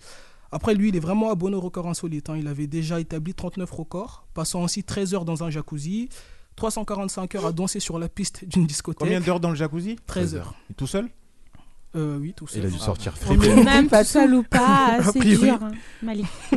Après, 0.52 0.74
lui, 0.74 0.88
il 0.88 0.96
est 0.96 1.00
vraiment 1.00 1.30
abonné 1.30 1.56
au 1.56 1.60
record 1.60 1.86
insolite. 1.88 2.28
hein. 2.28 2.36
Il 2.36 2.46
avait 2.48 2.66
déjà 2.66 3.00
établi 3.00 3.34
39 3.34 3.70
records, 3.70 4.26
passant 4.34 4.64
ainsi 4.64 4.82
13 4.84 5.14
heures 5.14 5.24
dans 5.24 5.42
un 5.44 5.50
jacuzzi, 5.50 6.08
345 6.56 7.34
heures 7.36 7.46
à 7.46 7.52
danser 7.52 7.80
sur 7.80 7.98
la 7.98 8.08
piste 8.08 8.44
d'une 8.44 8.66
discothèque. 8.66 8.98
Combien 9.00 9.20
d'heures 9.20 9.40
dans 9.40 9.50
le 9.50 9.56
jacuzzi? 9.56 9.96
13 10.06 10.34
heures. 10.34 10.54
Et 10.70 10.74
Tout 10.74 10.86
seul? 10.88 11.08
Euh, 11.96 12.18
oui, 12.18 12.34
tout 12.34 12.46
seul. 12.46 12.62
Il 12.62 12.66
a 12.66 12.70
dû 12.70 12.78
sortir 12.78 13.12
Ah. 13.16 13.24
fripé. 13.24 13.54
Même 13.64 13.88
tout 13.88 14.04
seul 14.04 14.34
ou 14.34 14.42
pas, 14.42 14.98
c'est 15.12 15.18
dur. 15.20 15.44
hein. 15.60 15.70
Malik. 16.02 16.26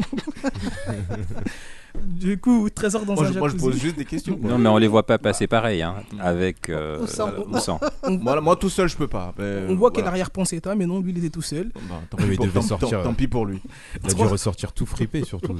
Du 2.01 2.39
coup, 2.39 2.69
13 2.69 2.95
heures 2.95 3.05
dans 3.05 3.13
Moi, 3.13 3.25
un 3.27 3.31
je- 3.31 3.39
moi, 3.39 3.47
je 3.49 3.53
jacuzzi. 3.53 3.69
pose 3.71 3.79
juste 3.81 3.97
des 3.97 4.05
questions. 4.05 4.37
Non, 4.41 4.57
mais 4.57 4.67
on 4.69 4.77
les 4.77 4.87
voit 4.87 5.05
pas 5.05 5.17
passer 5.19 5.45
pareil, 5.47 5.81
hein, 5.83 5.95
avec 6.19 6.69
euh, 6.69 7.03
Ou 7.03 7.07
sans. 7.07 7.27
euh, 7.29 7.39
ou 7.47 7.57
sans. 7.59 7.79
Moi, 8.09 8.41
moi, 8.41 8.55
tout 8.55 8.69
seul, 8.69 8.89
je 8.89 8.97
peux 8.97 9.07
pas. 9.07 9.33
Mais, 9.37 9.65
On 9.69 9.75
voit 9.75 9.91
quelle 9.91 10.01
voilà. 10.03 10.09
arrière-pensée 10.13 10.59
t'as, 10.59 10.73
mais 10.75 10.85
non, 10.85 10.99
lui, 11.01 11.11
il 11.11 11.17
était 11.19 11.29
tout 11.29 11.41
seul. 11.43 11.71
Bah, 11.87 12.01
tant, 12.09 12.17
pis 12.17 12.35
pour, 12.35 12.45
devait 12.45 12.59
tant- 12.59 12.61
sortir, 12.65 12.89
tant- 12.89 13.03
tant 13.03 13.13
pis 13.13 13.27
pour 13.27 13.45
lui. 13.45 13.61
Il 14.03 14.09
a 14.09 14.13
dû 14.13 14.21
ressortir 14.23 14.73
tout 14.73 14.85
fripé, 14.85 15.23
surtout. 15.23 15.55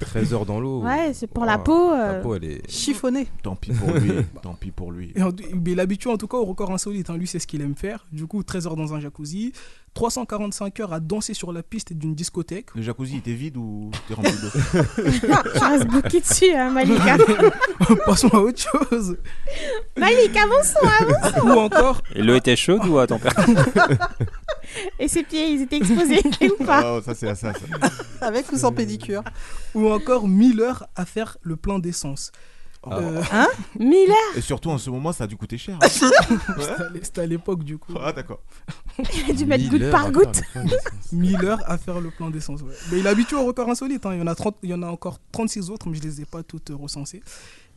C'est 0.00 0.06
13 0.06 0.34
heures 0.34 0.44
dans 0.46 0.58
l'eau. 0.60 0.82
Ouais, 0.82 1.12
c'est 1.14 1.28
pour 1.28 1.44
la 1.44 1.52
Ah, 1.54 1.58
peau. 1.58 1.90
La 1.92 2.10
euh, 2.10 2.22
peau, 2.22 2.34
elle 2.34 2.44
est. 2.44 2.70
Chiffonné. 2.70 3.28
Tant 3.42 3.54
pis 3.56 3.72
pour 3.72 3.92
lui. 3.92 4.10
tant 4.42 4.54
pis 4.54 4.72
pour 4.72 4.90
lui. 4.92 5.12
Et 5.14 5.22
en- 5.22 5.30
mais 5.62 5.72
il 5.72 5.78
est 5.78 5.82
habitué 5.82 6.10
en 6.10 6.16
tout 6.16 6.26
cas 6.28 6.36
au 6.36 6.44
record 6.44 6.72
insolite. 6.72 7.10
hein. 7.10 7.16
Lui, 7.16 7.26
c'est 7.28 7.38
ce 7.38 7.46
qu'il 7.46 7.62
aime 7.62 7.76
faire. 7.76 8.06
Du 8.12 8.26
coup, 8.26 8.42
13 8.42 8.66
heures 8.66 8.76
dans 8.76 8.92
un 8.92 9.00
jacuzzi, 9.00 9.52
345 9.94 10.80
heures 10.80 10.92
à 10.92 11.00
danser 11.00 11.32
sur 11.32 11.52
la 11.52 11.62
piste 11.62 11.92
d'une 11.94 12.14
discothèque. 12.14 12.74
Le 12.74 12.82
jacuzzi, 12.82 13.14
il 13.14 13.18
était 13.18 13.32
vide 13.32 13.56
ou 13.56 13.90
t'es 14.08 14.14
rempli 14.14 14.32
d'eau 14.42 14.48
Restes 15.78 15.88
bloqué 15.90 16.20
dessus, 16.20 16.52
hein, 16.54 16.70
Malika. 16.70 17.16
Passons 18.06 18.28
à 18.28 18.38
autre 18.38 18.60
chose. 18.60 19.16
Malik, 19.96 20.36
avançons, 20.36 20.88
avançons. 21.00 21.46
Ou 21.46 21.58
encore, 21.58 22.02
Et 22.14 22.22
l'eau 22.22 22.34
était 22.36 22.56
chaude 22.56 22.86
ou 22.86 22.98
à 22.98 23.06
température? 23.06 23.54
Et 24.98 25.08
ses 25.08 25.22
pieds, 25.22 25.48
ils 25.50 25.62
étaient 25.62 25.76
exposés 25.76 26.20
ou 26.60 26.64
pas 26.64 26.96
Oh, 26.96 27.00
ça, 27.02 27.14
c'est 27.14 27.34
ça. 27.34 27.52
ça. 27.52 28.26
Avec 28.26 28.50
ou 28.52 28.56
sans 28.58 28.72
pédicure? 28.72 29.22
Ou 29.74 29.88
encore 29.90 30.28
1000 30.28 30.60
heures 30.60 30.86
à 30.96 31.04
faire 31.06 31.38
le 31.42 31.56
plein 31.56 31.78
d'essence? 31.78 32.32
Ah. 32.88 32.98
Euh, 32.98 33.22
Miller 33.78 34.14
Et 34.36 34.40
surtout, 34.40 34.70
en 34.70 34.78
ce 34.78 34.90
moment, 34.90 35.12
ça 35.12 35.24
a 35.24 35.26
dû 35.26 35.36
coûter 35.36 35.58
cher. 35.58 35.78
C'était 35.88 36.04
à 36.82 36.88
l'é- 36.90 37.00
C'était 37.02 37.20
à 37.22 37.26
l'époque 37.26 37.64
du 37.64 37.78
coup. 37.78 37.92
ah, 38.00 38.12
d'accord. 38.12 38.40
Il 38.98 39.30
a 39.30 39.34
dû 39.34 39.44
mettre 39.46 39.64
1000 39.64 39.80
goutte 39.82 39.90
par 39.90 40.10
goutte. 40.12 40.36
faire 40.36 40.62
le 40.62 40.68
plein 40.68 40.70
d'essence. 40.70 41.12
1000 41.12 41.36
heures 41.44 41.70
à 41.70 41.78
faire 41.78 42.00
le 42.00 42.10
plein 42.10 42.30
d'essence. 42.30 42.62
ouais. 42.62 42.74
Mais 42.90 42.98
il 43.00 43.06
est 43.06 43.08
habitué 43.08 43.36
au 43.36 43.44
record 43.44 43.68
insolite. 43.68 44.06
hein. 44.06 44.14
Il, 44.14 44.18
y 44.20 44.22
en 44.22 44.26
a 44.26 44.34
30, 44.34 44.56
il 44.62 44.70
y 44.70 44.74
en 44.74 44.82
a 44.82 44.86
encore 44.88 45.18
36 45.32 45.70
autres, 45.70 45.88
mais 45.88 45.96
je 45.96 46.02
les 46.02 46.20
ai 46.20 46.24
pas 46.24 46.42
toutes 46.42 46.70
euh, 46.70 46.76
recensées. 46.76 47.22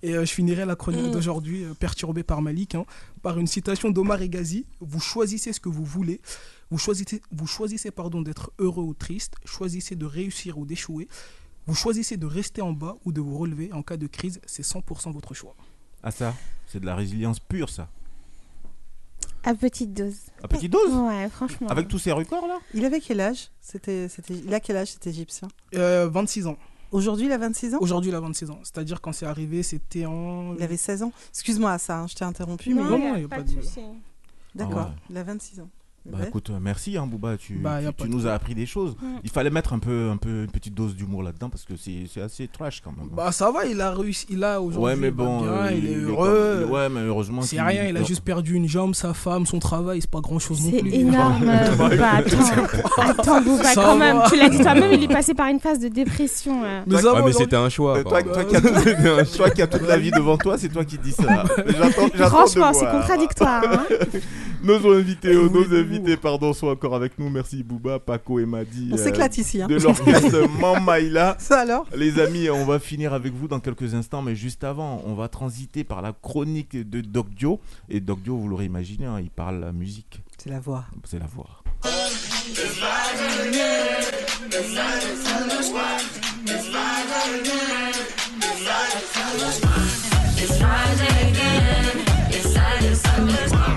Et 0.01 0.13
euh, 0.15 0.23
je 0.25 0.31
finirai 0.33 0.65
la 0.65 0.75
chronique 0.77 1.07
Mm. 1.07 1.11
d'aujourd'hui, 1.11 1.63
euh, 1.65 1.73
perturbée 1.73 2.23
par 2.23 2.41
Malik, 2.41 2.75
hein, 2.75 2.85
par 3.21 3.37
une 3.37 3.47
citation 3.47 3.89
d'Omar 3.89 4.21
Egazi. 4.21 4.65
Vous 4.79 5.01
choisissez 5.01 5.51
ce 5.51 5.59
que 5.59 5.67
vous 5.69 5.83
voulez. 5.83 6.21
Vous 6.71 6.77
choisissez, 6.77 7.21
vous 7.31 7.47
choisissez 7.47 7.91
pardon, 7.91 8.21
d'être 8.21 8.51
heureux 8.59 8.83
ou 8.83 8.93
triste. 8.93 9.33
Choisissez 9.43 9.95
de 9.95 10.05
réussir 10.05 10.57
ou 10.57 10.65
d'échouer. 10.65 11.07
Vous 11.69 11.75
choisissez 11.75 12.17
de 12.17 12.25
rester 12.25 12.63
en 12.63 12.73
bas 12.73 12.97
ou 13.05 13.11
de 13.11 13.21
vous 13.21 13.37
relever. 13.37 13.71
En 13.73 13.83
cas 13.83 13.95
de 13.95 14.07
crise, 14.07 14.41
c'est 14.47 14.63
100% 14.65 15.11
votre 15.13 15.35
choix. 15.35 15.55
Ah, 16.01 16.09
ça, 16.09 16.33
c'est 16.65 16.79
de 16.79 16.85
la 16.87 16.95
résilience 16.95 17.39
pure, 17.39 17.69
ça. 17.69 17.87
À 19.43 19.53
petite 19.53 19.93
dose. 19.93 20.15
À 20.43 20.47
petite 20.47 20.71
dose? 20.71 20.91
Ouais, 20.95 21.29
franchement. 21.29 21.67
Avec 21.69 21.87
tous 21.87 21.99
ces 21.99 22.11
records, 22.11 22.47
là? 22.47 22.57
Il 22.73 22.83
avait 22.85 22.99
quel 22.99 23.21
âge? 23.21 23.49
C'était, 23.61 24.09
c'était, 24.09 24.33
Il 24.33 24.51
a 24.51 24.59
quel 24.59 24.77
âge 24.77 24.93
cet 24.93 25.05
Égyptien? 25.05 25.47
Euh, 25.75 26.09
26 26.09 26.47
ans. 26.47 26.57
Aujourd'hui, 26.91 27.27
il 27.27 27.31
a 27.31 27.37
26 27.37 27.75
ans? 27.75 27.77
Aujourd'hui, 27.81 28.09
il 28.09 28.15
a 28.15 28.19
26 28.19 28.49
ans. 28.49 28.59
C'est-à-dire, 28.63 28.99
quand 28.99 29.11
c'est 29.13 29.27
arrivé, 29.27 29.61
c'était 29.61 30.07
en. 30.07 30.55
Il 30.55 30.63
avait 30.63 30.75
16 30.75 31.03
ans. 31.03 31.11
Excuse-moi, 31.29 31.77
ça, 31.77 31.99
hein, 31.99 32.07
je 32.07 32.15
t'ai 32.15 32.25
interrompu, 32.25 32.73
mais 32.73 32.81
Non, 32.81 32.97
non, 32.97 33.15
y 33.15 33.25
a 33.25 33.27
pas 33.27 33.43
de- 33.43 33.61
souci. 33.61 33.79
d'accord, 34.55 34.79
Ah 34.79 34.89
ouais. 34.89 34.95
il 35.11 35.17
a 35.17 35.23
26 35.23 35.59
ans. 35.61 35.69
Bah 36.05 36.17
Ouais. 36.21 36.27
écoute, 36.29 36.49
euh, 36.49 36.57
merci 36.61 36.97
hein, 36.97 37.05
Booba, 37.05 37.37
tu, 37.37 37.53
Bah, 37.55 37.79
tu- 37.95 38.09
nous 38.09 38.25
as 38.25 38.33
appris 38.33 38.55
des 38.55 38.65
choses. 38.65 38.95
Il 39.23 39.29
fallait 39.29 39.49
mettre 39.49 39.73
un 39.73 39.79
peu, 39.79 40.09
un 40.11 40.17
peu 40.17 40.43
une 40.45 40.51
petite 40.51 40.73
dose 40.73 40.95
d'humour 40.95 41.21
là-dedans 41.23 41.49
parce 41.49 41.65
que 41.65 41.75
c'est 41.75 42.05
c'est 42.11 42.21
assez 42.21 42.47
trash 42.47 42.81
quand 42.81 42.91
même. 42.97 43.09
Bah 43.11 43.31
ça 43.31 43.51
va, 43.51 43.65
il 43.65 43.79
a 43.81 43.91
réussi, 43.91 44.25
il 44.29 44.43
a 44.43 44.61
aujourd'hui. 44.61 44.85
ouais, 44.85 44.95
mais 44.95 45.11
bon, 45.11 45.41
bien, 45.41 45.49
euh, 45.51 45.71
il 45.71 45.85
est 45.87 45.91
est 45.91 45.95
heureux. 45.95 46.59
comme- 46.63 46.71
Ouais, 46.71 46.89
mais 46.89 47.01
heureusement. 47.01 47.41
C'est 47.41 47.61
rien, 47.61 47.83
il 47.83 47.97
a 47.97 48.03
juste 48.03 48.23
perdu 48.23 48.55
une 48.55 48.67
jambe, 48.67 48.95
sa 48.95 49.13
femme, 49.13 49.45
son 49.45 49.59
travail, 49.59 49.99
c'est 50.01 50.09
pas 50.09 50.21
grand 50.21 50.39
chose 50.39 50.63
non 50.63 50.71
C'est 50.71 50.79
plus. 50.79 50.93
énorme, 50.93 51.43
euh, 51.47 51.75
Booba. 51.75 52.09
Attends, 52.09 53.01
attends 53.01 53.41
Booba, 53.41 53.63
Ça 53.65 53.75
quand 53.83 53.97
va. 53.97 54.13
même. 54.13 54.21
Tu 54.29 54.37
l'as 54.37 54.49
dit 54.49 54.59
toi-même, 54.59 54.93
il 54.93 55.03
est 55.03 55.07
passé 55.07 55.33
par 55.33 55.47
une 55.47 55.59
phase 55.59 55.79
de 55.79 55.89
dépression. 55.89 56.63
euh. 56.63 56.81
Mais 56.87 57.01
va, 57.01 57.21
mais 57.23 57.33
c'était 57.33 57.55
un 57.57 57.69
choix. 57.69 58.01
Toi, 58.03 58.23
toi 59.35 59.49
qui 59.51 59.61
as 59.61 59.67
toute 59.67 59.87
la 59.87 59.97
vie 59.97 60.11
devant 60.11 60.37
toi, 60.37 60.57
c'est 60.57 60.69
toi 60.69 60.85
qui 60.85 60.97
dis 60.97 61.11
ça. 61.11 61.43
Franchement, 62.29 62.71
c'est 62.73 62.89
contradictoire. 62.89 63.63
Nos 64.61 64.93
invités, 64.93 65.35
oh, 65.37 65.49
nos 65.49 65.73
invités, 65.73 66.17
pardon, 66.17 66.51
sont 66.53 66.67
encore 66.67 66.93
avec 66.95 67.17
nous. 67.17 67.29
Merci 67.29 67.63
Booba, 67.63 67.99
Paco 67.99 68.39
et 68.39 68.45
Madi. 68.45 68.89
On 68.91 68.97
s'éclate 68.97 69.37
ici, 69.37 69.61
hein. 69.61 69.67
De 69.67 69.75
l'orchestre 69.81 70.49
Mamaïla. 70.59 71.37
Ça 71.39 71.61
alors? 71.61 71.85
Les 71.95 72.19
amis, 72.19 72.49
on 72.49 72.65
va 72.65 72.79
finir 72.79 73.13
avec 73.13 73.33
vous 73.33 73.47
dans 73.47 73.59
quelques 73.59 73.93
instants, 73.93 74.21
mais 74.21 74.35
juste 74.35 74.63
avant, 74.63 75.01
on 75.05 75.13
va 75.13 75.29
transiter 75.29 75.83
par 75.83 76.01
la 76.01 76.11
chronique 76.13 76.75
de 76.75 76.99
Doc 77.01 77.29
Dio. 77.29 77.59
Et 77.89 78.01
Doc 78.01 78.21
Dio, 78.21 78.35
vous 78.35 78.49
l'aurez 78.49 78.65
imaginé, 78.65 79.05
hein, 79.05 79.19
il 79.21 79.29
parle 79.29 79.61
la 79.61 79.71
musique. 79.71 80.21
C'est 80.37 80.49
la 80.49 80.59
voix. 80.59 80.85
C'est 81.05 81.19
la 81.19 81.27
voix. 81.27 81.47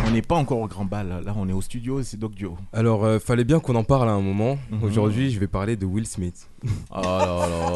On 0.07 0.11
n'est 0.11 0.23
pas 0.23 0.35
encore 0.37 0.61
au 0.61 0.69
grand 0.69 0.85
bal, 0.85 1.23
là 1.25 1.35
on 1.37 1.49
est 1.49 1.53
au 1.53 1.61
studio 1.61 2.01
et 2.01 2.05
c'est 2.05 2.17
Doc 2.19 2.35
Dio. 2.35 2.57
Alors, 2.73 3.05
euh, 3.05 3.19
fallait 3.19 3.45
bien 3.45 3.61
qu'on 3.61 3.75
en 3.75 3.85
parle 3.85 4.09
à 4.09 4.13
un 4.13 4.21
moment. 4.21 4.59
Mhm. 4.71 4.85
Aujourd'hui, 4.85 5.31
je 5.31 5.41
vais 5.41 5.47
parler 5.47 5.77
de 5.77 5.87
Will 5.87 6.07
Smith. 6.07 6.49
Oh 6.91 7.01
là 7.03 7.47
là. 7.49 7.69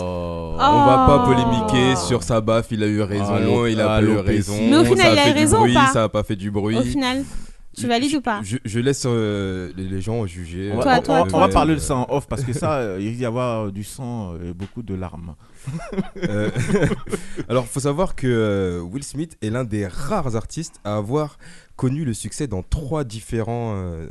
On 0.59 0.87
va 0.87 1.05
pas 1.07 1.25
polémiquer 1.25 1.97
sur 1.97 2.23
sa 2.23 2.41
baffe, 2.41 2.69
il 2.71 2.83
a 2.83 2.87
eu 2.87 3.03
raison, 3.03 3.67
il 3.67 3.81
a 3.81 3.87
pas 3.87 4.03
eu 4.03 4.17
raison. 4.19 4.55
Mais 4.59 4.77
au 4.77 4.85
final, 4.85 5.13
il 5.15 5.19
a 5.19 5.29
eu 5.31 5.33
raison 5.33 5.57
ou 5.57 5.61
bruit, 5.61 5.75
pas 5.75 5.87
ça 5.89 6.05
a 6.05 6.09
pas 6.09 6.23
fait 6.23 6.37
du 6.37 6.51
bruit. 6.51 6.77
Au 6.77 6.83
final, 6.83 7.25
tu 7.77 7.87
valides 7.87 8.15
ou 8.15 8.21
pas 8.23 8.41
Je, 8.43 8.57
je 8.65 8.81
laisse 8.81 9.05
euh, 9.07 9.71
les, 9.77 10.01
gens 10.01 10.25
juger. 10.27 10.71
On 10.73 10.79
va, 10.79 10.83
Toi, 10.83 10.93
on- 10.99 11.03
toi, 11.03 11.15
on- 11.23 11.27
toi, 11.29 11.39
on 11.39 11.41
va 11.41 11.49
parler 11.49 11.75
de 11.75 11.81
ça 11.81 11.95
en 11.97 12.07
off 12.09 12.27
parce 12.27 12.43
que 12.43 12.53
ça, 12.53 12.75
euh, 12.79 12.99
il 13.01 13.09
risque 13.09 13.19
d'y 13.19 13.27
avoir 13.27 13.67
euh, 13.67 13.71
du 13.73 13.85
sang 13.85 14.35
et 14.43 14.53
beaucoup 14.55 14.83
de 14.83 14.95
larmes. 14.95 15.35
Euh, 16.29 16.51
Alors, 17.49 17.67
faut 17.67 17.81
savoir 17.81 18.17
que 18.17 18.27
euh, 18.27 18.81
Will 18.81 19.05
Smith 19.05 19.37
est 19.43 19.51
l'un 19.51 19.65
des 19.65 19.87
rares 19.87 20.35
artistes 20.35 20.81
à 20.85 20.97
avoir 20.97 21.39
connu 21.77 22.05
le 22.05 22.15
succès 22.15 22.47
dans 22.47 22.63
trois 22.63 23.05
différents 23.05 23.75
euh, 23.77 24.09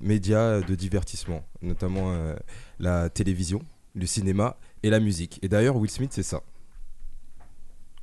médias 0.00 0.60
de 0.60 0.74
divertissement, 0.74 1.44
notamment 1.60 2.14
la 2.78 3.08
télévision, 3.08 3.62
le 3.94 4.06
cinéma 4.06 4.56
et 4.82 4.90
la 4.90 5.00
musique. 5.00 5.38
Et 5.42 5.48
d'ailleurs, 5.48 5.76
Will 5.76 5.90
Smith, 5.90 6.12
c'est 6.12 6.22
ça. 6.22 6.42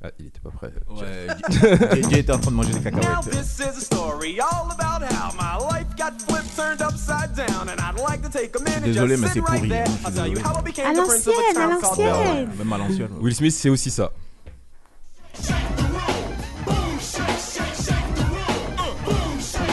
Ah, 0.04 0.08
il 0.18 0.26
était 0.26 0.40
pas 0.40 0.50
prêt. 0.50 0.72
Ouais, 0.90 1.28
Jay- 1.50 2.02
Jay 2.10 2.18
était 2.20 2.32
en 2.32 2.38
train 2.38 2.50
de 2.50 2.56
manger 2.56 2.72
des 2.72 2.90
Now 2.90 2.98
cacahuètes. 3.00 3.30
this 3.30 3.58
is 3.60 3.78
a 3.78 3.80
story 3.80 4.40
all 4.40 4.68
about 4.72 5.02
how 5.04 5.32
my 5.36 5.56
life 5.70 5.86
got 5.96 6.12
flipped, 6.26 6.56
turned 6.56 6.80
upside 6.82 7.34
down, 7.36 7.68
and 7.68 7.78
I'd 7.80 8.00
like 8.00 8.20
to 8.22 8.28
take 8.28 8.56
a 8.56 8.60
minute 8.64 8.82
Désolé, 8.84 9.14
just 9.16 9.22
mais 9.22 9.28
sit 9.28 9.34
c'est 9.34 9.40
right 9.40 9.60
pourri, 9.60 9.68
there. 9.68 9.84
hein, 9.86 9.94
je 10.00 10.06
I'll 10.06 10.12
suis 10.12 10.14
tell 10.14 10.28
you 10.28 10.34
désolé. 10.34 10.48
how 10.48 10.58
I 10.58 10.62
became 10.64 10.86
À 10.86 10.92
the 10.92 11.06
prince 11.06 11.26
of 11.28 11.34
a 11.34 11.36
l'ancienne, 11.36 11.56
à 11.56 11.60
town 11.60 11.80
called 11.80 11.98
l'ancienne. 11.98 12.24
Bel 12.34 12.36
Air. 12.48 12.48
Même 12.58 12.72
à 12.72 12.78
l'ancienne. 12.78 13.12
ouais. 13.12 13.22
Will 13.22 13.34
Smith, 13.36 13.54
c'est 13.54 13.68
aussi 13.68 13.90
ça. 13.90 14.10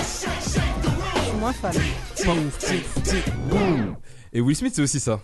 Je 0.05 1.21
suis 1.23 1.37
moins 1.39 1.53
fan. 1.53 1.73
Pas 2.25 2.33
ouf. 2.33 2.73
Et 4.31 4.41
Will 4.41 4.55
Smith, 4.55 4.73
c'est 4.75 4.81
aussi 4.81 4.99
ça. 4.99 5.19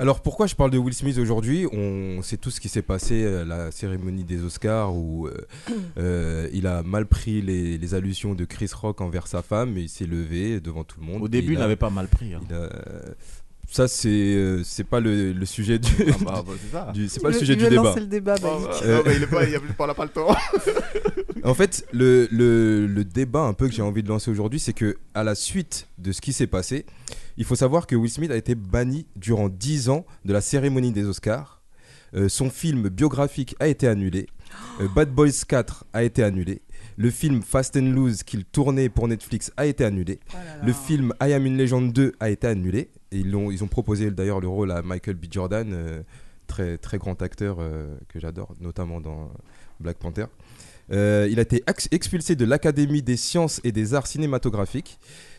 Alors 0.00 0.22
pourquoi 0.22 0.46
je 0.46 0.54
parle 0.54 0.70
de 0.70 0.78
Will 0.78 0.94
Smith 0.94 1.18
aujourd'hui? 1.18 1.66
On 1.70 2.22
sait 2.22 2.38
tout 2.38 2.50
ce 2.50 2.58
qui 2.58 2.70
s'est 2.70 2.80
passé 2.80 3.26
à 3.26 3.44
la 3.44 3.70
cérémonie 3.70 4.24
des 4.24 4.42
Oscars 4.42 4.96
où 4.96 5.26
euh, 5.26 5.36
euh, 5.98 6.48
il 6.54 6.66
a 6.66 6.82
mal 6.82 7.04
pris 7.04 7.42
les, 7.42 7.76
les 7.76 7.94
allusions 7.94 8.34
de 8.34 8.46
Chris 8.46 8.70
Rock 8.74 9.02
envers 9.02 9.26
sa 9.26 9.42
femme 9.42 9.76
et 9.76 9.82
il 9.82 9.88
s'est 9.90 10.06
levé 10.06 10.58
devant 10.60 10.84
tout 10.84 11.00
le 11.00 11.06
monde. 11.06 11.22
Au 11.22 11.28
début, 11.28 11.52
il 11.52 11.56
a- 11.58 11.60
n'avait 11.60 11.76
pas 11.76 11.90
mal 11.90 12.08
pris. 12.08 12.32
hein. 12.32 12.40
il 12.48 12.54
a- 12.54 12.70
Ça 13.72 13.86
c'est 13.86 14.08
euh, 14.08 14.62
c'est 14.64 14.82
pas 14.84 14.98
le, 14.98 15.32
le 15.32 15.46
sujet 15.46 15.78
du, 15.78 15.90
Ah 16.10 16.14
bah, 16.24 16.44
bah, 16.46 16.52
c'est 16.60 16.72
ça. 16.72 16.90
du- 16.94 17.08
c'est 17.08 17.20
pas 17.20 17.28
le 17.28 17.36
Il 17.36 17.38
sujet 17.38 17.54
du 17.56 17.68
débat. 17.68 17.94
le 17.96 18.06
débat, 18.06 18.34
bah, 18.42 18.50
Oh, 18.58 18.62
bah, 18.66 18.76
Euh, 18.82 18.96
non, 18.96 19.02
mais 19.06 19.16
il 19.16 19.22
est 19.22 19.26
pas, 19.28 19.44
il 19.44 19.54
a- 19.54 19.58
on 19.78 19.86
n'a 19.86 19.94
pas 19.94 20.04
le 20.04 20.10
temps. 20.10 20.28
En 21.42 21.54
fait, 21.54 21.86
le, 21.92 22.28
le- 22.30 22.86
le 22.86 23.04
débat 23.04 23.40
un 23.44 23.54
peu 23.54 23.66
que 23.66 23.72
j'ai 23.74 23.80
envie 23.82 24.02
de 24.02 24.08
lancer 24.08 24.30
aujourd'hui, 24.30 24.60
c'est 24.60 24.74
que 24.74 24.98
à 25.14 25.24
la 25.24 25.34
suite 25.34 25.86
de 25.96 26.12
ce 26.12 26.20
qui 26.20 26.32
s'est 26.34 26.46
passé, 26.46 26.84
il 27.38 27.44
faut 27.46 27.54
savoir 27.56 27.86
que 27.86 27.96
Will 27.96 28.10
Smith 28.10 28.30
a 28.30 28.36
été 28.36 28.54
banni 28.54 29.06
durant 29.16 29.48
10 29.48 29.88
ans 29.88 30.04
de 30.26 30.32
la 30.34 30.42
cérémonie 30.42 30.92
des 30.92 31.04
Oscars. 31.06 31.62
Euh, 32.14 32.28
son 32.28 32.50
film 32.50 32.88
biographique 32.90 33.54
a 33.60 33.68
été 33.68 33.86
annulé. 33.88 34.26
Euh, 34.80 34.88
Bad 34.94 35.10
Boys 35.14 35.30
4 35.48 35.84
a 35.94 36.02
été 36.02 36.22
annulé. 36.22 36.60
Le 37.00 37.08
film 37.10 37.40
Fast 37.40 37.76
and 37.78 37.92
Loose 37.94 38.22
qu'il 38.24 38.44
tournait 38.44 38.90
pour 38.90 39.08
Netflix 39.08 39.50
a 39.56 39.64
été 39.64 39.84
annulé. 39.86 40.20
Le 40.62 40.72
film 40.74 41.14
I 41.22 41.32
Am 41.32 41.46
une 41.46 41.56
légende 41.56 41.94
2 41.94 42.12
a 42.20 42.28
été 42.28 42.46
annulé. 42.46 42.90
Et 43.10 43.20
ils, 43.20 43.30
l'ont- 43.30 43.50
ils 43.50 43.64
ont 43.64 43.68
proposé 43.68 44.10
d'ailleurs 44.10 44.40
le 44.40 44.48
rôle 44.48 44.70
à 44.70 44.82
Michael 44.82 45.14
B. 45.16 45.24
Jordan, 45.30 45.70
euh, 45.72 46.02
très, 46.46 46.76
très 46.76 46.98
grand 46.98 47.22
acteur 47.22 47.56
euh, 47.60 47.96
que 48.08 48.20
j'adore, 48.20 48.54
notamment 48.60 49.00
dans 49.00 49.32
Black 49.80 49.96
Panther. 49.96 50.26
Euh, 50.92 51.26
il 51.30 51.38
a 51.38 51.42
été 51.42 51.62
ex- 51.66 51.88
expulsé 51.90 52.36
de 52.36 52.44
l'Académie 52.44 53.00
des 53.00 53.16
sciences 53.16 53.62
et 53.64 53.72
des 53.72 53.94
arts 53.94 54.06
cinématographiques. 54.06 54.98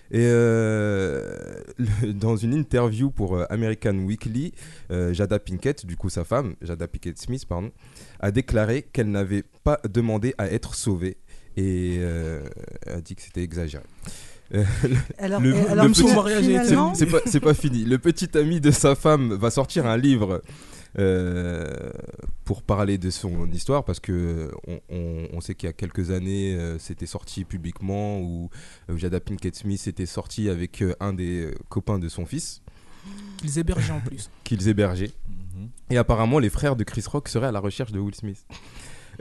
Et 0.10 0.26
euh, 0.26 1.62
le- 1.78 2.14
dans 2.14 2.38
une 2.38 2.54
interview 2.56 3.12
pour 3.12 3.36
euh, 3.36 3.46
American 3.52 3.96
Weekly, 4.00 4.52
euh, 4.92 5.14
Jada 5.14 5.38
Pinkett, 5.38 5.86
du 5.86 5.96
coup 5.96 6.10
sa 6.10 6.24
femme, 6.24 6.56
Jada 6.64 6.88
Pinkett 6.88 7.20
Smith, 7.20 7.46
pardon, 7.48 7.72
a 8.20 8.32
déclaré 8.32 8.82
qu'elle 8.82 9.12
n'avait 9.12 9.44
pas 9.64 9.80
demandé 9.88 10.34
à 10.40 10.48
être 10.52 10.74
sauvée 10.74 11.18
et 11.58 11.98
euh, 12.00 12.42
a 12.88 13.02
dit 13.02 13.16
que 13.16 13.22
c'était 13.22 13.44
exagéré. 13.44 13.84
Euh, 14.54 14.64
le- 14.84 14.98
Alors, 15.18 15.40
le- 15.42 15.52
le 15.52 15.70
alors, 15.70 15.86
petit- 15.88 16.04
a 16.04 16.40
été- 16.40 16.44
finalement, 16.44 16.94
c'est 16.94 17.06
pas, 17.06 17.20
c'est 17.26 17.40
pas 17.40 17.54
fini. 17.54 17.86
Le 17.86 17.98
petit 17.98 18.38
ami 18.38 18.60
de 18.60 18.72
sa 18.72 18.96
femme 18.96 19.34
va 19.34 19.50
sortir 19.50 19.86
un 19.86 19.96
livre 19.98 20.42
euh, 21.00 21.90
pour 22.44 22.62
parler 22.64 22.98
de 22.98 23.10
son 23.10 23.50
histoire 23.52 23.86
parce 23.86 24.02
que 24.02 24.52
on, 24.68 24.80
on- 24.90 25.28
on 25.34 25.40
sait 25.42 25.56
qu'il 25.56 25.68
y 25.68 25.70
a 25.70 25.74
quelques 25.74 26.12
années, 26.12 26.54
euh, 26.56 26.78
c'était 26.80 27.06
sorti 27.06 27.46
publiquement 27.46 28.20
où 28.20 28.50
euh, 28.90 28.98
Jada 28.98 29.20
Pinkett 29.22 29.56
Smith 29.56 29.88
était 29.88 30.06
sorti 30.06 30.50
avec 30.50 30.82
euh, 30.82 30.94
un 31.00 31.14
des 31.14 31.46
euh, 31.46 31.54
copains 31.70 31.98
de 32.00 32.10
son 32.10 32.26
fils 32.26 32.62
Qu'ils 33.38 33.58
hébergeaient 33.58 33.94
en 33.94 34.02
plus. 34.02 34.30
qu'ils 34.44 34.68
hébergeaient. 34.68 35.12
Mhm. 35.30 35.70
Et 35.92 35.98
apparemment, 35.98 36.40
les 36.40 36.50
frères 36.50 36.76
de 36.76 36.84
Chris 36.84 37.04
Rock 37.08 37.30
seraient 37.30 37.48
à 37.48 37.52
la 37.54 37.60
recherche 37.62 37.92
de 37.94 38.00
Will 38.00 38.14
Smith. 38.16 38.46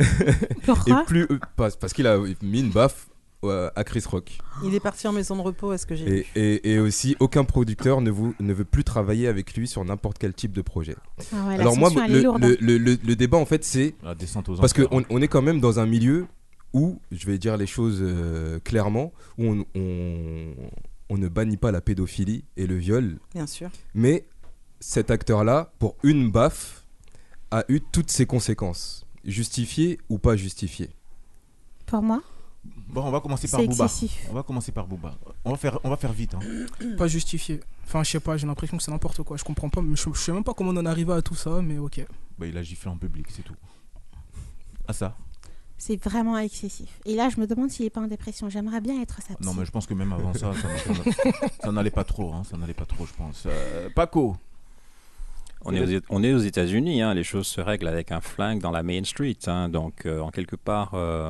Et 0.21 0.61
Pourquoi 0.67 1.05
plus 1.05 1.27
euh, 1.31 1.39
parce, 1.57 1.77
parce 1.77 1.93
qu'il 1.93 2.07
a 2.07 2.19
mis 2.43 2.61
une 2.61 2.71
baffe 2.71 3.09
euh, 3.45 3.71
à 3.77 3.85
Chris 3.85 4.03
Rock. 4.07 4.39
il 4.65 4.75
est 4.75 4.81
parti 4.81 5.07
en 5.09 5.13
maison 5.13 5.35
de 5.37 5.41
repos, 5.43 5.73
est-ce 5.73 5.87
que 5.87 5.95
j'ai 5.95 6.19
Et, 6.19 6.27
et- 6.65 6.73
et 6.73 6.79
aussi, 6.79 7.17
aucun 7.21 7.45
producteur 7.45 8.01
ne, 8.03 8.11
vous, 8.11 8.35
ne 8.39 8.53
veut 8.53 8.65
plus 8.67 8.85
travailler 8.85 9.29
avec 9.29 9.55
lui 9.55 9.67
sur 9.67 9.83
n'importe 9.85 10.19
quel 10.19 10.35
type 10.35 10.53
de 10.53 10.61
projet. 10.63 10.95
Ah 11.33 11.47
ouais, 11.49 11.55
Alors 11.55 11.77
moi, 11.77 11.91
est 11.91 12.09
le, 12.09 12.23
lourde. 12.23 12.43
le- 12.45 12.57
le- 12.61 12.77
le- 12.79 12.99
le 13.03 13.17
débat 13.17 13.39
en 13.39 13.47
fait, 13.47 13.65
c'est 13.65 13.95
La 14.03 14.15
descente 14.15 14.49
aux 14.51 14.57
parce 14.57 14.73
qu'on 14.75 15.03
on 15.09 15.23
est 15.23 15.29
quand 15.29 15.41
même 15.43 15.61
dans 15.61 15.79
un 15.81 15.87
milieu 15.87 16.27
où, 16.75 17.01
je 17.13 17.27
vais 17.27 17.39
dire 17.39 17.57
les 17.57 17.67
choses 17.67 17.99
euh, 18.03 18.59
clairement, 18.61 19.13
où 19.39 19.47
on, 19.47 19.65
on- 19.75 20.55
on 21.09 21.19
ne 21.19 21.27
bannit 21.29 21.57
pas 21.57 21.73
la 21.73 21.81
pédophilie 21.81 22.45
et 22.57 22.67
le 22.67 22.77
viol, 22.77 23.19
Bien 23.35 23.47
sûr. 23.47 23.71
mais 23.95 24.25
cet 24.81 25.11
acteur-là, 25.11 25.73
pour 25.79 25.97
une 26.05 26.31
baffe, 26.31 26.85
a 27.51 27.65
eu 27.69 27.81
toutes 27.81 28.11
ses 28.13 28.27
conséquences, 28.27 29.05
justifiées 29.25 29.99
ou 30.09 30.19
pas 30.19 30.37
justifiées. 30.37 30.91
Pour 31.87 32.03
moi, 32.03 32.23
Bon, 32.89 33.03
on 33.07 33.11
va 33.11 33.21
commencer 33.21 33.49
par 33.49 33.61
Booba. 33.61 33.85
excessif. 33.87 34.27
On 34.31 34.35
va 34.35 34.43
commencer 34.43 34.71
par 34.71 34.87
Booba. 34.87 35.15
On 35.47 35.51
va 35.53 35.57
faire, 35.57 35.79
on 35.83 35.89
va 35.89 35.97
faire 35.97 36.13
vite. 36.13 36.35
hein. 36.35 36.41
Pas 36.99 37.07
justifié. 37.09 37.61
Enfin, 37.87 38.03
je 38.05 38.11
sais 38.11 38.21
pas, 38.21 38.37
j'ai 38.37 38.47
l'impression 38.47 38.77
que 38.77 38.83
c'est 38.83 38.91
n'importe 38.91 39.23
quoi. 39.23 39.39
Je 39.39 39.45
comprends 39.45 39.71
pas, 39.71 39.81
mais 39.81 39.97
je, 39.97 40.05
je 40.13 40.19
sais 40.21 40.31
même 40.33 40.45
pas 40.45 40.53
comment 40.53 40.71
on 40.71 40.77
en 40.77 40.85
est 40.85 40.89
arrivé 40.89 41.13
à 41.15 41.23
tout 41.23 41.35
ça, 41.35 41.63
mais 41.63 41.79
ok. 41.79 42.05
Bah, 42.39 42.47
il 42.47 42.57
a 42.59 42.63
giflé 42.63 42.91
en 42.91 42.99
public, 42.99 43.27
c'est 43.31 43.43
tout. 43.43 43.55
Ah 44.87 44.93
ça 44.93 45.17
C'est 45.79 45.97
vraiment 46.05 46.37
excessif. 46.37 47.01
Et 47.07 47.15
là, 47.15 47.31
je 47.31 47.41
me 47.41 47.47
demande 47.47 47.71
s'il 47.71 47.87
est 47.87 47.91
pas 47.91 48.03
en 48.03 48.07
dépression. 48.09 48.51
J'aimerais 48.51 48.83
bien 48.83 49.01
être 49.01 49.23
sa 49.23 49.35
psy. 49.37 49.43
Non, 49.45 49.55
mais 49.55 49.65
je 49.65 49.71
pense 49.71 49.87
que 49.87 49.95
même 49.95 50.13
avant 50.13 50.35
ça, 50.35 50.53
ça, 50.53 50.69
ça- 50.95 51.33
ça 51.63 51.73
n'allait 51.73 51.91
pas 51.91 52.05
trop. 52.05 52.35
hein, 52.35 52.43
ça 52.45 52.59
n'allait 52.59 52.75
pas 52.75 52.85
trop, 52.87 53.07
je 53.07 53.15
pense. 53.15 53.45
Euh, 53.47 53.89
Paco 53.95 54.37
On 55.65 55.75
est, 55.75 55.97
aux, 55.97 56.01
on 56.09 56.23
est 56.23 56.33
aux 56.33 56.39
États-Unis, 56.39 57.03
hein, 57.03 57.13
les 57.13 57.23
choses 57.25 57.47
se 57.47 57.61
règlent 57.61 57.89
avec 57.89 58.13
un 58.13 58.21
flingue 58.21 58.61
dans 58.61 58.71
la 58.71 58.83
Main 58.83 59.05
Street. 59.05 59.37
hein, 59.47 59.69
donc, 59.69 60.07
euh, 60.07 60.21
en 60.21 60.31
quelque 60.31 60.57
part, 60.57 60.93
euh, 60.95 61.29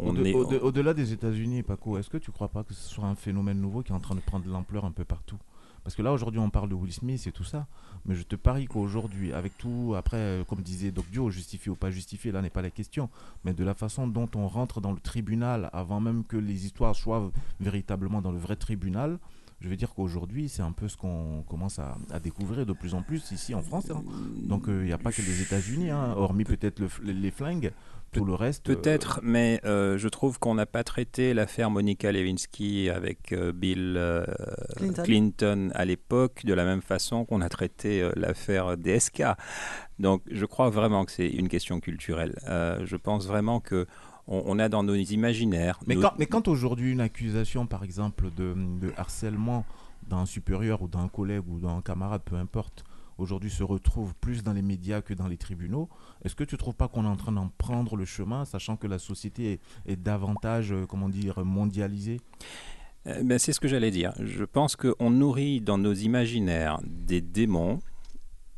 on, 0.00 0.16
est. 0.24 0.32
au-de- 0.32 0.56
Au-delà 0.58 0.94
des 0.94 1.12
États-Unis, 1.12 1.62
Paco, 1.62 1.98
est-ce 1.98 2.08
que 2.08 2.16
tu 2.16 2.30
crois 2.32 2.48
pas 2.48 2.64
que 2.64 2.72
ce 2.72 2.88
soit 2.88 3.04
un 3.04 3.14
phénomène 3.14 3.60
nouveau 3.60 3.82
qui 3.82 3.92
est 3.92 3.94
en 3.94 4.00
train 4.00 4.14
de 4.14 4.20
prendre 4.20 4.44
de 4.46 4.50
l'ampleur 4.50 4.84
un 4.86 4.90
peu 4.90 5.04
partout? 5.04 5.36
Parce 5.84 5.94
que 5.94 6.02
là, 6.02 6.12
aujourd'hui, 6.12 6.40
on 6.40 6.50
parle 6.50 6.68
de 6.68 6.74
Will 6.74 6.92
Smith 6.92 7.24
et 7.28 7.30
tout 7.32 7.44
ça. 7.44 7.66
Mais 8.06 8.16
je 8.16 8.22
te 8.24 8.34
parie 8.34 8.64
qu'aujourd'hui, 8.66 9.32
avec 9.32 9.56
tout, 9.56 9.94
après, 9.96 10.16
euh, 10.16 10.42
comme 10.44 10.60
disait 10.62 10.90
Doc 10.90 11.04
Dio, 11.12 11.30
justifié 11.30 11.70
ou 11.70 11.76
pas 11.76 11.90
justifié, 11.92 12.32
là 12.32 12.42
n'est 12.42 12.50
pas 12.50 12.62
la 12.62 12.70
question. 12.70 13.08
Mais 13.44 13.52
de 13.52 13.62
la 13.62 13.74
façon 13.74 14.08
dont 14.08 14.28
on 14.34 14.48
rentre 14.48 14.80
dans 14.80 14.90
le 14.92 14.98
tribunal, 14.98 15.70
avant 15.72 16.00
même 16.00 16.24
que 16.24 16.36
les 16.36 16.66
histoires 16.66 16.96
soient 16.96 17.30
véritablement 17.60 18.20
dans 18.20 18.32
le 18.32 18.38
vrai 18.38 18.56
tribunal, 18.56 19.18
je 19.60 19.68
veux 19.68 19.76
dire 19.76 19.92
qu'aujourd'hui, 19.94 20.48
c'est 20.48 20.62
un 20.62 20.72
peu 20.72 20.86
ce 20.88 20.96
qu'on 20.96 21.42
commence 21.48 21.78
à, 21.78 21.96
à 22.10 22.20
découvrir 22.20 22.66
de 22.66 22.72
plus 22.72 22.94
en 22.94 23.02
plus 23.02 23.30
ici 23.32 23.54
en 23.54 23.62
France. 23.62 23.90
hein. 23.90 24.02
Donc, 24.42 24.68
euh, 24.68 24.82
il 24.82 24.86
n'y 24.86 24.92
a 24.92 24.98
pas 24.98 25.12
que 25.12 25.22
les 25.22 25.42
États-Unis, 25.42 25.90
hein, 25.90 26.12
hormis 26.16 26.44
peut-être 26.44 26.78
le 26.78 26.88
les, 27.02 27.12
les 27.14 27.30
flingues. 27.30 27.72
Tout 28.12 28.24
le 28.24 28.34
reste. 28.34 28.70
euh, 28.70 28.74
Peut-être, 28.76 29.20
mais 29.22 29.60
euh, 29.64 29.98
je 29.98 30.08
trouve 30.08 30.38
qu'on 30.38 30.54
n'a 30.54 30.64
pas 30.64 30.84
traité 30.84 31.34
l'affaire 31.34 31.70
Monica 31.70 32.12
Lewinsky 32.12 32.88
avec 32.88 33.32
euh, 33.32 33.52
Bill 33.52 33.94
euh, 33.98 34.24
Clinton. 34.76 35.02
Clinton. 35.02 35.70
à 35.74 35.84
l'époque 35.84 36.42
de 36.44 36.54
la 36.54 36.64
même 36.64 36.80
façon 36.82 37.24
qu'on 37.26 37.40
a 37.42 37.48
traité 37.48 38.00
euh, 38.02 38.12
l'affaire 38.14 38.76
DSK. 38.78 39.22
Donc 39.98 40.22
je 40.30 40.46
crois 40.46 40.70
vraiment 40.70 41.04
que 41.04 41.12
c'est 41.12 41.28
une 41.28 41.48
question 41.48 41.80
culturelle. 41.80 42.38
Euh, 42.48 42.86
je 42.86 42.96
pense 42.96 43.26
vraiment 43.26 43.60
que 43.60 43.86
on, 44.28 44.42
on 44.46 44.58
a 44.58 44.68
dans 44.68 44.82
nos 44.82 44.94
imaginaires. 44.94 45.78
Mais 45.86 45.94
nos- 45.94 46.02
quand, 46.02 46.12
mais 46.18 46.26
quand 46.26 46.48
aujourd'hui 46.48 46.92
une 46.92 47.00
accusation, 47.00 47.66
par 47.66 47.84
exemple, 47.84 48.30
de, 48.36 48.54
de 48.80 48.92
harcèlement 48.96 49.64
d'un 50.08 50.26
supérieur 50.26 50.82
ou 50.82 50.88
d'un 50.88 51.08
collègue 51.08 51.48
ou 51.48 51.58
d'un 51.58 51.80
camarade, 51.82 52.22
peu 52.24 52.36
importe, 52.36 52.84
aujourd'hui 53.18 53.50
se 53.50 53.62
retrouve 53.64 54.14
plus 54.20 54.42
dans 54.42 54.52
les 54.52 54.62
médias 54.62 55.00
que 55.00 55.14
dans 55.14 55.26
les 55.26 55.36
tribunaux, 55.38 55.88
est-ce 56.24 56.34
que 56.34 56.44
tu 56.44 56.54
ne 56.54 56.58
trouves 56.58 56.74
pas 56.74 56.86
qu'on 56.88 57.04
est 57.04 57.08
en 57.08 57.16
train 57.16 57.32
d'en 57.32 57.48
prendre 57.58 57.96
le 57.96 58.04
chemin, 58.04 58.44
sachant 58.44 58.76
que 58.76 58.86
la 58.86 58.98
société 58.98 59.52
est, 59.52 59.60
est 59.92 59.96
davantage, 59.96 60.72
euh, 60.72 60.86
comment 60.86 61.08
dire, 61.08 61.44
mondialisée? 61.44 62.20
Euh, 63.06 63.22
ben, 63.24 63.38
c'est 63.38 63.52
ce 63.52 63.60
que 63.60 63.68
j'allais 63.68 63.90
dire. 63.90 64.12
Je 64.20 64.44
pense 64.44 64.76
qu'on 64.76 65.10
nourrit 65.10 65.60
dans 65.60 65.78
nos 65.78 65.94
imaginaires 65.94 66.78
des 66.84 67.20
démons, 67.20 67.78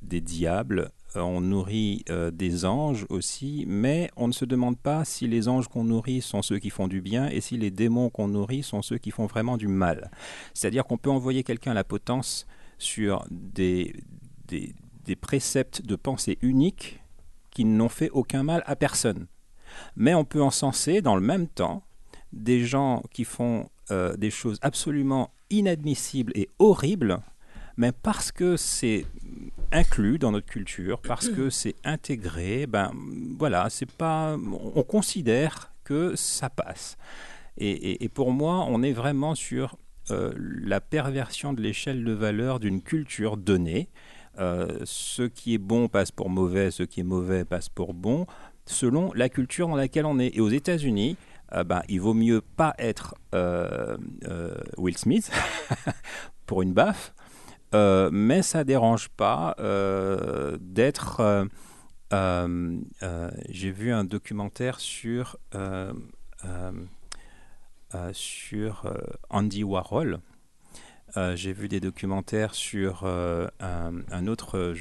des 0.03 0.21
diables, 0.21 0.91
on 1.15 1.41
nourrit 1.41 2.05
euh, 2.11 2.31
des 2.31 2.65
anges 2.65 3.07
aussi, 3.09 3.65
mais 3.67 4.11
on 4.17 4.29
ne 4.29 4.33
se 4.33 4.45
demande 4.45 4.79
pas 4.79 5.05
si 5.05 5.27
les 5.27 5.49
anges 5.49 5.69
qu'on 5.69 5.85
nourrit 5.85 6.21
sont 6.21 6.43
ceux 6.43 6.59
qui 6.59 6.71
font 6.71 6.89
du 6.89 7.01
bien 7.01 7.29
et 7.29 7.41
si 7.41 7.57
les 7.57 7.71
démons 7.71 8.11
qu'on 8.11 8.29
nourrit 8.29 8.63
sont 8.63 8.83
ceux 8.83 8.99
qui 8.99 9.11
font 9.11 9.27
vraiment 9.27 9.57
du 9.57 9.69
mal. 9.69 10.11
C'est-à-dire 10.55 10.85
qu'on 10.85 10.99
peut 10.99 11.11
envoyer 11.11 11.43
quelqu'un 11.43 11.73
à 11.73 11.75
la 11.75 11.85
potence 11.85 12.47
sur 12.79 13.25
des, 13.31 13.95
des, 14.47 14.75
des 15.05 15.17
préceptes 15.17 15.83
de 15.85 15.97
pensée 15.97 16.39
uniques 16.43 17.01
qui 17.51 17.65
n'ont 17.65 17.89
fait 17.89 18.11
aucun 18.11 18.43
mal 18.43 18.63
à 18.67 18.77
personne. 18.77 19.27
Mais 19.97 20.15
on 20.15 20.25
peut 20.25 20.43
encenser 20.43 21.03
dans 21.03 21.17
le 21.17 21.23
même 21.23 21.49
temps 21.49 21.83
des 22.33 22.65
gens 22.65 23.03
qui 23.11 23.25
font 23.25 23.69
euh, 23.91 24.17
des 24.17 24.31
choses 24.31 24.59
absolument 24.63 25.31
inadmissibles 25.51 26.33
et 26.35 26.51
horribles, 26.59 27.21
mais 27.77 27.93
parce 27.93 28.33
que 28.33 28.57
c'est 28.57 29.07
inclus 29.73 30.19
dans 30.19 30.33
notre 30.33 30.47
culture, 30.47 31.01
parce 31.01 31.29
que 31.29 31.51
c'est 31.51 31.75
intégré, 31.85 32.67
ben 32.67 32.93
voilà, 33.39 33.69
c'est 33.71 33.91
pas, 33.91 34.37
on 34.75 34.83
considère 34.83 35.73
que 35.85 36.15
ça 36.17 36.51
passe. 36.51 36.97
Et, 37.57 37.71
et- 37.71 38.05
et 38.05 38.09
pour 38.09 38.31
moi, 38.33 38.65
on 38.69 38.83
est 38.83 38.93
vraiment 38.93 39.35
sur 39.35 39.77
euh, 40.11 40.33
la 40.37 40.81
perversion 40.81 41.53
de 41.53 41.61
l'échelle 41.61 42.05
de 42.05 42.13
valeur 42.13 42.61
d'une 42.61 42.81
culture 42.83 43.37
donnée. 43.37 43.89
Euh, 44.39 44.79
ce 44.85 45.23
qui 45.23 45.55
est 45.55 45.59
bon 45.59 45.89
passe 45.89 46.13
pour 46.13 46.31
mauvais, 46.31 46.71
ce 46.71 46.85
qui 46.85 47.01
est 47.01 47.05
mauvais 47.05 47.45
passe 47.45 47.69
pour 47.69 47.93
bon, 47.95 48.27
selon 48.67 49.13
la 49.15 49.29
culture 49.29 49.67
dans 49.69 49.75
laquelle 49.77 50.07
on 50.07 50.19
est. 50.21 50.37
Et 50.37 50.41
aux 50.41 50.49
États-Unis, 50.49 51.17
euh, 51.55 51.65
ben, 51.65 51.83
il 51.89 52.01
vaut 52.01 52.15
mieux 52.15 52.41
pas 52.41 52.75
être 52.79 53.17
euh, 53.35 53.97
euh, 54.29 54.55
Will 54.77 54.97
Smith 54.97 55.31
pour 56.47 56.63
une 56.63 56.73
baffe, 56.73 57.13
euh, 57.75 58.09
mais 58.13 58.43
ça 58.43 58.65
dérange 58.65 59.09
pas 59.11 59.55
euh, 59.59 60.57
d'être. 60.61 61.49
euh, 62.13 62.81
J'ai 63.51 63.71
vu 63.71 63.93
un 63.93 64.05
documentaire 64.05 64.81
sur 64.81 65.37
Andy 69.31 69.65
Warhol. 69.65 70.21
J'ai 71.35 71.53
vu 71.53 71.69
des 71.69 71.81
documentaires 71.81 72.55
sur 72.55 73.05
un, 73.05 74.27
autre 74.27 74.75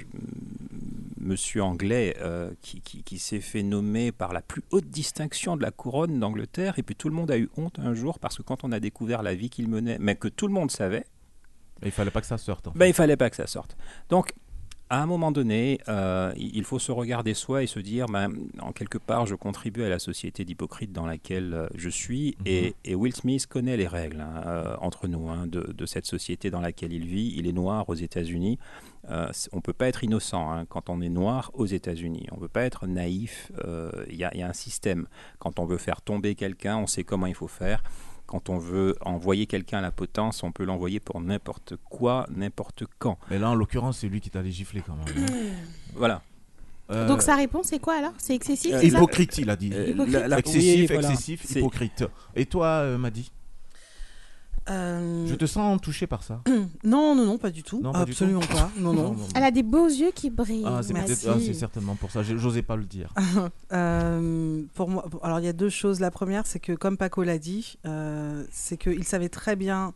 monsieur 1.20 1.64
anglais 1.64 2.16
qui 2.62 3.20
s'est 3.20 3.42
fait 3.42 3.64
nommer 3.64 4.12
par 4.12 4.32
la 4.34 4.42
plus 4.42 4.64
haute 4.72 4.90
distinction 4.90 5.58
de 5.58 5.62
la 5.62 5.72
couronne 5.72 6.20
d'Angleterre. 6.20 6.80
Et 6.80 6.84
puis 6.84 6.96
tout 6.96 7.10
le 7.10 7.16
monde 7.16 7.32
a 7.32 7.38
eu 7.38 7.50
honte 7.58 7.80
un 7.80 7.94
jour 7.94 8.20
parce 8.20 8.38
que 8.38 8.44
quand 8.44 8.64
on 8.64 8.72
a 8.72 8.80
découvert 8.80 9.24
la 9.24 9.36
vie 9.36 9.50
qu'il 9.50 9.68
menait, 9.68 9.98
mais 10.00 10.16
que 10.16 10.28
tout 10.30 10.48
le 10.48 10.54
monde 10.54 10.72
savait, 10.72 11.06
Il 11.84 11.92
fallait 11.92 12.12
pas 12.12 12.22
que 12.22 12.28
ça 12.28 12.38
sorte. 12.38 12.68
en 12.68 12.72
ben, 12.76 12.86
il 12.88 12.94
fallait 12.94 13.18
pas 13.18 13.30
que 13.30 13.36
ça 13.36 13.48
sorte. 13.48 13.78
Donc, 14.10 14.34
à 14.90 15.02
un 15.04 15.06
moment 15.06 15.34
donné, 15.34 15.82
euh, 15.90 16.32
il 16.38 16.64
faut 16.64 16.80
se 16.80 16.94
regarder 16.94 17.34
soi 17.34 17.62
et 17.62 17.68
se 17.68 17.80
dire, 17.80 18.06
ben, 18.06 18.32
en 18.62 18.72
quelque 18.72 18.98
part, 18.98 19.26
je 19.26 19.36
contribue 19.36 19.84
à 19.84 19.90
la 19.90 20.00
société 20.00 20.46
d'hypocrite 20.46 20.94
dans 20.94 21.06
laquelle 21.06 21.54
euh, 21.54 21.68
je 21.76 21.90
suis. 21.90 22.38
et, 22.46 22.74
et 22.86 22.96
Will 22.96 23.14
Smith 23.14 23.48
connaît 23.48 23.76
les 23.76 23.88
règles 23.88 24.22
hein, 24.22 24.44
euh, 24.46 24.76
entre 24.80 25.10
nous 25.10 25.30
hein, 25.30 25.46
de, 25.46 25.74
de 25.74 25.86
cette 25.86 26.06
société 26.06 26.50
dans 26.52 26.62
laquelle 26.62 26.94
il 26.94 27.06
vit. 27.06 27.34
Il 27.36 27.48
est 27.48 27.52
noir 27.52 27.90
aux 27.90 27.96
États-Unis. 27.96 28.60
Euh, 29.10 29.28
on 29.52 29.60
peut 29.60 29.74
pas 29.74 29.88
être 29.88 30.06
innocent 30.06 30.52
hein, 30.52 30.66
quand 30.70 30.90
on 30.90 31.02
est 31.02 31.10
noir 31.10 31.52
aux 31.54 31.66
États-Unis. 31.66 32.28
On 32.32 32.38
peut 32.38 32.48
pas 32.48 32.64
être 32.64 32.88
naïf. 32.88 33.52
euh, 33.66 33.92
y, 34.10 34.14
il 34.14 34.40
y 34.40 34.44
a 34.44 34.48
un 34.48 34.54
système. 34.54 35.08
Quand 35.40 35.60
on 35.60 35.66
veut 35.66 35.78
faire 35.78 36.02
tomber 36.02 36.36
quelqu'un, 36.36 36.78
on 36.78 36.88
sait 36.88 37.04
comment 37.04 37.28
il 37.28 37.36
faut 37.36 37.48
faire. 37.50 37.84
Quand 38.28 38.50
on 38.50 38.58
veut 38.58 38.96
envoyer 39.02 39.48
quelqu'un 39.48 39.80
à 39.80 39.82
la 39.82 39.92
potence, 39.92 40.44
on 40.44 40.52
peut 40.52 40.66
l'envoyer 40.66 41.00
pour 41.00 41.20
n'importe 41.22 41.76
quoi, 41.90 42.28
n'importe 42.36 42.84
quand. 43.00 43.18
Mais 43.32 43.40
là, 43.40 43.50
en 43.50 43.56
l'occurrence, 43.56 44.00
c'est 44.00 44.10
lui 44.10 44.22
qui 44.22 44.30
t'a 44.30 44.42
les 44.42 44.52
gifler 44.52 44.82
quand 44.86 44.96
même. 44.96 45.26
hein. 45.26 45.34
Voilà. 45.96 46.22
Euh, 46.90 47.08
Donc 47.08 47.22
sa 47.22 47.36
réponse 47.36 47.68
c'est 47.68 47.80
quoi 47.80 47.96
alors? 47.96 48.14
C'est 48.18 48.34
excessif 48.36 48.74
Euh, 48.74 48.82
hypocrite, 48.84 49.38
il 49.40 49.50
a 49.50 49.56
dit. 49.58 49.72
Euh, 49.74 49.88
Hypocrite. 49.90 50.14
la- 50.14 50.28
la- 50.30 50.40
excessif, 50.40 50.62
oui, 50.80 50.86
voilà. 50.88 51.10
excessif, 51.12 51.42
C'est- 51.46 51.60
hypocrite. 51.60 52.06
Et 52.36 52.46
toi, 52.46 52.68
euh, 52.68 52.98
Madi? 52.98 53.30
Je 54.68 55.36
te 55.36 55.46
sens 55.46 55.80
touché 55.82 56.08
par 56.08 56.24
ça. 56.24 56.42
Non, 56.84 57.16
non, 57.16 57.26
non, 57.26 57.38
pas 57.38 57.50
du 57.52 57.64
tout. 57.64 57.82
Non, 57.82 57.92
pas 57.94 58.06
du 58.06 58.12
Absolument 58.12 58.40
tout. 58.42 58.48
pas. 58.54 58.70
Non, 58.80 58.94
non. 58.94 59.16
Elle 59.36 59.44
a 59.44 59.52
des 59.52 59.64
beaux 59.64 59.88
yeux 59.88 60.12
qui 60.14 60.30
brillent. 60.30 60.64
Ah, 60.66 60.82
c'est 60.84 60.94
Merci. 60.94 61.16
peut-être- 61.16 61.36
ah, 61.38 61.40
c'est 61.46 61.54
certainement 61.54 61.96
pour 61.96 62.12
ça. 62.12 62.24
J'ai- 62.24 62.38
J'osais 62.38 62.62
pas 62.62 62.76
le 62.76 62.86
dire. 62.86 63.14
Euh, 63.74 64.64
pour 64.74 64.90
moi, 64.90 65.06
alors 65.24 65.40
il 65.40 65.46
y 65.46 65.50
a 65.50 65.54
deux 65.54 65.70
choses. 65.70 66.00
La 66.00 66.12
première, 66.12 66.46
c'est 66.48 66.60
que 66.60 66.74
comme 66.74 66.98
Paco 66.98 67.24
l'a 67.24 67.38
dit, 67.38 67.78
euh, 67.86 68.44
c'est 68.52 68.78
qu'il 68.78 69.04
savait 69.04 69.30
très 69.30 69.56
bien. 69.56 69.94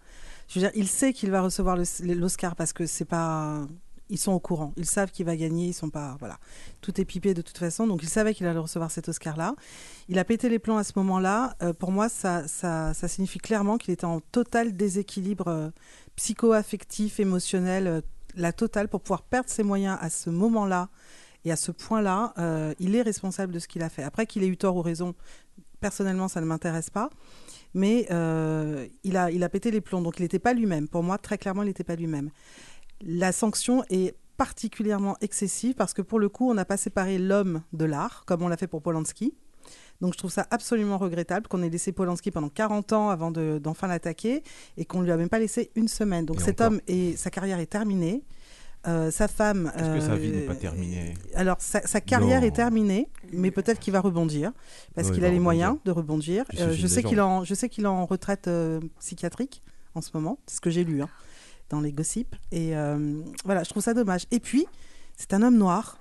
Je 0.49 0.60
veux 0.60 0.65
dire, 0.65 0.72
il 0.76 0.88
sait 0.88 1.14
qu'il 1.14 1.31
va 1.31 1.41
recevoir 1.41 1.77
le- 1.77 2.14
l'Oscar 2.14 2.56
parce 2.56 2.73
que 2.73 2.85
c'est 2.85 3.06
pas. 3.06 3.65
Ils 4.12 4.18
sont 4.18 4.34
au 4.34 4.40
courant. 4.40 4.74
Ils 4.76 4.86
savent 4.86 5.10
qu'il 5.10 5.26
va 5.26 5.38
gagner. 5.38 5.68
Ils 5.68 5.74
sont 5.74 5.90
pas. 5.90 6.18
Voilà. 6.20 6.38
Tout 6.82 7.00
est 7.00 7.06
pipé 7.06 7.34
de 7.34 7.42
toute 7.42 7.58
façon. 7.58 7.88
Donc 7.88 8.04
il 8.04 8.10
savait 8.10 8.34
qu'il 8.34 8.46
allait 8.46 8.60
recevoir 8.60 8.92
cet 8.92 9.08
Oscar-là. 9.08 9.56
Il 10.10 10.20
a 10.20 10.26
pété 10.26 10.50
les 10.50 10.60
plombs 10.60 10.78
à 10.78 10.84
ce 10.84 10.92
moment-là. 10.98 11.56
Euh, 11.64 11.74
pour 11.74 11.92
moi, 11.92 12.10
ça, 12.10 12.46
ça, 12.48 12.94
ça 12.94 13.08
signifie 13.08 13.40
clairement 13.40 13.78
qu'il 13.78 13.94
était 13.94 14.06
en 14.06 14.20
total 14.20 14.76
déséquilibre 14.76 15.48
euh, 15.48 15.70
psycho-affectif, 16.18 17.22
émotionnel, 17.22 17.88
euh, 17.88 18.02
la 18.36 18.52
totale 18.52 18.90
pour 18.90 19.00
pouvoir 19.00 19.22
perdre 19.24 19.50
ses 19.50 19.64
moyens 19.64 19.98
à 20.02 20.10
ce 20.10 20.30
moment-là 20.30 20.90
et 21.46 21.52
à 21.52 21.56
ce 21.56 21.72
point-là, 21.72 22.34
il 22.80 22.96
est 22.96 23.02
responsable 23.02 23.52
de 23.52 23.58
ce 23.58 23.68
qu'il 23.68 23.82
a 23.82 23.90
fait. 23.90 24.04
Après 24.04 24.28
qu'il 24.28 24.44
ait 24.44 24.48
eu 24.48 24.58
tort 24.58 24.76
ou 24.76 24.82
raison, 24.84 25.16
personnellement, 25.80 26.28
ça 26.28 26.40
ne 26.40 26.46
m'intéresse 26.46 26.92
pas. 26.92 27.10
Mais 27.74 28.06
il, 29.04 29.18
a, 29.18 29.32
il 29.32 29.44
a 29.44 29.50
pété 29.50 29.72
les 29.72 29.82
plombs, 29.82 30.02
donc 30.02 30.20
il 30.20 30.22
n'était 30.22 30.40
pas 30.40 30.54
lui-même. 30.54 30.88
Pour 30.88 31.02
moi, 31.02 31.18
très 31.18 31.40
clairement, 31.40 31.64
il 31.64 31.66
n'était 31.66 31.84
pas 31.84 31.96
lui-même. 31.96 32.30
La 33.06 33.32
sanction 33.32 33.84
est 33.90 34.15
particulièrement 34.38 35.18
excessive 35.22 35.76
parce 35.76 35.94
que 35.94 36.02
pour 36.02 36.19
le 36.19 36.30
coup, 36.30 36.49
on 36.49 36.53
n'a 36.53 36.65
pas 36.65 36.78
séparé 36.78 37.18
l'homme 37.18 37.61
de 37.73 37.86
l'art, 37.86 38.23
comme 38.26 38.41
on 38.41 38.48
l'a 38.48 38.57
fait 38.57 38.68
pour 38.68 38.82
Polanski. 38.82 39.34
Donc 40.02 40.14
je 40.14 40.18
trouve 40.18 40.32
ça 40.32 40.48
absolument 40.49 40.98
regrettable 40.98 41.48
qu'on 41.48 41.61
ait 41.61 41.69
laissé 41.69 41.91
Polanski 41.91 42.32
pendant 42.32 42.49
40 42.49 42.91
ans 42.94 43.10
avant 43.10 43.30
de- 43.30 43.60
d'enfin 43.61 43.86
l'attaquer 43.88 44.41
et 44.78 44.86
qu'on 44.86 44.99
ne 45.02 45.06
lui 45.06 45.11
a 45.11 45.18
même 45.18 45.30
pas 45.30 45.38
laissé 45.38 45.69
une 45.76 45.88
semaine. 45.88 46.26
Donc 46.26 46.41
Et 46.41 46.44
cet 46.44 46.60
encore. 46.61 46.73
homme, 46.73 46.82
et 46.88 47.15
sa 47.18 47.30
carrière 47.30 47.60
est 47.60 47.68
terminée. 47.68 48.23
Euh, 48.88 49.11
sa 49.11 49.28
femme. 49.28 49.72
Est-ce 49.78 49.94
que 49.94 49.99
sa 49.99 50.15
vie 50.15 50.32
euh, 50.32 50.36
n'est 50.40 50.45
pas 50.48 50.56
terminée? 50.56 51.14
Alors 51.36 51.57
sa, 51.60 51.82
sa 51.86 52.02
carrière 52.02 52.41
Non. 52.41 52.48
est 52.48 52.56
terminée, 52.56 53.07
mais 53.32 53.52
peut-être 53.52 53.80
qu'il 53.80 53.94
va 53.94 54.02
rebondir 54.02 54.52
parce 54.95 55.10
qu'il 55.11 55.19
il 55.19 55.26
a 55.26 55.30
les 55.30 55.40
moyens 55.40 55.78
de 55.86 55.91
rebondir. 55.91 56.45
C'est 56.52 56.61
Euh, 56.61 56.72
je 56.73 56.88
sais 56.88 57.03
qu'il 57.03 57.19
est 57.19 57.22
en, 57.22 57.44
je 57.44 57.53
sais 57.53 57.69
qu'il 57.69 57.86
en 57.86 58.07
retraite 58.07 58.48
euh, 58.48 58.80
psychiatrique 58.99 59.61
en 59.94 60.02
ce 60.02 60.10
moment, 60.15 60.40
c'est 60.48 60.56
ce 60.56 60.61
que 60.61 60.72
j'ai 60.72 60.84
lu 60.84 61.03
hein, 61.03 61.10
dans 61.72 61.81
les 61.81 61.91
gossips. 61.91 62.35
Et 62.52 62.76
euh, 62.77 63.22
voilà, 63.45 63.64
je 63.64 63.69
trouve 63.69 63.81
ça 63.84 63.93
dommage. 63.95 64.26
Et 64.31 64.39
puis 64.39 64.65
c'est 65.18 65.34
un 65.34 65.41
homme 65.41 65.57
noir, 65.57 65.98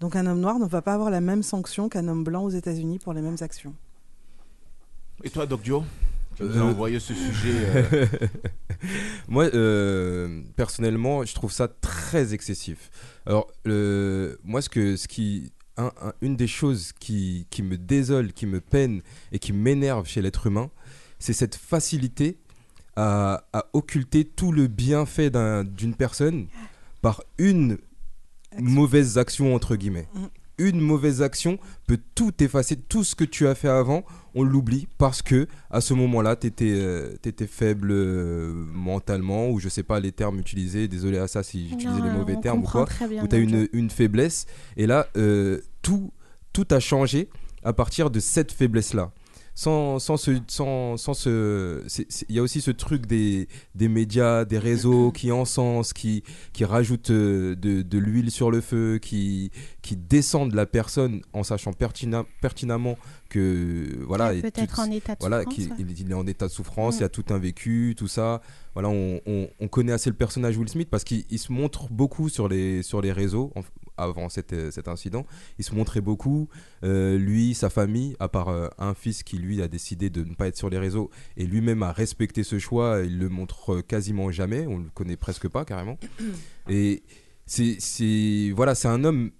donc 0.00 0.16
un 0.16 0.26
homme 0.26 0.40
noir 0.40 0.58
ne 0.58 0.66
va 0.66 0.80
pas 0.82 0.94
avoir 0.94 1.10
la 1.10 1.20
même 1.20 1.42
sanction 1.42 1.88
qu'un 1.88 2.08
homme 2.08 2.24
blanc 2.24 2.44
aux 2.44 2.50
États-Unis 2.50 2.98
pour 2.98 3.12
les 3.12 3.20
mêmes 3.20 3.36
actions. 3.40 3.74
Et 5.22 5.30
toi, 5.30 5.44
Doc 5.46 5.62
Dio 5.62 5.84
Tu 6.36 6.44
nous 6.44 6.52
as 6.56 6.60
Euh, 6.60 6.62
envoyé 6.70 6.98
ce 7.00 7.12
sujet. 7.12 7.52
euh, 7.92 8.06
Moi, 9.28 9.44
euh, 9.54 10.42
personnellement, 10.56 11.24
je 11.24 11.34
trouve 11.34 11.52
ça 11.52 11.68
très 11.68 12.32
excessif. 12.32 12.90
Alors, 13.26 13.50
moi, 14.44 14.62
ce, 14.62 14.68
que, 14.70 14.96
ce 14.96 15.06
qui, 15.08 15.52
un- 15.76 15.92
un- 16.02 16.12
une 16.22 16.36
des 16.36 16.46
choses 16.46 16.92
qui, 16.98 17.46
qui 17.50 17.62
me 17.62 17.76
désole, 17.76 18.32
qui 18.32 18.46
me 18.46 18.60
peine 18.60 19.02
et 19.32 19.38
qui 19.38 19.52
m'énerve 19.52 20.06
chez 20.06 20.22
l'être 20.22 20.46
humain, 20.46 20.70
c'est 21.18 21.34
cette 21.34 21.56
facilité 21.56 22.38
à, 23.00 23.44
à 23.52 23.66
occulter 23.72 24.24
tout 24.24 24.52
le 24.52 24.66
bienfait 24.66 25.30
d'un- 25.30 25.64
d'une 25.64 25.94
personne 25.94 26.46
par 27.02 27.22
une 27.38 27.78
mauvaise 28.58 29.16
action 29.18 29.54
entre 29.54 29.76
guillemets. 29.76 30.08
Mm. 30.14 30.24
Une 30.62 30.80
mauvaise 30.80 31.22
action 31.22 31.58
peut 31.86 31.98
tout 32.14 32.34
effacer, 32.44 32.76
tout 32.76 33.02
ce 33.02 33.14
que 33.14 33.24
tu 33.24 33.46
as 33.46 33.54
fait 33.54 33.68
avant, 33.68 34.04
on 34.34 34.42
l'oublie 34.42 34.86
parce 34.98 35.22
que 35.22 35.46
à 35.70 35.80
ce 35.80 35.94
moment-là, 35.94 36.36
tu 36.36 36.48
étais, 36.48 37.46
faible 37.46 37.88
euh, 37.92 38.52
mentalement 38.74 39.48
ou 39.48 39.58
je 39.58 39.70
sais 39.70 39.82
pas 39.82 40.00
les 40.00 40.12
termes 40.12 40.38
utilisés, 40.38 40.86
désolé 40.86 41.16
à 41.16 41.28
ça 41.28 41.42
si 41.42 41.70
j'utilisais 41.70 42.02
les 42.02 42.10
mauvais 42.18 42.36
termes 42.42 42.58
ou 42.58 42.66
quoi, 42.66 42.84
où 43.22 43.26
tu 43.28 43.36
as 43.36 43.38
une, 43.38 43.68
une 43.72 43.88
faiblesse 43.88 44.46
et 44.76 44.86
là 44.86 45.06
euh, 45.16 45.60
tout, 45.80 46.12
tout 46.52 46.66
a 46.70 46.80
changé 46.80 47.30
à 47.64 47.72
partir 47.72 48.10
de 48.10 48.20
cette 48.20 48.52
faiblesse-là. 48.52 49.12
Sans, 49.60 49.98
sans 49.98 50.16
ce, 50.16 50.30
sans, 50.48 50.96
sans 50.96 51.12
ce, 51.12 51.84
il 52.30 52.34
y 52.34 52.38
a 52.38 52.42
aussi 52.42 52.62
ce 52.62 52.70
truc 52.70 53.04
des, 53.04 53.46
des 53.74 53.88
médias, 53.88 54.46
des 54.46 54.56
réseaux 54.58 55.12
qui 55.12 55.30
encensent, 55.32 55.92
qui, 55.92 56.22
qui 56.54 56.64
rajoutent 56.64 57.10
euh, 57.10 57.54
de, 57.56 57.82
de 57.82 57.98
l'huile 57.98 58.30
sur 58.30 58.50
le 58.50 58.62
feu, 58.62 58.98
qui, 59.02 59.50
qui 59.82 59.96
descendent 59.96 60.54
la 60.54 60.64
personne 60.64 61.20
en 61.34 61.42
sachant 61.42 61.72
pertina- 61.72 62.24
pertinemment 62.40 62.96
que 63.28 63.98
voilà, 64.06 64.32
Peut-être 64.32 64.80
en 64.80 64.90
état 64.90 65.12
de 65.14 65.20
voilà, 65.20 65.42
souffrance, 65.42 65.58
ouais. 65.78 65.86
il, 65.98 66.10
est 66.10 66.14
en 66.14 66.26
état 66.26 66.46
de 66.46 66.52
souffrance, 66.52 66.94
Mm. 66.94 66.98
il 66.98 67.00
y 67.02 67.04
a 67.04 67.08
tout 67.10 67.24
un 67.28 67.38
vécu, 67.38 67.94
tout 67.98 68.08
ça. 68.08 68.40
Voilà, 68.72 68.88
on, 68.88 69.20
on- 69.26 69.48
on 69.60 69.68
connaît 69.68 69.92
assez 69.92 70.08
le 70.08 70.16
personnage 70.16 70.56
Will 70.56 70.68
Smith 70.70 70.88
parce 70.90 71.04
qu'il 71.04 71.24
il 71.28 71.38
se 71.38 71.52
montre 71.52 71.88
beaucoup 71.92 72.30
sur 72.30 72.48
les, 72.48 72.82
sur 72.82 73.02
les 73.02 73.12
réseaux 73.12 73.52
en- 73.56 73.62
avant 74.00 74.28
cet, 74.28 74.52
euh, 74.52 74.70
cet 74.70 74.88
incident. 74.88 75.26
Il 75.58 75.64
se 75.64 75.74
montrait 75.74 76.00
beaucoup. 76.00 76.48
Euh, 76.84 77.18
lui, 77.18 77.54
sa 77.54 77.70
famille, 77.70 78.16
à 78.20 78.28
part 78.28 78.48
euh, 78.48 78.68
un 78.78 78.94
fils 78.94 79.22
qui 79.22 79.38
lui 79.38 79.60
a 79.62 79.68
décidé 79.68 80.10
de 80.10 80.24
ne 80.24 80.34
pas 80.34 80.48
être 80.48 80.56
sur 80.56 80.70
les 80.70 80.78
réseaux 80.78 81.10
et 81.36 81.46
lui-même 81.46 81.82
a 81.82 81.92
respecté 81.92 82.42
ce 82.42 82.58
choix, 82.58 83.00
il 83.04 83.18
le 83.18 83.28
montre 83.28 83.80
quasiment 83.80 84.30
jamais. 84.30 84.66
On 84.66 84.78
le 84.78 84.90
connaît 84.94 85.16
presque 85.16 85.48
pas 85.48 85.64
carrément. 85.64 85.98
Et 86.68 87.02
c'est, 87.46 88.52
voilà, 88.54 88.74
c'est 88.74 88.88
un 88.88 89.04
homme. 89.04 89.30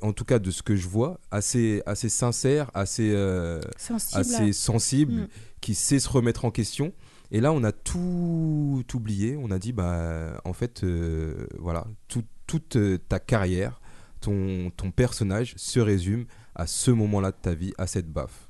En 0.00 0.12
tout 0.12 0.24
cas, 0.24 0.38
de 0.40 0.50
ce 0.50 0.62
que 0.62 0.74
je 0.74 0.88
vois, 0.88 1.20
assez, 1.30 1.80
assez 1.86 2.08
sincère, 2.08 2.70
assez, 2.74 3.12
euh, 3.14 3.60
Sensible. 3.78 4.20
assez 4.20 4.52
sensible, 4.52 5.12
Mm. 5.12 5.28
qui 5.60 5.74
sait 5.76 6.00
se 6.00 6.08
remettre 6.08 6.44
en 6.44 6.50
question. 6.50 6.92
Et 7.30 7.40
là, 7.40 7.52
on 7.52 7.62
a 7.62 7.70
tout 7.70 8.84
oublié. 8.94 9.36
On 9.40 9.50
a 9.52 9.58
dit, 9.60 9.72
bah, 9.72 10.40
en 10.44 10.52
fait, 10.52 10.82
euh, 10.82 11.46
voilà, 11.58 11.86
tout- 12.08 12.24
toute 12.46 12.76
euh, 12.76 12.98
ta 13.08 13.18
carrière, 13.18 13.80
ton, 14.20 14.70
ton 14.76 14.90
personnage 14.90 15.54
se 15.56 15.80
résume 15.80 16.26
à 16.54 16.66
ce 16.66 16.90
moment-là 16.90 17.30
de 17.30 17.36
ta 17.40 17.54
vie, 17.54 17.72
à 17.78 17.86
cette 17.86 18.10
baffe. 18.10 18.48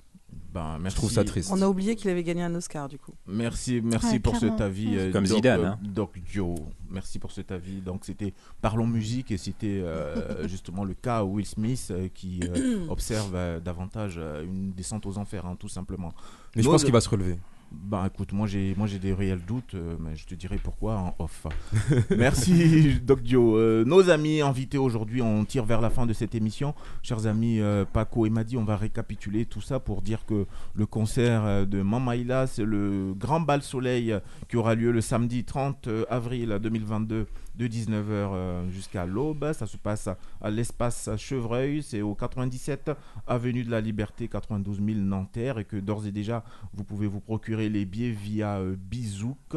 Ben, 0.52 0.78
Je 0.86 0.94
trouve 0.94 1.10
ça 1.10 1.24
triste. 1.24 1.50
On 1.52 1.62
a 1.62 1.66
oublié 1.68 1.94
qu'il 1.96 2.10
avait 2.10 2.22
gagné 2.22 2.42
un 2.42 2.54
Oscar 2.54 2.86
du 2.88 2.98
coup. 2.98 3.12
Merci, 3.26 3.80
merci 3.82 4.06
Ouais, 4.14 4.18
pour 4.18 4.34
clairement. 4.38 4.58
cet 4.58 4.66
avis. 4.66 4.88
Ouais. 4.88 4.98
euh, 4.98 5.12
Comme 5.12 5.24
Doc, 5.26 5.36
Zidane, 5.36 5.60
euh, 5.60 5.66
hein. 5.68 5.78
Doc 5.82 6.18
Dio. 6.30 6.54
Merci 6.90 7.18
pour 7.18 7.32
cet 7.32 7.52
avis. 7.52 7.80
Donc 7.80 8.04
c'était 8.04 8.34
Parlons 8.60 8.86
musique 8.86 9.30
et 9.30 9.38
c'était 9.38 9.80
euh, 9.82 10.46
justement 10.48 10.84
le 10.84 10.92
cas 10.94 11.22
Will 11.22 11.46
Smith 11.46 11.88
euh, 11.90 12.08
qui 12.12 12.40
euh, 12.44 12.86
observe 12.90 13.32
euh, 13.34 13.60
davantage 13.60 14.16
euh, 14.18 14.42
une 14.44 14.72
descente 14.72 15.06
aux 15.06 15.16
enfers, 15.16 15.46
hein, 15.46 15.56
tout 15.58 15.68
simplement. 15.68 16.12
Mais 16.54 16.62
je 16.62 16.68
pense 16.68 16.84
qu'il 16.84 16.92
va 16.92 17.00
se 17.00 17.08
relever. 17.08 17.38
Bah 17.74 18.04
écoute, 18.06 18.32
moi 18.32 18.46
j'ai 18.46 18.74
moi 18.76 18.86
j'ai 18.86 18.98
des 18.98 19.14
réels 19.14 19.44
doutes, 19.46 19.74
euh, 19.74 19.96
mais 19.98 20.14
je 20.14 20.26
te 20.26 20.34
dirai 20.34 20.58
pourquoi 20.62 20.96
en 20.96 21.14
off. 21.18 21.46
Merci 22.16 23.00
Doc 23.02 23.22
Dio. 23.22 23.56
Euh, 23.56 23.84
nos 23.84 24.10
amis 24.10 24.42
invités 24.42 24.78
aujourd'hui, 24.78 25.22
on 25.22 25.44
tire 25.44 25.64
vers 25.64 25.80
la 25.80 25.88
fin 25.88 26.04
de 26.04 26.12
cette 26.12 26.34
émission. 26.34 26.74
Chers 27.02 27.26
amis 27.26 27.60
euh, 27.60 27.84
Paco 27.90 28.26
et 28.26 28.30
Madi, 28.30 28.56
on 28.56 28.64
va 28.64 28.76
récapituler 28.76 29.46
tout 29.46 29.62
ça 29.62 29.80
pour 29.80 30.02
dire 30.02 30.26
que 30.26 30.46
le 30.74 30.86
concert 30.86 31.66
de 31.66 31.82
Mamaïla, 31.82 32.46
c'est 32.46 32.64
le 32.64 33.14
grand 33.14 33.40
bal 33.40 33.62
soleil 33.62 34.14
qui 34.48 34.56
aura 34.56 34.74
lieu 34.74 34.92
le 34.92 35.00
samedi 35.00 35.44
30 35.44 35.88
avril 36.10 36.58
2022 36.62 37.26
de 37.56 37.66
19h 37.66 38.68
jusqu'à 38.70 39.06
l'aube. 39.06 39.52
Ça 39.52 39.66
se 39.66 39.76
passe 39.76 40.08
à- 40.08 40.50
l'espace 40.50 41.10
Chevreuil, 41.16 41.82
c'est 41.82 42.02
au 42.02 42.14
97 42.14 42.90
avenue 43.26 43.64
de 43.64 43.70
la 43.70 43.80
Liberté, 43.80 44.28
92 44.28 44.80
000 44.84 44.98
Nanterre, 45.00 45.58
et 45.58 45.64
que 45.64 45.76
d'ores 45.76 46.06
et 46.06 46.12
déjà, 46.12 46.44
vous 46.72 46.84
pouvez 46.84 47.06
vous 47.06 47.20
procurer 47.20 47.68
les 47.68 47.84
billets 47.84 48.10
via 48.10 48.58
euh, 48.58 48.76
Bizouk. 48.76 49.56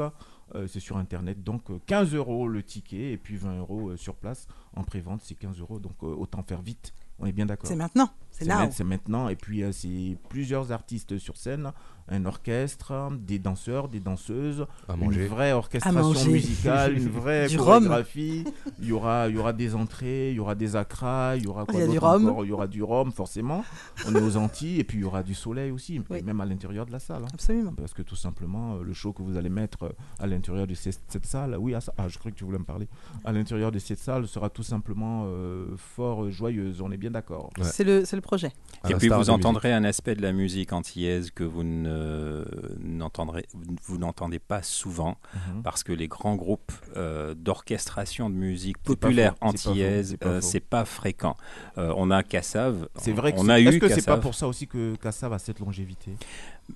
Euh, 0.54 0.68
c'est 0.68 0.80
sur 0.80 0.98
internet, 0.98 1.44
donc 1.44 1.72
euh, 1.72 1.80
15 1.88 2.14
euros 2.14 2.48
le 2.48 2.62
ticket 2.62 3.14
et 3.14 3.18
puis 3.18 3.36
20 3.36 3.58
euros 3.58 3.90
euh, 3.90 3.98
sur 3.98 4.14
place 4.16 4.46
en 4.76 4.84
pré-vente, 4.84 5.22
c'est 5.24 5.34
15 5.34 5.60
euros, 5.60 5.80
donc 5.80 5.96
euh, 6.04 6.06
autant 6.08 6.44
faire 6.44 6.62
vite. 6.62 6.94
On 7.18 7.26
est 7.26 7.32
bien 7.32 7.48
d'accord. 7.48 7.68
C'est 7.68 7.76
maintenant, 7.76 8.12
c'est 8.30 8.46
ma- 8.66 8.70
C'est 8.72 8.84
maintenant, 8.84 9.28
et 9.28 9.36
puis 9.36 9.64
euh, 9.64 9.72
c'est 9.72 10.16
plusieurs 10.30 10.72
artistes 10.72 11.18
sur 11.18 11.36
scène, 11.36 11.72
un 12.08 12.26
orchestre, 12.26 13.10
des 13.20 13.40
danseurs, 13.40 13.88
des 13.90 14.00
danseuses, 14.00 14.68
À 14.88 14.94
une 15.02 15.26
vraie 15.28 15.54
orchestration 15.54 16.32
musicale, 16.32 16.98
une 16.98 17.10
vraie 17.10 17.48
Du 17.48 17.58
rhum. 17.58 17.86
chorégraphie. 17.86 18.44
Il 18.80 18.88
y 18.88 18.92
aura, 18.92 19.28
il 19.28 19.36
y 19.36 19.40
aura 19.40 19.54
des 19.54 19.74
entrées, 19.76 20.30
il 20.32 20.36
y 20.36 20.40
aura 20.40 20.54
des 20.56 20.76
acras, 20.76 21.36
il 21.36 21.44
y 21.46 21.48
aura 21.48 21.66
quoi 21.66 21.82
Il 21.82 21.92
y 21.94 21.98
encore? 21.98 22.46
Il 22.46 22.50
y 22.50 22.52
aura 22.52 22.68
du 22.68 22.84
rhum, 22.84 23.12
forcément. 23.12 23.64
On 24.08 24.14
est 24.16 24.22
aux 24.22 24.38
Antilles, 24.38 24.80
et 24.80 24.84
puis 24.84 25.00
il 25.00 25.02
y 25.02 25.04
aura 25.06 25.24
du 25.24 25.34
soleil 25.34 25.72
aussi, 25.72 26.02
Oui. 26.10 26.22
même 26.22 26.40
à 26.42 26.46
l'intérieur 26.46 26.86
de 26.86 26.92
la 26.92 27.00
salle. 27.00 27.24
hein. 27.24 27.28
Absolument. 27.34 27.74
Parce 27.76 27.94
que 27.94 28.04
tout 28.04 28.16
simplement, 28.16 28.76
euh, 28.76 28.84
le 28.84 28.94
show 28.94 29.12
que 29.12 29.24
vous 29.24 29.36
allez 29.38 29.50
mettre 29.50 29.84
euh, 29.84 29.90
à 30.20 30.28
l'intérieur 30.28 30.68
de 30.68 30.74
cette, 30.76 31.00
cette 31.08 31.26
salle, 31.26 31.58
oui, 31.60 31.74
à 31.74 31.82
ça- 31.82 31.94
ah, 31.98 32.08
je 32.08 32.18
crois 32.20 32.30
que 32.32 32.36
tu 32.38 32.44
voulais 32.46 32.60
me 32.60 32.66
parler, 32.66 32.88
à 33.24 33.32
l'intérieur 33.32 33.72
de 33.72 33.80
cette 33.80 34.00
salle 34.00 34.28
sera 34.28 34.50
tout 34.50 34.64
simplement 34.64 35.24
euh, 35.28 35.66
fort 35.78 36.30
joyeuse, 36.30 36.82
on 36.82 36.92
est 36.92 36.98
bien 36.98 37.12
d'accord. 37.12 37.50
C'est 37.64 37.84
le, 37.84 38.06
c'est 38.06 38.16
le 38.16 38.22
projet. 38.22 38.52
À 38.84 38.92
Et 38.92 38.96
puis 38.96 39.08
vous 39.10 39.16
musique. 39.18 39.34
entendrez 39.34 39.74
un 39.74 39.84
aspect 39.84 40.14
de 40.16 40.22
la 40.22 40.32
musique 40.34 40.72
antillaise 40.72 41.32
que 41.32 41.44
vous 41.44 41.64
ne- 41.64 41.95
n'entendrez, 42.80 43.46
vous 43.84 43.98
n'entendez 43.98 44.40
pas 44.40 44.62
souvent, 44.64 45.18
Mhm. 45.34 45.62
parce 45.64 45.84
que 45.84 45.92
les 45.94 46.08
grands 46.08 46.36
groupes 46.36 46.72
euh, 46.98 47.34
d'orchestration 47.36 48.30
de 48.30 48.36
musique 48.36 48.78
populaire 48.80 49.36
antillaise, 49.42 50.10
c'est 50.12 50.18
pas 50.18 50.28
euh, 50.30 50.42
c'est 50.42 50.60
pas 50.60 50.86
fréquent. 50.86 51.36
Euh, 51.78 51.94
on 51.98 52.12
a 52.12 52.24
Cassav, 52.24 52.88
C'est 52.98 53.12
vrai 53.12 53.34
que 53.34 53.40
on 53.40 53.50
a 53.50 53.60
Est-ce 53.60 53.76
eu 53.78 53.80
que 53.80 53.88
c'est 53.88 53.96
pas 53.96 54.02
Cassav. 54.14 54.20
pour 54.22 54.36
ça 54.36 54.48
aussi 54.48 54.68
que 54.68 54.96
Kassav 54.96 55.34
a 55.34 55.40
cette 55.40 55.60
longévité? 55.60 56.12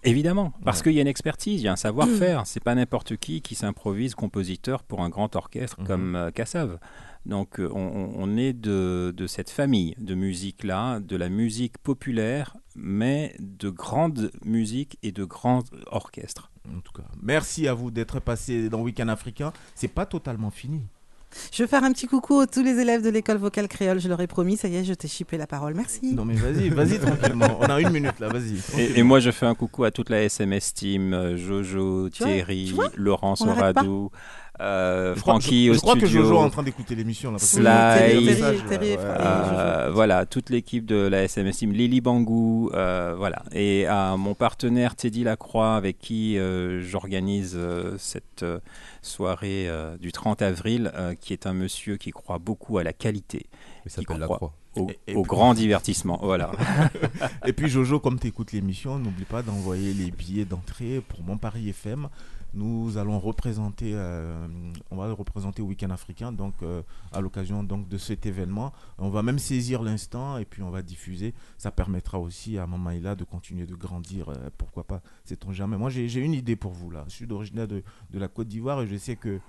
Évidemment, 0.03 0.53
parce 0.63 0.79
Ouais. 0.79 0.83
qu'il 0.83 0.93
y 0.93 0.99
a 0.99 1.01
une 1.01 1.07
expertise, 1.07 1.61
il 1.61 1.65
y 1.65 1.67
a 1.67 1.71
un 1.71 1.75
savoir-faire. 1.75 2.43
C'est 2.45 2.63
pas 2.63 2.75
n'importe 2.75 3.17
qui 3.17 3.41
qui 3.41 3.55
s'improvise 3.55 4.13
compositeur 4.15 4.83
pour 4.83 5.01
un 5.01 5.09
grand 5.09 5.35
orchestre 5.35 5.79
Mhm. 5.81 5.87
comme 5.87 6.31
Cassav. 6.35 6.77
Donc 7.25 7.55
on, 7.59 7.65
on- 7.75 8.11
on 8.17 8.37
est 8.37 8.53
de, 8.53 9.13
de 9.15 9.27
cette 9.27 9.49
famille 9.49 9.95
de 9.99 10.15
musique-là, 10.15 10.99
de 10.99 11.15
la 11.17 11.29
musique 11.29 11.77
populaire, 11.79 12.55
mais 12.81 13.35
de 13.39 13.69
grande 13.69 14.31
musique 14.43 14.97
et 15.03 15.11
de 15.11 15.23
grands 15.23 15.63
orchestres. 15.87 16.51
En 16.67 16.81
tout 16.81 16.93
cas, 16.93 17.07
merci 17.21 17.67
à 17.67 17.73
vous 17.73 17.91
d'être 17.91 18.19
passé 18.19 18.69
dans 18.69 18.81
Week-end 18.81 19.07
africain. 19.07 19.51
C'est 19.75 19.87
pas 19.87 20.05
totalement 20.05 20.51
fini. 20.51 20.81
Je 21.51 21.63
veux 21.63 21.67
faire 21.67 21.83
un 21.83 21.91
petit 21.91 22.07
coucou 22.07 22.39
à 22.39 22.47
tous 22.47 22.63
les 22.63 22.79
élèves 22.79 23.03
de 23.03 23.09
l'école 23.09 23.37
vocale 23.37 23.67
créole, 23.67 23.99
je 23.99 24.07
leur 24.09 24.19
ai 24.19 24.27
promis, 24.27 24.57
ça 24.57 24.67
y 24.67 24.75
est, 24.75 24.83
je 24.83 24.93
t'ai 24.93 25.07
chippé 25.07 25.37
la 25.37 25.45
parole. 25.45 25.75
Merci. 25.75 26.13
Non 26.13 26.25
mais 26.25 26.33
vas-y, 26.33 26.69
vas-y 26.69 26.99
tranquillement. 26.99 27.59
On 27.59 27.65
a 27.65 27.79
une 27.79 27.91
minute 27.91 28.19
là, 28.19 28.29
vas-y. 28.29 28.59
Et, 28.97 29.03
moi, 29.03 29.19
je 29.19 29.29
fais 29.31 29.45
un 29.45 29.55
coucou 29.55 29.83
à 29.83 29.91
toute 29.91 30.09
la 30.09 30.23
SMS 30.23 30.73
Team, 30.73 31.13
euh, 31.13 31.37
Jojo, 31.37 32.09
Tu 32.09 32.23
Thierry, 32.23 32.71
vois, 32.71 32.89
pas. 32.89 33.35
Soradou, 33.35 34.11
euh, 34.61 35.15
Je 35.15 35.21
crois- 35.21 35.33
Francky 35.35 35.65
je, 35.67 35.71
au 35.71 35.73
je 35.75 35.79
crois 35.79 35.95
que. 35.95 36.05
Jojo 36.05 36.35
est 36.35 36.37
en 36.37 36.49
train 36.49 36.63
d'écouter 36.63 36.95
l'émission 36.95 37.33
Euh, 39.09 39.89
voilà, 39.93 40.25
toute 40.25 40.49
l'équipe 40.49 40.85
de 40.85 40.95
la 41.07 41.23
SMS 41.23 41.57
Team, 41.57 41.71
Lily 41.71 42.01
Bangou, 42.01 42.69
euh, 42.73 43.15
voilà, 43.17 43.43
et 43.53 43.85
à 43.87 44.15
mon 44.17 44.33
partenaire 44.33 44.95
Teddy 44.95 45.23
Lacroix, 45.23 45.75
avec 45.75 45.99
qui 45.99 46.37
euh, 46.37 46.81
j'organise 46.81 47.53
euh, 47.55 47.95
cette 47.97 48.43
euh, 48.43 48.59
soirée 49.01 49.67
euh, 49.69 49.97
du 49.97 50.11
30 50.11 50.41
avril, 50.41 50.91
euh, 50.95 51.13
qui 51.19 51.33
est 51.33 51.45
un 51.47 51.53
monsieur 51.53 51.97
qui 51.97 52.11
croit 52.11 52.39
beaucoup 52.39 52.77
à 52.77 52.83
la 52.83 52.93
qualité, 52.93 53.45
Il 53.85 53.91
s'appelle 53.91 54.17
La 54.19 54.25
croit 54.25 54.37
Croix. 54.37 54.53
au, 54.75 54.89
Et- 54.89 55.11
et 55.11 55.15
au 55.15 55.21
puis- 55.23 55.29
grand 55.29 55.53
divertissement. 55.53 56.19
Voilà. 56.21 56.51
Et 57.45 57.53
puis 57.53 57.69
Jojo, 57.69 57.99
comme 57.99 58.19
tu 58.19 58.27
écoutes 58.27 58.51
l'émission, 58.51 58.97
n'oublie 58.99 59.25
pas 59.25 59.41
d'envoyer 59.41 59.93
les 59.93 60.11
billets 60.11 60.45
d'entrée 60.45 61.01
pour 61.07 61.21
Mon 61.23 61.37
Paris 61.37 61.69
FM. 61.69 62.07
Nous 62.53 62.97
allons 62.97 63.19
représenter, 63.19 63.91
euh, 63.93 64.47
on 64.89 64.95
va 64.97 65.11
représenter 65.13 65.61
au 65.61 65.65
Week-end 65.65 65.91
africain, 65.91 66.31
donc 66.31 66.55
euh, 66.63 66.81
à 67.11 67.21
l'occasion 67.21 67.63
de 67.63 67.97
cet 67.97 68.25
événement. 68.25 68.73
On 68.97 69.09
va 69.09 69.21
même 69.21 69.37
saisir 69.39 69.83
l'instant 69.83 70.37
et 70.37 70.45
puis 70.45 70.63
on 70.63 70.71
va 70.71 70.81
diffuser. 70.81 71.33
Ça 71.57 71.69
permettra 71.71 72.17
aussi 72.19 72.57
à 72.57 72.65
Mamaïla 72.65 73.15
de 73.15 73.23
continuer 73.23 73.65
de 73.67 73.75
grandir. 73.75 74.29
euh, 74.29 74.49
pourquoi 74.57 74.83
pas 74.83 75.01
Sait-on 75.25 75.51
jamais. 75.53 75.77
Moi, 75.77 75.89
j'ai 75.91 76.19
une 76.19 76.33
idée 76.33 76.55
pour 76.55 76.71
vous 76.71 76.89
là. 76.89 77.05
Je 77.07 77.13
suis 77.13 77.27
d'origine 77.27 77.65
de, 77.67 77.83
la 78.13 78.27
Côte 78.27 78.47
d'Ivoire 78.47 78.81
et 78.81 78.87
je 78.87 78.95
sais 78.97 79.15
que 79.15 79.39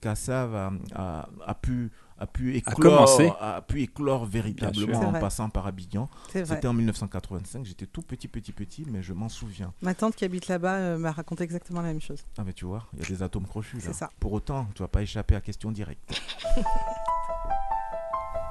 Kassav 0.00 0.54
a, 0.54 0.72
a- 0.94 1.28
a 1.46 1.54
pu 1.54 1.90
a 2.20 2.26
pu 2.26 2.54
éclore, 2.54 3.18
a 3.40 3.62
pu 3.62 3.82
éclore 3.82 4.26
véritablement 4.26 5.00
en 5.00 5.12
passant 5.12 5.48
par 5.48 5.66
Abidjan. 5.66 6.08
C'était 6.30 6.68
en 6.68 6.74
1985, 6.74 7.64
j'étais 7.64 7.86
tout 7.86 8.02
petit, 8.02 8.28
petit, 8.28 8.52
petit, 8.52 8.84
mais 8.88 9.02
je 9.02 9.14
m'en 9.14 9.30
souviens. 9.30 9.72
Ma 9.80 9.94
tante 9.94 10.14
qui 10.14 10.24
habite 10.26 10.46
là-bas 10.48 10.74
euh, 10.74 10.98
m'a 10.98 11.12
raconté 11.12 11.44
exactement 11.44 11.80
la 11.80 11.88
même 11.88 12.00
chose. 12.00 12.22
Ah, 12.36 12.42
mais 12.44 12.52
tu 12.52 12.66
vois, 12.66 12.86
il 12.92 13.00
y 13.00 13.04
a 13.04 13.08
des 13.08 13.22
atomes 13.22 13.46
crochus 13.46 13.78
là. 13.78 13.82
C'est 13.86 13.94
ça. 13.94 14.10
Pour 14.20 14.34
autant, 14.34 14.66
tu 14.74 14.82
vas 14.82 14.88
pas 14.88 15.02
échapper 15.02 15.34
à 15.34 15.40
question 15.40 15.72
directe. 15.72 16.20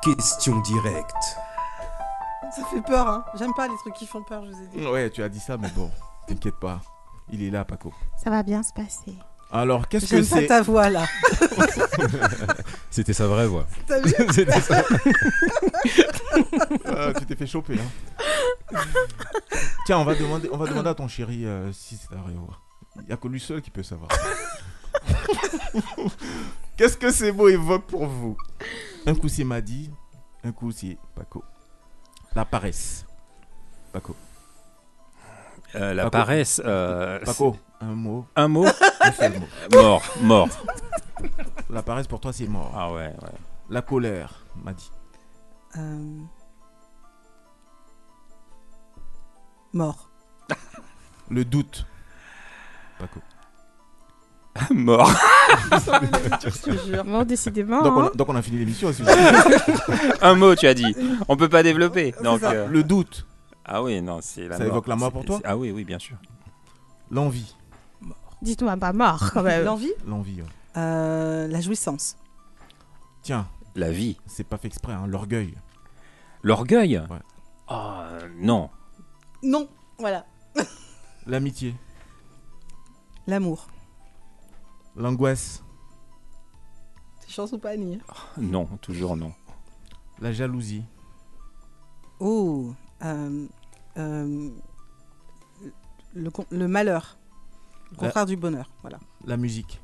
Question 0.01 0.61
directe. 0.61 1.37
Ça 2.55 2.63
fait 2.71 2.81
peur, 2.81 3.05
hein. 3.05 3.25
J'aime 3.37 3.53
pas 3.53 3.67
les 3.67 3.75
trucs 3.75 3.95
qui 3.95 4.07
font 4.07 4.23
peur, 4.23 4.45
je 4.45 4.51
vous 4.51 4.63
ai 4.63 4.67
dit. 4.67 4.87
Ouais, 4.87 5.09
tu 5.09 5.21
as 5.21 5.27
dit 5.27 5.41
ça, 5.41 5.57
mais 5.57 5.69
bon, 5.75 5.91
t'inquiète 6.25 6.55
pas. 6.55 6.79
Il 7.31 7.43
est 7.43 7.49
là, 7.49 7.65
Paco. 7.65 7.93
Ça 8.17 8.29
va 8.29 8.41
bien 8.41 8.63
se 8.63 8.71
passer. 8.71 9.13
Alors, 9.51 9.87
qu'est-ce 9.87 10.07
que 10.13 10.21
c'est 10.21 10.45
ta 10.45 10.61
voix 10.61 10.89
là. 10.89 11.05
C'était 12.91 13.13
sa 13.13 13.27
vraie 13.27 13.47
voix. 13.47 13.65
T'as 13.87 13.99
vu. 14.01 14.13
Ah, 16.85 17.13
Tu 17.17 17.25
t'es 17.25 17.35
fait 17.35 17.47
choper. 17.47 17.75
hein. 17.79 18.77
Tiens, 19.85 19.97
on 19.99 20.03
va 20.03 20.13
demander, 20.15 20.49
on 20.51 20.57
va 20.57 20.67
demander 20.67 20.89
à 20.89 20.93
ton 20.93 21.07
chéri 21.07 21.45
euh, 21.45 21.71
si 21.71 21.97
c'est 21.97 22.15
à 22.15 22.21
revoir. 22.21 22.61
Il 22.97 23.05
n'y 23.07 23.11
a 23.11 23.17
que 23.17 23.27
lui 23.27 23.39
seul 23.39 23.61
qui 23.61 23.71
peut 23.71 23.81
savoir. 23.83 24.09
Qu'est-ce 26.77 26.97
que 26.97 27.11
ces 27.11 27.31
mots 27.31 27.47
évoquent 27.49 27.87
pour 27.87 28.05
vous? 28.05 28.37
Un 29.05 29.15
coup 29.15 29.29
c'est 29.29 29.43
Madi, 29.43 29.89
un 30.43 30.51
coup 30.51 30.71
c'est 30.71 30.97
Paco. 31.15 31.43
La 32.35 32.45
paresse. 32.45 33.05
Paco. 33.93 34.15
Euh, 35.75 35.93
la 35.93 36.03
Paco. 36.03 36.11
paresse. 36.11 36.61
euh, 36.65 37.19
Paco, 37.25 37.57
un 37.81 37.95
mot. 37.95 38.25
Un 38.35 38.47
mot 38.47 38.65
Un 39.01 39.11
seul 39.11 39.33
mot. 39.39 39.47
Mort, 39.73 40.03
mort. 40.21 40.49
La 41.69 41.81
paresse 41.81 42.07
pour 42.07 42.19
toi 42.19 42.33
c'est 42.33 42.47
mort. 42.47 42.71
Ah 42.75 42.91
ouais, 42.91 43.07
ouais. 43.21 43.37
La 43.69 43.81
colère, 43.81 44.45
Madi. 44.63 44.91
Euh, 45.77 46.17
Mort. 49.73 50.09
Le 51.29 51.45
doute. 51.45 51.85
Paco. 52.97 53.19
Mort. 54.73 55.11
Je 55.71 56.49
te 56.49 56.71
jure. 56.85 57.03
Bon, 57.05 57.23
décidément. 57.23 57.83
Donc 57.83 57.95
on, 57.95 58.01
a, 58.01 58.05
hein. 58.07 58.11
donc 58.15 58.29
on 58.29 58.35
a 58.35 58.41
fini 58.41 58.57
l'émission 58.57 58.89
aussi. 58.89 59.03
Un 60.21 60.35
mot, 60.35 60.55
tu 60.55 60.67
as 60.67 60.73
dit. 60.73 60.95
On 61.27 61.37
peut 61.37 61.49
pas 61.49 61.61
développer. 61.63 62.13
Donc, 62.23 62.41
euh, 62.43 62.67
Le 62.67 62.83
doute. 62.83 63.25
Ah 63.63 63.83
oui, 63.83 64.01
non, 64.01 64.19
c'est 64.21 64.47
la 64.47 64.57
Ça 64.57 64.63
mort. 64.63 64.73
évoque 64.73 64.87
la 64.87 64.95
mort 64.95 65.11
pour 65.11 65.23
toi 65.23 65.39
Ah 65.43 65.55
oui, 65.55 65.71
oui, 65.71 65.83
bien 65.85 65.99
sûr. 65.99 66.17
L'envie. 67.11 67.55
Dites-moi 68.41 68.77
pas 68.77 68.93
mort 68.93 69.31
quand 69.33 69.43
même. 69.43 69.65
L'envie 69.65 69.91
L'envie, 70.05 70.41
ouais. 70.41 70.47
Euh, 70.77 71.47
La 71.47 71.59
jouissance. 71.61 72.15
Tiens, 73.21 73.47
La 73.75 73.91
vie. 73.91 74.17
c'est 74.27 74.43
pas 74.45 74.57
fait 74.57 74.67
exprès, 74.67 74.93
hein, 74.93 75.07
l'orgueil. 75.07 75.55
L'orgueil 76.41 76.97
Ouais. 77.09 77.19
Ah, 77.67 78.09
non. 78.37 78.69
Non, 79.43 79.67
voilà. 79.99 80.25
L'amitié. 81.27 81.75
L'amour. 83.27 83.67
L'angoisse. 84.95 85.63
C'est 87.19 87.29
chance 87.29 87.51
ou 87.51 87.59
pas, 87.59 87.69
Annie 87.71 87.99
Non, 88.37 88.65
toujours 88.81 89.15
non. 89.15 89.33
La 90.19 90.31
jalousie. 90.33 90.83
Oh. 92.19 92.73
euh, 93.03 93.45
euh, 93.97 94.49
le, 96.15 96.31
con- 96.31 96.45
le 96.49 96.67
malheur. 96.67 97.18
Le 97.91 97.95
La- 97.95 97.97
contraire 98.07 98.25
du 98.25 98.35
bonheur. 98.35 98.69
Voilà. 98.81 98.99
La 99.25 99.37
musique. 99.37 99.81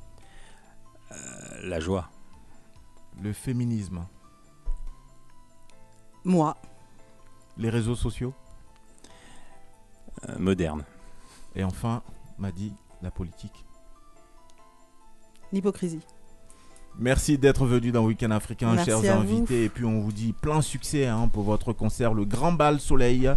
Euh, 1.11 1.15
la 1.63 1.79
joie. 1.79 2.09
Le 3.21 3.33
féminisme. 3.33 4.05
Moi. 6.23 6.57
Les 7.57 7.69
réseaux 7.69 7.95
sociaux. 7.95 8.33
Euh, 10.29 10.37
moderne. 10.39 10.83
Et 11.55 11.63
enfin, 11.63 12.01
m'a 12.37 12.51
dit 12.51 12.73
la 13.01 13.11
politique. 13.11 13.65
L'hypocrisie. 15.51 16.01
Merci 16.97 17.37
d'être 17.37 17.65
venu 17.65 17.91
dans 17.91 18.05
Week-end 18.05 18.31
Africain, 18.31 18.73
Merci 18.73 18.85
chers 18.89 18.99
vous. 19.01 19.07
invités. 19.35 19.65
Et 19.65 19.69
puis 19.69 19.83
on 19.85 19.99
vous 19.99 20.11
dit 20.13 20.31
plein 20.33 20.61
succès 20.61 21.07
hein, 21.07 21.27
pour 21.27 21.43
votre 21.43 21.73
concert, 21.73 22.13
le 22.13 22.23
Grand 22.25 22.53
Bal 22.53 22.79
Soleil, 22.79 23.29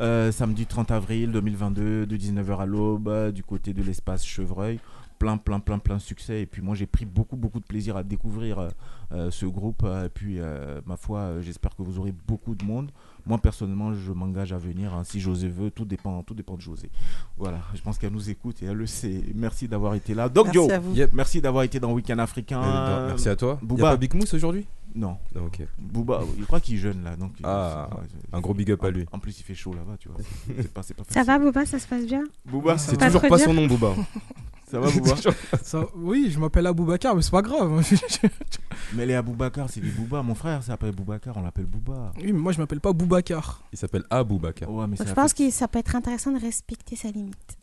euh, 0.00 0.32
samedi 0.32 0.66
30 0.66 0.90
avril 0.90 1.30
2022, 1.32 2.06
de 2.06 2.16
19h 2.16 2.58
à 2.60 2.66
l'aube, 2.66 3.08
euh, 3.08 3.30
du 3.32 3.42
côté 3.42 3.72
de 3.72 3.82
l'espace 3.82 4.24
Chevreuil. 4.24 4.78
Plein, 5.20 5.36
plein, 5.36 5.60
plein, 5.60 5.78
plein 5.78 5.96
de 5.96 6.00
succès. 6.02 6.42
Et 6.42 6.46
puis 6.46 6.60
moi, 6.60 6.74
j'ai 6.74 6.86
pris 6.86 7.04
beaucoup, 7.04 7.36
beaucoup 7.36 7.60
de 7.60 7.64
plaisir 7.64 7.96
à 7.96 8.02
découvrir 8.02 8.68
euh, 9.12 9.30
ce 9.30 9.46
groupe. 9.46 9.84
Et 10.04 10.08
puis, 10.08 10.38
euh, 10.40 10.80
ma 10.86 10.96
foi, 10.96 11.40
j'espère 11.40 11.74
que 11.76 11.82
vous 11.82 11.98
aurez 12.00 12.12
beaucoup 12.26 12.56
de 12.56 12.64
monde. 12.64 12.90
Moi, 13.24 13.38
personnellement, 13.38 13.94
je 13.94 14.12
m'engage 14.12 14.52
à 14.52 14.58
venir. 14.58 14.92
hein, 14.92 15.04
si 15.04 15.20
José 15.20 15.48
veut, 15.48 15.70
tout 15.70 15.84
dépend, 15.84 16.22
tout 16.24 16.34
dépend 16.34 16.56
de 16.56 16.60
José. 16.60 16.90
Voilà, 17.38 17.60
je 17.74 17.80
pense 17.80 17.96
qu'elle 17.96 18.12
nous 18.12 18.28
écoute 18.28 18.60
et 18.62 18.66
elle 18.66 18.76
le 18.76 18.86
sait. 18.86 19.22
Merci 19.36 19.68
d'avoir 19.68 19.94
été 19.94 20.14
là. 20.14 20.28
Doc 20.28 20.46
Merci 20.46 20.58
Joe, 20.58 20.70
à 20.72 20.78
vous. 20.80 20.94
Yep. 20.94 21.10
merci 21.14 21.40
d'avoir 21.40 21.62
été 21.62 21.78
dans 21.78 21.92
Week-end 21.92 22.18
Africain. 22.18 22.60
Euh, 22.62 23.08
merci 23.10 23.28
à 23.28 23.36
toi. 23.36 23.58
Il 23.62 23.64
y 23.64 23.66
a 23.66 23.68
Booba. 23.68 23.90
pas 23.92 23.96
Big 23.96 24.12
Mousse 24.14 24.34
aujourd'hui? 24.34 24.66
Non. 24.94 25.16
Non, 25.34 25.46
ok. 25.46 25.62
Booba, 25.78 26.20
je 26.38 26.44
crois 26.44 26.60
qu'il 26.60 26.76
est 26.76 26.78
jeune 26.78 27.02
là. 27.02 27.16
Donc, 27.16 27.32
Ah, 27.42 27.88
ouais, 27.92 28.02
c'est- 28.08 28.36
un 28.36 28.40
gros 28.40 28.54
big 28.54 28.70
up 28.70 28.84
à 28.84 28.90
lui. 28.90 29.06
En 29.10 29.18
plus, 29.18 29.38
il 29.40 29.42
fait 29.42 29.54
chaud 29.54 29.74
là-bas, 29.74 29.96
tu 29.98 30.08
vois. 30.08 30.18
C'est 30.56 30.72
pas, 30.72 30.82
c'est 30.84 30.94
pas 30.94 31.02
Ça 31.08 31.22
va, 31.24 31.38
Boba, 31.38 31.66
ça 31.66 31.78
se 31.80 31.86
passe 31.88 32.06
bien 32.06 32.22
Booba, 32.44 32.78
C'est 32.78 32.96
Pas 32.98 33.06
toujours 33.06 33.22
pas 33.22 33.36
dire. 33.36 33.46
son 33.46 33.54
nom, 33.54 33.66
Booba. 33.66 33.94
ça 34.70 34.78
va, 34.78 34.88
Booba 34.90 35.14
Ça- 35.62 35.86
oui, 35.96 36.28
je 36.30 36.38
m'appelle 36.38 36.66
Aboubacar, 36.68 37.16
mais 37.16 37.22
c'est 37.22 37.30
pas 37.32 37.42
grave. 37.42 37.82
Mais 38.94 39.04
les 39.06 39.14
Aboubacar, 39.14 39.68
c'est 39.68 39.80
des 39.80 39.90
Booba. 39.90 40.22
Mon 40.22 40.34
frère 40.36 40.62
s'appelle 40.62 40.92
Boubacar, 40.92 41.36
on 41.36 41.42
l'appelle 41.42 41.66
Booba. 41.66 42.12
oui, 42.18 42.32
mais 42.32 42.38
moi 42.38 42.52
je 42.52 42.58
m'appelle 42.58 42.80
pas 42.80 42.92
Boubacar. 42.92 43.62
Il 43.72 43.78
s'appelle 43.78 44.04
Abou 44.10 44.38
Bakar. 44.38 44.70
Ouais, 44.70 44.86
mais 44.86 44.96
je 44.96 45.12
pense 45.12 45.34
que 45.34 45.50
ça 45.50 45.66
peut 45.66 45.80
être 45.80 45.96
intéressant 45.96 46.30
de 46.30 46.38
respecter 46.40 46.94
sa 46.96 47.08
limite. 47.10 47.56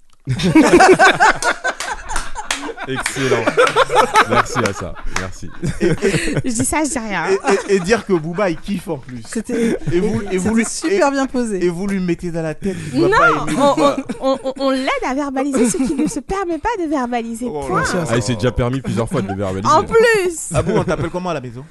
Excellent. 2.87 3.43
Merci 4.29 4.59
à 4.59 4.73
ça. 4.73 4.93
Merci. 5.19 5.49
je 5.81 6.49
dis 6.51 6.65
ça, 6.65 6.83
je 6.83 6.89
dis 6.89 6.99
rien. 6.99 7.25
Et, 7.29 7.73
et- 7.73 7.75
et 7.75 7.79
dire 7.79 8.05
que 8.05 8.13
Booba 8.13 8.49
il 8.49 8.57
kiffe 8.57 8.87
en 8.87 8.97
plus. 8.97 9.21
C'était 9.27 9.77
Et 9.91 9.99
vous, 9.99 10.21
et 10.31 10.37
vous 10.37 10.55
lui, 10.55 10.65
super 10.65 11.07
et, 11.09 11.11
bien 11.11 11.27
posé. 11.27 11.63
et 11.63 11.69
vous 11.69 11.87
lui 11.87 11.99
mettez 11.99 12.31
dans 12.31 12.41
la 12.41 12.53
tête 12.55 12.77
Non, 12.93 13.09
pas 13.09 13.29
aimer 13.29 13.39
on, 13.57 13.73
Booba. 13.75 13.97
on- 14.19 14.39
on- 14.43 14.53
on 14.57 14.69
l'aide 14.71 14.89
à 15.07 15.13
verbaliser 15.13 15.69
ce 15.69 15.77
qui 15.77 15.95
ne 15.95 16.07
se 16.07 16.19
permet 16.19 16.57
pas 16.57 16.69
de 16.83 16.89
verbaliser. 16.89 17.47
Oh 17.49 17.61
Point. 17.67 17.83
Ah, 18.09 18.15
il 18.17 18.23
s'est 18.23 18.35
déjà 18.35 18.51
permis 18.51 18.81
plusieurs 18.81 19.07
fois 19.09 19.21
de 19.21 19.27
le 19.27 19.35
verbaliser. 19.35 19.71
En 19.73 19.83
plus 19.83 20.49
Ah 20.53 20.61
bon, 20.63 20.79
on 20.79 20.83
t'appelle 20.83 21.09
comment 21.09 21.29
à 21.29 21.33
la 21.35 21.41
maison? 21.41 21.63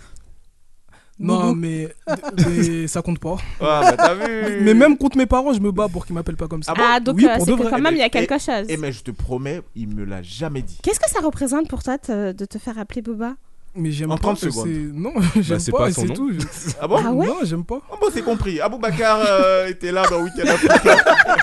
Non, 1.21 1.55
mais, 1.55 1.89
mais 2.49 2.87
ça 2.87 3.03
compte 3.03 3.19
pas. 3.19 3.37
Ah 3.61 3.83
bah 3.85 3.97
t'as 3.97 4.15
vu 4.15 4.61
Mais 4.63 4.73
même 4.75 4.97
contre 4.97 5.17
mes 5.19 5.27
parents, 5.27 5.53
je 5.53 5.61
me 5.61 5.71
bats 5.71 5.89
pour 5.89 6.07
qu'ils 6.07 6.15
m'appellent 6.15 6.37
pas 6.37 6.49
comme 6.49 6.63
ça. 6.63 6.73
Ah 6.75 6.79
bon 6.81 6.85
Ah, 6.87 7.01
donc 7.01 7.17
Oui, 7.17 7.27
euh, 7.27 7.37
pour 7.37 7.45
c'est 7.45 7.51
de 7.53 7.57
que 7.57 7.63
vrai. 7.63 7.71
quand 7.71 7.79
même, 7.81 7.95
il 7.95 7.99
y 7.99 8.03
a 8.03 8.07
Et- 8.07 8.11
quelque 8.11 8.39
chose. 8.39 8.67
Eh 8.69 8.77
mais 8.79 8.91
je 8.91 9.03
te 9.03 9.11
promets, 9.11 9.61
il 9.77 9.89
me 9.95 10.05
l'a 10.05 10.23
jamais 10.23 10.63
dit. 10.63 10.79
Qu'est-ce 10.83 10.99
que 11.01 11.11
ça 11.11 11.21
représente 11.21 11.69
pour 11.69 11.83
toi 11.83 11.99
de, 12.09 12.33
de 12.33 12.45
te 12.47 12.59
faire 12.59 12.79
appeler 12.79 13.03
Boba? 13.03 13.35
Mais 13.77 13.93
j'aime 13.93 14.11
En 14.11 14.17
pas. 14.17 14.23
30 14.35 14.39
c'est- 14.39 14.51
secondes. 14.51 14.69
Non, 14.95 15.13
j'aime 15.41 15.61
c'est 15.61 15.71
pas, 15.71 15.79
pas 15.79 15.93
c'est 15.93 16.07
nom. 16.07 16.15
tout. 16.15 16.33
Ah 16.81 16.89
bon 16.89 16.97
Ah 17.05 17.13
ouais 17.13 17.27
Non, 17.27 17.37
j'aime 17.45 17.65
pas. 17.65 17.81
Oh, 17.91 17.97
bon, 18.01 18.09
c'est 18.13 18.23
compris. 18.23 18.61
Aboubacar 18.61 19.21
euh, 19.25 19.69
était 19.69 19.93
là 19.93 20.05
dans 20.11 20.21
Weekend 20.23 20.49
Africain. 20.49 20.97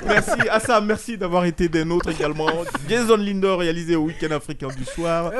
merci. 0.05 0.49
Assam, 0.49 0.85
merci 0.85 1.17
d'avoir 1.17 1.45
été 1.45 1.69
des 1.69 1.85
nôtres 1.85 2.09
également. 2.09 2.49
Jason 2.89 3.15
Lindor 3.15 3.59
réalisé 3.59 3.95
au 3.95 4.03
Weekend 4.05 4.33
Africain 4.33 4.67
du 4.77 4.83
soir. 4.83 5.31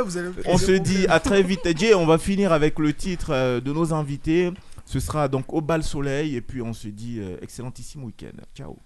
On 0.45 0.57
se 0.57 0.71
dit 0.71 1.05
à 1.09 1.19
très 1.19 1.43
vite. 1.43 1.67
Jay, 1.77 1.93
on 1.93 2.05
va 2.05 2.17
finir 2.17 2.53
avec 2.53 2.79
le 2.79 2.93
titre 2.93 3.31
euh, 3.31 3.59
de 3.59 3.73
nos 3.73 3.93
invités. 3.93 4.51
Ce 4.85 5.01
sera 5.01 5.27
donc 5.27 5.51
au 5.53 5.59
bal 5.59 5.83
soleil. 5.83 6.37
Et 6.37 6.41
puis 6.41 6.61
on 6.61 6.71
se 6.73 6.87
dit 6.87 7.17
euh, 7.19 7.35
excellentissime 7.41 8.05
week-end. 8.05 8.37
Ciao. 8.55 8.77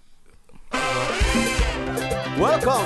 Welcome 2.36 2.82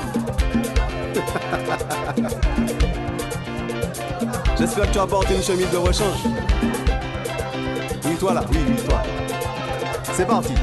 J'espère 4.58 4.86
que 4.86 4.92
tu 4.92 4.98
as 4.98 5.34
une 5.34 5.42
chemise 5.42 5.70
de 5.70 5.76
rechange. 5.76 6.24
Oui, 8.04 8.16
toi 8.18 8.34
là, 8.34 8.42
oui, 8.50 8.58
oui, 8.66 8.76
toi. 8.88 9.02
C'est 10.14 10.26
parti. 10.26 10.54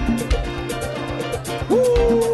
Ouh 1.69 2.33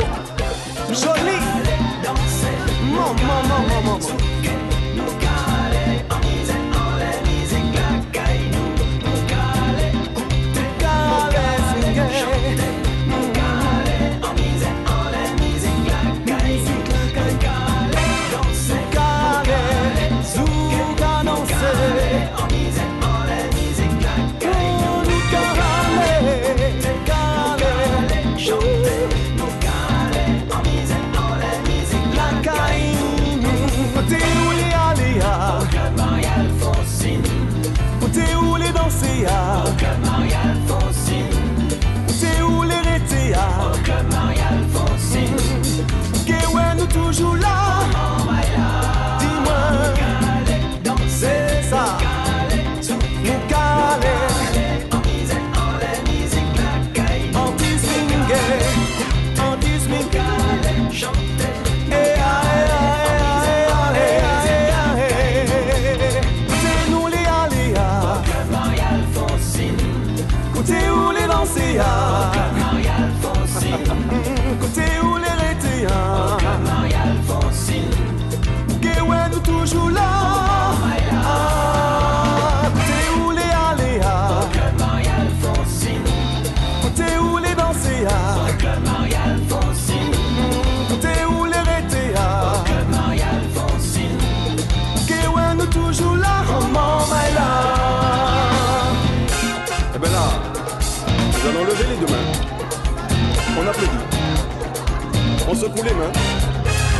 pou 105.76 105.84
lè 105.86 105.94
men, 105.98 106.16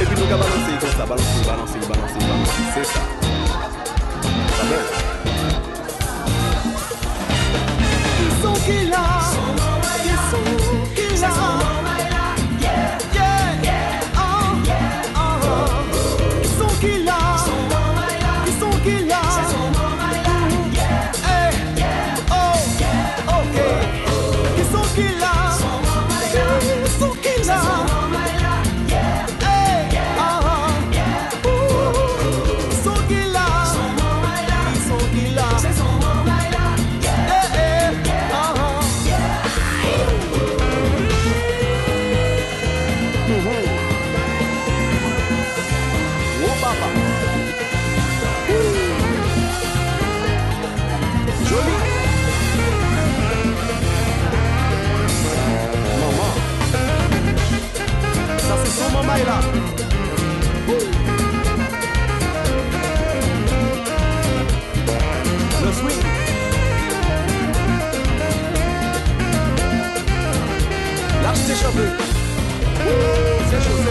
epi 0.02 0.14
nou 0.18 0.28
ka 0.30 0.38
balanse 0.42 0.76
yi 0.76 0.84
kon 0.84 0.94
sa, 0.98 1.10
balanse 1.14 1.40
yi, 1.40 1.48
balanse 1.48 1.80
yi, 1.80 1.90
balanse 1.94 2.20
yi, 2.20 2.30
balanse 2.30 2.62
yi, 2.62 2.70
se 2.78 2.92
sa. 2.94 3.19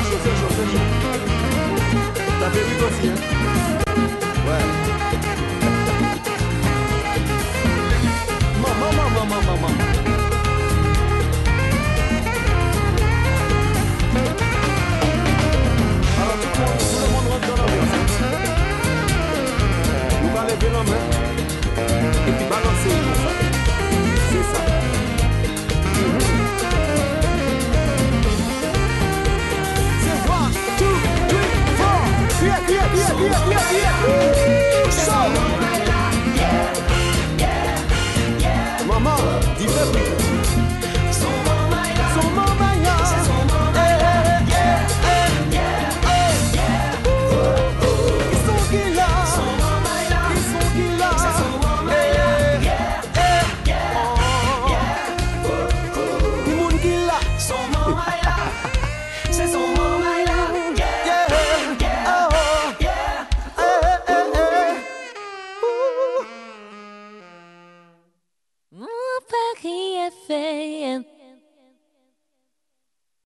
Chaud, 0.09 0.19
c'est 0.25 0.37
chaud, 0.41 0.53
c'est 0.57 0.69
chaud. 0.73 0.87
T'as 2.41 2.51
fait 2.51 2.65
vite 2.69 2.83
aussi, 2.87 3.09
hein 3.09 3.19
Ouais. 4.47 4.65
Maman, 8.63 8.91
maman, 8.97 9.25
maman, 9.27 9.57
maman. 9.61 9.75
Alors 16.21 16.37
tout 16.43 16.49
le 16.55 16.65
monde, 16.65 16.79
tout 16.79 17.01
le 17.01 17.09
monde 17.13 17.29
rentre 17.33 17.47
dans 17.49 17.57
l'ambiance. 17.63 18.17
hein. 18.23 18.27
Nous 20.23 20.31
va 20.35 20.43
lever 20.45 20.71
la 20.73 20.83
main 20.85 21.05
et 22.27 22.33
puis 22.33 22.45
balancer 22.49 22.91
comme 22.91 23.21
ça. 23.25 23.48
yeah, 33.21 33.51
yeah, 33.51 33.73
yeah. 33.73 34.91
So, 34.91 35.17
yeah, 36.37 36.79
yeah, 37.39 37.89
yeah, 38.39 39.95
yeah. 39.95 40.28